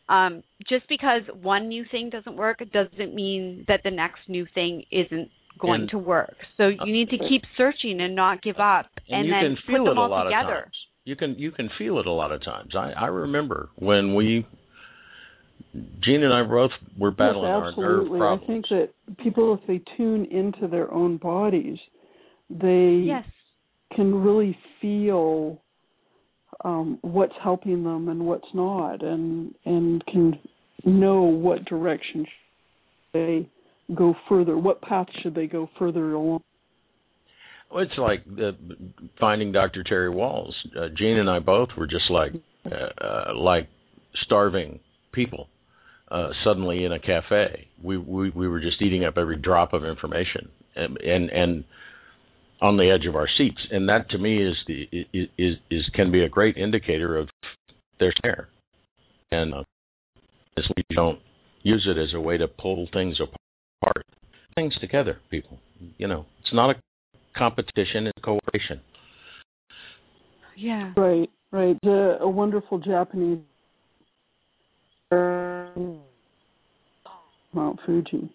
Um, 0.10 0.44
just 0.70 0.88
because 0.90 1.22
one 1.42 1.70
new 1.70 1.86
thing 1.90 2.10
doesn't 2.10 2.36
work 2.36 2.60
doesn't 2.72 3.16
mean 3.16 3.66
that 3.68 3.82
the 3.84 3.92
next 3.92 4.20
new 4.28 4.46
thing 4.54 4.84
isn't 4.92 5.30
going 5.60 5.82
And- 5.82 5.90
to 5.92 5.98
work. 5.98 6.36
So 6.58 6.68
you 6.68 6.92
need 6.92 7.10
to 7.12 7.18
keep 7.18 7.44
searching 7.56 8.02
and 8.02 8.16
not 8.16 8.42
give 8.42 8.58
up, 8.60 8.88
and, 9.08 9.20
and, 9.20 9.26
you 9.28 9.32
then 9.34 9.42
can 9.44 9.56
put 9.56 9.66
feel 9.74 9.84
them 9.86 9.98
it 9.98 9.98
a 9.98 10.02
all 10.02 10.10
lot 10.10 10.24
together. 10.26 10.58
of 10.58 10.64
times. 10.64 10.78
You 11.06 11.16
can 11.16 11.36
you 11.38 11.52
can 11.52 11.70
feel 11.78 12.00
it 12.00 12.06
a 12.08 12.12
lot 12.12 12.32
of 12.32 12.44
times. 12.44 12.76
I 12.76 12.92
I 12.92 13.08
remember 13.08 13.70
when 13.76 14.16
we 14.16 14.46
Jean 16.04 16.24
and 16.24 16.34
I 16.34 16.44
both 16.44 16.72
were 16.98 17.12
battling 17.12 17.46
yes, 17.50 17.56
our 17.56 17.72
nerve 17.76 18.02
absolutely. 18.06 18.22
I 18.22 18.38
think 18.46 18.66
that 18.70 18.90
people, 19.18 19.54
if 19.60 19.68
they 19.68 19.82
tune 19.98 20.26
into 20.26 20.68
their 20.68 20.92
own 20.94 21.18
bodies, 21.18 21.80
they 22.50 23.02
Yes. 23.06 23.26
can 23.96 24.14
really 24.24 24.58
feel 24.80 25.62
um, 26.64 27.00
what's 27.02 27.34
helping 27.42 27.84
them 27.84 28.10
and 28.10 28.26
what's 28.26 28.48
not, 28.54 29.04
and 29.04 29.54
and 29.66 30.06
can 30.06 30.40
know 30.86 31.24
what 31.24 31.66
direction 31.66 32.26
they 33.14 33.48
go 33.96 34.16
further. 34.28 34.58
What 34.58 34.82
path 34.82 35.08
should 35.22 35.36
they 35.36 35.48
go 35.48 35.70
further 35.78 36.14
along? 36.14 36.42
Well, 37.72 37.84
It's 37.84 37.98
like 37.98 38.24
the, 38.26 38.56
finding 39.20 39.52
Dr. 39.52 39.84
Terry 39.84 40.12
Wahls. 40.12 40.54
Uh, 40.78 40.90
Jean 40.96 41.18
and 41.18 41.30
I 41.30 41.40
both 41.40 41.70
were 41.78 41.88
just 41.88 42.10
like 42.10 42.34
uh, 42.66 43.04
uh, 43.04 43.36
like 43.36 43.68
starving 44.26 44.80
people 45.12 45.48
uh, 46.10 46.30
suddenly 46.44 46.86
in 46.86 46.92
a 46.92 47.00
cafe. 47.00 47.68
We, 47.82 47.98
we 47.98 48.30
we 48.30 48.48
were 48.48 48.60
just 48.60 48.82
eating 48.82 49.04
up 49.06 49.18
every 49.18 49.38
drop 49.38 49.74
of 49.74 49.84
information 49.84 50.50
and 50.76 50.98
and, 50.98 51.30
and 51.30 51.64
on 52.64 52.78
the 52.78 52.90
edge 52.90 53.06
of 53.06 53.16
our 53.16 53.28
seats. 53.38 53.60
And 53.70 53.90
that 53.90 54.10
to 54.12 54.18
me 54.18 54.42
is 54.42 54.56
the 54.66 54.88
is 55.14 55.28
is, 55.38 55.56
is 55.70 55.84
can 55.94 56.12
be 56.12 56.24
a 56.24 56.30
great 56.30 56.58
indicator 56.58 57.18
of 57.18 57.30
their 58.00 58.14
care. 58.24 58.48
And 59.32 59.54
uh, 59.54 59.64
as 60.58 60.64
we 60.76 60.84
don't 60.96 61.20
use 61.62 61.86
it 61.88 62.00
as 62.00 62.14
a 62.16 62.22
way 62.22 62.38
to 62.38 62.48
pull 62.48 62.88
things 62.94 63.20
apart, 63.20 64.06
things 64.56 64.74
together, 64.80 65.18
people. 65.30 65.60
You 65.98 66.08
know, 66.08 66.26
it's 66.40 66.54
not 66.54 66.70
a 66.70 66.76
competition 67.38 68.06
and 68.06 68.14
cooperation. 68.24 68.80
Yeah. 70.56 70.94
Right, 70.96 71.30
right. 71.52 71.78
Uh, 71.86 72.20
a 72.20 72.30
wonderful 72.30 72.80
Japanese 72.80 73.40
Mount 77.54 77.80
Fuji, 77.86 78.34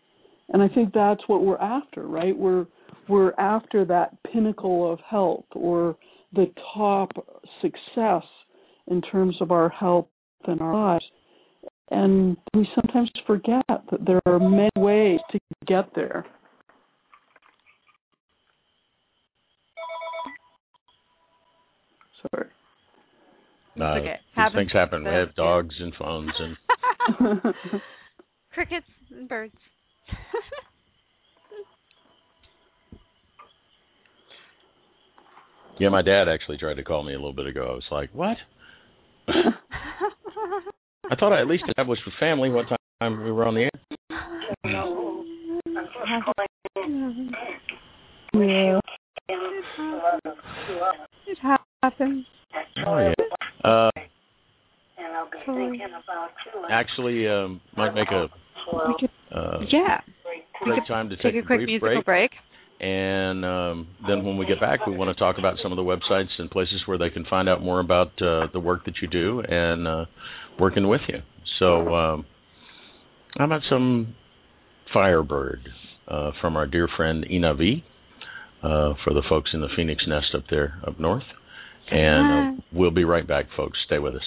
and 0.51 0.63
I 0.63 0.69
think 0.69 0.93
that's 0.93 1.23
what 1.27 1.45
we're 1.45 1.59
after, 1.59 2.07
right? 2.07 2.37
We're 2.37 2.67
we're 3.09 3.33
after 3.39 3.85
that 3.85 4.17
pinnacle 4.33 4.93
of 4.93 4.99
health 5.09 5.47
or 5.53 5.97
the 6.33 6.47
top 6.75 7.11
success 7.63 8.23
in 8.89 9.01
terms 9.03 9.37
of 9.41 9.51
our 9.51 9.69
health 9.69 10.09
and 10.47 10.61
our 10.61 10.75
lives. 10.75 11.05
And 11.91 12.37
we 12.55 12.69
sometimes 12.75 13.11
forget 13.27 13.65
that 13.69 14.05
there 14.07 14.21
are 14.27 14.39
many 14.39 14.71
ways 14.77 15.21
to 15.33 15.39
get 15.67 15.95
there. 15.95 16.27
Sorry. 22.31 22.49
Uh, 23.81 23.85
okay. 23.85 24.03
These 24.03 24.17
Happens 24.35 24.57
things 24.61 24.73
happen. 24.73 25.05
We 25.05 25.11
have 25.11 25.35
dogs 25.35 25.75
and 25.79 25.95
phones, 25.99 26.33
and 26.39 27.55
Crickets 28.53 28.87
and 29.11 29.29
birds. 29.29 29.55
yeah, 35.79 35.89
my 35.89 36.03
dad 36.03 36.29
actually 36.29 36.59
tried 36.59 36.75
to 36.75 36.85
call 36.85 37.03
me 37.03 37.13
a 37.13 37.17
little 37.17 37.33
bit 37.33 37.47
ago. 37.47 37.69
I 37.71 37.75
was 37.75 37.85
like, 37.91 38.11
"What? 38.13 38.37
I 39.29 41.17
thought 41.19 41.33
I 41.33 41.41
at 41.41 41.47
least 41.47 41.65
established 41.69 42.03
a 42.07 42.11
family 42.21 42.51
one 42.51 42.67
time 43.01 43.23
we 43.23 43.33
were 43.33 43.47
on 43.47 43.55
the 43.55 43.63
air." 43.63 43.71
yeah. 48.35 48.81
it 51.27 51.39
happens. 51.83 52.27
Oh 52.87 52.99
yeah. 52.99 53.15
Uh, 53.65 53.91
actually, 56.71 57.29
um, 57.29 57.61
might 57.77 57.95
make 57.95 58.09
a 58.11 58.29
uh, 59.35 59.61
yeah. 59.71 60.01
Great 60.63 60.87
time 60.89 61.09
to 61.09 61.17
take 61.17 61.35
take 61.35 61.45
a 61.45 61.47
quick 61.47 61.61
brief 61.61 61.67
musical 61.67 62.03
break. 62.03 62.05
break. 62.05 62.31
And 62.81 63.45
um, 63.45 63.89
then 64.07 64.25
when 64.25 64.37
we 64.37 64.47
get 64.47 64.61
back, 64.61 64.87
we 64.87 64.95
want 64.97 65.15
to 65.15 65.19
talk 65.19 65.39
about 65.39 65.57
some 65.63 65.73
of 65.73 65.77
the 65.77 65.83
websites 65.83 66.31
and 66.39 66.49
places 66.51 66.83
where 66.87 66.97
they 66.97 67.11
can 67.11 67.25
find 67.25 67.49
out 67.49 67.61
more 67.61 67.81
about 67.81 68.09
uh, 68.23 68.47
the 68.53 68.61
work 68.61 68.85
that 68.85 68.95
you 69.03 69.09
do 69.09 69.41
and 69.41 69.87
uh, 69.87 70.05
working 70.61 70.87
with 70.87 71.01
you. 71.09 71.19
So, 71.59 71.93
um, 71.95 72.27
how 73.37 73.47
about 73.47 73.63
some 73.69 74.15
Firebird 74.93 75.69
uh, 76.07 76.31
from 76.41 76.57
our 76.57 76.67
dear 76.67 76.89
friend 76.97 77.27
Ina 77.31 77.55
V 77.55 77.85
uh, 78.63 78.95
for 79.05 79.13
the 79.13 79.23
folks 79.29 79.51
in 79.53 79.61
the 79.61 79.69
Phoenix 79.77 80.05
Nest 80.09 80.27
up 80.35 80.45
there 80.51 80.81
up 80.87 80.99
north. 80.99 81.25
And 81.91 82.59
uh, 82.59 82.63
we'll 82.73 82.91
be 82.91 83.05
right 83.05 83.27
back, 83.27 83.47
folks. 83.57 83.79
Stay 83.87 83.99
with 83.99 84.15
us. 84.15 84.23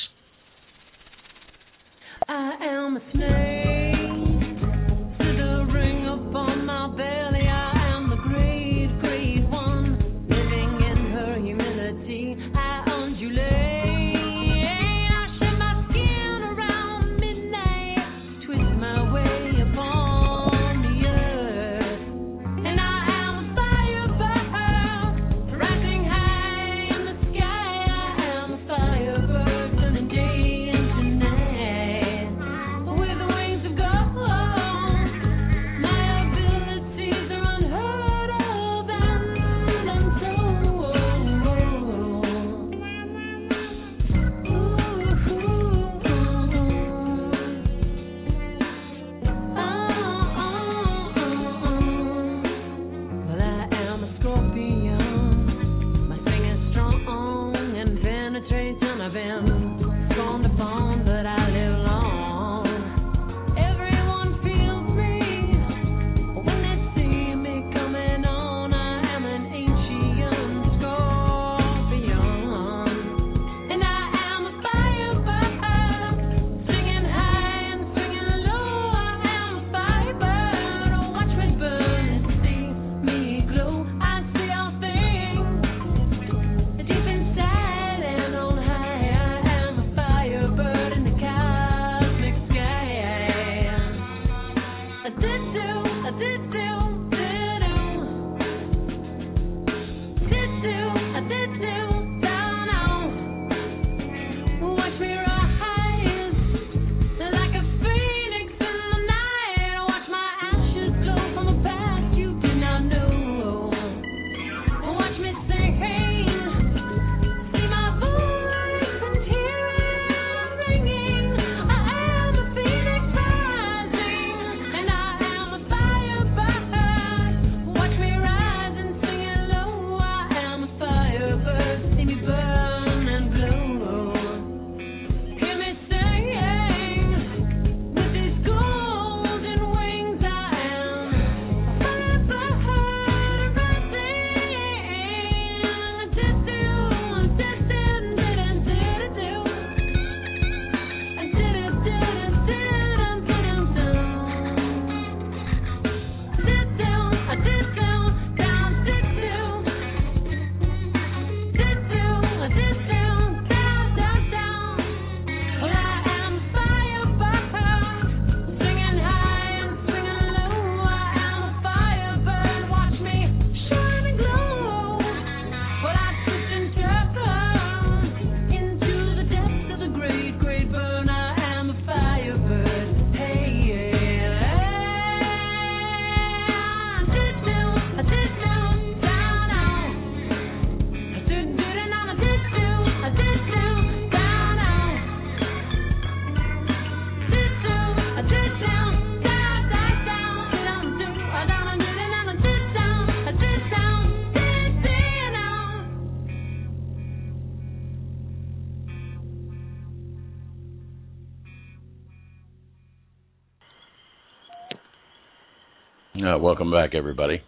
Welcome 216.41 216.72
back, 216.72 216.95
everybody. 216.95 217.41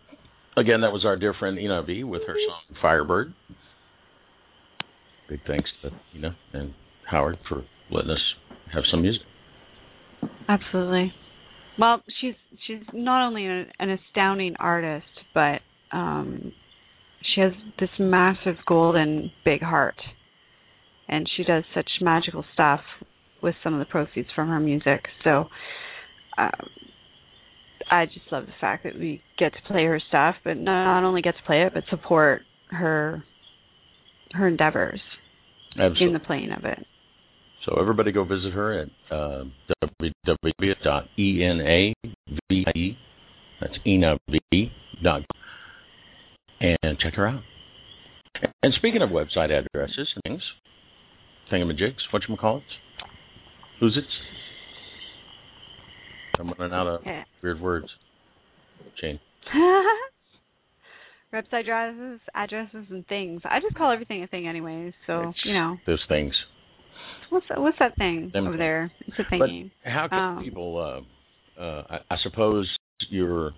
Again, 0.55 0.81
that 0.81 0.91
was 0.91 1.03
our 1.03 1.15
dear 1.17 1.33
friend 1.39 1.57
Ina 1.57 1.83
V 1.83 2.03
with 2.03 2.21
her 2.27 2.35
song 2.47 2.77
Firebird. 2.81 3.33
Big 5.27 5.39
thanks 5.47 5.69
to 5.81 5.89
Ina 6.15 6.35
and 6.53 6.73
Howard 7.09 7.37
for 7.49 7.63
letting 7.89 8.11
us 8.11 8.21
have 8.71 8.83
some 8.91 9.01
music. 9.01 9.23
Absolutely. 10.47 11.11
Well, 11.79 12.03
she's 12.21 12.35
she's 12.67 12.83
not 12.93 13.25
only 13.25 13.45
an, 13.45 13.65
an 13.79 13.89
astounding 13.89 14.55
artist, 14.59 15.07
but 15.33 15.61
um 15.91 16.51
she 17.33 17.41
has 17.41 17.51
this 17.79 17.89
massive 17.99 18.57
golden 18.67 19.31
big 19.43 19.61
heart. 19.61 19.95
And 21.07 21.27
she 21.35 21.43
does 21.43 21.63
such 21.73 21.89
magical 21.99 22.45
stuff 22.53 22.81
with 23.41 23.55
some 23.63 23.73
of 23.73 23.79
the 23.79 23.85
proceeds 23.85 24.29
from 24.35 24.49
her 24.49 24.59
music. 24.59 25.05
So 25.23 25.47
um 26.37 26.51
I 27.89 28.05
just 28.05 28.31
love 28.31 28.45
the 28.45 28.53
fact 28.59 28.83
that 28.83 28.97
we 28.97 29.21
get 29.37 29.53
to 29.53 29.59
play 29.67 29.85
her 29.85 29.99
stuff, 30.09 30.35
but 30.43 30.57
not 30.57 31.03
only 31.03 31.21
get 31.21 31.35
to 31.35 31.43
play 31.45 31.63
it, 31.63 31.73
but 31.73 31.83
support 31.89 32.41
her 32.69 33.23
her 34.31 34.47
endeavors 34.47 34.99
Absolutely. 35.71 36.07
in 36.07 36.13
the 36.13 36.19
playing 36.19 36.51
of 36.51 36.65
it. 36.65 36.85
So 37.65 37.77
everybody 37.79 38.11
go 38.11 38.25
visit 38.25 38.51
her 38.53 38.81
at 38.81 38.89
uh, 39.11 39.45
www.enave, 39.83 41.95
that's 43.61 43.77
enav 43.87 44.17
and 46.59 46.99
check 46.99 47.13
her 47.15 47.27
out. 47.27 47.41
And 48.61 48.73
speaking 48.77 49.01
of 49.01 49.09
website 49.09 49.49
addresses 49.51 50.07
and 50.15 50.23
things, 50.23 50.43
thingamajigs, 51.51 51.95
whatchamacallits, 52.13 52.61
who's 53.79 53.97
it? 53.97 54.03
I'm 56.39 56.53
running 56.57 56.73
out 56.73 56.87
of 56.87 57.01
Yeah. 57.05 57.23
weird 57.41 57.59
words. 57.61 57.87
Jane. 58.99 59.19
Website 61.33 61.61
addresses, 61.61 62.19
addresses, 62.35 62.85
and 62.91 63.05
things. 63.07 63.41
I 63.45 63.59
just 63.59 63.75
call 63.75 63.91
everything 63.91 64.21
a 64.23 64.27
thing 64.27 64.47
anyway. 64.47 64.93
So 65.07 65.19
It's- 65.21 65.45
you 65.45 65.53
know, 65.53 65.77
Those 65.87 66.03
things. 66.07 66.33
what's 67.29 67.47
that, 67.49 67.59
what's 67.59 67.79
that 67.79 67.95
thing 67.95 68.29
Them 68.29 68.43
over 68.47 68.51
things. 68.53 68.59
there? 68.59 68.91
It's 69.07 69.17
a 69.19 69.23
But 69.23 69.49
thingy. 69.49 69.71
how 69.83 70.07
can 70.07 70.19
Um, 70.37 70.43
people? 70.43 70.77
Uh, 70.77 71.59
uh, 71.59 71.83
I, 71.89 72.13
I 72.13 72.17
suppose 72.23 72.69
your 73.09 73.53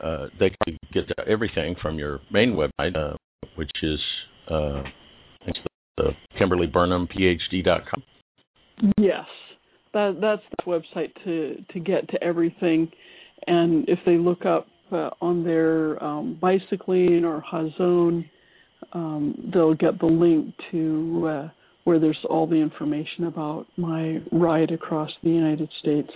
uh, 0.00 0.28
they 0.38 0.50
can 0.64 0.76
get 0.92 1.04
everything 1.26 1.74
from 1.82 1.98
your 1.98 2.20
main 2.30 2.54
website, 2.56 2.96
uh, 2.96 3.14
which 3.56 3.70
is 3.82 4.00
uh, 4.48 4.82
it's 5.46 5.58
the, 5.96 6.02
the 6.04 6.16
Kimberly 6.38 6.66
Burnham 6.66 7.06
PhD.com. 7.06 8.02
Yes, 8.96 9.26
that 9.92 10.18
that's 10.20 10.42
the 10.58 10.70
website 10.70 11.12
to 11.24 11.64
to 11.72 11.80
get 11.80 12.08
to 12.10 12.22
everything, 12.22 12.90
and 13.46 13.88
if 13.88 13.98
they 14.06 14.16
look 14.16 14.44
up 14.46 14.66
uh, 14.92 15.10
on 15.20 15.44
their 15.44 16.02
um, 16.02 16.38
bicycling 16.40 17.24
or 17.24 17.42
Hazon, 17.42 18.24
um, 18.92 19.50
they'll 19.52 19.74
get 19.74 19.98
the 19.98 20.06
link 20.06 20.54
to 20.70 21.28
uh, 21.28 21.48
where 21.84 21.98
there's 21.98 22.18
all 22.28 22.46
the 22.46 22.56
information 22.56 23.24
about 23.24 23.66
my 23.76 24.18
ride 24.32 24.70
across 24.70 25.10
the 25.22 25.30
United 25.30 25.68
States. 25.80 26.10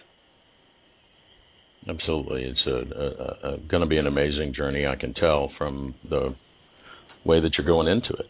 Absolutely, 1.89 2.45
it's 2.45 2.67
a, 2.67 2.71
a, 2.71 3.55
a, 3.55 3.59
going 3.69 3.83
to 3.83 3.87
be 3.87 3.99
an 3.99 4.07
amazing 4.07 4.55
journey. 4.57 4.87
I 4.87 4.97
can 4.97 5.13
tell 5.15 5.51
from 5.59 5.95
the 6.09 6.35
way 7.25 7.41
that 7.41 7.53
you're 7.59 7.67
going 7.67 7.89
into 7.89 8.11
it. 8.15 8.27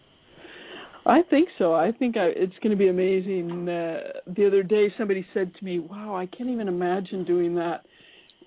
I 1.07 1.23
think 1.29 1.49
so. 1.59 1.75
I 1.75 1.93
think 1.93 2.17
I, 2.17 2.29
it's 2.29 2.55
going 2.63 2.71
to 2.71 2.77
be 2.77 2.89
amazing. 2.89 3.69
Uh, 3.69 4.21
the 4.35 4.47
other 4.47 4.63
day, 4.63 4.87
somebody 4.97 5.27
said 5.35 5.53
to 5.59 5.65
me, 5.65 5.79
"Wow, 5.79 6.17
I 6.17 6.27
can't 6.27 6.49
even 6.49 6.69
imagine 6.69 7.25
doing 7.25 7.55
that," 7.57 7.85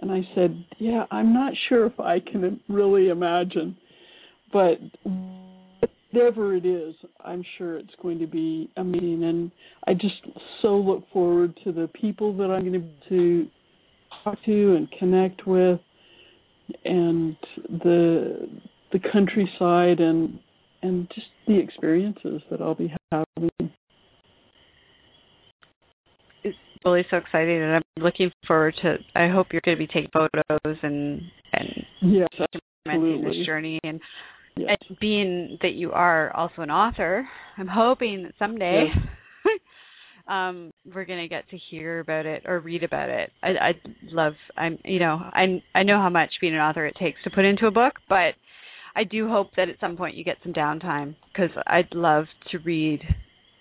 and 0.01 0.11
I 0.11 0.21
said, 0.33 0.65
"Yeah, 0.79 1.05
I'm 1.11 1.33
not 1.33 1.53
sure 1.69 1.85
if 1.85 1.99
I 1.99 2.19
can 2.19 2.59
really 2.67 3.09
imagine, 3.09 3.77
but 4.51 4.79
whatever 6.11 6.55
it 6.55 6.65
is, 6.65 6.95
I'm 7.23 7.43
sure 7.57 7.77
it's 7.77 7.93
going 8.01 8.17
to 8.19 8.27
be 8.27 8.71
amazing." 8.77 9.23
And 9.23 9.51
I 9.85 9.93
just 9.93 10.15
so 10.63 10.77
look 10.77 11.03
forward 11.13 11.53
to 11.63 11.71
the 11.71 11.87
people 11.89 12.35
that 12.37 12.49
I'm 12.49 12.67
going 12.67 12.81
to 12.81 13.09
to 13.09 13.47
talk 14.23 14.43
to 14.45 14.75
and 14.75 14.91
connect 14.97 15.45
with, 15.45 15.79
and 16.85 17.37
the 17.69 18.49
the 18.93 18.99
countryside 19.11 19.99
and 19.99 20.39
and 20.81 21.07
just 21.13 21.27
the 21.47 21.59
experiences 21.59 22.41
that 22.51 22.61
I'll 22.61 22.75
be 22.75 22.93
having. 23.11 23.49
It's 26.43 26.57
really 26.85 27.05
so 27.09 27.17
exciting, 27.17 27.61
and 27.61 27.75
I'm 27.75 28.03
looking 28.03 28.31
forward 28.47 28.75
to. 28.83 28.97
I 29.15 29.29
hope 29.29 29.47
you're 29.51 29.61
going 29.63 29.77
to 29.77 29.79
be 29.79 29.87
taking 29.87 30.09
photos 30.13 30.77
and 30.83 31.21
and 31.53 31.85
Yes, 32.01 32.27
documenting 32.87 33.23
this 33.23 33.45
journey 33.45 33.79
and 33.83 33.99
Yes. 34.57 34.75
and 34.89 34.99
being 34.99 35.57
that 35.61 35.73
you 35.73 35.91
are 35.91 36.35
also 36.35 36.63
an 36.63 36.71
author, 36.71 37.27
I'm 37.57 37.67
hoping 37.67 38.23
that 38.23 38.33
someday 38.39 38.87
um 40.27 40.71
we're 40.93 41.05
going 41.05 41.21
to 41.21 41.27
get 41.27 41.47
to 41.49 41.57
hear 41.69 41.99
about 41.99 42.25
it 42.25 42.43
or 42.47 42.59
read 42.59 42.83
about 42.83 43.09
it. 43.09 43.31
I 43.43 43.49
I 43.49 43.71
love 44.11 44.33
I'm 44.57 44.79
you 44.83 44.99
know, 44.99 45.19
I 45.21 45.61
I 45.75 45.83
know 45.83 45.97
how 46.01 46.09
much 46.09 46.31
being 46.41 46.55
an 46.55 46.59
author 46.59 46.87
it 46.87 46.95
takes 46.99 47.21
to 47.23 47.29
put 47.29 47.45
into 47.45 47.67
a 47.67 47.71
book, 47.71 47.93
but 48.09 48.33
I 48.97 49.03
do 49.03 49.29
hope 49.29 49.51
that 49.55 49.69
at 49.69 49.79
some 49.79 49.95
point 49.95 50.15
you 50.15 50.23
get 50.23 50.37
some 50.43 50.53
downtime 50.53 51.15
cuz 51.35 51.51
I'd 51.67 51.93
love 51.93 52.25
to 52.51 52.57
read 52.59 53.01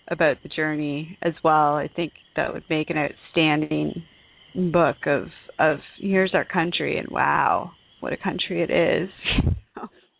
about 0.07 0.41
the 0.41 0.49
journey 0.49 1.17
as 1.21 1.33
well. 1.43 1.75
I 1.75 1.87
think 1.87 2.11
that 2.35 2.51
would 2.51 2.63
make 2.69 2.89
an 2.89 2.97
outstanding 2.97 4.03
book 4.55 5.05
of 5.05 5.27
of 5.59 5.79
here's 5.99 6.33
our 6.33 6.45
country 6.45 6.97
and 6.97 7.07
wow, 7.09 7.71
what 7.99 8.13
a 8.13 8.17
country 8.17 8.61
it 8.61 8.71
is. 8.71 9.09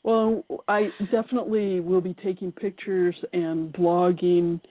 Well, 0.07 0.45
I 0.69 0.88
definitely 1.11 1.81
will 1.81 1.99
be 1.99 2.15
taking 2.23 2.53
pictures 2.53 3.14
and 3.34 3.73
blogging, 3.73 4.61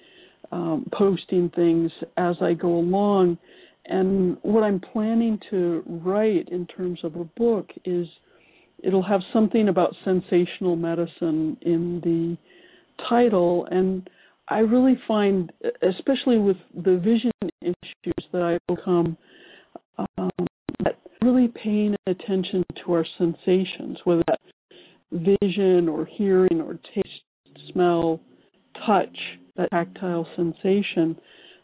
um, 0.50 0.86
posting 0.94 1.50
things 1.50 1.92
as 2.16 2.36
I 2.40 2.54
go 2.54 2.68
along. 2.68 3.36
And 3.84 4.38
what 4.40 4.62
I'm 4.62 4.80
planning 4.80 5.38
to 5.50 5.82
write 5.86 6.48
in 6.48 6.66
terms 6.66 7.00
of 7.04 7.16
a 7.16 7.24
book 7.24 7.68
is 7.84 8.06
it'll 8.86 9.02
have 9.02 9.20
something 9.32 9.68
about 9.68 9.94
sensational 10.04 10.76
medicine 10.76 11.56
in 11.62 12.00
the 12.04 12.36
title. 13.08 13.66
And 13.70 14.08
I 14.48 14.58
really 14.60 14.98
find, 15.08 15.52
especially 15.82 16.38
with 16.38 16.56
the 16.74 16.96
vision 16.96 17.32
issues 17.60 18.24
that 18.32 18.42
I 18.42 18.58
overcome, 18.70 19.16
um, 19.98 20.30
that 20.84 20.98
really 21.22 21.48
paying 21.48 21.96
attention 22.06 22.64
to 22.84 22.92
our 22.92 23.04
sensations, 23.18 23.98
whether 24.04 24.22
that's 24.28 24.42
vision 25.42 25.88
or 25.88 26.06
hearing 26.16 26.60
or 26.60 26.78
taste, 26.94 27.08
smell, 27.72 28.20
touch, 28.86 29.16
that 29.56 29.70
tactile 29.70 30.28
sensation, 30.36 31.16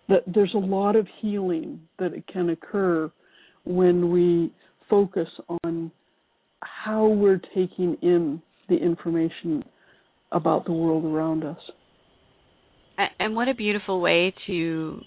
that 0.08 0.24
there's 0.26 0.54
a 0.54 0.58
lot 0.58 0.96
of 0.96 1.06
healing 1.20 1.80
that 2.00 2.10
can 2.32 2.50
occur 2.50 3.10
when 3.64 4.10
we 4.10 4.52
focus 4.90 5.28
on 5.62 5.92
how 6.62 7.06
we're 7.06 7.40
taking 7.54 7.96
in 8.02 8.40
the 8.68 8.76
information 8.76 9.64
about 10.30 10.64
the 10.64 10.72
world 10.72 11.04
around 11.04 11.44
us. 11.44 11.58
And 13.18 13.34
what 13.34 13.48
a 13.48 13.54
beautiful 13.54 14.00
way 14.00 14.34
to 14.46 15.00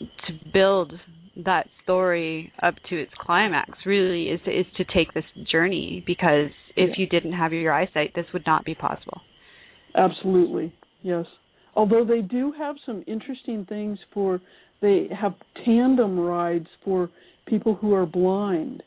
to 0.00 0.32
build 0.52 0.92
that 1.44 1.66
story 1.82 2.52
up 2.62 2.74
to 2.88 3.00
its 3.00 3.10
climax 3.20 3.70
really 3.86 4.24
is 4.24 4.40
is 4.46 4.66
to 4.76 4.84
take 4.84 5.12
this 5.14 5.24
journey 5.50 6.04
because 6.06 6.50
if 6.76 6.90
Yeah. 6.90 6.94
you 6.98 7.06
didn't 7.06 7.32
have 7.32 7.52
your 7.52 7.72
eyesight 7.72 8.12
this 8.14 8.26
would 8.32 8.46
not 8.46 8.64
be 8.64 8.74
possible 8.74 9.22
Absolutely, 9.94 10.72
yes. 11.02 11.26
Although 11.74 12.04
they 12.04 12.20
do 12.20 12.52
have 12.52 12.76
some 12.84 13.04
interesting 13.06 13.64
things 13.68 13.98
for, 14.12 14.40
they 14.80 15.08
have 15.18 15.34
tandem 15.64 16.18
rides 16.18 16.66
for 16.84 17.10
people 17.46 17.74
who 17.74 17.94
are 17.94 18.06
blind, 18.06 18.82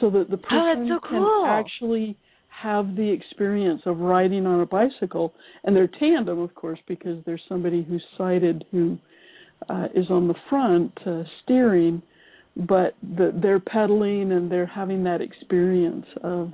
so 0.00 0.10
that 0.10 0.30
the 0.30 0.36
Oh, 0.36 0.74
that's 0.74 0.80
person 0.80 0.88
so 0.88 1.08
can 1.08 1.44
actually 1.46 2.16
have 2.62 2.94
the 2.96 3.10
experience 3.10 3.82
of 3.86 3.98
riding 3.98 4.46
on 4.46 4.60
a 4.60 4.66
bicycle, 4.66 5.32
and 5.64 5.74
they're 5.74 5.88
tandem, 5.98 6.38
of 6.40 6.54
course, 6.54 6.78
because 6.86 7.22
there's 7.24 7.42
somebody 7.48 7.82
who's 7.82 8.04
sighted 8.18 8.64
who 8.70 8.98
uh, 9.68 9.86
is 9.94 10.06
on 10.10 10.28
the 10.28 10.34
front 10.48 10.92
uh, 11.06 11.22
steering, 11.42 12.02
but 12.56 12.94
the, 13.02 13.32
they're 13.42 13.60
pedaling 13.60 14.32
and 14.32 14.50
they're 14.50 14.66
having 14.66 15.04
that 15.04 15.20
experience 15.20 16.06
of 16.22 16.52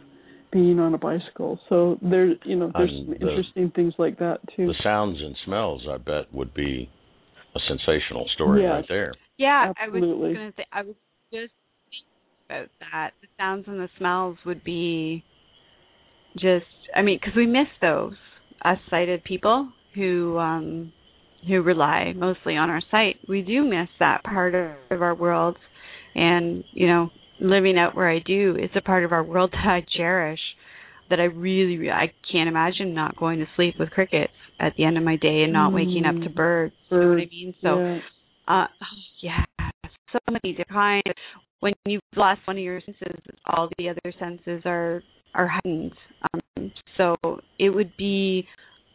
being 0.53 0.79
on 0.79 0.95
a 0.95 0.99
bicycle. 0.99 1.59
So 1.69 1.99
there, 2.03 2.29
you 2.45 2.57
know, 2.57 2.71
there's 2.77 2.91
And 2.91 3.07
some 3.07 3.15
the- 3.15 3.21
interesting 3.29 3.71
things 3.75 3.95
like 3.99 4.19
that 4.19 4.39
too. 4.57 4.67
The 4.69 4.75
sounds 4.83 5.19
and 5.21 5.37
smells, 5.45 5.87
I 5.91 5.99
bet, 5.99 6.33
would 6.33 6.55
be 6.55 6.89
a 7.55 7.59
sensational 7.69 8.29
story 8.35 8.63
Yes. 8.63 8.71
right 8.73 8.85
there. 8.89 9.15
yeah 9.39 9.73
Absolutely. 9.79 9.81
i 9.81 9.85
Absolutely. 9.85 10.29
was 10.29 10.37
going 10.37 10.51
to 10.51 10.57
say 10.57 10.67
i 10.73 10.83
was 10.83 10.95
just 11.33 11.53
thinking 11.53 11.65
about 12.47 12.68
that 12.81 13.10
the 13.20 13.28
sounds 13.39 13.64
and 13.66 13.81
the 13.81 13.89
smells 13.98 14.36
would 14.44 14.62
be 14.64 15.24
just 16.35 16.66
i 16.94 17.02
mean 17.02 17.18
because 17.20 17.36
we 17.36 17.47
miss 17.47 17.68
those 17.81 18.14
us 18.64 18.78
sighted 18.90 19.23
people 19.24 19.70
who 19.94 20.39
um 20.39 20.93
who 21.47 21.62
rely 21.62 22.12
mostly 22.16 22.56
on 22.56 22.70
our 22.70 22.82
sight 22.90 23.16
we 23.28 23.43
do 23.43 23.62
miss 23.64 23.89
that 23.98 24.23
part 24.24 24.55
of, 24.55 24.70
of 24.90 25.02
our 25.02 25.14
world 25.14 25.56
and 26.14 26.64
you 26.73 26.86
know 26.86 27.10
living 27.40 27.78
out 27.78 27.94
where 27.94 28.10
I 28.10 28.18
do, 28.18 28.56
it's 28.59 28.74
a 28.77 28.81
part 28.81 29.05
of 29.05 29.12
our 29.12 29.23
world 29.24 29.51
that 29.52 29.66
I 29.66 29.85
cherish. 29.97 30.40
That 31.09 31.20
I 31.20 31.24
really, 31.24 31.89
I 31.89 32.12
can't 32.32 32.48
imagine 32.48 32.93
not 32.93 33.16
going 33.16 33.39
to 33.39 33.47
sleep 33.55 33.77
with 33.78 33.90
crickets 33.90 34.32
at 34.59 34.73
the 34.77 34.85
end 34.85 34.98
of 34.98 35.05
my 35.05 35.14
day 35.14 35.43
and 35.44 35.52
not 35.52 35.73
waking 35.73 36.05
up 36.05 36.16
to 36.24 36.31
Mm. 36.31 36.35
birds. 36.35 36.74
You 36.90 36.98
know 36.98 37.09
what 37.10 37.18
I 37.18 37.27
mean? 37.31 37.55
So, 37.62 37.78
yeah. 38.48 38.62
uh, 38.62 38.66
yeah, 39.23 39.44
so 40.12 40.18
many 40.28 40.56
different 40.56 40.73
kinds. 41.05 41.16
When 41.61 41.73
you've 41.87 42.03
lost 42.15 42.41
one 42.47 42.57
of 42.57 42.62
your 42.62 42.81
senses, 42.81 43.20
all 43.47 43.69
the 43.78 43.89
other 43.89 44.12
senses 44.19 44.62
are 44.65 45.03
are 45.35 45.49
heightened. 45.49 45.93
Um, 46.33 46.73
so 46.97 47.16
it 47.59 47.70
would 47.70 47.93
be 47.97 48.47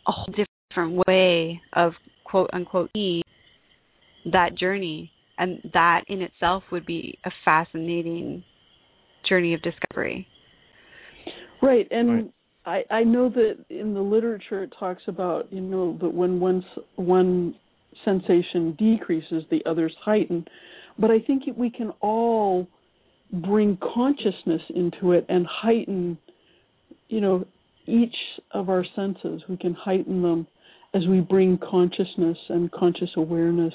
a 0.07 0.11
whole 0.11 0.33
different 0.69 1.03
way 1.07 1.61
of 1.73 1.93
quote 2.23 2.49
unquote 2.53 2.89
me 2.95 3.21
that 4.31 4.57
journey, 4.57 5.11
and 5.37 5.59
that 5.73 6.03
in 6.07 6.21
itself 6.21 6.63
would 6.71 6.85
be 6.85 7.17
a 7.25 7.31
fascinating 7.43 8.43
journey 9.27 9.53
of 9.53 9.61
discovery. 9.61 10.27
Right, 11.61 11.87
and 11.91 12.31
I 12.65 12.83
I 12.89 13.03
know 13.03 13.29
that 13.29 13.57
in 13.69 13.93
the 13.93 14.01
literature 14.01 14.63
it 14.63 14.73
talks 14.79 15.03
about 15.07 15.51
you 15.51 15.61
know 15.61 15.97
that 16.01 16.13
when 16.13 16.39
one 16.39 16.63
one 16.95 17.55
sensation 18.05 18.75
decreases, 18.77 19.43
the 19.51 19.61
others 19.65 19.93
heighten, 20.03 20.45
but 20.99 21.11
I 21.11 21.19
think 21.19 21.43
we 21.57 21.69
can 21.69 21.91
all 22.01 22.67
bring 23.31 23.77
consciousness 23.93 24.61
into 24.75 25.13
it 25.13 25.25
and 25.29 25.45
heighten, 25.47 26.17
you 27.07 27.21
know, 27.21 27.45
each 27.87 28.15
of 28.51 28.69
our 28.69 28.85
senses. 28.95 29.41
We 29.49 29.57
can 29.57 29.73
heighten 29.73 30.21
them 30.21 30.47
as 30.93 31.03
we 31.07 31.21
bring 31.21 31.57
consciousness 31.57 32.37
and 32.49 32.71
conscious 32.71 33.09
awareness 33.15 33.73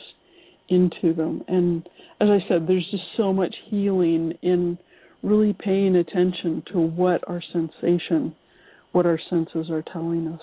into 0.69 1.15
them. 1.15 1.43
And 1.49 1.87
as 2.21 2.29
I 2.29 2.39
said, 2.49 2.67
there's 2.67 2.87
just 2.91 3.05
so 3.17 3.33
much 3.33 3.55
healing 3.71 4.35
in 4.43 4.79
really 5.23 5.57
paying 5.59 5.97
attention 5.97 6.63
to 6.73 6.81
what 6.81 7.23
our 7.29 7.43
sensation, 7.53 8.35
what 8.93 9.07
our 9.07 9.19
senses 9.31 9.71
are 9.71 9.83
telling 9.93 10.29
us. 10.29 10.41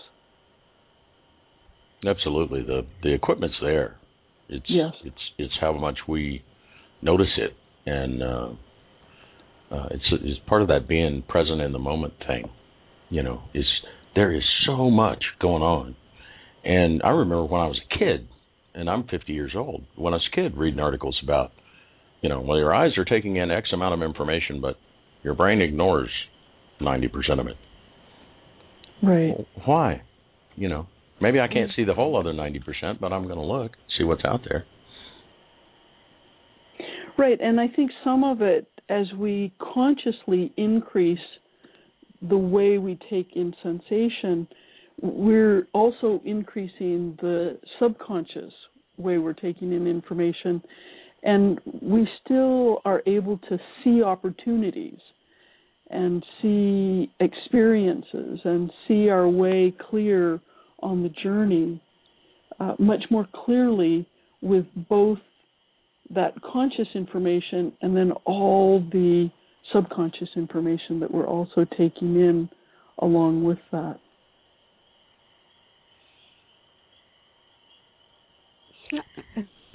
Absolutely. 2.05 2.63
The 2.63 2.85
the 3.01 3.13
equipment's 3.13 3.55
there. 3.61 3.95
It's 4.49 4.65
Yes. 4.67 4.93
it's 5.05 5.15
it's 5.37 5.53
how 5.61 5.71
much 5.71 5.97
we 6.07 6.43
notice 7.03 7.37
it 7.37 7.51
and 7.85 8.23
uh 8.23 8.49
uh 9.71 9.87
it's 9.91 10.05
it's 10.11 10.39
part 10.47 10.61
of 10.61 10.67
that 10.69 10.87
being 10.87 11.23
present 11.27 11.61
in 11.61 11.71
the 11.71 11.79
moment 11.79 12.13
thing. 12.27 12.49
You 13.09 13.23
know, 13.23 13.43
is 13.53 13.65
there 14.15 14.33
is 14.33 14.43
so 14.65 14.89
much 14.89 15.23
going 15.39 15.61
on. 15.61 15.95
And 16.63 17.01
I 17.03 17.09
remember 17.09 17.45
when 17.45 17.61
I 17.61 17.67
was 17.67 17.79
a 17.91 17.99
kid 17.99 18.27
and 18.73 18.89
I'm 18.89 19.03
50 19.07 19.33
years 19.33 19.53
old. 19.55 19.83
When 19.95 20.13
I 20.13 20.17
was 20.17 20.27
a 20.31 20.35
kid 20.35 20.57
reading 20.57 20.79
articles 20.79 21.19
about 21.23 21.51
you 22.21 22.29
know, 22.29 22.41
well 22.41 22.57
your 22.57 22.73
eyes 22.73 22.97
are 22.97 23.05
taking 23.05 23.35
in 23.35 23.51
X 23.51 23.69
amount 23.73 23.93
of 23.93 24.07
information 24.07 24.61
but 24.61 24.77
your 25.23 25.35
brain 25.35 25.61
ignores 25.61 26.09
90% 26.81 27.39
of 27.39 27.47
it. 27.47 27.55
Right. 29.01 29.35
Why? 29.65 30.01
You 30.55 30.69
know, 30.69 30.87
maybe 31.21 31.39
I 31.39 31.47
can't 31.47 31.71
see 31.75 31.83
the 31.83 31.93
whole 31.93 32.17
other 32.17 32.33
90%, 32.33 32.99
but 32.99 33.11
I'm 33.11 33.23
going 33.23 33.35
to 33.35 33.41
look, 33.41 33.71
see 33.97 34.03
what's 34.03 34.23
out 34.25 34.41
there. 34.47 34.65
Right, 37.17 37.39
and 37.39 37.59
I 37.59 37.67
think 37.67 37.91
some 38.03 38.23
of 38.23 38.41
it, 38.41 38.67
as 38.89 39.05
we 39.17 39.53
consciously 39.73 40.51
increase 40.57 41.19
the 42.27 42.37
way 42.37 42.77
we 42.77 42.97
take 43.09 43.35
in 43.35 43.53
sensation, 43.61 44.47
we're 45.01 45.67
also 45.73 46.21
increasing 46.25 47.17
the 47.21 47.59
subconscious 47.79 48.53
way 48.97 49.17
we're 49.17 49.33
taking 49.33 49.73
in 49.73 49.87
information, 49.87 50.61
and 51.23 51.59
we 51.81 52.07
still 52.23 52.81
are 52.85 53.01
able 53.05 53.37
to 53.49 53.57
see 53.83 54.01
opportunities 54.01 54.99
and 55.89 56.23
see 56.41 57.11
experiences 57.19 58.39
and 58.43 58.71
see 58.87 59.09
our 59.09 59.27
way 59.27 59.73
clear 59.89 60.39
on 60.81 61.03
the 61.03 61.09
journey 61.21 61.81
uh, 62.59 62.73
much 62.79 63.03
more 63.09 63.27
clearly 63.45 64.07
with 64.41 64.65
both 64.89 65.19
that 66.11 66.33
conscious 66.41 66.87
information 66.95 67.73
and 67.81 67.95
then 67.95 68.11
all 68.25 68.79
the 68.91 69.29
subconscious 69.71 70.29
information 70.35 70.99
that 70.99 71.11
we're 71.11 71.27
also 71.27 71.65
taking 71.77 72.15
in 72.15 72.49
along 72.99 73.43
with 73.43 73.59
that. 73.71 73.99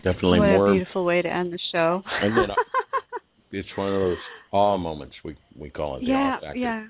Definitely 0.04 0.40
what 0.40 0.48
more. 0.50 0.68
a 0.68 0.72
beautiful 0.74 1.04
way 1.04 1.22
to 1.22 1.28
end 1.28 1.52
the 1.52 1.58
show. 1.72 2.02
And 2.22 2.36
then, 2.36 2.50
uh, 2.50 2.54
it's 3.50 3.68
one 3.76 3.92
of 3.92 4.00
those 4.00 4.16
awe 4.52 4.78
moments 4.78 5.16
we 5.24 5.36
we 5.58 5.70
call 5.70 5.96
it. 5.96 6.00
The 6.00 6.06
yeah, 6.06 6.38
awe 6.40 6.52
yeah, 6.54 6.86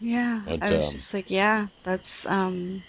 yeah. 0.00 0.42
But, 0.44 0.62
I 0.62 0.70
was 0.70 0.88
um, 0.88 1.00
just 1.00 1.14
like, 1.14 1.24
yeah, 1.28 1.66
that's 1.86 2.02
um, 2.28 2.82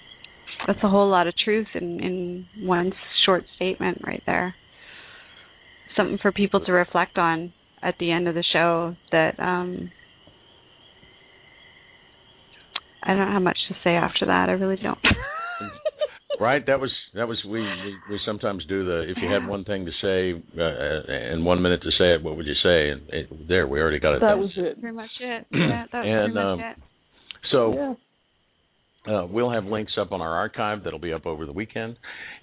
that's 0.67 0.79
a 0.83 0.89
whole 0.89 1.09
lot 1.09 1.27
of 1.27 1.33
truth 1.43 1.67
in 1.75 1.99
in 2.01 2.67
one 2.67 2.91
short 3.25 3.43
statement 3.55 3.99
right 4.05 4.21
there. 4.25 4.53
Something 5.97 6.17
for 6.21 6.31
people 6.31 6.59
to 6.65 6.71
reflect 6.71 7.17
on 7.17 7.53
at 7.81 7.95
the 7.99 8.11
end 8.11 8.27
of 8.27 8.35
the 8.35 8.43
show. 8.53 8.95
That 9.11 9.39
um, 9.39 9.91
I 13.03 13.15
don't 13.15 13.31
have 13.31 13.41
much 13.41 13.57
to 13.69 13.75
say 13.83 13.91
after 13.91 14.25
that. 14.27 14.47
I 14.49 14.53
really 14.53 14.81
don't. 14.81 14.99
Right. 16.39 16.65
That 16.65 16.79
was 16.79 16.89
that 17.13 17.27
was 17.27 17.37
we, 17.45 17.59
we 17.61 17.95
we 18.09 18.19
sometimes 18.25 18.65
do 18.67 18.83
the 18.83 19.01
if 19.11 19.17
you 19.21 19.29
had 19.31 19.47
one 19.47 19.63
thing 19.63 19.85
to 19.85 19.91
say 20.01 20.41
uh, 20.59 21.11
and 21.13 21.45
one 21.45 21.61
minute 21.61 21.83
to 21.83 21.91
say 21.99 22.15
it, 22.15 22.23
what 22.23 22.35
would 22.35 22.47
you 22.47 22.55
say? 22.63 22.89
And 22.89 23.01
it, 23.09 23.47
there, 23.47 23.67
we 23.67 23.79
already 23.79 23.99
got 23.99 24.15
it. 24.15 24.21
That 24.21 24.29
done. 24.29 24.39
was 24.39 24.51
it. 24.55 24.81
pretty 24.81 24.95
much 24.95 25.09
it. 25.19 25.45
Yeah, 25.51 25.85
that's 25.91 26.07
And, 26.07 26.33
pretty 26.33 26.33
much 26.33 26.43
um, 26.43 26.59
it. 26.61 26.77
So 27.51 27.95
Yeah. 29.05 29.13
uh, 29.13 29.25
we'll 29.27 29.51
have 29.51 29.65
links 29.65 29.91
up 29.99 30.11
on 30.11 30.19
our 30.21 30.33
archive 30.33 30.83
that'll 30.83 30.97
be 30.97 31.13
up 31.13 31.27
over 31.27 31.45
the 31.45 31.51
weekend, 31.53 31.97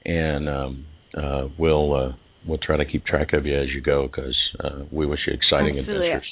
and 0.05 0.49
um, 0.49 0.87
uh, 1.21 1.49
we'll 1.59 1.95
uh, 1.95 2.13
we'll 2.47 2.59
try 2.59 2.77
to 2.77 2.85
keep 2.85 3.05
track 3.05 3.33
of 3.33 3.47
you 3.47 3.59
as 3.59 3.69
you 3.75 3.81
go 3.81 4.07
because 4.07 4.37
uh, 4.63 4.85
we 4.93 5.07
wish 5.07 5.21
you 5.27 5.33
exciting 5.35 5.79
Absolutely. 5.79 6.07
adventures. 6.09 6.29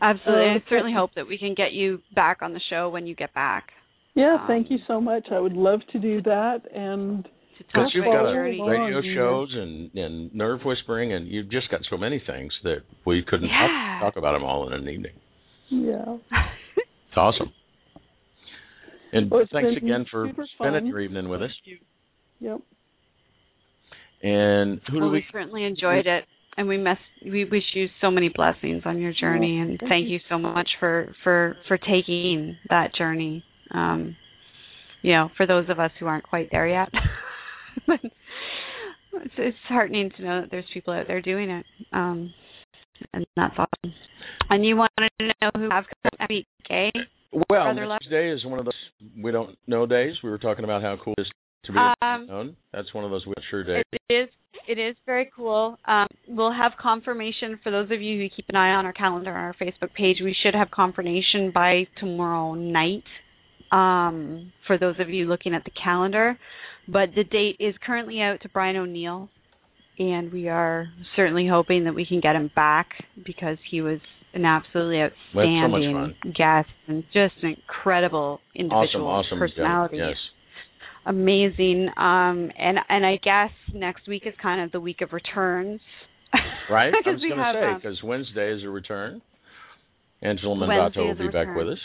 Absolutely. 0.00 0.44
Uh, 0.50 0.54
I 0.54 0.62
certainly 0.68 0.92
hope 0.94 1.10
that 1.16 1.26
we 1.26 1.38
can 1.38 1.54
get 1.54 1.72
you 1.72 2.00
back 2.14 2.42
on 2.42 2.52
the 2.52 2.60
show 2.70 2.90
when 2.90 3.06
you 3.06 3.14
get 3.14 3.32
back. 3.34 3.68
Yeah, 4.14 4.36
Um, 4.40 4.46
thank 4.46 4.70
you 4.70 4.78
so 4.86 5.00
much. 5.00 5.26
I 5.30 5.38
would 5.40 5.52
love 5.54 5.80
to 5.92 5.98
do 5.98 6.22
that 6.22 6.62
and 6.74 7.24
To 7.24 7.30
Because 7.58 7.72
talk 7.72 7.94
you've 7.94 8.04
about 8.06 8.24
got 8.24 8.32
your 8.32 8.44
a 8.46 8.50
journey. 8.50 8.58
along. 8.60 8.70
radio 8.92 9.14
shows 9.14 9.48
and 9.54 9.94
and 9.94 10.34
nerve 10.34 10.60
whispering, 10.64 11.12
and 11.14 11.26
you've 11.26 11.50
just 11.50 11.70
got 11.70 11.80
so 11.90 11.96
many 11.96 12.22
things 12.26 12.52
that 12.64 12.80
we 13.06 13.22
couldn't 13.22 13.48
Yeah. 13.48 13.98
talk, 14.00 14.14
talk 14.14 14.16
about 14.18 14.32
them 14.32 14.44
all 14.44 14.66
in 14.66 14.72
an 14.74 14.88
evening. 14.88 15.12
yeah. 15.70 16.16
It's 17.08 17.16
awesome. 17.16 17.50
And 19.12 19.30
Well, 19.30 19.40
it's 19.40 19.52
thanks 19.52 19.74
again 19.76 20.04
for 20.10 20.28
spending 20.58 20.82
fun. 20.82 20.86
your 20.86 21.00
evening 21.00 21.28
with 21.30 21.42
us. 21.42 21.50
Yep. 22.40 22.60
And 24.22 24.80
who 24.88 24.98
well, 24.98 25.08
do 25.08 25.12
we 25.12 25.18
we? 25.18 25.24
certainly 25.32 25.64
enjoyed 25.64 26.06
it, 26.06 26.24
and 26.56 26.68
we 26.68 26.78
mess. 26.78 26.98
We 27.22 27.44
wish 27.44 27.64
you 27.74 27.86
so 28.00 28.10
many 28.10 28.30
blessings 28.34 28.82
on 28.84 28.98
your 28.98 29.12
journey, 29.12 29.58
and 29.58 29.78
thank 29.78 29.90
thank 29.90 30.06
you. 30.06 30.14
you 30.14 30.20
so 30.28 30.38
much 30.38 30.68
for 30.80 31.14
for 31.22 31.56
for 31.68 31.78
taking 31.78 32.56
that 32.70 32.94
journey. 32.96 33.44
Um, 33.72 34.16
you 35.02 35.12
know, 35.12 35.30
for 35.36 35.46
those 35.46 35.68
of 35.68 35.78
us 35.78 35.90
who 36.00 36.06
aren't 36.06 36.24
quite 36.24 36.48
there 36.50 36.66
yet, 36.66 36.88
it's, 37.88 39.34
it's 39.36 39.56
heartening 39.68 40.10
to 40.16 40.24
know 40.24 40.40
that 40.40 40.50
there's 40.50 40.64
people 40.72 40.94
out 40.94 41.06
there 41.06 41.20
doing 41.20 41.50
it, 41.50 41.66
um, 41.92 42.32
and 43.12 43.26
that's 43.36 43.54
awesome. 43.58 43.94
And 44.48 44.64
you 44.64 44.76
want 44.76 44.92
to 44.98 45.26
know 45.26 45.50
who 45.54 45.68
have 45.70 45.84
come 45.84 46.26
week, 46.28 46.46
okay? 46.64 46.90
Well, 47.32 47.44
Brother 47.48 47.86
next 47.86 48.08
day 48.10 48.30
is 48.30 48.44
one 48.44 48.58
of 48.58 48.64
those 48.64 48.74
we 49.22 49.30
don't 49.30 49.56
know 49.66 49.86
days. 49.86 50.14
We 50.22 50.30
were 50.30 50.38
talking 50.38 50.64
about 50.64 50.82
how 50.82 50.96
cool 51.02 51.14
it 51.18 51.22
is 51.22 51.30
to 51.66 51.72
be 51.72 51.78
Um, 52.02 52.26
known. 52.26 52.56
That's 52.72 52.92
one 52.94 53.04
of 53.04 53.10
those 53.10 53.24
sure 53.50 53.64
days. 53.64 53.84
It 53.92 54.12
is. 54.12 54.28
It 54.68 54.78
is 54.78 54.96
very 55.06 55.30
cool. 55.36 55.78
Um, 55.84 56.08
we'll 56.26 56.52
have 56.52 56.72
confirmation 56.80 57.58
for 57.62 57.70
those 57.70 57.90
of 57.90 58.00
you 58.02 58.20
who 58.20 58.28
keep 58.34 58.46
an 58.48 58.56
eye 58.56 58.72
on 58.74 58.84
our 58.84 58.92
calendar 58.92 59.30
on 59.30 59.36
our 59.36 59.54
Facebook 59.54 59.92
page. 59.94 60.16
We 60.20 60.34
should 60.42 60.54
have 60.54 60.70
confirmation 60.70 61.52
by 61.54 61.86
tomorrow 62.00 62.54
night. 62.54 63.04
Um, 63.70 64.52
for 64.66 64.78
those 64.78 64.94
of 65.00 65.10
you 65.10 65.26
looking 65.26 65.52
at 65.52 65.64
the 65.64 65.72
calendar, 65.82 66.38
but 66.88 67.10
the 67.16 67.24
date 67.24 67.56
is 67.58 67.74
currently 67.84 68.20
out 68.20 68.40
to 68.42 68.48
Brian 68.48 68.76
O'Neill, 68.76 69.28
and 69.98 70.32
we 70.32 70.48
are 70.48 70.86
certainly 71.16 71.48
hoping 71.48 71.84
that 71.84 71.94
we 71.94 72.06
can 72.06 72.20
get 72.20 72.36
him 72.36 72.50
back 72.54 72.88
because 73.24 73.58
he 73.68 73.80
was 73.80 73.98
an 74.34 74.44
absolutely 74.44 75.00
it's 75.00 75.14
so 75.32 75.40
outstanding 75.40 76.14
guest 76.36 76.68
and 76.86 77.02
just 77.12 77.34
an 77.42 77.56
incredible 77.56 78.40
individual 78.54 79.08
Awesome, 79.08 79.36
awesome 79.36 79.38
personality 79.38 79.96
Yes. 79.96 80.16
Amazing 81.06 81.88
um 81.96 82.50
and 82.58 82.78
and 82.88 83.06
i 83.06 83.16
guess 83.22 83.50
next 83.72 84.06
week 84.08 84.22
is 84.26 84.34
kind 84.42 84.60
of 84.60 84.72
the 84.72 84.80
week 84.80 85.00
of 85.00 85.12
returns 85.12 85.80
Right? 86.70 86.92
I 86.92 87.08
was 87.08 87.20
going 87.20 87.36
to 87.36 87.52
say 87.54 87.66
um, 87.66 87.80
because 87.80 88.02
Wednesday 88.02 88.52
is 88.52 88.64
a 88.64 88.68
return. 88.68 89.22
Angela 90.20 90.56
Mandato 90.56 91.06
will 91.06 91.14
be 91.14 91.28
back 91.28 91.54
with 91.54 91.68
us. 91.68 91.78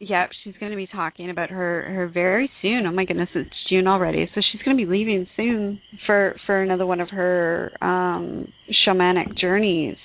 yep 0.00 0.30
she's 0.42 0.54
going 0.60 0.70
to 0.70 0.76
be 0.76 0.86
talking 0.86 1.30
about 1.30 1.50
her 1.50 1.82
her 1.88 2.08
very 2.12 2.50
soon 2.60 2.86
oh 2.86 2.92
my 2.92 3.04
goodness 3.04 3.28
it's 3.34 3.50
june 3.68 3.86
already 3.86 4.28
so 4.34 4.40
she's 4.50 4.60
going 4.62 4.76
to 4.76 4.84
be 4.84 4.90
leaving 4.90 5.26
soon 5.36 5.80
for 6.06 6.36
for 6.46 6.62
another 6.62 6.86
one 6.86 7.00
of 7.00 7.08
her 7.10 7.70
um 7.80 8.46
shamanic 8.86 9.36
journeys 9.38 9.96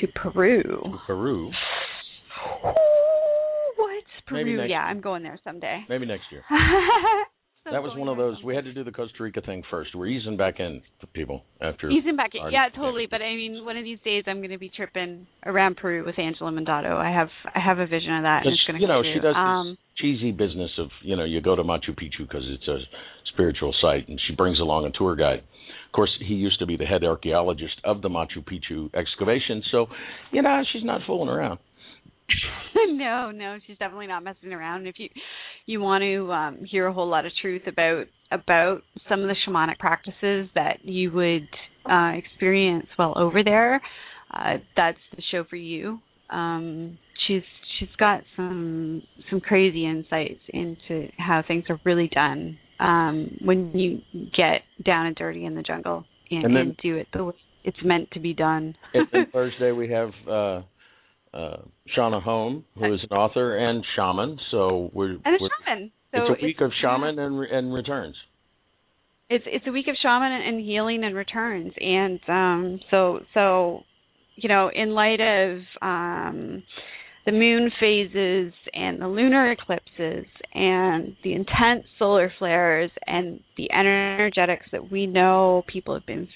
to 0.00 0.08
Peru. 0.08 0.62
To 0.62 0.98
Peru. 1.06 1.50
Peru? 4.26 4.56
next- 4.56 4.70
Yeah, 4.70 4.80
I'm 4.84 5.00
going 5.00 5.22
there 5.22 5.38
someday. 5.44 5.84
Maybe 5.88 6.06
next 6.06 6.24
year. 6.30 6.42
So 6.48 7.70
that 7.72 7.82
was 7.82 7.96
one 7.96 8.08
of 8.08 8.16
those. 8.16 8.36
We 8.44 8.54
had 8.54 8.64
to 8.64 8.72
do 8.72 8.84
the 8.84 8.92
Costa 8.92 9.22
Rica 9.22 9.40
thing 9.40 9.62
first. 9.70 9.94
We're 9.94 10.06
easing 10.06 10.36
back 10.36 10.60
in 10.60 10.82
for 11.00 11.06
people 11.08 11.44
after. 11.60 11.90
Easing 11.90 12.16
back, 12.16 12.30
our- 12.40 12.50
yeah, 12.50 12.68
totally. 12.74 13.06
But 13.10 13.22
I 13.22 13.34
mean, 13.34 13.64
one 13.64 13.76
of 13.76 13.84
these 13.84 13.98
days 14.04 14.24
I'm 14.26 14.38
going 14.38 14.50
to 14.50 14.58
be 14.58 14.70
tripping 14.74 15.26
around 15.46 15.76
Peru 15.76 16.04
with 16.04 16.18
Angela 16.18 16.50
Mandato. 16.52 16.96
I 16.96 17.10
have, 17.10 17.28
I 17.54 17.60
have 17.60 17.78
a 17.78 17.86
vision 17.86 18.14
of 18.16 18.22
that, 18.24 18.42
and 18.44 18.52
it's 18.52 18.62
going 18.66 18.76
to 18.76 18.82
you 18.82 18.88
know, 18.88 19.02
she 19.02 19.20
does 19.20 19.34
Um, 19.36 19.70
this 19.70 19.78
cheesy 19.96 20.32
business 20.32 20.70
of, 20.78 20.88
you 21.02 21.16
know, 21.16 21.24
you 21.24 21.40
go 21.40 21.56
to 21.56 21.62
Machu 21.62 21.90
Picchu 21.90 22.26
because 22.28 22.44
it's 22.48 22.68
a 22.68 22.78
spiritual 23.32 23.74
site, 23.80 24.08
and 24.08 24.20
she 24.28 24.34
brings 24.34 24.60
along 24.60 24.84
a 24.86 24.90
tour 24.90 25.16
guide. 25.16 25.38
Of 25.40 25.92
course, 25.96 26.10
he 26.18 26.34
used 26.34 26.58
to 26.58 26.66
be 26.66 26.76
the 26.76 26.84
head 26.84 27.04
archaeologist 27.04 27.76
of 27.84 28.02
the 28.02 28.08
Machu 28.08 28.38
Picchu 28.44 28.92
excavation, 28.94 29.62
so, 29.70 29.86
you 30.32 30.42
know, 30.42 30.62
she's 30.72 30.84
not 30.84 31.00
fooling 31.06 31.28
around. 31.28 31.60
no, 32.88 33.30
no, 33.30 33.58
she's 33.66 33.78
definitely 33.78 34.06
not 34.06 34.22
messing 34.24 34.52
around. 34.52 34.86
If 34.86 34.98
you 34.98 35.08
you 35.66 35.80
want 35.80 36.02
to 36.02 36.32
um, 36.32 36.58
hear 36.64 36.86
a 36.86 36.92
whole 36.92 37.08
lot 37.08 37.26
of 37.26 37.32
truth 37.40 37.62
about 37.66 38.06
about 38.30 38.82
some 39.08 39.20
of 39.20 39.28
the 39.28 39.36
shamanic 39.46 39.78
practices 39.78 40.48
that 40.54 40.78
you 40.84 41.10
would 41.12 41.48
uh, 41.90 42.12
experience 42.16 42.86
while 42.96 43.14
over 43.16 43.42
there, 43.44 43.80
uh, 44.32 44.54
that's 44.76 44.98
the 45.16 45.22
show 45.30 45.44
for 45.48 45.56
you. 45.56 45.98
Um, 46.30 46.98
she's 47.26 47.42
she's 47.78 47.88
got 47.98 48.22
some 48.36 49.02
some 49.30 49.40
crazy 49.40 49.86
insights 49.86 50.40
into 50.48 51.08
how 51.18 51.42
things 51.46 51.64
are 51.68 51.80
really 51.84 52.08
done 52.12 52.58
um, 52.80 53.36
when 53.44 53.72
you 53.76 54.00
get 54.36 54.62
down 54.84 55.06
and 55.06 55.16
dirty 55.16 55.44
in 55.44 55.54
the 55.54 55.62
jungle 55.62 56.04
and, 56.30 56.44
And 56.44 56.56
then- 56.56 56.62
and 56.68 56.76
do 56.82 56.96
it 56.96 57.06
the 57.12 57.24
way 57.24 57.34
it's 57.66 57.78
meant 57.82 58.10
to 58.12 58.20
be 58.20 58.34
done. 58.34 58.74
and 58.92 59.06
then 59.12 59.26
Thursday 59.32 59.72
we 59.72 59.88
have 59.90 60.10
uh 60.28 60.62
uh 61.34 61.56
Shauna 61.96 62.22
Home, 62.22 62.64
who 62.78 62.94
is 62.94 63.00
an 63.10 63.16
author 63.16 63.56
and 63.56 63.84
shaman, 63.96 64.38
so 64.50 64.90
we're, 64.92 65.12
and 65.12 65.20
a 65.26 65.38
we're 65.40 65.48
shaman. 65.66 65.92
So 66.14 66.32
it's 66.32 66.42
a 66.42 66.44
week 66.44 66.60
of 66.60 66.70
shaman 66.80 67.18
and 67.18 67.44
and 67.44 67.74
returns. 67.74 68.14
it's 69.28 69.44
it's 69.46 69.66
a 69.66 69.72
week 69.72 69.88
of 69.88 69.96
shaman 70.02 70.32
and 70.32 70.60
healing 70.60 71.02
and 71.04 71.16
returns 71.16 71.72
and 71.80 72.20
um 72.28 72.80
so 72.90 73.20
so 73.32 73.80
you 74.36 74.48
know 74.48 74.70
in 74.74 74.90
light 74.90 75.20
of 75.20 75.58
um 75.82 76.62
the 77.26 77.32
moon 77.32 77.70
phases 77.80 78.52
and 78.72 79.00
the 79.00 79.08
lunar 79.08 79.50
eclipses 79.50 80.26
and 80.52 81.16
the 81.24 81.32
intense 81.32 81.84
solar 81.98 82.32
flares 82.38 82.90
and 83.06 83.40
the 83.56 83.70
energetics 83.72 84.66
that 84.72 84.90
we 84.90 85.06
know 85.06 85.62
people 85.66 85.94
have 85.94 86.06
been 86.06 86.28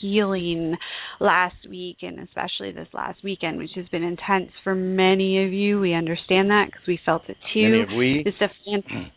healing 0.00 0.76
last 1.20 1.56
week 1.68 1.98
and 2.02 2.20
especially 2.20 2.72
this 2.72 2.88
last 2.92 3.18
weekend 3.24 3.58
which 3.58 3.70
has 3.74 3.86
been 3.88 4.02
intense 4.02 4.50
for 4.62 4.74
many 4.74 5.44
of 5.44 5.52
you 5.52 5.80
we 5.80 5.94
understand 5.94 6.50
that 6.50 6.66
because 6.66 6.86
we 6.86 6.98
felt 7.04 7.22
it 7.28 7.36
too 7.52 7.62
Many 7.62 7.82
of 7.82 7.88
we 7.96 8.22
it's 8.24 8.36
a 8.40 8.50
fan- 8.64 9.10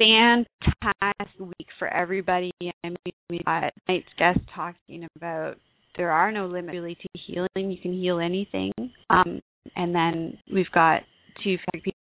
fantastic 0.00 1.40
week 1.40 1.68
for 1.78 1.88
everybody. 1.88 2.50
I 2.62 2.88
mean, 2.88 3.14
we 3.28 3.40
got 3.44 3.72
tonight's 3.86 4.08
guest 4.18 4.40
talking 4.54 5.06
about 5.16 5.56
there 5.96 6.10
are 6.10 6.32
no 6.32 6.46
limits 6.46 6.74
really 6.74 6.94
to 6.94 7.08
healing. 7.26 7.70
You 7.70 7.78
can 7.80 7.92
heal 7.92 8.18
anything. 8.18 8.72
Um, 9.10 9.40
and 9.76 9.94
then 9.94 10.38
we've 10.52 10.70
got 10.72 11.02
two 11.42 11.56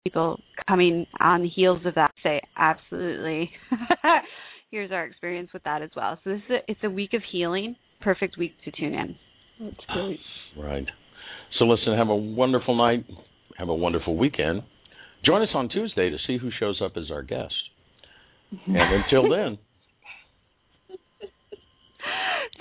people 0.03 0.39
coming 0.67 1.05
on 1.19 1.41
the 1.41 1.49
heels 1.49 1.81
of 1.85 1.95
that 1.95 2.11
say 2.23 2.41
absolutely. 2.57 3.51
Here's 4.71 4.91
our 4.91 5.05
experience 5.05 5.49
with 5.53 5.63
that 5.63 5.81
as 5.81 5.89
well. 5.95 6.19
So 6.23 6.31
this 6.31 6.41
is 6.47 6.51
a, 6.51 6.71
it's 6.71 6.83
a 6.83 6.89
week 6.89 7.13
of 7.13 7.21
healing. 7.31 7.75
Perfect 8.01 8.37
week 8.37 8.53
to 8.65 8.71
tune 8.71 8.93
in. 8.93 9.15
That's 9.59 9.85
great. 9.93 10.19
Right. 10.57 10.85
So 11.57 11.65
listen, 11.65 11.97
have 11.97 12.09
a 12.09 12.15
wonderful 12.15 12.77
night. 12.77 13.05
Have 13.57 13.69
a 13.69 13.75
wonderful 13.75 14.15
weekend. 14.15 14.63
Join 15.25 15.41
us 15.41 15.49
on 15.53 15.69
Tuesday 15.69 16.09
to 16.09 16.17
see 16.27 16.37
who 16.37 16.49
shows 16.59 16.81
up 16.83 16.93
as 16.95 17.11
our 17.11 17.23
guest. 17.23 17.53
And 18.67 18.77
until 18.77 19.29
then, 19.35 19.57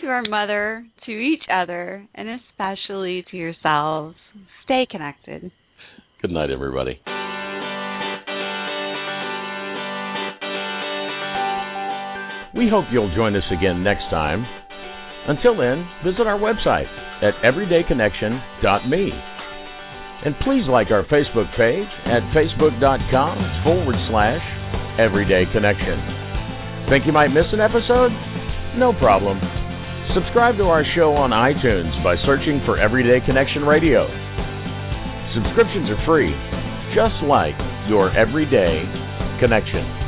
to 0.01 0.07
our 0.07 0.23
mother, 0.29 0.87
to 1.07 1.13
each 1.13 1.43
other, 1.53 2.07
and 2.15 2.29
especially 2.29 3.25
to 3.31 3.37
yourselves, 3.37 4.17
stay 4.65 4.87
connected. 4.91 5.51
good 6.23 6.31
night, 6.31 6.51
everybody. 6.51 7.01
We 12.57 12.67
hope 12.69 12.87
you'll 12.91 13.15
join 13.15 13.37
us 13.37 13.45
again 13.53 13.85
next 13.85 14.11
time. 14.11 14.45
Until 15.29 15.57
then, 15.57 15.87
visit 16.03 16.27
our 16.27 16.39
website 16.39 16.89
at 17.23 17.35
everydayconnection.me. 17.45 19.11
And 20.25 20.35
please 20.43 20.67
like 20.69 20.91
our 20.91 21.05
Facebook 21.05 21.47
page 21.57 21.87
at 22.07 22.27
facebook.com 22.35 23.63
forward 23.63 23.95
slash 24.11 24.43
everydayconnection. 24.99 26.91
Think 26.91 27.07
you 27.07 27.13
might 27.13 27.29
miss 27.29 27.47
an 27.53 27.61
episode? 27.61 28.11
No 28.77 28.93
problem. 28.99 29.39
Subscribe 30.15 30.57
to 30.57 30.65
our 30.65 30.85
show 30.97 31.13
on 31.13 31.37
iTunes 31.37 31.93
by 32.03 32.17
searching 32.25 32.65
for 32.65 32.81
Everyday 32.81 33.21
Connection 33.27 33.61
Radio. 33.69 34.09
Subscriptions 35.37 35.85
are 35.93 36.01
free, 36.09 36.33
just 36.97 37.21
like 37.29 37.53
your 37.93 38.09
everyday 38.17 38.89
connection. 39.37 40.08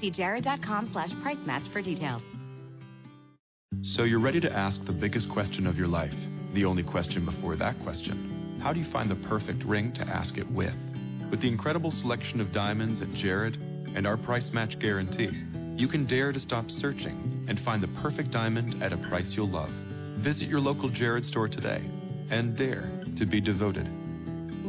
See 0.00 0.10
jared.com 0.10 0.90
slash 0.92 1.10
price 1.22 1.38
match 1.44 1.62
for 1.72 1.82
details. 1.82 2.22
So 3.82 4.04
you're 4.04 4.20
ready 4.20 4.40
to 4.40 4.52
ask 4.52 4.84
the 4.84 4.92
biggest 4.92 5.28
question 5.28 5.66
of 5.66 5.76
your 5.76 5.88
life, 5.88 6.14
the 6.54 6.64
only 6.64 6.82
question 6.82 7.24
before 7.24 7.56
that 7.56 7.80
question. 7.82 8.58
How 8.62 8.72
do 8.72 8.80
you 8.80 8.90
find 8.90 9.10
the 9.10 9.28
perfect 9.28 9.64
ring 9.64 9.92
to 9.92 10.02
ask 10.02 10.38
it 10.38 10.50
with? 10.50 10.74
With 11.30 11.40
the 11.40 11.48
incredible 11.48 11.90
selection 11.90 12.40
of 12.40 12.52
diamonds 12.52 13.00
at 13.00 13.12
Jared 13.14 13.56
and 13.94 14.06
our 14.06 14.16
price 14.16 14.50
match 14.52 14.78
guarantee, 14.78 15.30
you 15.76 15.88
can 15.88 16.06
dare 16.06 16.32
to 16.32 16.40
stop 16.40 16.70
searching 16.70 17.46
and 17.48 17.60
find 17.60 17.82
the 17.82 17.88
perfect 18.02 18.30
diamond 18.30 18.82
at 18.82 18.92
a 18.92 18.96
price 18.96 19.32
you'll 19.34 19.48
love. 19.48 19.70
Visit 20.18 20.48
your 20.48 20.60
local 20.60 20.88
Jared 20.88 21.24
store 21.24 21.48
today 21.48 21.82
and 22.30 22.56
dare 22.56 22.90
to 23.16 23.24
be 23.24 23.40
devoted. 23.40 23.88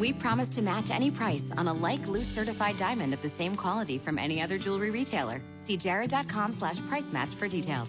We 0.01 0.13
promise 0.13 0.49
to 0.55 0.63
match 0.63 0.85
any 0.89 1.11
price 1.11 1.43
on 1.57 1.67
a 1.67 1.73
like 1.73 2.07
loose 2.07 2.25
certified 2.33 2.79
diamond 2.79 3.13
of 3.13 3.21
the 3.21 3.31
same 3.37 3.55
quality 3.55 3.99
from 4.03 4.17
any 4.17 4.41
other 4.41 4.57
jewelry 4.57 4.89
retailer. 4.89 5.43
See 5.67 5.77
jared.com 5.77 6.55
slash 6.57 6.77
price 6.89 7.03
match 7.13 7.29
for 7.37 7.47
details. 7.47 7.87